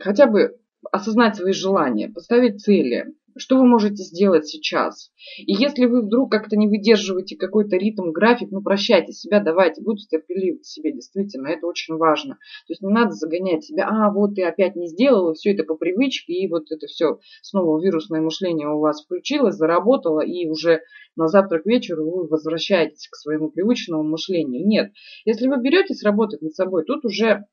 хотя 0.00 0.26
бы 0.26 0.56
осознать 0.90 1.36
свои 1.36 1.52
желания, 1.52 2.08
поставить 2.08 2.62
цели, 2.62 3.14
что 3.36 3.56
вы 3.56 3.66
можете 3.66 4.02
сделать 4.02 4.46
сейчас. 4.46 5.10
И 5.38 5.52
если 5.52 5.86
вы 5.86 6.02
вдруг 6.02 6.30
как-то 6.30 6.56
не 6.56 6.68
выдерживаете 6.68 7.36
какой-то 7.36 7.76
ритм, 7.76 8.10
график, 8.10 8.50
ну 8.50 8.62
прощайте 8.62 9.12
себя, 9.12 9.40
давайте, 9.40 9.82
будьте 9.82 10.06
терпеливы 10.08 10.58
к 10.58 10.64
себе, 10.64 10.92
действительно, 10.92 11.48
это 11.48 11.66
очень 11.66 11.96
важно. 11.96 12.34
То 12.34 12.72
есть 12.72 12.82
не 12.82 12.92
надо 12.92 13.12
загонять 13.12 13.64
себя, 13.64 13.88
а 13.88 14.10
вот 14.10 14.34
ты 14.34 14.44
опять 14.44 14.76
не 14.76 14.86
сделала, 14.86 15.34
все 15.34 15.52
это 15.52 15.64
по 15.64 15.74
привычке, 15.74 16.32
и 16.32 16.48
вот 16.48 16.70
это 16.70 16.86
все 16.86 17.18
снова 17.42 17.82
вирусное 17.82 18.20
мышление 18.20 18.68
у 18.68 18.80
вас 18.80 19.04
включилось, 19.04 19.56
заработало, 19.56 20.20
и 20.20 20.48
уже 20.48 20.80
на 21.16 21.28
завтра 21.28 21.60
к 21.60 21.66
вечеру 21.66 22.10
вы 22.10 22.26
возвращаетесь 22.26 23.08
к 23.08 23.16
своему 23.16 23.50
привычному 23.50 24.02
мышлению. 24.02 24.66
Нет, 24.66 24.92
если 25.24 25.48
вы 25.48 25.60
беретесь 25.60 26.02
работать 26.02 26.42
над 26.42 26.54
собой, 26.54 26.84
тут 26.84 27.04
уже 27.04 27.44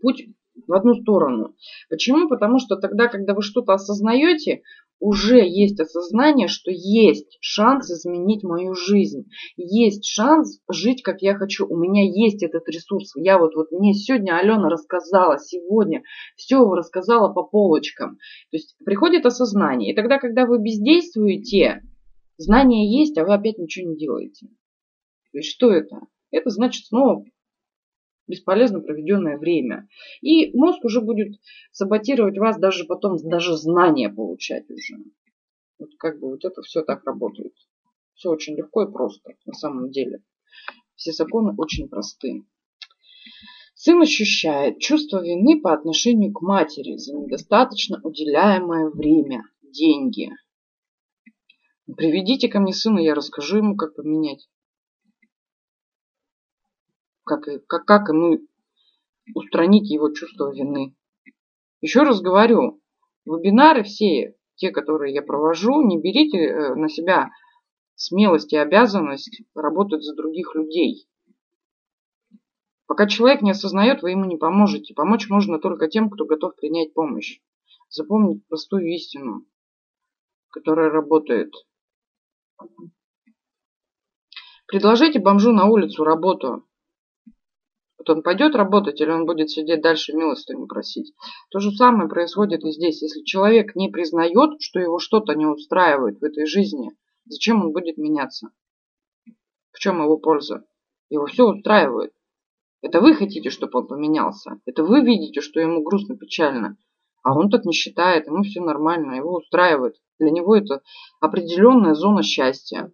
путь 0.00 0.26
в 0.66 0.72
одну 0.72 0.94
сторону. 0.94 1.54
Почему? 1.90 2.28
Потому 2.28 2.58
что 2.58 2.76
тогда, 2.76 3.08
когда 3.08 3.34
вы 3.34 3.42
что-то 3.42 3.74
осознаете, 3.74 4.62
уже 4.98 5.38
есть 5.38 5.78
осознание, 5.80 6.48
что 6.48 6.70
есть 6.70 7.36
шанс 7.40 7.90
изменить 7.90 8.42
мою 8.42 8.74
жизнь. 8.74 9.28
Есть 9.56 10.06
шанс 10.06 10.60
жить, 10.70 11.02
как 11.02 11.22
я 11.22 11.34
хочу. 11.34 11.66
У 11.66 11.76
меня 11.76 12.02
есть 12.02 12.42
этот 12.42 12.68
ресурс. 12.68 13.12
Я 13.16 13.38
вот, 13.38 13.54
вот 13.54 13.70
мне 13.72 13.92
сегодня 13.92 14.38
Алена 14.38 14.68
рассказала, 14.68 15.38
сегодня 15.38 16.02
все 16.36 16.58
рассказала 16.72 17.32
по 17.32 17.42
полочкам. 17.42 18.16
То 18.50 18.56
есть 18.56 18.76
приходит 18.84 19.26
осознание. 19.26 19.92
И 19.92 19.96
тогда, 19.96 20.18
когда 20.18 20.46
вы 20.46 20.62
бездействуете, 20.62 21.82
знание 22.38 22.90
есть, 23.00 23.18
а 23.18 23.24
вы 23.24 23.34
опять 23.34 23.58
ничего 23.58 23.90
не 23.90 23.96
делаете. 23.96 24.46
То 25.32 25.38
есть 25.38 25.50
что 25.50 25.70
это? 25.70 26.00
Это 26.30 26.50
значит 26.50 26.86
снова 26.86 27.24
бесполезно 28.26 28.80
проведенное 28.80 29.38
время. 29.38 29.88
И 30.20 30.56
мозг 30.56 30.84
уже 30.84 31.00
будет 31.00 31.40
саботировать 31.72 32.38
вас 32.38 32.58
даже 32.58 32.84
потом, 32.84 33.16
даже 33.22 33.56
знания 33.56 34.08
получать 34.08 34.68
уже. 34.70 34.96
Вот 35.78 35.90
как 35.98 36.18
бы 36.20 36.30
вот 36.30 36.44
это 36.44 36.62
все 36.62 36.82
так 36.82 37.04
работает. 37.04 37.54
Все 38.14 38.30
очень 38.30 38.56
легко 38.56 38.84
и 38.84 38.92
просто 38.92 39.34
на 39.44 39.52
самом 39.52 39.90
деле. 39.90 40.22
Все 40.94 41.12
законы 41.12 41.54
очень 41.56 41.88
просты. 41.88 42.44
Сын 43.74 44.00
ощущает 44.00 44.78
чувство 44.78 45.22
вины 45.22 45.60
по 45.60 45.74
отношению 45.74 46.32
к 46.32 46.40
матери 46.40 46.96
за 46.96 47.14
недостаточно 47.14 48.00
уделяемое 48.02 48.88
время, 48.88 49.42
деньги. 49.62 50.30
Приведите 51.94 52.48
ко 52.48 52.58
мне 52.58 52.72
сына, 52.72 52.98
я 52.98 53.14
расскажу 53.14 53.58
ему, 53.58 53.76
как 53.76 53.94
поменять 53.94 54.48
как, 57.26 57.44
как, 57.66 57.84
как 57.84 58.08
ему 58.08 58.38
устранить 59.34 59.90
его 59.90 60.10
чувство 60.12 60.52
вины. 60.54 60.96
Еще 61.80 62.02
раз 62.02 62.20
говорю, 62.20 62.80
вебинары 63.26 63.82
все, 63.82 64.36
те, 64.54 64.70
которые 64.70 65.12
я 65.12 65.22
провожу, 65.22 65.82
не 65.82 66.00
берите 66.00 66.38
э, 66.38 66.74
на 66.74 66.88
себя 66.88 67.30
смелость 67.96 68.52
и 68.52 68.56
обязанность 68.56 69.42
работать 69.54 70.02
за 70.02 70.14
других 70.14 70.54
людей. 70.54 71.08
Пока 72.86 73.06
человек 73.06 73.42
не 73.42 73.50
осознает, 73.50 74.02
вы 74.02 74.12
ему 74.12 74.24
не 74.24 74.36
поможете. 74.36 74.94
Помочь 74.94 75.28
можно 75.28 75.58
только 75.58 75.88
тем, 75.88 76.08
кто 76.08 76.24
готов 76.24 76.54
принять 76.54 76.94
помощь. 76.94 77.40
Запомнить 77.88 78.46
простую 78.46 78.86
истину, 78.94 79.44
которая 80.50 80.90
работает. 80.90 81.52
Предложите 84.66 85.18
бомжу 85.18 85.52
на 85.52 85.66
улицу 85.66 86.04
работу. 86.04 86.65
Вот 88.06 88.18
он 88.18 88.22
пойдет 88.22 88.54
работать 88.54 89.00
или 89.00 89.10
он 89.10 89.26
будет 89.26 89.50
сидеть 89.50 89.82
дальше 89.82 90.12
милостыню 90.12 90.66
просить. 90.66 91.12
То 91.50 91.58
же 91.58 91.72
самое 91.72 92.08
происходит 92.08 92.62
и 92.64 92.70
здесь. 92.70 93.02
Если 93.02 93.22
человек 93.22 93.74
не 93.74 93.88
признает, 93.88 94.60
что 94.60 94.78
его 94.78 94.98
что-то 94.98 95.34
не 95.34 95.46
устраивает 95.46 96.20
в 96.20 96.24
этой 96.24 96.46
жизни, 96.46 96.92
зачем 97.24 97.62
он 97.64 97.72
будет 97.72 97.96
меняться? 97.96 98.50
В 99.72 99.78
чем 99.80 100.02
его 100.02 100.18
польза? 100.18 100.64
Его 101.10 101.26
все 101.26 101.46
устраивает. 101.46 102.12
Это 102.80 103.00
вы 103.00 103.14
хотите, 103.14 103.50
чтобы 103.50 103.80
он 103.80 103.88
поменялся. 103.88 104.60
Это 104.66 104.84
вы 104.84 105.00
видите, 105.00 105.40
что 105.40 105.58
ему 105.58 105.82
грустно, 105.82 106.16
печально. 106.16 106.76
А 107.24 107.36
он 107.36 107.50
так 107.50 107.64
не 107.64 107.72
считает, 107.72 108.28
ему 108.28 108.44
все 108.44 108.60
нормально, 108.60 109.14
его 109.14 109.34
устраивает. 109.34 109.96
Для 110.20 110.30
него 110.30 110.54
это 110.54 110.80
определенная 111.20 111.94
зона 111.94 112.22
счастья, 112.22 112.92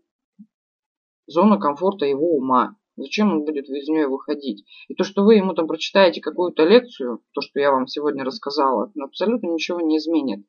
зона 1.26 1.58
комфорта 1.58 2.06
его 2.06 2.34
ума. 2.34 2.76
Зачем 2.96 3.32
он 3.32 3.44
будет 3.44 3.68
из 3.68 3.88
нее 3.88 4.06
выходить? 4.06 4.64
И 4.88 4.94
то, 4.94 5.04
что 5.04 5.24
вы 5.24 5.36
ему 5.36 5.54
там 5.54 5.66
прочитаете 5.66 6.20
какую-то 6.20 6.64
лекцию, 6.64 7.22
то, 7.32 7.40
что 7.40 7.58
я 7.58 7.72
вам 7.72 7.86
сегодня 7.86 8.24
рассказала, 8.24 8.92
абсолютно 9.00 9.48
ничего 9.48 9.80
не 9.80 9.96
изменит. 9.98 10.44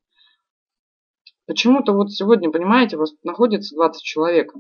Почему-то 1.46 1.94
вот 1.94 2.12
сегодня, 2.12 2.52
понимаете, 2.52 2.96
у 2.96 3.00
вас 3.00 3.14
находится 3.24 3.76
20 3.76 4.02
человек, 4.02 4.54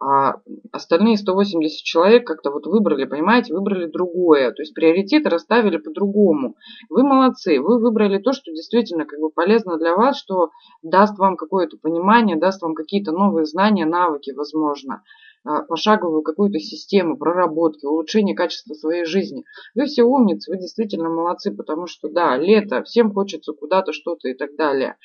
а 0.00 0.34
остальные 0.72 1.16
180 1.16 1.82
человек 1.82 2.26
как-то 2.26 2.50
вот 2.50 2.66
выбрали, 2.66 3.04
понимаете, 3.04 3.54
выбрали 3.54 3.86
другое. 3.86 4.52
То 4.52 4.62
есть 4.62 4.74
приоритеты 4.74 5.30
расставили 5.30 5.78
по-другому. 5.78 6.56
Вы 6.90 7.04
молодцы, 7.04 7.60
вы 7.60 7.78
выбрали 7.78 8.18
то, 8.18 8.32
что 8.32 8.52
действительно 8.52 9.06
как 9.06 9.18
бы 9.20 9.30
полезно 9.30 9.78
для 9.78 9.96
вас, 9.96 10.18
что 10.18 10.50
даст 10.82 11.18
вам 11.18 11.36
какое-то 11.36 11.78
понимание, 11.78 12.36
даст 12.36 12.60
вам 12.60 12.74
какие-то 12.74 13.12
новые 13.12 13.46
знания, 13.46 13.86
навыки, 13.86 14.32
возможно. 14.32 15.02
А, 15.46 15.60
пошаговую 15.60 16.22
какую-то 16.22 16.58
систему 16.58 17.18
проработки, 17.18 17.84
улучшения 17.84 18.34
качества 18.34 18.72
своей 18.72 19.04
жизни. 19.04 19.44
Вы 19.74 19.84
все 19.84 20.02
умницы, 20.02 20.50
вы 20.50 20.58
действительно 20.58 21.10
молодцы, 21.10 21.54
потому 21.54 21.86
что, 21.86 22.08
да, 22.08 22.38
лето, 22.38 22.82
всем 22.82 23.12
хочется 23.12 23.52
куда-то 23.52 23.92
что-то 23.92 24.28
и 24.28 24.34
так 24.34 24.56
далее. 24.56 24.96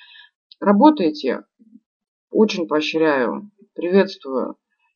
Работайте, 0.61 1.43
очень 2.31 2.67
поощряю, 2.67 3.51
приветствую, 3.75 4.55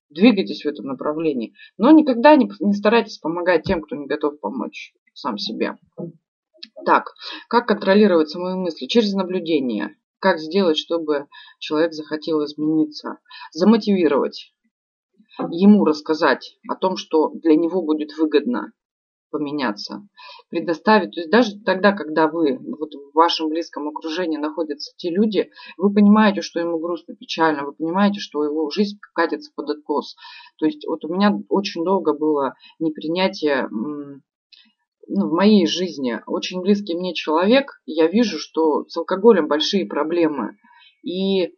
двигайтесь 0.09 0.63
в 0.63 0.67
этом 0.67 0.85
направлении, 0.85 1.53
но 1.77 1.91
никогда 1.91 2.37
не, 2.37 2.49
не 2.61 2.73
старайтесь 2.73 3.17
помогать 3.17 3.63
тем, 3.63 3.81
кто 3.81 3.97
не 3.97 4.07
готов 4.07 4.39
помочь 4.39 4.93
сам 5.13 5.37
себе. 5.37 5.77
Так, 6.85 7.13
как 7.49 7.67
контролировать 7.67 8.29
самые 8.29 8.55
мысли? 8.55 8.85
Через 8.85 9.13
наблюдение. 9.13 9.97
Как 10.19 10.39
сделать, 10.39 10.77
чтобы 10.77 11.27
человек 11.59 11.91
захотел 11.91 12.45
измениться? 12.45 13.19
Замотивировать 13.51 14.52
ему 15.49 15.85
рассказать 15.85 16.57
о 16.69 16.75
том, 16.75 16.97
что 16.97 17.29
для 17.29 17.55
него 17.55 17.81
будет 17.81 18.17
выгодно 18.17 18.71
поменяться, 19.33 20.07
предоставить, 20.49 21.15
то 21.15 21.19
есть 21.19 21.31
даже 21.31 21.59
тогда, 21.59 21.91
когда 21.91 22.27
вы, 22.27 22.59
вот 22.59 22.93
в 22.93 23.15
вашем 23.15 23.49
близком 23.49 23.87
окружении 23.87 24.37
находятся 24.37 24.93
те 24.95 25.09
люди, 25.09 25.49
вы 25.75 25.91
понимаете, 25.91 26.41
что 26.41 26.59
ему 26.59 26.77
грустно, 26.77 27.15
печально, 27.15 27.65
вы 27.65 27.73
понимаете, 27.73 28.19
что 28.19 28.43
его 28.43 28.69
жизнь 28.69 28.99
катится 29.15 29.51
под 29.55 29.71
откос. 29.71 30.15
То 30.59 30.67
есть 30.67 30.85
вот 30.87 31.03
у 31.03 31.13
меня 31.13 31.35
очень 31.49 31.83
долго 31.83 32.13
было 32.13 32.53
непринятие 32.77 33.67
ну, 33.71 35.27
в 35.27 35.33
моей 35.33 35.65
жизни. 35.65 36.21
Очень 36.27 36.61
близкий 36.61 36.95
мне 36.95 37.15
человек, 37.15 37.81
я 37.85 38.07
вижу, 38.07 38.37
что 38.37 38.85
с 38.85 38.95
алкоголем 38.95 39.47
большие 39.47 39.85
проблемы. 39.85 40.57
И 41.03 41.55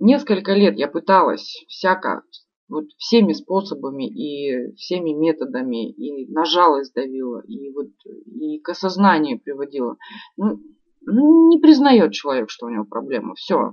несколько 0.00 0.52
лет 0.52 0.76
я 0.76 0.88
пыталась 0.88 1.64
всяко 1.68 2.22
вот 2.68 2.86
всеми 2.96 3.32
способами 3.32 4.08
и 4.08 4.74
всеми 4.76 5.10
методами 5.10 5.90
и 5.90 6.30
на 6.32 6.44
жалость 6.44 6.94
давила, 6.94 7.42
и 7.46 7.70
вот 7.72 7.88
и 8.26 8.58
к 8.60 8.68
осознанию 8.70 9.40
приводила. 9.40 9.96
Ну, 10.36 10.58
ну, 11.02 11.48
не 11.48 11.58
признает 11.58 12.12
человек, 12.12 12.50
что 12.50 12.66
у 12.66 12.70
него 12.70 12.84
проблема. 12.84 13.34
Все. 13.34 13.72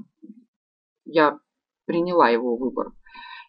Я 1.06 1.40
приняла 1.86 2.30
его 2.30 2.56
выбор. 2.56 2.92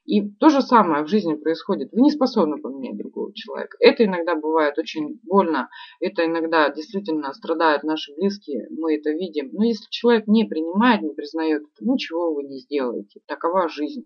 И 0.04 0.28
то 0.28 0.48
же 0.48 0.62
самое 0.62 1.04
в 1.04 1.08
жизни 1.08 1.34
происходит. 1.34 1.92
Вы 1.92 2.00
не 2.02 2.10
способны 2.10 2.60
поменять 2.60 2.96
другого 2.96 3.32
человека. 3.34 3.76
Это 3.78 4.04
иногда 4.04 4.34
бывает 4.34 4.76
очень 4.76 5.20
больно. 5.22 5.68
Это 6.00 6.26
иногда 6.26 6.70
действительно 6.70 7.32
страдают 7.34 7.84
наши 7.84 8.12
близкие. 8.14 8.66
Мы 8.70 8.96
это 8.96 9.10
видим. 9.10 9.50
Но 9.52 9.64
если 9.64 9.86
человек 9.90 10.26
не 10.26 10.44
принимает, 10.44 11.02
не 11.02 11.14
признает, 11.14 11.62
то 11.78 11.84
ничего 11.84 12.34
вы 12.34 12.42
не 12.44 12.58
сделаете. 12.58 13.20
Такова 13.26 13.68
жизнь 13.68 14.04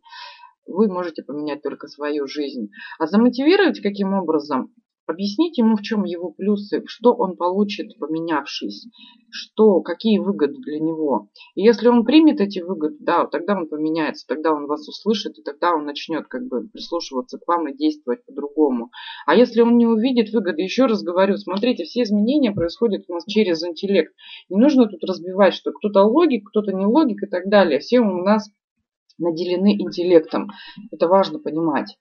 вы 0.66 0.88
можете 0.88 1.22
поменять 1.22 1.62
только 1.62 1.88
свою 1.88 2.26
жизнь. 2.26 2.70
А 2.98 3.06
замотивировать 3.06 3.80
каким 3.80 4.14
образом? 4.14 4.72
Объясните 5.06 5.62
ему, 5.62 5.76
в 5.76 5.82
чем 5.82 6.02
его 6.02 6.32
плюсы, 6.32 6.82
что 6.86 7.14
он 7.14 7.36
получит, 7.36 7.96
поменявшись, 8.00 8.88
что, 9.30 9.80
какие 9.80 10.18
выгоды 10.18 10.54
для 10.54 10.80
него. 10.80 11.28
И 11.54 11.62
если 11.62 11.86
он 11.86 12.04
примет 12.04 12.40
эти 12.40 12.58
выгоды, 12.58 12.96
да, 12.98 13.24
тогда 13.26 13.56
он 13.56 13.68
поменяется, 13.68 14.26
тогда 14.26 14.52
он 14.52 14.66
вас 14.66 14.88
услышит, 14.88 15.38
и 15.38 15.42
тогда 15.42 15.72
он 15.76 15.84
начнет 15.84 16.26
как 16.26 16.48
бы 16.48 16.68
прислушиваться 16.68 17.38
к 17.38 17.46
вам 17.46 17.68
и 17.68 17.76
действовать 17.76 18.24
по-другому. 18.26 18.90
А 19.26 19.36
если 19.36 19.60
он 19.60 19.76
не 19.76 19.86
увидит 19.86 20.32
выгоды, 20.32 20.62
еще 20.62 20.86
раз 20.86 21.04
говорю, 21.04 21.36
смотрите, 21.36 21.84
все 21.84 22.02
изменения 22.02 22.50
происходят 22.50 23.04
у 23.06 23.12
нас 23.12 23.24
через 23.26 23.62
интеллект. 23.62 24.12
Не 24.48 24.58
нужно 24.58 24.88
тут 24.88 25.04
разбивать, 25.04 25.54
что 25.54 25.70
кто-то 25.70 26.02
логик, 26.02 26.48
кто-то 26.48 26.72
не 26.72 26.84
логик 26.84 27.22
и 27.22 27.26
так 27.26 27.48
далее. 27.48 27.78
Все 27.78 28.00
у 28.00 28.24
нас 28.24 28.50
наделены 29.18 29.74
интеллектом. 29.80 30.50
Это 30.90 31.08
важно 31.08 31.38
понимать. 31.38 31.96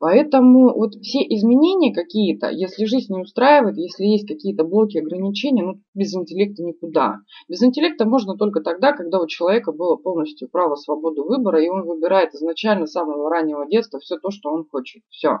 Поэтому 0.00 0.74
вот 0.74 0.94
все 0.94 1.18
изменения 1.20 1.92
какие-то, 1.92 2.48
если 2.48 2.86
жизнь 2.86 3.12
не 3.12 3.20
устраивает, 3.20 3.76
если 3.76 4.04
есть 4.04 4.26
какие-то 4.26 4.64
блоки, 4.64 4.96
ограничения, 4.96 5.62
ну 5.62 5.82
без 5.94 6.14
интеллекта 6.14 6.62
никуда. 6.62 7.18
Без 7.46 7.62
интеллекта 7.62 8.06
можно 8.06 8.38
только 8.38 8.62
тогда, 8.62 8.92
когда 8.92 9.20
у 9.20 9.26
человека 9.26 9.70
было 9.70 9.96
полностью 9.96 10.48
право 10.48 10.76
свободы 10.76 11.22
выбора, 11.22 11.62
и 11.62 11.68
он 11.68 11.82
выбирает 11.86 12.32
изначально 12.32 12.86
с 12.86 12.92
самого 12.92 13.28
раннего 13.28 13.68
детства 13.68 14.00
все 14.00 14.16
то, 14.16 14.30
что 14.30 14.50
он 14.50 14.64
хочет. 14.64 15.02
Все. 15.10 15.40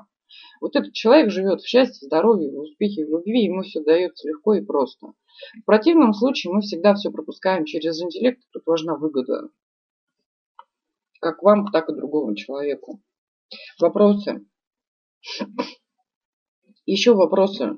Вот 0.60 0.76
этот 0.76 0.92
человек 0.92 1.30
живет 1.30 1.62
в 1.62 1.66
счастье, 1.66 2.06
здоровье, 2.06 2.50
в 2.50 2.60
успехе, 2.60 3.06
в 3.06 3.10
любви, 3.10 3.44
ему 3.44 3.62
все 3.62 3.82
дается 3.82 4.28
легко 4.28 4.52
и 4.54 4.60
просто. 4.60 5.14
В 5.62 5.64
противном 5.64 6.12
случае 6.12 6.52
мы 6.52 6.60
всегда 6.60 6.94
все 6.94 7.10
пропускаем 7.10 7.64
через 7.64 8.02
интеллект, 8.02 8.40
тут 8.52 8.62
важна 8.66 8.96
выгода. 8.96 9.48
Как 11.22 11.40
вам, 11.44 11.70
так 11.70 11.88
и 11.88 11.94
другому 11.94 12.34
человеку. 12.34 13.00
Вопросы? 13.80 14.44
Еще 16.84 17.14
вопросы? 17.14 17.76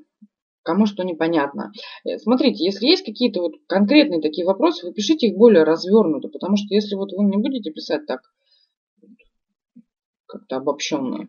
Кому 0.63 0.87
что 0.87 1.05
непонятно. 1.05 1.71
Э, 2.07 2.17
смотрите, 2.17 2.65
если 2.65 2.87
есть 2.87 3.05
какие-то 3.05 3.43
вот 3.43 3.53
конкретные 3.67 4.23
такие 4.23 4.47
вопросы, 4.47 4.87
вы 4.87 4.95
пишите 4.95 5.27
их 5.27 5.37
более 5.37 5.65
развернуто, 5.65 6.29
потому 6.29 6.57
что 6.57 6.75
если 6.75 6.95
вот 6.95 7.13
вы 7.13 7.23
мне 7.23 7.37
будете 7.37 7.71
писать 7.71 8.07
так, 8.07 8.23
как-то 10.25 10.57
обобщенно, 10.57 11.27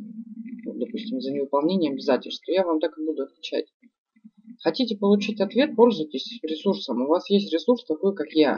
допустим, 0.63 1.19
за 1.19 1.33
невыполнение 1.33 1.91
обязательств, 1.91 2.45
то 2.45 2.53
я 2.53 2.63
вам 2.63 2.79
так 2.79 2.97
и 2.97 3.05
буду 3.05 3.23
отвечать. 3.23 3.65
Хотите 4.61 4.95
получить 4.95 5.41
ответ, 5.41 5.75
пользуйтесь 5.75 6.39
ресурсом. 6.43 7.01
У 7.01 7.07
вас 7.07 7.29
есть 7.29 7.51
ресурс 7.51 7.83
такой, 7.83 8.15
как 8.15 8.31
я. 8.31 8.57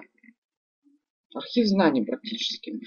Архив 1.34 1.66
знаний 1.66 2.06
практически. 2.06 2.80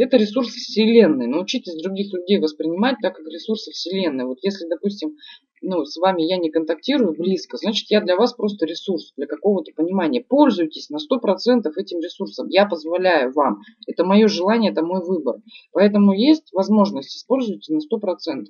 Это 0.00 0.16
ресурсы 0.16 0.58
Вселенной. 0.58 1.26
Научитесь 1.26 1.82
других 1.82 2.10
людей 2.14 2.38
воспринимать 2.38 2.96
так, 3.02 3.16
как 3.16 3.26
ресурсы 3.26 3.70
Вселенной. 3.70 4.24
Вот 4.24 4.38
если, 4.40 4.66
допустим, 4.66 5.14
ну, 5.60 5.84
с 5.84 5.98
вами 5.98 6.22
я 6.22 6.38
не 6.38 6.50
контактирую 6.50 7.12
близко, 7.12 7.58
значит, 7.58 7.90
я 7.90 8.00
для 8.00 8.16
вас 8.16 8.32
просто 8.32 8.64
ресурс, 8.64 9.12
для 9.18 9.26
какого-то 9.26 9.72
понимания. 9.76 10.24
Пользуйтесь 10.26 10.88
на 10.88 10.96
100% 10.96 11.70
этим 11.76 12.00
ресурсом. 12.00 12.48
Я 12.48 12.66
позволяю 12.66 13.30
вам. 13.34 13.58
Это 13.86 14.06
мое 14.06 14.26
желание, 14.28 14.72
это 14.72 14.82
мой 14.82 15.04
выбор. 15.04 15.36
Поэтому 15.72 16.14
есть 16.14 16.50
возможность, 16.54 17.14
используйте 17.14 17.74
на 17.74 17.80
100%. 17.80 18.46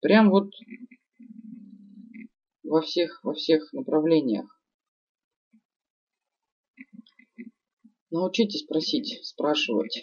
Прям 0.00 0.30
вот 0.30 0.48
во 2.64 2.80
всех, 2.80 3.20
во 3.22 3.34
всех 3.34 3.70
направлениях. 3.74 4.46
Научитесь 8.10 8.62
просить, 8.62 9.20
спрашивать. 9.22 10.00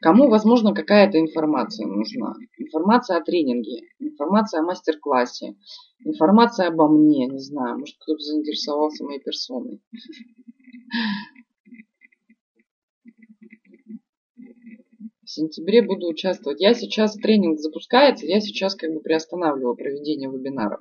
Кому, 0.00 0.28
возможно, 0.28 0.72
какая-то 0.74 1.18
информация 1.18 1.86
нужна. 1.86 2.34
Информация 2.58 3.16
о 3.16 3.24
тренинге, 3.24 3.88
информация 3.98 4.60
о 4.60 4.64
мастер-классе, 4.64 5.56
информация 6.04 6.68
обо 6.68 6.88
мне, 6.88 7.26
не 7.26 7.40
знаю, 7.40 7.78
может 7.78 7.96
кто-то 7.98 8.20
заинтересовался 8.20 9.04
моей 9.04 9.20
персоной. 9.20 9.80
В 15.24 15.32
сентябре 15.32 15.82
буду 15.82 16.08
участвовать. 16.08 16.60
Я 16.60 16.74
сейчас, 16.74 17.14
тренинг 17.14 17.60
запускается, 17.60 18.26
я 18.26 18.40
сейчас 18.40 18.74
как 18.74 18.92
бы 18.92 19.00
приостанавливаю 19.00 19.76
проведение 19.76 20.28
вебинаров. 20.28 20.80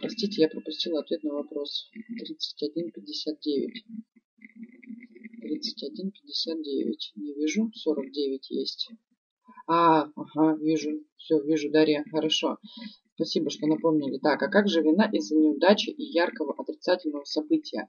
Простите, 0.00 0.42
я 0.42 0.48
пропустила 0.48 1.00
ответ 1.00 1.22
на 1.22 1.34
вопрос. 1.34 1.90
3159. 2.18 3.84
31, 5.44 6.10
59. 6.10 7.12
Не 7.16 7.34
вижу. 7.34 7.70
49 7.74 8.50
есть. 8.50 8.88
А, 9.68 10.08
ага, 10.16 10.56
вижу. 10.56 11.02
Все, 11.16 11.40
вижу, 11.40 11.70
Дарья. 11.70 12.04
Хорошо. 12.10 12.56
Спасибо, 13.14 13.50
что 13.50 13.66
напомнили. 13.66 14.18
Так, 14.18 14.42
а 14.42 14.48
как 14.48 14.68
же 14.68 14.82
вина 14.82 15.08
из-за 15.12 15.36
неудачи 15.36 15.90
и 15.90 16.02
яркого 16.02 16.54
отрицательного 16.56 17.24
события? 17.24 17.88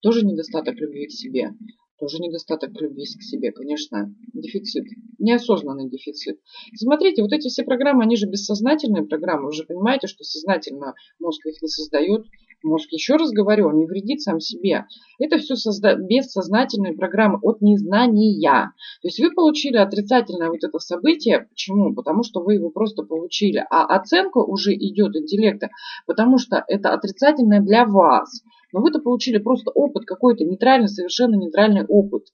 Тоже 0.00 0.26
недостаток 0.26 0.74
любви 0.76 1.06
к 1.06 1.12
себе. 1.12 1.52
Тоже 1.98 2.18
недостаток 2.18 2.78
любви 2.80 3.04
к 3.04 3.22
себе, 3.22 3.52
конечно, 3.52 4.14
дефицит, 4.34 4.84
неосознанный 5.18 5.88
дефицит. 5.88 6.38
Смотрите, 6.74 7.22
вот 7.22 7.32
эти 7.32 7.48
все 7.48 7.64
программы, 7.64 8.02
они 8.02 8.16
же 8.16 8.26
бессознательные 8.26 9.06
программы. 9.06 9.46
Вы 9.46 9.52
же 9.52 9.64
понимаете, 9.64 10.06
что 10.06 10.22
сознательно 10.22 10.92
мозг 11.18 11.46
их 11.46 11.62
не 11.62 11.68
создает. 11.68 12.26
Мозг, 12.62 12.90
еще 12.90 13.16
раз 13.16 13.30
говорю, 13.30 13.68
он 13.68 13.78
не 13.78 13.86
вредит 13.86 14.22
сам 14.22 14.40
себе. 14.40 14.86
Это 15.18 15.38
все 15.38 15.54
созда... 15.56 15.94
бессознательные 15.94 16.94
программы 16.94 17.38
от 17.42 17.60
незнания. 17.60 18.72
То 19.02 19.08
есть 19.08 19.20
вы 19.20 19.32
получили 19.32 19.76
отрицательное 19.76 20.48
вот 20.48 20.62
это 20.62 20.78
событие. 20.78 21.46
Почему? 21.48 21.94
Потому 21.94 22.22
что 22.22 22.42
вы 22.42 22.54
его 22.54 22.70
просто 22.70 23.02
получили. 23.02 23.64
А 23.70 23.84
оценка 23.84 24.38
уже 24.38 24.74
идет 24.74 25.14
интеллекта, 25.14 25.68
потому 26.06 26.38
что 26.38 26.64
это 26.66 26.92
отрицательное 26.92 27.60
для 27.60 27.84
вас. 27.84 28.42
Но 28.72 28.80
вы-то 28.80 29.00
получили 29.00 29.38
просто 29.38 29.70
опыт 29.70 30.04
какой-то, 30.04 30.44
нейтральный, 30.44 30.88
совершенно 30.88 31.36
нейтральный 31.36 31.84
опыт. 31.86 32.24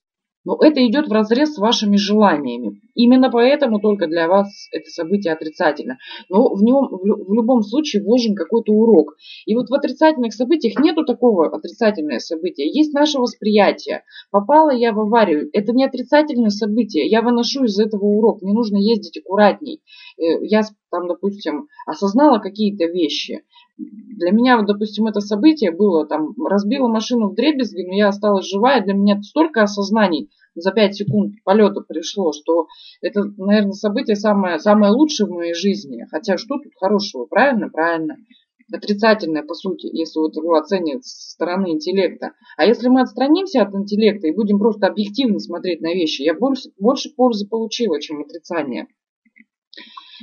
Но 0.45 0.57
это 0.61 0.85
идет 0.85 1.07
в 1.07 1.11
разрез 1.11 1.53
с 1.53 1.57
вашими 1.57 1.95
желаниями. 1.95 2.81
Именно 2.95 3.29
поэтому 3.31 3.79
только 3.79 4.07
для 4.07 4.27
вас 4.27 4.67
это 4.71 4.89
событие 4.89 5.33
отрицательно. 5.33 5.97
Но 6.29 6.53
в 6.53 6.61
нем 6.61 6.87
в 6.91 7.33
любом 7.33 7.61
случае 7.61 8.03
вложен 8.03 8.35
какой-то 8.35 8.73
урок. 8.73 9.15
И 9.45 9.55
вот 9.55 9.69
в 9.69 9.73
отрицательных 9.73 10.33
событиях 10.33 10.79
нету 10.79 11.05
такого 11.05 11.47
отрицательного 11.47 12.19
события. 12.19 12.67
Есть 12.67 12.93
наше 12.93 13.19
восприятие. 13.19 14.03
Попала 14.31 14.71
я 14.71 14.91
в 14.91 14.99
аварию. 14.99 15.49
Это 15.53 15.71
не 15.71 15.85
отрицательное 15.85 16.49
событие. 16.49 17.07
Я 17.07 17.21
выношу 17.21 17.63
из 17.63 17.79
этого 17.79 18.05
урок. 18.05 18.41
Мне 18.41 18.53
нужно 18.53 18.77
ездить 18.77 19.17
аккуратней. 19.17 19.81
Э, 20.17 20.43
я 20.43 20.63
там, 20.93 21.07
допустим, 21.07 21.69
осознала 21.87 22.37
какие-то 22.37 22.85
вещи. 22.85 23.41
Для 23.77 24.29
меня, 24.29 24.57
вот, 24.57 24.67
допустим, 24.67 25.07
это 25.07 25.21
событие 25.21 25.71
было, 25.71 26.05
там, 26.05 26.35
разбила 26.45 26.87
машину 26.87 27.29
в 27.29 27.35
дребезги, 27.35 27.81
но 27.81 27.95
я 27.95 28.09
осталась 28.09 28.45
живая, 28.45 28.83
для 28.83 28.93
меня 28.93 29.19
столько 29.23 29.63
осознаний 29.63 30.29
за 30.53 30.71
5 30.71 30.95
секунд 30.95 31.33
полета 31.43 31.81
пришло, 31.81 32.31
что 32.31 32.67
это, 33.01 33.23
наверное, 33.37 33.71
событие 33.71 34.15
самое, 34.15 34.59
самое 34.59 34.93
лучшее 34.93 35.25
в 35.25 35.31
моей 35.31 35.55
жизни. 35.55 36.05
Хотя 36.11 36.37
что 36.37 36.59
тут 36.59 36.73
хорошего, 36.79 37.25
правильно? 37.25 37.69
Правильно. 37.69 38.17
Отрицательное, 38.71 39.41
по 39.41 39.55
сути, 39.55 39.87
если 39.91 40.19
вот 40.19 40.35
его 40.35 40.53
оценивать 40.53 41.05
со 41.05 41.31
стороны 41.31 41.71
интеллекта. 41.71 42.33
А 42.55 42.65
если 42.65 42.87
мы 42.87 43.01
отстранимся 43.01 43.63
от 43.63 43.73
интеллекта 43.73 44.27
и 44.27 44.35
будем 44.35 44.59
просто 44.59 44.85
объективно 44.85 45.39
смотреть 45.39 45.81
на 45.81 45.91
вещи, 45.91 46.21
я 46.21 46.35
больше, 46.35 46.69
больше 46.77 47.09
пользы 47.15 47.47
получила, 47.47 47.99
чем 47.99 48.21
отрицание. 48.21 48.87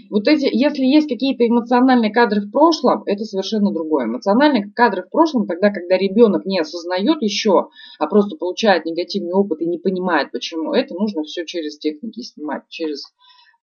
Вот 0.09 0.29
эти, 0.29 0.49
если 0.53 0.85
есть 0.85 1.09
какие-то 1.09 1.47
эмоциональные 1.47 2.13
кадры 2.13 2.41
в 2.41 2.51
прошлом, 2.51 3.03
это 3.07 3.25
совершенно 3.25 3.73
другое. 3.73 4.07
Эмоциональные 4.07 4.73
кадры 4.75 5.03
в 5.03 5.11
прошлом, 5.11 5.47
тогда, 5.47 5.71
когда 5.71 5.99
ребенок 5.99 6.47
не 6.47 6.59
осознает 6.59 7.23
еще, 7.23 7.69
а 7.99 8.07
просто 8.07 8.37
получает 8.37 8.85
негативный 8.87 9.33
опыт 9.33 9.61
и 9.61 9.67
не 9.67 9.79
понимает, 9.79 10.33
почему, 10.33 10.73
это 10.73 10.95
нужно 10.95 11.23
все 11.25 11.45
через 11.45 11.79
техники 11.79 12.23
снимать, 12.23 12.63
через 12.69 13.05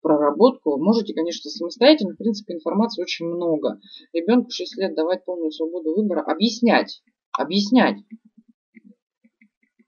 проработку. 0.01 0.77
Можете, 0.77 1.13
конечно, 1.13 1.49
самостоятельно, 1.49 2.13
в 2.13 2.17
принципе, 2.17 2.53
информации 2.53 3.01
очень 3.01 3.25
много. 3.25 3.79
Ребенку 4.13 4.51
6 4.51 4.77
лет 4.77 4.95
давать 4.95 5.25
полную 5.25 5.51
свободу 5.51 5.95
выбора, 5.95 6.21
объяснять, 6.21 7.01
объяснять. 7.37 7.97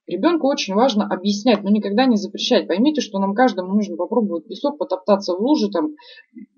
Ребенку 0.09 0.47
очень 0.47 0.73
важно 0.73 1.05
объяснять, 1.05 1.61
но 1.61 1.69
никогда 1.69 2.05
не 2.07 2.17
запрещать. 2.17 2.67
Поймите, 2.67 2.99
что 2.99 3.19
нам 3.19 3.35
каждому 3.35 3.75
нужно 3.75 3.95
попробовать 3.95 4.47
песок, 4.47 4.79
потоптаться 4.79 5.35
в 5.35 5.39
луже, 5.39 5.69
там, 5.69 5.89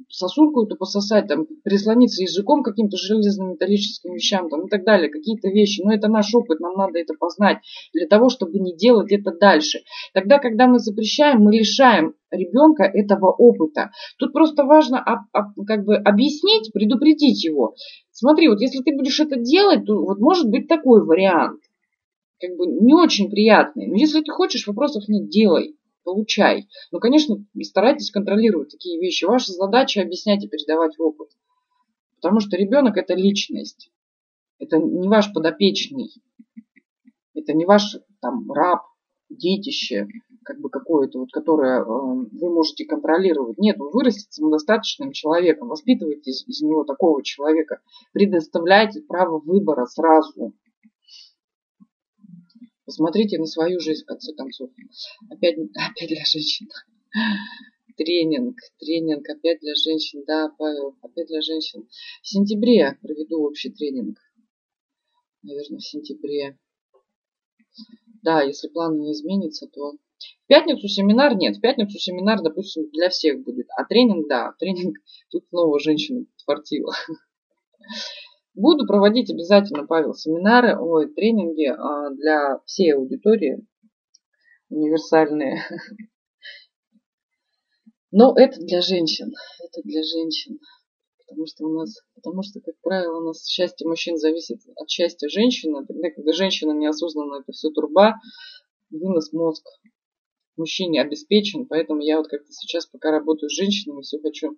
сосульку 0.07 0.63
эту 0.63 0.77
пососать, 0.77 1.27
там, 1.27 1.47
прислониться 1.61 2.23
языком 2.23 2.63
к 2.63 2.67
каким-то 2.67 2.95
железным 2.95 3.51
металлическим 3.51 4.13
вещам 4.13 4.49
там, 4.49 4.67
и 4.67 4.69
так 4.69 4.85
далее, 4.85 5.09
какие-то 5.09 5.49
вещи. 5.49 5.81
Но 5.81 5.93
это 5.93 6.07
наш 6.07 6.33
опыт, 6.33 6.61
нам 6.61 6.75
надо 6.75 6.97
это 6.97 7.13
познать 7.13 7.57
для 7.93 8.07
того, 8.07 8.29
чтобы 8.29 8.57
не 8.57 8.73
делать 8.73 9.11
это 9.11 9.37
дальше. 9.37 9.79
Тогда, 10.13 10.39
когда 10.39 10.67
мы 10.67 10.79
запрещаем, 10.79 11.41
мы 11.41 11.51
лишаем 11.51 12.13
ребенка 12.31 12.83
этого 12.83 13.31
опыта. 13.31 13.91
Тут 14.17 14.31
просто 14.31 14.63
важно 14.63 15.03
об, 15.03 15.23
об, 15.33 15.65
как 15.67 15.83
бы 15.83 15.97
объяснить, 15.97 16.71
предупредить 16.71 17.43
его. 17.43 17.75
Смотри, 18.11 18.47
вот 18.47 18.61
если 18.61 18.81
ты 18.81 18.95
будешь 18.95 19.19
это 19.19 19.35
делать, 19.37 19.85
то 19.85 20.01
вот 20.01 20.19
может 20.19 20.49
быть 20.49 20.69
такой 20.69 21.03
вариант. 21.05 21.59
Как 22.41 22.57
бы 22.57 22.65
не 22.65 22.93
очень 22.93 23.29
приятные. 23.29 23.87
Но 23.87 23.95
если 23.95 24.21
ты 24.21 24.31
хочешь, 24.31 24.67
вопросов 24.67 25.07
нет, 25.07 25.29
делай, 25.29 25.77
получай. 26.03 26.67
Но, 26.91 26.99
конечно, 26.99 27.45
старайтесь 27.61 28.11
контролировать 28.11 28.71
такие 28.71 28.99
вещи. 28.99 29.25
Ваша 29.25 29.53
задача 29.53 30.01
объяснять 30.01 30.43
и 30.43 30.49
передавать 30.49 30.99
опыт. 30.99 31.29
Потому 32.15 32.39
что 32.39 32.57
ребенок 32.57 32.97
это 32.97 33.13
личность. 33.13 33.91
Это 34.59 34.77
не 34.77 35.07
ваш 35.07 35.31
подопечный. 35.33 36.11
Это 37.33 37.53
не 37.53 37.65
ваш 37.65 37.97
там 38.19 38.51
раб, 38.51 38.81
детище, 39.37 40.07
как 40.43 40.59
бы 40.59 40.69
какое-то, 40.69 41.19
вот, 41.19 41.31
которое 41.31 41.81
э, 41.81 41.83
вы 41.85 42.53
можете 42.53 42.85
контролировать. 42.85 43.57
Нет, 43.57 43.77
вы 43.77 43.89
вырастите 43.91 44.31
самодостаточным 44.31 45.11
человеком, 45.11 45.69
воспитывайте 45.69 46.31
из, 46.31 46.47
из 46.47 46.61
него 46.61 46.83
такого 46.83 47.23
человека, 47.23 47.79
предоставляйте 48.11 49.01
право 49.01 49.39
выбора 49.39 49.85
сразу. 49.85 50.53
Посмотрите 52.91 53.39
на 53.39 53.45
свою 53.45 53.79
жизнь, 53.79 54.03
в 54.03 54.05
конце 54.05 54.33
концов. 54.33 54.69
Опять, 55.29 55.55
опять 55.57 56.09
для 56.09 56.25
женщин. 56.25 56.67
Тренинг, 57.95 58.57
тренинг 58.79 59.29
опять 59.29 59.61
для 59.61 59.75
женщин. 59.75 60.25
Да, 60.27 60.49
Павел, 60.57 60.97
опять 61.01 61.27
для 61.27 61.41
женщин. 61.41 61.87
В 62.21 62.27
сентябре 62.27 62.97
проведу 63.01 63.43
общий 63.43 63.69
тренинг. 63.71 64.17
Наверное, 65.41 65.79
в 65.79 65.85
сентябре. 65.85 66.59
Да, 68.23 68.41
если 68.41 68.67
план 68.67 68.99
не 68.99 69.13
изменится, 69.13 69.67
то... 69.67 69.93
В 69.93 70.47
пятницу 70.47 70.85
семинар 70.89 71.37
нет. 71.37 71.55
В 71.55 71.61
пятницу 71.61 71.97
семинар, 71.97 72.41
допустим, 72.41 72.89
для 72.91 73.07
всех 73.07 73.41
будет. 73.41 73.67
А 73.77 73.85
тренинг, 73.85 74.27
да, 74.27 74.51
тренинг 74.59 74.97
тут 75.29 75.47
снова 75.47 75.79
женщина 75.79 76.25
твортила. 76.43 76.93
Буду 78.53 78.85
проводить 78.85 79.31
обязательно, 79.31 79.85
Павел, 79.85 80.13
семинары, 80.13 80.77
ой, 80.77 81.13
тренинги 81.13 81.67
а, 81.67 82.09
для 82.09 82.59
всей 82.65 82.93
аудитории, 82.93 83.65
универсальные. 84.69 85.63
Но 88.11 88.33
это 88.35 88.59
для 88.59 88.81
женщин, 88.81 89.31
это 89.63 89.81
для 89.83 90.03
женщин. 90.03 90.59
Потому 91.19 91.47
что 91.47 91.63
у 91.65 91.69
нас, 91.69 91.95
потому 92.13 92.43
что, 92.43 92.59
как 92.59 92.75
правило, 92.81 93.21
у 93.21 93.27
нас 93.27 93.47
счастье 93.47 93.87
мужчин 93.87 94.17
зависит 94.17 94.59
от 94.75 94.89
счастья 94.89 95.29
женщины. 95.29 95.85
Тогда, 95.85 96.09
когда 96.09 96.33
женщина 96.33 96.73
неосознанно 96.73 97.39
это 97.41 97.53
все 97.53 97.69
турба, 97.69 98.19
вынос 98.89 99.31
мозг 99.31 99.65
мужчине 100.57 101.01
обеспечен. 101.01 101.67
Поэтому 101.67 102.01
я 102.01 102.17
вот 102.17 102.27
как-то 102.27 102.51
сейчас, 102.51 102.85
пока 102.85 103.11
работаю 103.11 103.49
с 103.49 103.55
женщинами, 103.55 104.01
все 104.01 104.19
хочу 104.19 104.57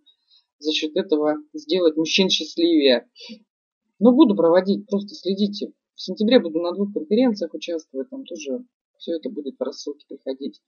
за 0.58 0.72
счет 0.72 0.96
этого 0.96 1.36
сделать 1.54 1.96
мужчин 1.96 2.30
счастливее. 2.30 3.08
Но 4.00 4.12
буду 4.12 4.36
проводить, 4.36 4.88
просто 4.88 5.16
следите. 5.16 5.74
В 5.96 6.02
сентябре 6.02 6.40
буду 6.40 6.60
на 6.60 6.74
двух 6.74 6.94
конференциях 6.94 7.54
участвовать, 7.54 8.10
там 8.10 8.26
тоже 8.26 8.66
все 8.98 9.14
это 9.18 9.30
будет 9.30 9.58
по 9.58 9.66
рассылке 9.66 10.06
приходить. 10.08 10.62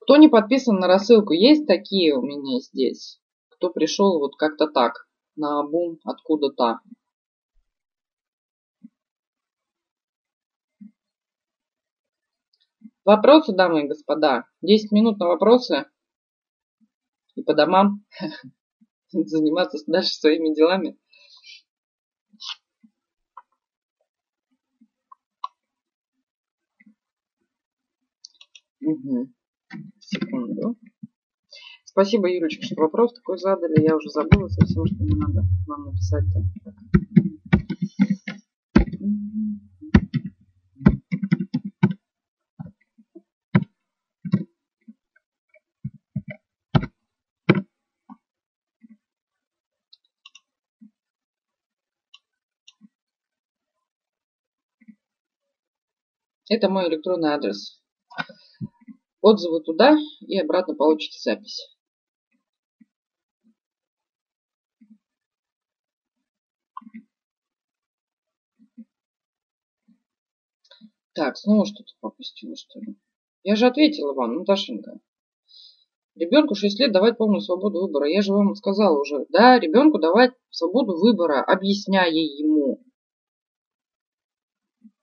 Кто 0.00 0.16
не 0.16 0.28
подписан 0.28 0.76
на 0.76 0.86
рассылку, 0.86 1.32
есть 1.32 1.66
такие 1.66 2.14
у 2.16 2.22
меня 2.22 2.60
здесь, 2.60 3.20
кто 3.48 3.70
пришел 3.70 4.18
вот 4.18 4.36
как-то 4.36 4.66
так, 4.66 5.06
на 5.36 5.62
бум 5.62 5.98
откуда-то. 6.04 6.80
Вопросы, 13.04 13.54
дамы 13.54 13.84
и 13.84 13.88
господа. 13.88 14.44
10 14.60 14.92
минут 14.92 15.18
на 15.18 15.28
вопросы. 15.28 15.86
И 17.36 17.42
по 17.42 17.54
домам 17.54 18.04
заниматься 19.12 19.78
дальше 19.86 20.10
своими 20.10 20.54
делами. 20.54 20.98
Угу. 28.88 29.28
Секунду. 30.00 30.78
Спасибо, 31.84 32.26
Юрочка, 32.30 32.64
что 32.64 32.76
вопрос 32.76 33.12
такой 33.12 33.36
задали. 33.36 33.84
Я 33.84 33.96
уже 33.96 34.08
забыла 34.08 34.48
совсем, 34.48 34.86
что 34.86 35.04
мне 35.04 35.14
надо 35.14 35.42
вам 35.66 35.84
написать-то. 35.84 36.42
Это 56.50 56.70
мой 56.70 56.88
электронный 56.88 57.32
адрес. 57.32 57.82
Отзывы 59.30 59.60
туда 59.60 59.94
и 60.20 60.38
обратно 60.38 60.74
получите 60.74 61.18
запись. 61.20 61.68
Так, 71.12 71.36
снова 71.36 71.66
что-то 71.66 71.92
пропустила, 72.00 72.56
что 72.56 72.80
ли? 72.80 72.96
Я 73.42 73.54
же 73.54 73.66
ответила 73.66 74.14
вам, 74.14 74.36
Наташенька. 74.36 74.98
Ребенку 76.14 76.54
6 76.54 76.80
лет 76.80 76.92
давать 76.92 77.18
полную 77.18 77.42
свободу 77.42 77.82
выбора. 77.82 78.08
Я 78.08 78.22
же 78.22 78.32
вам 78.32 78.54
сказала 78.54 78.98
уже. 78.98 79.26
Да, 79.28 79.58
ребенку 79.58 79.98
давать 79.98 80.32
свободу 80.48 80.96
выбора, 80.96 81.44
объясняя 81.44 82.08
ему. 82.08 82.82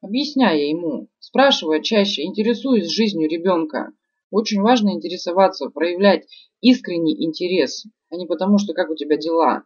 Объясняя 0.01 0.57
ему, 0.57 1.09
спрашивая 1.19 1.83
чаще, 1.83 2.23
интересуясь 2.23 2.89
жизнью 2.89 3.29
ребенка. 3.29 3.93
Очень 4.31 4.61
важно 4.61 4.89
интересоваться, 4.89 5.69
проявлять 5.69 6.27
искренний 6.61 7.23
интерес, 7.23 7.85
а 8.09 8.15
не 8.15 8.25
потому, 8.25 8.57
что 8.57 8.73
как 8.73 8.89
у 8.89 8.95
тебя 8.95 9.17
дела. 9.17 9.63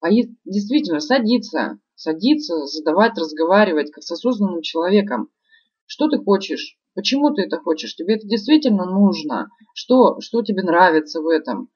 А 0.00 0.10
действительно 0.10 1.00
садиться, 1.00 1.78
садиться, 1.94 2.66
задавать, 2.66 3.16
разговаривать, 3.18 3.90
как 3.90 4.02
с 4.02 4.10
осознанным 4.10 4.62
человеком. 4.62 5.28
Что 5.86 6.08
ты 6.08 6.18
хочешь? 6.18 6.76
Почему 6.94 7.32
ты 7.32 7.42
это 7.42 7.58
хочешь? 7.58 7.94
Тебе 7.94 8.14
это 8.16 8.26
действительно 8.26 8.84
нужно? 8.84 9.48
Что, 9.74 10.20
что 10.20 10.42
тебе 10.42 10.62
нравится 10.62 11.20
в 11.20 11.28
этом? 11.28 11.68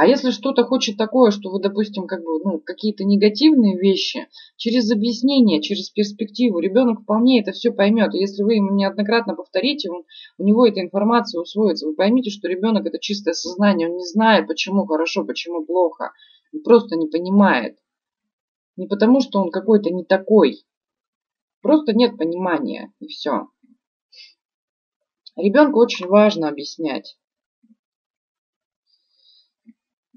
А 0.00 0.06
если 0.06 0.30
что-то 0.30 0.64
хочет 0.64 0.96
такое, 0.96 1.30
что 1.30 1.50
вы, 1.50 1.60
допустим, 1.60 2.06
как 2.06 2.24
бы, 2.24 2.42
ну, 2.42 2.58
какие-то 2.58 3.04
негативные 3.04 3.78
вещи, 3.78 4.28
через 4.56 4.90
объяснение, 4.90 5.60
через 5.60 5.90
перспективу, 5.90 6.58
ребенок 6.58 7.02
вполне 7.02 7.42
это 7.42 7.52
все 7.52 7.70
поймет. 7.70 8.14
И 8.14 8.18
если 8.18 8.42
вы 8.42 8.54
ему 8.54 8.70
неоднократно 8.70 9.34
повторите, 9.34 9.90
он, 9.90 10.04
у 10.38 10.42
него 10.42 10.66
эта 10.66 10.80
информация 10.80 11.42
усвоится. 11.42 11.86
Вы 11.86 11.96
поймите, 11.96 12.30
что 12.30 12.48
ребенок 12.48 12.86
это 12.86 12.98
чистое 12.98 13.34
сознание, 13.34 13.90
он 13.90 13.98
не 13.98 14.06
знает, 14.06 14.46
почему 14.46 14.86
хорошо, 14.86 15.22
почему 15.26 15.66
плохо. 15.66 16.12
Он 16.54 16.62
просто 16.62 16.96
не 16.96 17.08
понимает. 17.08 17.76
Не 18.78 18.86
потому, 18.86 19.20
что 19.20 19.38
он 19.38 19.50
какой-то 19.50 19.90
не 19.90 20.06
такой. 20.06 20.64
Просто 21.60 21.92
нет 21.92 22.16
понимания, 22.16 22.90
и 23.00 23.06
все. 23.06 23.48
Ребенку 25.36 25.78
очень 25.78 26.06
важно 26.06 26.48
объяснять. 26.48 27.18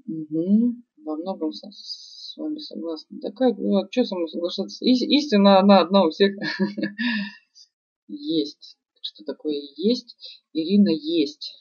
Угу. 0.06 0.74
Во 1.04 1.16
многом 1.16 1.52
с, 1.52 1.62
с 1.70 2.36
вами 2.36 2.58
согласна. 2.58 3.18
Да 3.20 3.30
как, 3.30 3.58
ну, 3.58 3.76
а 3.76 3.88
что 3.90 4.04
со 4.04 4.14
мной 4.14 4.28
соглашаться? 4.28 4.84
Ис, 4.84 5.02
истина, 5.02 5.60
она 5.60 5.80
одна 5.80 6.04
у 6.04 6.10
всех. 6.10 6.34
Есть. 8.08 8.76
Что 9.00 9.24
такое 9.24 9.60
есть? 9.76 10.16
Ирина 10.52 10.88
есть. 10.88 11.54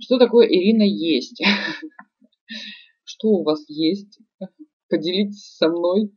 Что 0.00 0.18
такое 0.18 0.48
Ирина 0.48 0.82
есть? 0.82 1.40
Что 3.04 3.28
у 3.28 3.42
вас 3.42 3.64
есть? 3.68 4.18
Поделитесь 4.88 5.54
со 5.56 5.68
мной. 5.68 6.12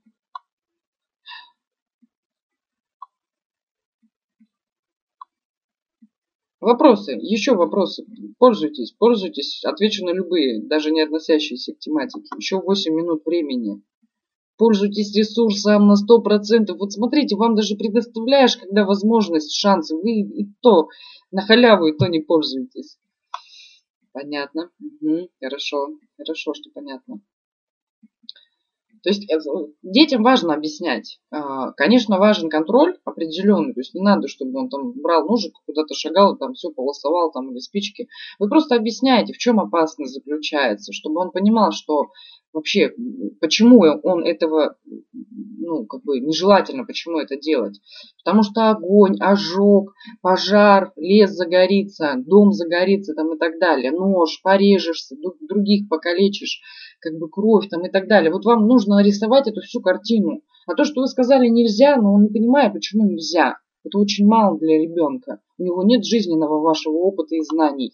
Вопросы, 6.61 7.13
еще 7.13 7.55
вопросы. 7.55 8.05
Пользуйтесь, 8.37 8.91
пользуйтесь. 8.91 9.63
Отвечу 9.63 10.05
на 10.05 10.11
любые, 10.11 10.61
даже 10.61 10.91
не 10.91 11.01
относящиеся 11.01 11.73
к 11.73 11.79
тематике. 11.79 12.27
Еще 12.37 12.59
8 12.59 12.93
минут 12.93 13.25
времени. 13.25 13.81
Пользуйтесь 14.57 15.15
ресурсом 15.15 15.87
на 15.87 15.93
100%. 15.93 16.73
Вот 16.77 16.91
смотрите, 16.91 17.37
вам 17.37 17.55
даже 17.55 17.77
предоставляешь, 17.77 18.57
когда 18.57 18.83
возможность, 18.83 19.55
шансы. 19.55 19.95
Вы 19.95 20.19
и 20.19 20.49
то 20.61 20.89
на 21.31 21.41
халяву, 21.41 21.87
и 21.87 21.97
то 21.97 22.07
не 22.07 22.19
пользуетесь. 22.19 22.97
Понятно. 24.11 24.69
Угу, 24.81 25.29
хорошо. 25.39 25.87
Хорошо, 26.17 26.53
что 26.53 26.69
понятно. 26.73 27.21
То 29.03 29.09
есть 29.09 29.29
э, 29.29 29.37
детям 29.83 30.23
важно 30.23 30.53
объяснять. 30.53 31.19
А, 31.31 31.71
конечно, 31.73 32.17
важен 32.17 32.49
контроль 32.49 32.97
определенный. 33.05 33.73
То 33.73 33.79
есть 33.79 33.93
не 33.93 34.01
надо, 34.01 34.27
чтобы 34.27 34.59
он 34.59 34.69
там 34.69 34.93
брал 34.93 35.25
ножик, 35.25 35.53
куда-то 35.65 35.93
шагал, 35.93 36.37
там 36.37 36.53
все 36.53 36.69
полосовал 36.69 37.31
там 37.31 37.51
или 37.51 37.59
спички. 37.59 38.07
Вы 38.39 38.49
просто 38.49 38.75
объясняете, 38.75 39.33
в 39.33 39.37
чем 39.37 39.59
опасность 39.59 40.13
заключается, 40.13 40.93
чтобы 40.93 41.21
он 41.21 41.31
понимал, 41.31 41.71
что 41.71 42.07
вообще, 42.53 42.91
почему 43.39 43.79
он 43.79 44.23
этого, 44.25 44.75
ну, 45.13 45.85
как 45.85 46.03
бы 46.03 46.19
нежелательно, 46.19 46.85
почему 46.85 47.19
это 47.19 47.37
делать? 47.37 47.79
Потому 48.23 48.43
что 48.43 48.69
огонь, 48.69 49.17
ожог, 49.19 49.93
пожар, 50.21 50.91
лес 50.95 51.31
загорится, 51.31 52.15
дом 52.17 52.51
загорится 52.51 53.13
там 53.13 53.35
и 53.35 53.37
так 53.37 53.59
далее, 53.59 53.91
нож, 53.91 54.41
порежешься, 54.41 55.15
других 55.47 55.87
покалечишь, 55.89 56.61
как 56.99 57.17
бы 57.17 57.29
кровь 57.29 57.69
там 57.69 57.85
и 57.85 57.89
так 57.89 58.07
далее. 58.07 58.31
Вот 58.31 58.45
вам 58.45 58.67
нужно 58.67 58.95
нарисовать 58.95 59.47
эту 59.47 59.61
всю 59.61 59.81
картину. 59.81 60.41
А 60.67 60.75
то, 60.75 60.83
что 60.83 61.01
вы 61.01 61.07
сказали 61.07 61.47
нельзя, 61.47 61.97
но 61.97 62.13
он 62.13 62.23
не 62.23 62.29
понимает, 62.29 62.73
почему 62.73 63.05
нельзя. 63.05 63.57
Это 63.83 63.97
очень 63.97 64.27
мало 64.27 64.59
для 64.59 64.77
ребенка. 64.77 65.39
У 65.57 65.63
него 65.63 65.83
нет 65.83 66.03
жизненного 66.03 66.59
вашего 66.59 66.93
опыта 66.97 67.35
и 67.35 67.41
знаний. 67.41 67.93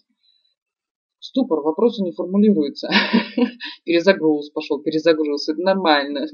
Ступор, 1.26 1.60
вопросы 1.60 2.04
не 2.04 2.12
формулируются. 2.12 2.88
Перезагруз 3.84 4.50
пошел, 4.50 4.80
перезагруз. 4.80 5.48
Это 5.48 5.60
нормально. 5.60 6.24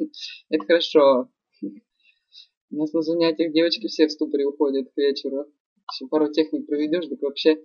Это 0.50 0.66
хорошо. 0.66 1.28
У 1.62 2.76
нас 2.76 2.92
на 2.92 3.00
занятиях 3.00 3.54
девочки 3.54 3.86
все 3.86 4.06
в 4.06 4.12
ступоре 4.12 4.44
уходят 4.44 4.92
к 4.92 4.96
вечеру. 4.98 5.46
Еще 5.90 6.08
пару 6.08 6.30
техник 6.30 6.66
проведешь, 6.66 7.06
так 7.08 7.22
вообще 7.22 7.56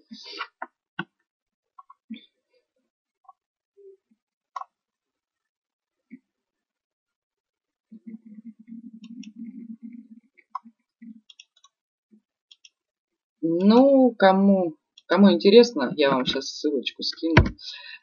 Ну, 13.42 14.14
кому, 14.18 14.76
кому 15.08 15.32
интересно, 15.32 15.94
я 15.96 16.12
вам 16.12 16.26
сейчас 16.26 16.50
ссылочку 16.50 17.02
скину. 17.04 17.36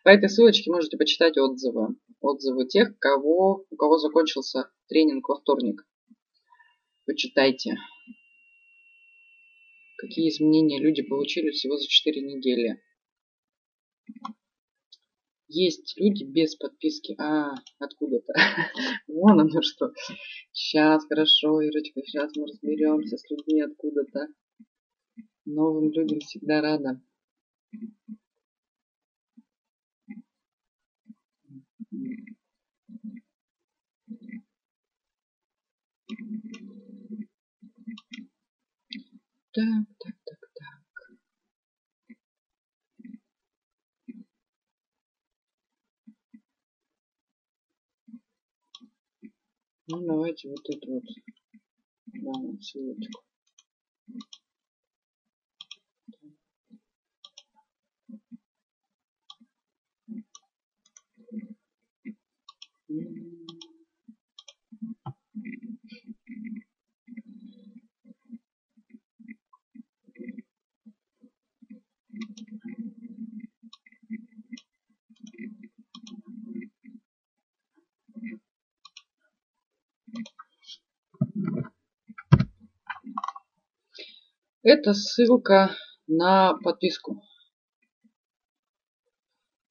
По 0.03 0.09
этой 0.09 0.29
ссылочке 0.29 0.71
можете 0.71 0.97
почитать 0.97 1.39
отзывы. 1.39 1.97
Отзывы 2.21 2.67
тех, 2.67 2.99
кого, 2.99 3.65
у 3.71 3.77
кого 3.77 3.99
закончился 3.99 4.71
тренинг 4.89 5.29
во 5.29 5.37
вторник. 5.37 5.87
Почитайте. 7.07 7.77
Какие 9.99 10.29
изменения 10.31 10.81
люди 10.81 11.03
получили 11.03 11.51
всего 11.51 11.77
за 11.77 11.87
4 11.87 12.21
недели. 12.21 12.83
Есть 15.49 15.95
люди 15.97 16.25
без 16.25 16.57
подписки. 16.57 17.15
А, 17.21 17.53
откуда-то. 17.79 18.33
Вон 19.07 19.41
оно 19.41 19.63
что. 19.63 19.93
Сейчас, 20.53 21.05
хорошо, 21.07 21.61
Ирочка, 21.61 22.01
сейчас 22.03 22.35
мы 22.37 22.47
разберемся 22.47 23.17
с 23.17 23.31
людьми 23.31 23.61
откуда-то. 23.61 24.29
Новым 25.47 25.91
людям 25.93 26.21
всегда 26.21 26.63
рада. 26.63 27.01
Так, 39.53 39.87
так, 39.99 40.15
так, 40.25 40.41
так. 40.55 40.85
Ну, 49.87 50.07
давайте 50.07 50.49
вот 50.49 50.69
эту 50.69 50.93
вот, 50.95 51.05
да, 52.07 52.33
ссылочку. 52.63 53.23
Это 84.65 84.95
ссылка 84.95 85.77
на 86.07 86.55
подписку. 86.55 87.23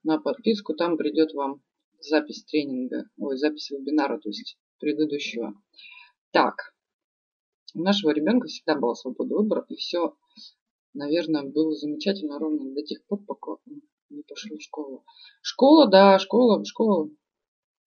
На 0.03 0.19
подписку 0.19 0.75
там 0.75 0.97
придет 0.97 1.33
вам 1.33 1.63
запись 2.05 2.43
тренинга, 2.45 3.05
ой, 3.17 3.37
запись 3.37 3.71
вебинара, 3.71 4.19
то 4.19 4.29
есть 4.29 4.57
предыдущего. 4.79 5.53
Так, 6.31 6.73
у 7.75 7.81
нашего 7.81 8.11
ребенка 8.11 8.47
всегда 8.47 8.75
была 8.75 8.95
свобода 8.95 9.35
выбора, 9.35 9.65
и 9.69 9.75
все, 9.75 10.15
наверное, 10.93 11.43
было 11.43 11.73
замечательно 11.75 12.39
ровно 12.39 12.73
до 12.73 12.83
тех 12.83 13.03
пор, 13.05 13.23
пока 13.25 13.53
он 13.53 13.81
не 14.09 14.23
пошел 14.23 14.57
в 14.57 14.61
школу. 14.61 15.03
Школа, 15.41 15.87
да, 15.87 16.19
школа, 16.19 16.63
школа. 16.65 17.09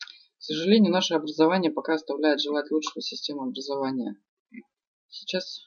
К 0.00 0.42
сожалению, 0.42 0.92
наше 0.92 1.14
образование 1.14 1.70
пока 1.70 1.94
оставляет 1.94 2.40
желать 2.40 2.70
лучшего 2.70 3.00
системы 3.00 3.44
образования. 3.48 4.16
Сейчас 5.08 5.60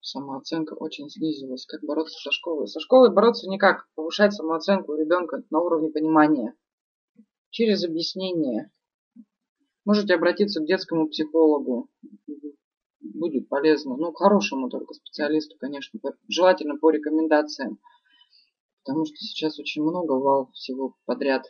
самооценка 0.00 0.74
очень 0.74 1.08
снизилась. 1.08 1.64
Как 1.66 1.82
бороться 1.82 2.18
со 2.18 2.30
школой? 2.30 2.66
Со 2.68 2.80
школой 2.80 3.12
бороться 3.12 3.48
никак. 3.48 3.88
Повышать 3.94 4.34
самооценку 4.34 4.92
у 4.92 4.96
ребенка 4.96 5.42
на 5.50 5.60
уровне 5.60 5.90
понимания. 5.90 6.54
Через 7.52 7.84
объяснение. 7.84 8.70
Можете 9.84 10.14
обратиться 10.14 10.60
к 10.62 10.66
детскому 10.66 11.06
психологу. 11.08 11.90
Будет 13.02 13.50
полезно. 13.50 13.94
Ну, 13.94 14.10
к 14.10 14.16
хорошему 14.16 14.70
только 14.70 14.94
специалисту, 14.94 15.58
конечно. 15.58 16.00
Желательно 16.28 16.78
по 16.78 16.90
рекомендациям. 16.90 17.78
Потому 18.82 19.04
что 19.04 19.16
сейчас 19.16 19.58
очень 19.58 19.82
много 19.82 20.12
вал 20.12 20.50
всего 20.54 20.96
подряд. 21.04 21.44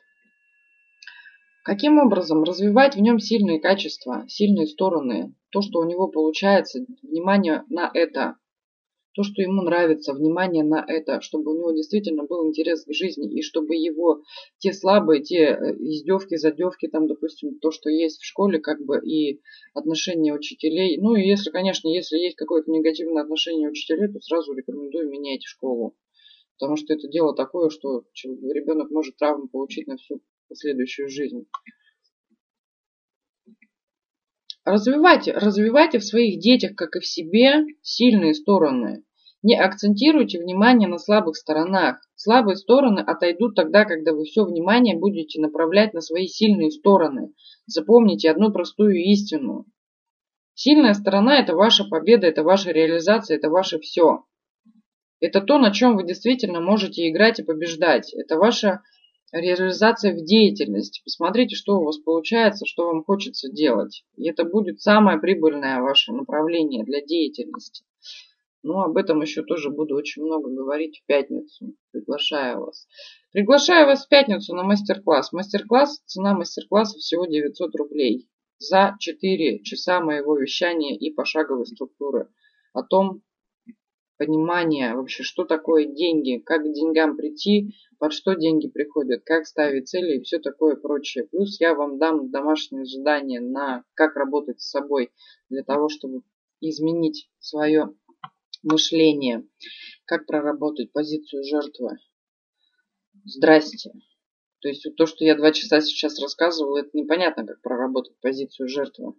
Каким 1.63 1.99
образом 1.99 2.43
развивать 2.43 2.97
в 2.97 3.01
нем 3.01 3.21
сильные 3.21 3.61
качества, 3.61 4.25
сильные 4.27 4.67
стороны, 4.67 5.37
то, 5.51 5.63
что 5.63 5.79
у 5.79 5.85
него 5.85 6.09
получается, 6.09 6.85
внимание 7.03 7.63
на 7.69 7.89
это, 7.95 8.39
то, 9.15 9.23
что 9.23 9.43
ему 9.43 9.63
нравится, 9.63 10.15
внимание 10.15 10.65
на 10.65 10.85
это, 10.87 11.21
чтобы 11.21 11.53
у 11.53 11.59
него 11.59 11.73
действительно 11.73 12.25
был 12.25 12.49
интерес 12.49 12.85
к 12.85 12.93
жизни, 12.93 13.31
и 13.39 13.43
чтобы 13.43 13.75
его 13.75 14.23
те 14.59 14.73
слабые, 14.73 15.23
те 15.23 15.37
э, 15.37 15.77
издевки, 15.79 16.37
задевки, 16.37 16.89
там, 16.89 17.07
допустим, 17.07 17.59
то, 17.59 17.71
что 17.71 17.91
есть 17.91 18.21
в 18.21 18.25
школе, 18.25 18.59
как 18.59 18.83
бы, 18.85 18.99
и 19.05 19.41
отношения 19.75 20.33
учителей, 20.33 20.99
ну, 20.99 21.15
и 21.15 21.27
если, 21.27 21.51
конечно, 21.51 21.89
если 21.89 22.17
есть 22.17 22.37
какое-то 22.37 22.71
негативное 22.71 23.23
отношение 23.23 23.69
учителей, 23.69 24.09
то 24.13 24.19
сразу 24.21 24.53
рекомендую 24.55 25.11
менять 25.11 25.45
школу. 25.45 25.95
Потому 26.59 26.77
что 26.77 26.95
это 26.95 27.09
дело 27.09 27.35
такое, 27.35 27.71
что 27.71 28.05
ребенок 28.23 28.91
может 28.91 29.17
травму 29.17 29.49
получить 29.49 29.87
на 29.89 29.97
всю 29.97 30.21
последующую 30.49 31.09
жизнь. 31.09 31.47
Развивайте, 34.65 35.33
развивайте 35.33 35.99
в 35.99 36.05
своих 36.05 36.39
детях, 36.39 36.77
как 36.77 36.95
и 36.95 37.01
в 37.01 37.07
себе, 37.07 37.65
сильные 37.83 38.33
стороны. 38.33 39.05
Не 39.43 39.59
акцентируйте 39.59 40.39
внимание 40.39 40.89
на 40.89 40.99
слабых 40.99 41.37
сторонах. 41.37 41.97
Слабые 42.15 42.55
стороны 42.55 43.01
отойдут 43.01 43.57
тогда, 43.57 43.85
когда 43.85 44.13
вы 44.13 44.25
все 44.25 44.45
внимание 44.45 44.97
будете 44.97 45.41
направлять 45.41 45.95
на 45.95 46.01
свои 46.01 46.29
сильные 46.29 46.71
стороны. 46.71 47.35
Запомните 47.67 48.31
одну 48.31 48.53
простую 48.53 48.95
истину. 49.03 49.67
Сильная 50.55 50.95
сторона– 50.95 51.39
это 51.41 51.57
ваша 51.57 51.85
победа, 51.85 52.29
это 52.29 52.45
ваша 52.45 52.71
реализация, 52.71 53.39
это 53.39 53.51
ваше 53.51 53.81
все. 53.81 54.25
Это 55.19 55.41
то, 55.41 55.59
на 55.59 55.73
чем 55.73 55.97
вы 55.97 56.07
действительно 56.07 56.61
можете 56.61 57.09
играть 57.09 57.41
и 57.41 57.45
побеждать. 57.45 58.13
Это 58.15 58.37
ваша 58.37 58.83
реализация 59.33 60.15
в 60.15 60.25
деятельности. 60.25 61.01
Посмотрите, 61.05 61.57
что 61.57 61.79
у 61.79 61.85
вас 61.85 61.99
получается, 61.99 62.67
что 62.67 62.87
вам 62.87 63.03
хочется 63.05 63.51
делать. 63.51 64.05
И 64.17 64.29
это 64.29 64.45
будет 64.45 64.81
самое 64.81 65.19
прибыльное 65.19 65.81
ваше 65.81 66.13
направление 66.13 66.85
для 66.85 67.01
деятельности. 67.01 67.85
Но 68.63 68.83
об 68.83 68.97
этом 68.97 69.21
еще 69.23 69.43
тоже 69.43 69.71
буду 69.71 69.97
очень 69.97 70.23
много 70.23 70.49
говорить 70.49 71.01
в 71.01 71.07
пятницу. 71.07 71.75
Приглашаю 71.91 72.61
вас. 72.61 72.87
Приглашаю 73.33 73.87
вас 73.87 74.05
в 74.05 74.09
пятницу 74.09 74.55
на 74.55 74.63
мастер-класс. 74.63 75.33
Мастер-класс, 75.33 76.03
цена 76.07 76.35
мастер-класса 76.35 76.99
всего 76.99 77.27
900 77.27 77.75
рублей. 77.75 78.29
За 78.59 78.95
4 79.01 79.63
часа 79.65 80.01
моего 80.01 80.37
вещания 80.37 80.97
и 80.97 81.11
пошаговой 81.11 81.67
структуры. 81.67 82.29
О 82.73 82.83
том, 82.85 83.23
понимание 84.23 84.95
вообще, 84.95 85.25
что 85.25 85.45
такое 85.45 85.85
деньги, 85.85 86.39
как 86.39 86.63
к 86.63 86.73
деньгам 86.73 87.17
прийти, 87.17 87.75
под 87.99 88.13
что 88.13 88.35
деньги 88.35 88.69
приходят, 88.69 89.25
как 89.25 89.47
ставить 89.47 89.89
цели 89.89 90.19
и 90.19 90.23
все 90.23 90.39
такое 90.39 90.77
прочее. 90.77 91.27
Плюс 91.27 91.61
я 91.61 91.75
вам 91.75 91.99
дам 91.99 92.31
домашнее 92.31 92.85
задание 92.85 93.41
на 93.41 93.83
как 93.95 94.15
работать 94.15 94.61
с 94.61 94.71
собой 94.71 95.11
для 95.51 95.65
того, 95.65 95.89
чтобы 95.89 96.23
изменить 96.61 97.29
свое 97.41 97.93
мышление, 98.63 99.45
как 100.05 100.27
проработать 100.27 100.93
позицию 100.93 101.43
жертвы. 101.43 101.99
Здрасте. 103.25 103.91
То 104.61 104.69
есть 104.69 104.85
вот 104.85 104.95
то, 104.95 105.07
что 105.07 105.25
я 105.25 105.35
два 105.35 105.51
часа 105.51 105.81
сейчас 105.81 106.21
рассказывала, 106.23 106.79
это 106.79 106.91
непонятно, 106.93 107.45
как 107.45 107.61
проработать 107.61 108.15
позицию 108.21 108.69
жертвы. 108.69 109.15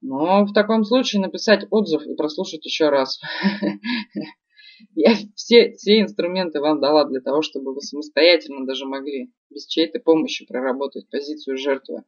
Но 0.00 0.44
в 0.44 0.52
таком 0.52 0.84
случае 0.84 1.22
написать 1.22 1.66
отзыв 1.70 2.02
и 2.06 2.14
прослушать 2.14 2.64
еще 2.64 2.88
раз. 2.88 3.20
Я 4.94 5.14
все, 5.34 5.72
все 5.72 6.00
инструменты 6.00 6.60
вам 6.60 6.80
дала 6.80 7.04
для 7.04 7.20
того, 7.20 7.42
чтобы 7.42 7.74
вы 7.74 7.80
самостоятельно 7.80 8.66
даже 8.66 8.86
могли 8.86 9.32
без 9.50 9.66
чьей-то 9.66 9.98
помощи 10.00 10.46
проработать 10.46 11.08
позицию 11.10 11.58
жертвы. 11.58 12.04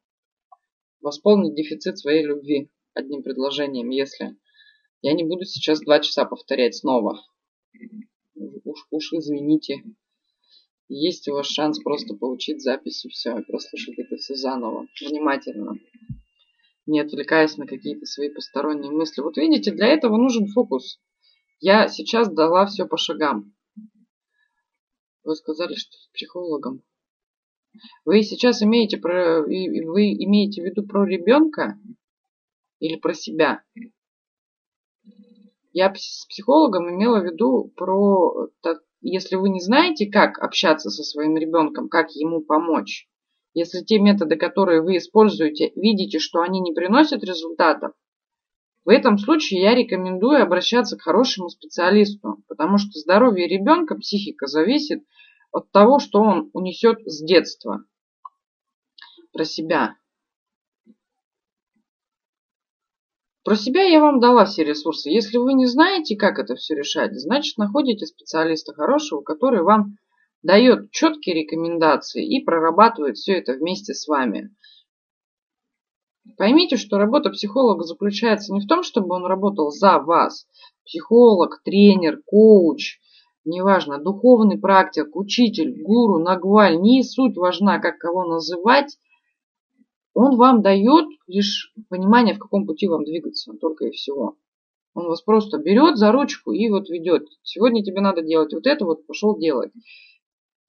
Восполнить 1.00 1.54
дефицит 1.54 1.98
своей 1.98 2.24
любви 2.24 2.70
одним 2.94 3.22
предложением, 3.22 3.90
если... 3.90 4.36
Я 5.02 5.14
не 5.14 5.24
буду 5.24 5.46
сейчас 5.46 5.80
два 5.80 6.00
часа 6.00 6.26
повторять 6.26 6.76
снова. 6.76 7.18
Уж, 8.34 8.86
уж 8.90 9.12
извините. 9.14 9.82
Есть 10.88 11.26
у 11.28 11.32
вас 11.32 11.46
шанс 11.46 11.78
просто 11.78 12.14
получить 12.14 12.60
запись 12.60 13.04
и 13.06 13.08
все, 13.08 13.38
и 13.38 13.44
прослушать 13.44 13.98
это 13.98 14.16
все 14.16 14.34
заново, 14.34 14.86
внимательно, 15.00 15.78
не 16.86 17.00
отвлекаясь 17.00 17.56
на 17.56 17.66
какие-то 17.66 18.06
свои 18.06 18.30
посторонние 18.30 18.90
мысли. 18.90 19.20
Вот 19.20 19.36
видите, 19.36 19.72
для 19.72 19.88
этого 19.88 20.16
нужен 20.16 20.46
фокус. 20.48 21.00
Я 21.60 21.88
сейчас 21.88 22.32
дала 22.32 22.66
все 22.66 22.86
по 22.86 22.96
шагам. 22.96 23.54
Вы 25.22 25.36
сказали, 25.36 25.74
что 25.74 25.92
с 25.92 26.08
психологом. 26.14 26.82
Вы 28.04 28.22
сейчас 28.22 28.62
имеете 28.62 28.96
про, 28.96 29.42
вы 29.42 29.52
имеете 29.52 30.62
в 30.62 30.64
виду 30.64 30.86
про 30.86 31.04
ребенка 31.04 31.78
или 32.78 32.96
про 32.96 33.14
себя? 33.14 33.62
Я 35.72 35.94
с 35.94 36.26
психологом 36.28 36.90
имела 36.90 37.20
в 37.20 37.24
виду 37.24 37.72
про, 37.76 38.48
если 39.02 39.36
вы 39.36 39.50
не 39.50 39.60
знаете, 39.60 40.10
как 40.10 40.38
общаться 40.38 40.90
со 40.90 41.04
своим 41.04 41.36
ребенком, 41.36 41.88
как 41.88 42.10
ему 42.12 42.40
помочь, 42.40 43.08
если 43.54 43.80
те 43.80 43.98
методы, 43.98 44.36
которые 44.36 44.82
вы 44.82 44.98
используете, 44.98 45.72
видите, 45.74 46.18
что 46.18 46.40
они 46.40 46.60
не 46.60 46.72
приносят 46.72 47.24
результатов, 47.24 47.92
в 48.84 48.88
этом 48.88 49.18
случае 49.18 49.60
я 49.60 49.74
рекомендую 49.74 50.42
обращаться 50.42 50.96
к 50.96 51.02
хорошему 51.02 51.48
специалисту, 51.48 52.42
потому 52.48 52.78
что 52.78 52.98
здоровье 52.98 53.46
ребенка, 53.46 53.94
психика 53.96 54.46
зависит 54.46 55.04
от 55.52 55.70
того, 55.70 55.98
что 55.98 56.20
он 56.20 56.50
унесет 56.54 56.98
с 57.04 57.22
детства. 57.22 57.84
Про 59.32 59.44
себя. 59.44 59.96
Про 63.44 63.56
себя 63.56 63.82
я 63.82 64.00
вам 64.00 64.20
дала 64.20 64.44
все 64.44 64.64
ресурсы. 64.64 65.10
Если 65.10 65.38
вы 65.38 65.54
не 65.54 65.66
знаете, 65.66 66.16
как 66.16 66.38
это 66.38 66.56
все 66.56 66.74
решать, 66.74 67.12
значит 67.14 67.58
находите 67.58 68.06
специалиста 68.06 68.74
хорошего, 68.74 69.22
который 69.22 69.62
вам 69.62 69.96
дает 70.42 70.90
четкие 70.90 71.42
рекомендации 71.42 72.26
и 72.26 72.44
прорабатывает 72.44 73.16
все 73.16 73.34
это 73.34 73.52
вместе 73.54 73.94
с 73.94 74.06
вами. 74.08 74.54
Поймите, 76.36 76.76
что 76.76 76.98
работа 76.98 77.30
психолога 77.30 77.84
заключается 77.84 78.52
не 78.52 78.60
в 78.60 78.66
том, 78.66 78.82
чтобы 78.82 79.14
он 79.14 79.26
работал 79.26 79.70
за 79.70 79.98
вас. 79.98 80.46
Психолог, 80.84 81.60
тренер, 81.64 82.20
коуч, 82.24 82.98
неважно, 83.44 83.98
духовный 83.98 84.58
практик, 84.58 85.14
учитель, 85.14 85.82
гуру, 85.82 86.18
нагваль, 86.18 86.80
не 86.80 87.02
суть 87.02 87.36
важна, 87.36 87.78
как 87.78 87.98
кого 87.98 88.24
называть. 88.24 88.96
Он 90.14 90.36
вам 90.36 90.62
дает 90.62 91.06
лишь 91.26 91.72
понимание, 91.88 92.34
в 92.34 92.38
каком 92.38 92.66
пути 92.66 92.88
вам 92.88 93.04
двигаться, 93.04 93.52
только 93.60 93.86
и 93.86 93.90
всего. 93.90 94.36
Он 94.94 95.06
вас 95.06 95.22
просто 95.22 95.58
берет 95.58 95.96
за 95.96 96.10
ручку 96.10 96.52
и 96.52 96.68
вот 96.68 96.88
ведет. 96.88 97.28
Сегодня 97.42 97.84
тебе 97.84 98.00
надо 98.00 98.22
делать 98.22 98.52
вот 98.52 98.66
это, 98.66 98.84
вот 98.84 99.06
пошел 99.06 99.38
делать. 99.38 99.72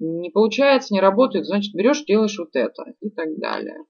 Не 0.03 0.31
получается, 0.31 0.95
не 0.95 0.99
работает, 0.99 1.45
значит 1.45 1.75
берешь, 1.75 2.03
делаешь 2.05 2.39
вот 2.39 2.55
это 2.55 2.95
и 3.01 3.11
так 3.11 3.37
далее. 3.37 3.85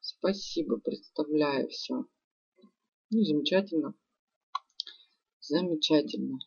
Спасибо, 0.00 0.78
представляю 0.78 1.68
все. 1.68 2.04
Ну, 3.10 3.22
замечательно. 3.22 3.94
Замечательно. 5.38 6.40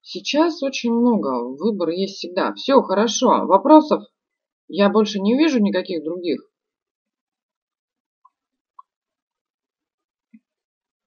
Сейчас 0.00 0.62
очень 0.62 0.92
много. 0.92 1.56
Выбор 1.56 1.88
есть 1.88 2.18
всегда. 2.18 2.54
Все, 2.54 2.80
хорошо. 2.82 3.46
Вопросов 3.46 4.04
я 4.68 4.88
больше 4.90 5.18
не 5.18 5.36
вижу 5.36 5.58
никаких 5.58 6.04
других. 6.04 6.48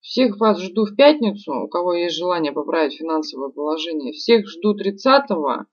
Всех 0.10 0.40
вас 0.40 0.60
жду 0.60 0.86
в 0.86 0.96
пятницу, 0.96 1.54
у 1.54 1.68
кого 1.68 1.94
есть 1.94 2.16
желание 2.16 2.52
поправить 2.52 2.98
финансовое 2.98 3.52
положение. 3.52 4.12
Всех 4.12 4.50
жду 4.50 4.76
30-го. 4.76 5.66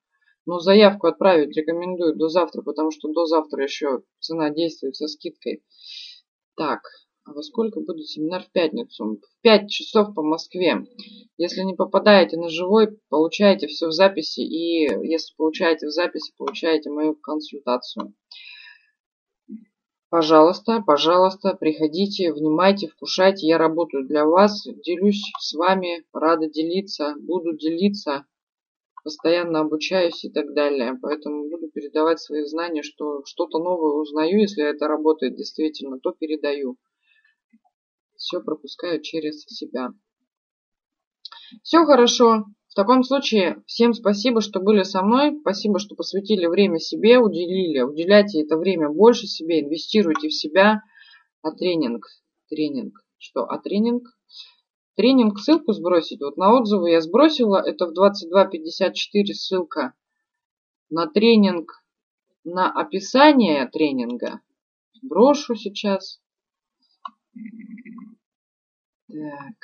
Но 0.44 0.58
заявку 0.58 1.06
отправить 1.06 1.56
рекомендую 1.56 2.14
до 2.16 2.28
завтра, 2.28 2.60
потому 2.60 2.90
что 2.90 3.08
до 3.08 3.24
завтра 3.24 3.64
еще 3.64 4.02
цена 4.20 4.50
действует 4.50 4.94
со 4.94 5.08
скидкой. 5.08 5.62
Так, 6.54 6.82
а 7.24 7.32
во 7.32 7.40
сколько 7.40 7.80
будет 7.80 8.08
семинар 8.08 8.42
в 8.42 8.52
пятницу? 8.52 9.22
В 9.22 9.40
5 9.40 9.70
часов 9.70 10.14
по 10.14 10.22
Москве. 10.22 10.86
Если 11.38 11.62
не 11.62 11.72
попадаете 11.72 12.36
на 12.36 12.50
живой, 12.50 12.98
получаете 13.08 13.68
все 13.68 13.86
в 13.86 13.92
записи. 13.92 14.40
И 14.40 14.82
если 14.82 15.34
получаете 15.34 15.86
в 15.86 15.90
записи, 15.92 16.34
получаете 16.36 16.90
мою 16.90 17.14
консультацию. 17.14 18.12
Пожалуйста, 20.08 20.82
пожалуйста, 20.86 21.54
приходите, 21.54 22.32
внимайте, 22.32 22.88
вкушайте. 22.88 23.46
Я 23.46 23.58
работаю 23.58 24.06
для 24.06 24.24
вас, 24.24 24.66
делюсь 24.84 25.22
с 25.38 25.52
вами, 25.54 26.04
рада 26.12 26.48
делиться, 26.48 27.14
буду 27.18 27.56
делиться 27.56 28.24
постоянно 29.06 29.60
обучаюсь 29.60 30.24
и 30.24 30.30
так 30.30 30.52
далее. 30.52 30.98
Поэтому 31.00 31.48
буду 31.48 31.70
передавать 31.70 32.18
свои 32.18 32.44
знания, 32.44 32.82
что 32.82 33.24
что-то 33.24 33.60
новое 33.60 33.92
узнаю, 33.92 34.40
если 34.40 34.64
это 34.64 34.88
работает 34.88 35.36
действительно, 35.36 36.00
то 36.00 36.10
передаю. 36.10 36.76
Все 38.16 38.40
пропускаю 38.40 39.00
через 39.00 39.44
себя. 39.44 39.90
Все 41.62 41.84
хорошо. 41.84 42.46
В 42.76 42.78
таком 42.78 43.04
случае 43.04 43.62
всем 43.66 43.94
спасибо, 43.94 44.42
что 44.42 44.60
были 44.60 44.82
со 44.82 45.00
мной. 45.00 45.38
Спасибо, 45.40 45.78
что 45.78 45.94
посвятили 45.94 46.44
время 46.44 46.78
себе, 46.78 47.18
уделили. 47.18 47.80
Уделяйте 47.80 48.42
это 48.42 48.58
время 48.58 48.90
больше 48.90 49.26
себе, 49.26 49.60
инвестируйте 49.62 50.28
в 50.28 50.34
себя. 50.34 50.82
А 51.40 51.52
тренинг? 51.52 52.04
Тренинг. 52.50 53.02
Что? 53.16 53.44
А 53.44 53.58
тренинг? 53.58 54.06
Тренинг 54.94 55.38
ссылку 55.38 55.72
сбросить. 55.72 56.20
Вот 56.20 56.36
на 56.36 56.52
отзывы 56.52 56.90
я 56.90 57.00
сбросила. 57.00 57.66
Это 57.66 57.86
в 57.86 57.94
22.54 57.98 58.92
ссылка 59.32 59.94
на 60.90 61.06
тренинг, 61.06 61.82
на 62.44 62.70
описание 62.70 63.66
тренинга. 63.70 64.42
Брошу 65.00 65.54
сейчас. 65.54 66.20
Так. 69.08 69.56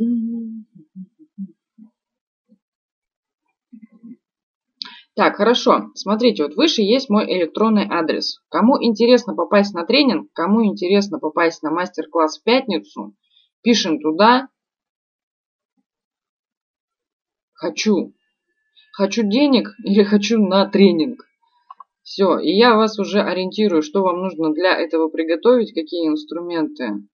mm 0.00 0.55
Так, 5.16 5.36
хорошо. 5.36 5.92
Смотрите, 5.94 6.42
вот 6.42 6.56
выше 6.56 6.82
есть 6.82 7.08
мой 7.08 7.24
электронный 7.24 7.86
адрес. 7.88 8.38
Кому 8.50 8.76
интересно 8.82 9.34
попасть 9.34 9.72
на 9.72 9.86
тренинг, 9.86 10.30
кому 10.34 10.62
интересно 10.66 11.18
попасть 11.18 11.62
на 11.62 11.70
мастер-класс 11.70 12.38
в 12.38 12.42
пятницу, 12.42 13.14
пишем 13.62 13.98
туда. 13.98 14.48
Хочу. 17.54 18.12
Хочу 18.92 19.22
денег 19.22 19.70
или 19.82 20.04
хочу 20.04 20.38
на 20.38 20.68
тренинг. 20.68 21.24
Все, 22.02 22.38
и 22.38 22.50
я 22.50 22.76
вас 22.76 22.98
уже 22.98 23.22
ориентирую, 23.22 23.80
что 23.80 24.02
вам 24.02 24.20
нужно 24.20 24.52
для 24.52 24.78
этого 24.78 25.08
приготовить, 25.08 25.72
какие 25.72 26.08
инструменты 26.08 27.08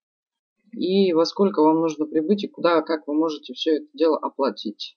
и 0.73 1.13
во 1.13 1.25
сколько 1.25 1.63
вам 1.63 1.81
нужно 1.81 2.07
прибыть 2.07 2.45
и 2.45 2.49
куда, 2.49 2.83
как 2.83 3.07
вы 3.07 3.15
можете 3.15 3.55
все 3.55 3.77
это 3.77 3.87
дело 3.95 4.19
оплатить. 4.19 4.97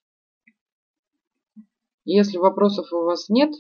Если 2.06 2.38
вопросов 2.38 2.94
у 2.94 3.04
вас 3.04 3.30
нет, 3.30 3.52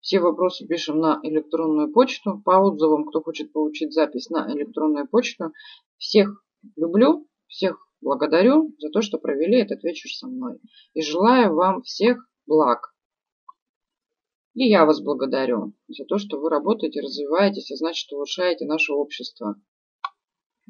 все 0.00 0.20
вопросы 0.20 0.66
пишем 0.66 0.98
на 0.98 1.20
электронную 1.22 1.92
почту. 1.92 2.42
По 2.44 2.58
отзывам, 2.58 3.06
кто 3.06 3.22
хочет 3.22 3.52
получить 3.52 3.92
запись 3.92 4.28
на 4.28 4.52
электронную 4.52 5.08
почту. 5.08 5.52
Всех 5.98 6.44
люблю, 6.76 7.26
всех 7.46 7.78
благодарю 8.00 8.74
за 8.78 8.90
то, 8.90 9.02
что 9.02 9.18
провели 9.18 9.58
этот 9.58 9.84
вечер 9.84 10.10
со 10.10 10.26
мной. 10.26 10.58
И 10.94 11.02
желаю 11.02 11.54
вам 11.54 11.82
всех 11.82 12.18
благ. 12.46 12.92
И 14.54 14.68
я 14.68 14.84
вас 14.84 15.00
благодарю 15.00 15.74
за 15.88 16.04
то, 16.06 16.18
что 16.18 16.40
вы 16.40 16.50
работаете, 16.50 17.00
развиваетесь, 17.00 17.70
и 17.70 17.76
значит 17.76 18.10
улучшаете 18.12 18.64
наше 18.64 18.92
общество. 18.92 19.56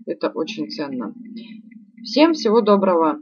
Это 0.04 0.30
очень 0.30 0.68
ценно. 0.70 1.14
Всем 2.02 2.34
всего 2.34 2.60
доброго. 2.60 3.20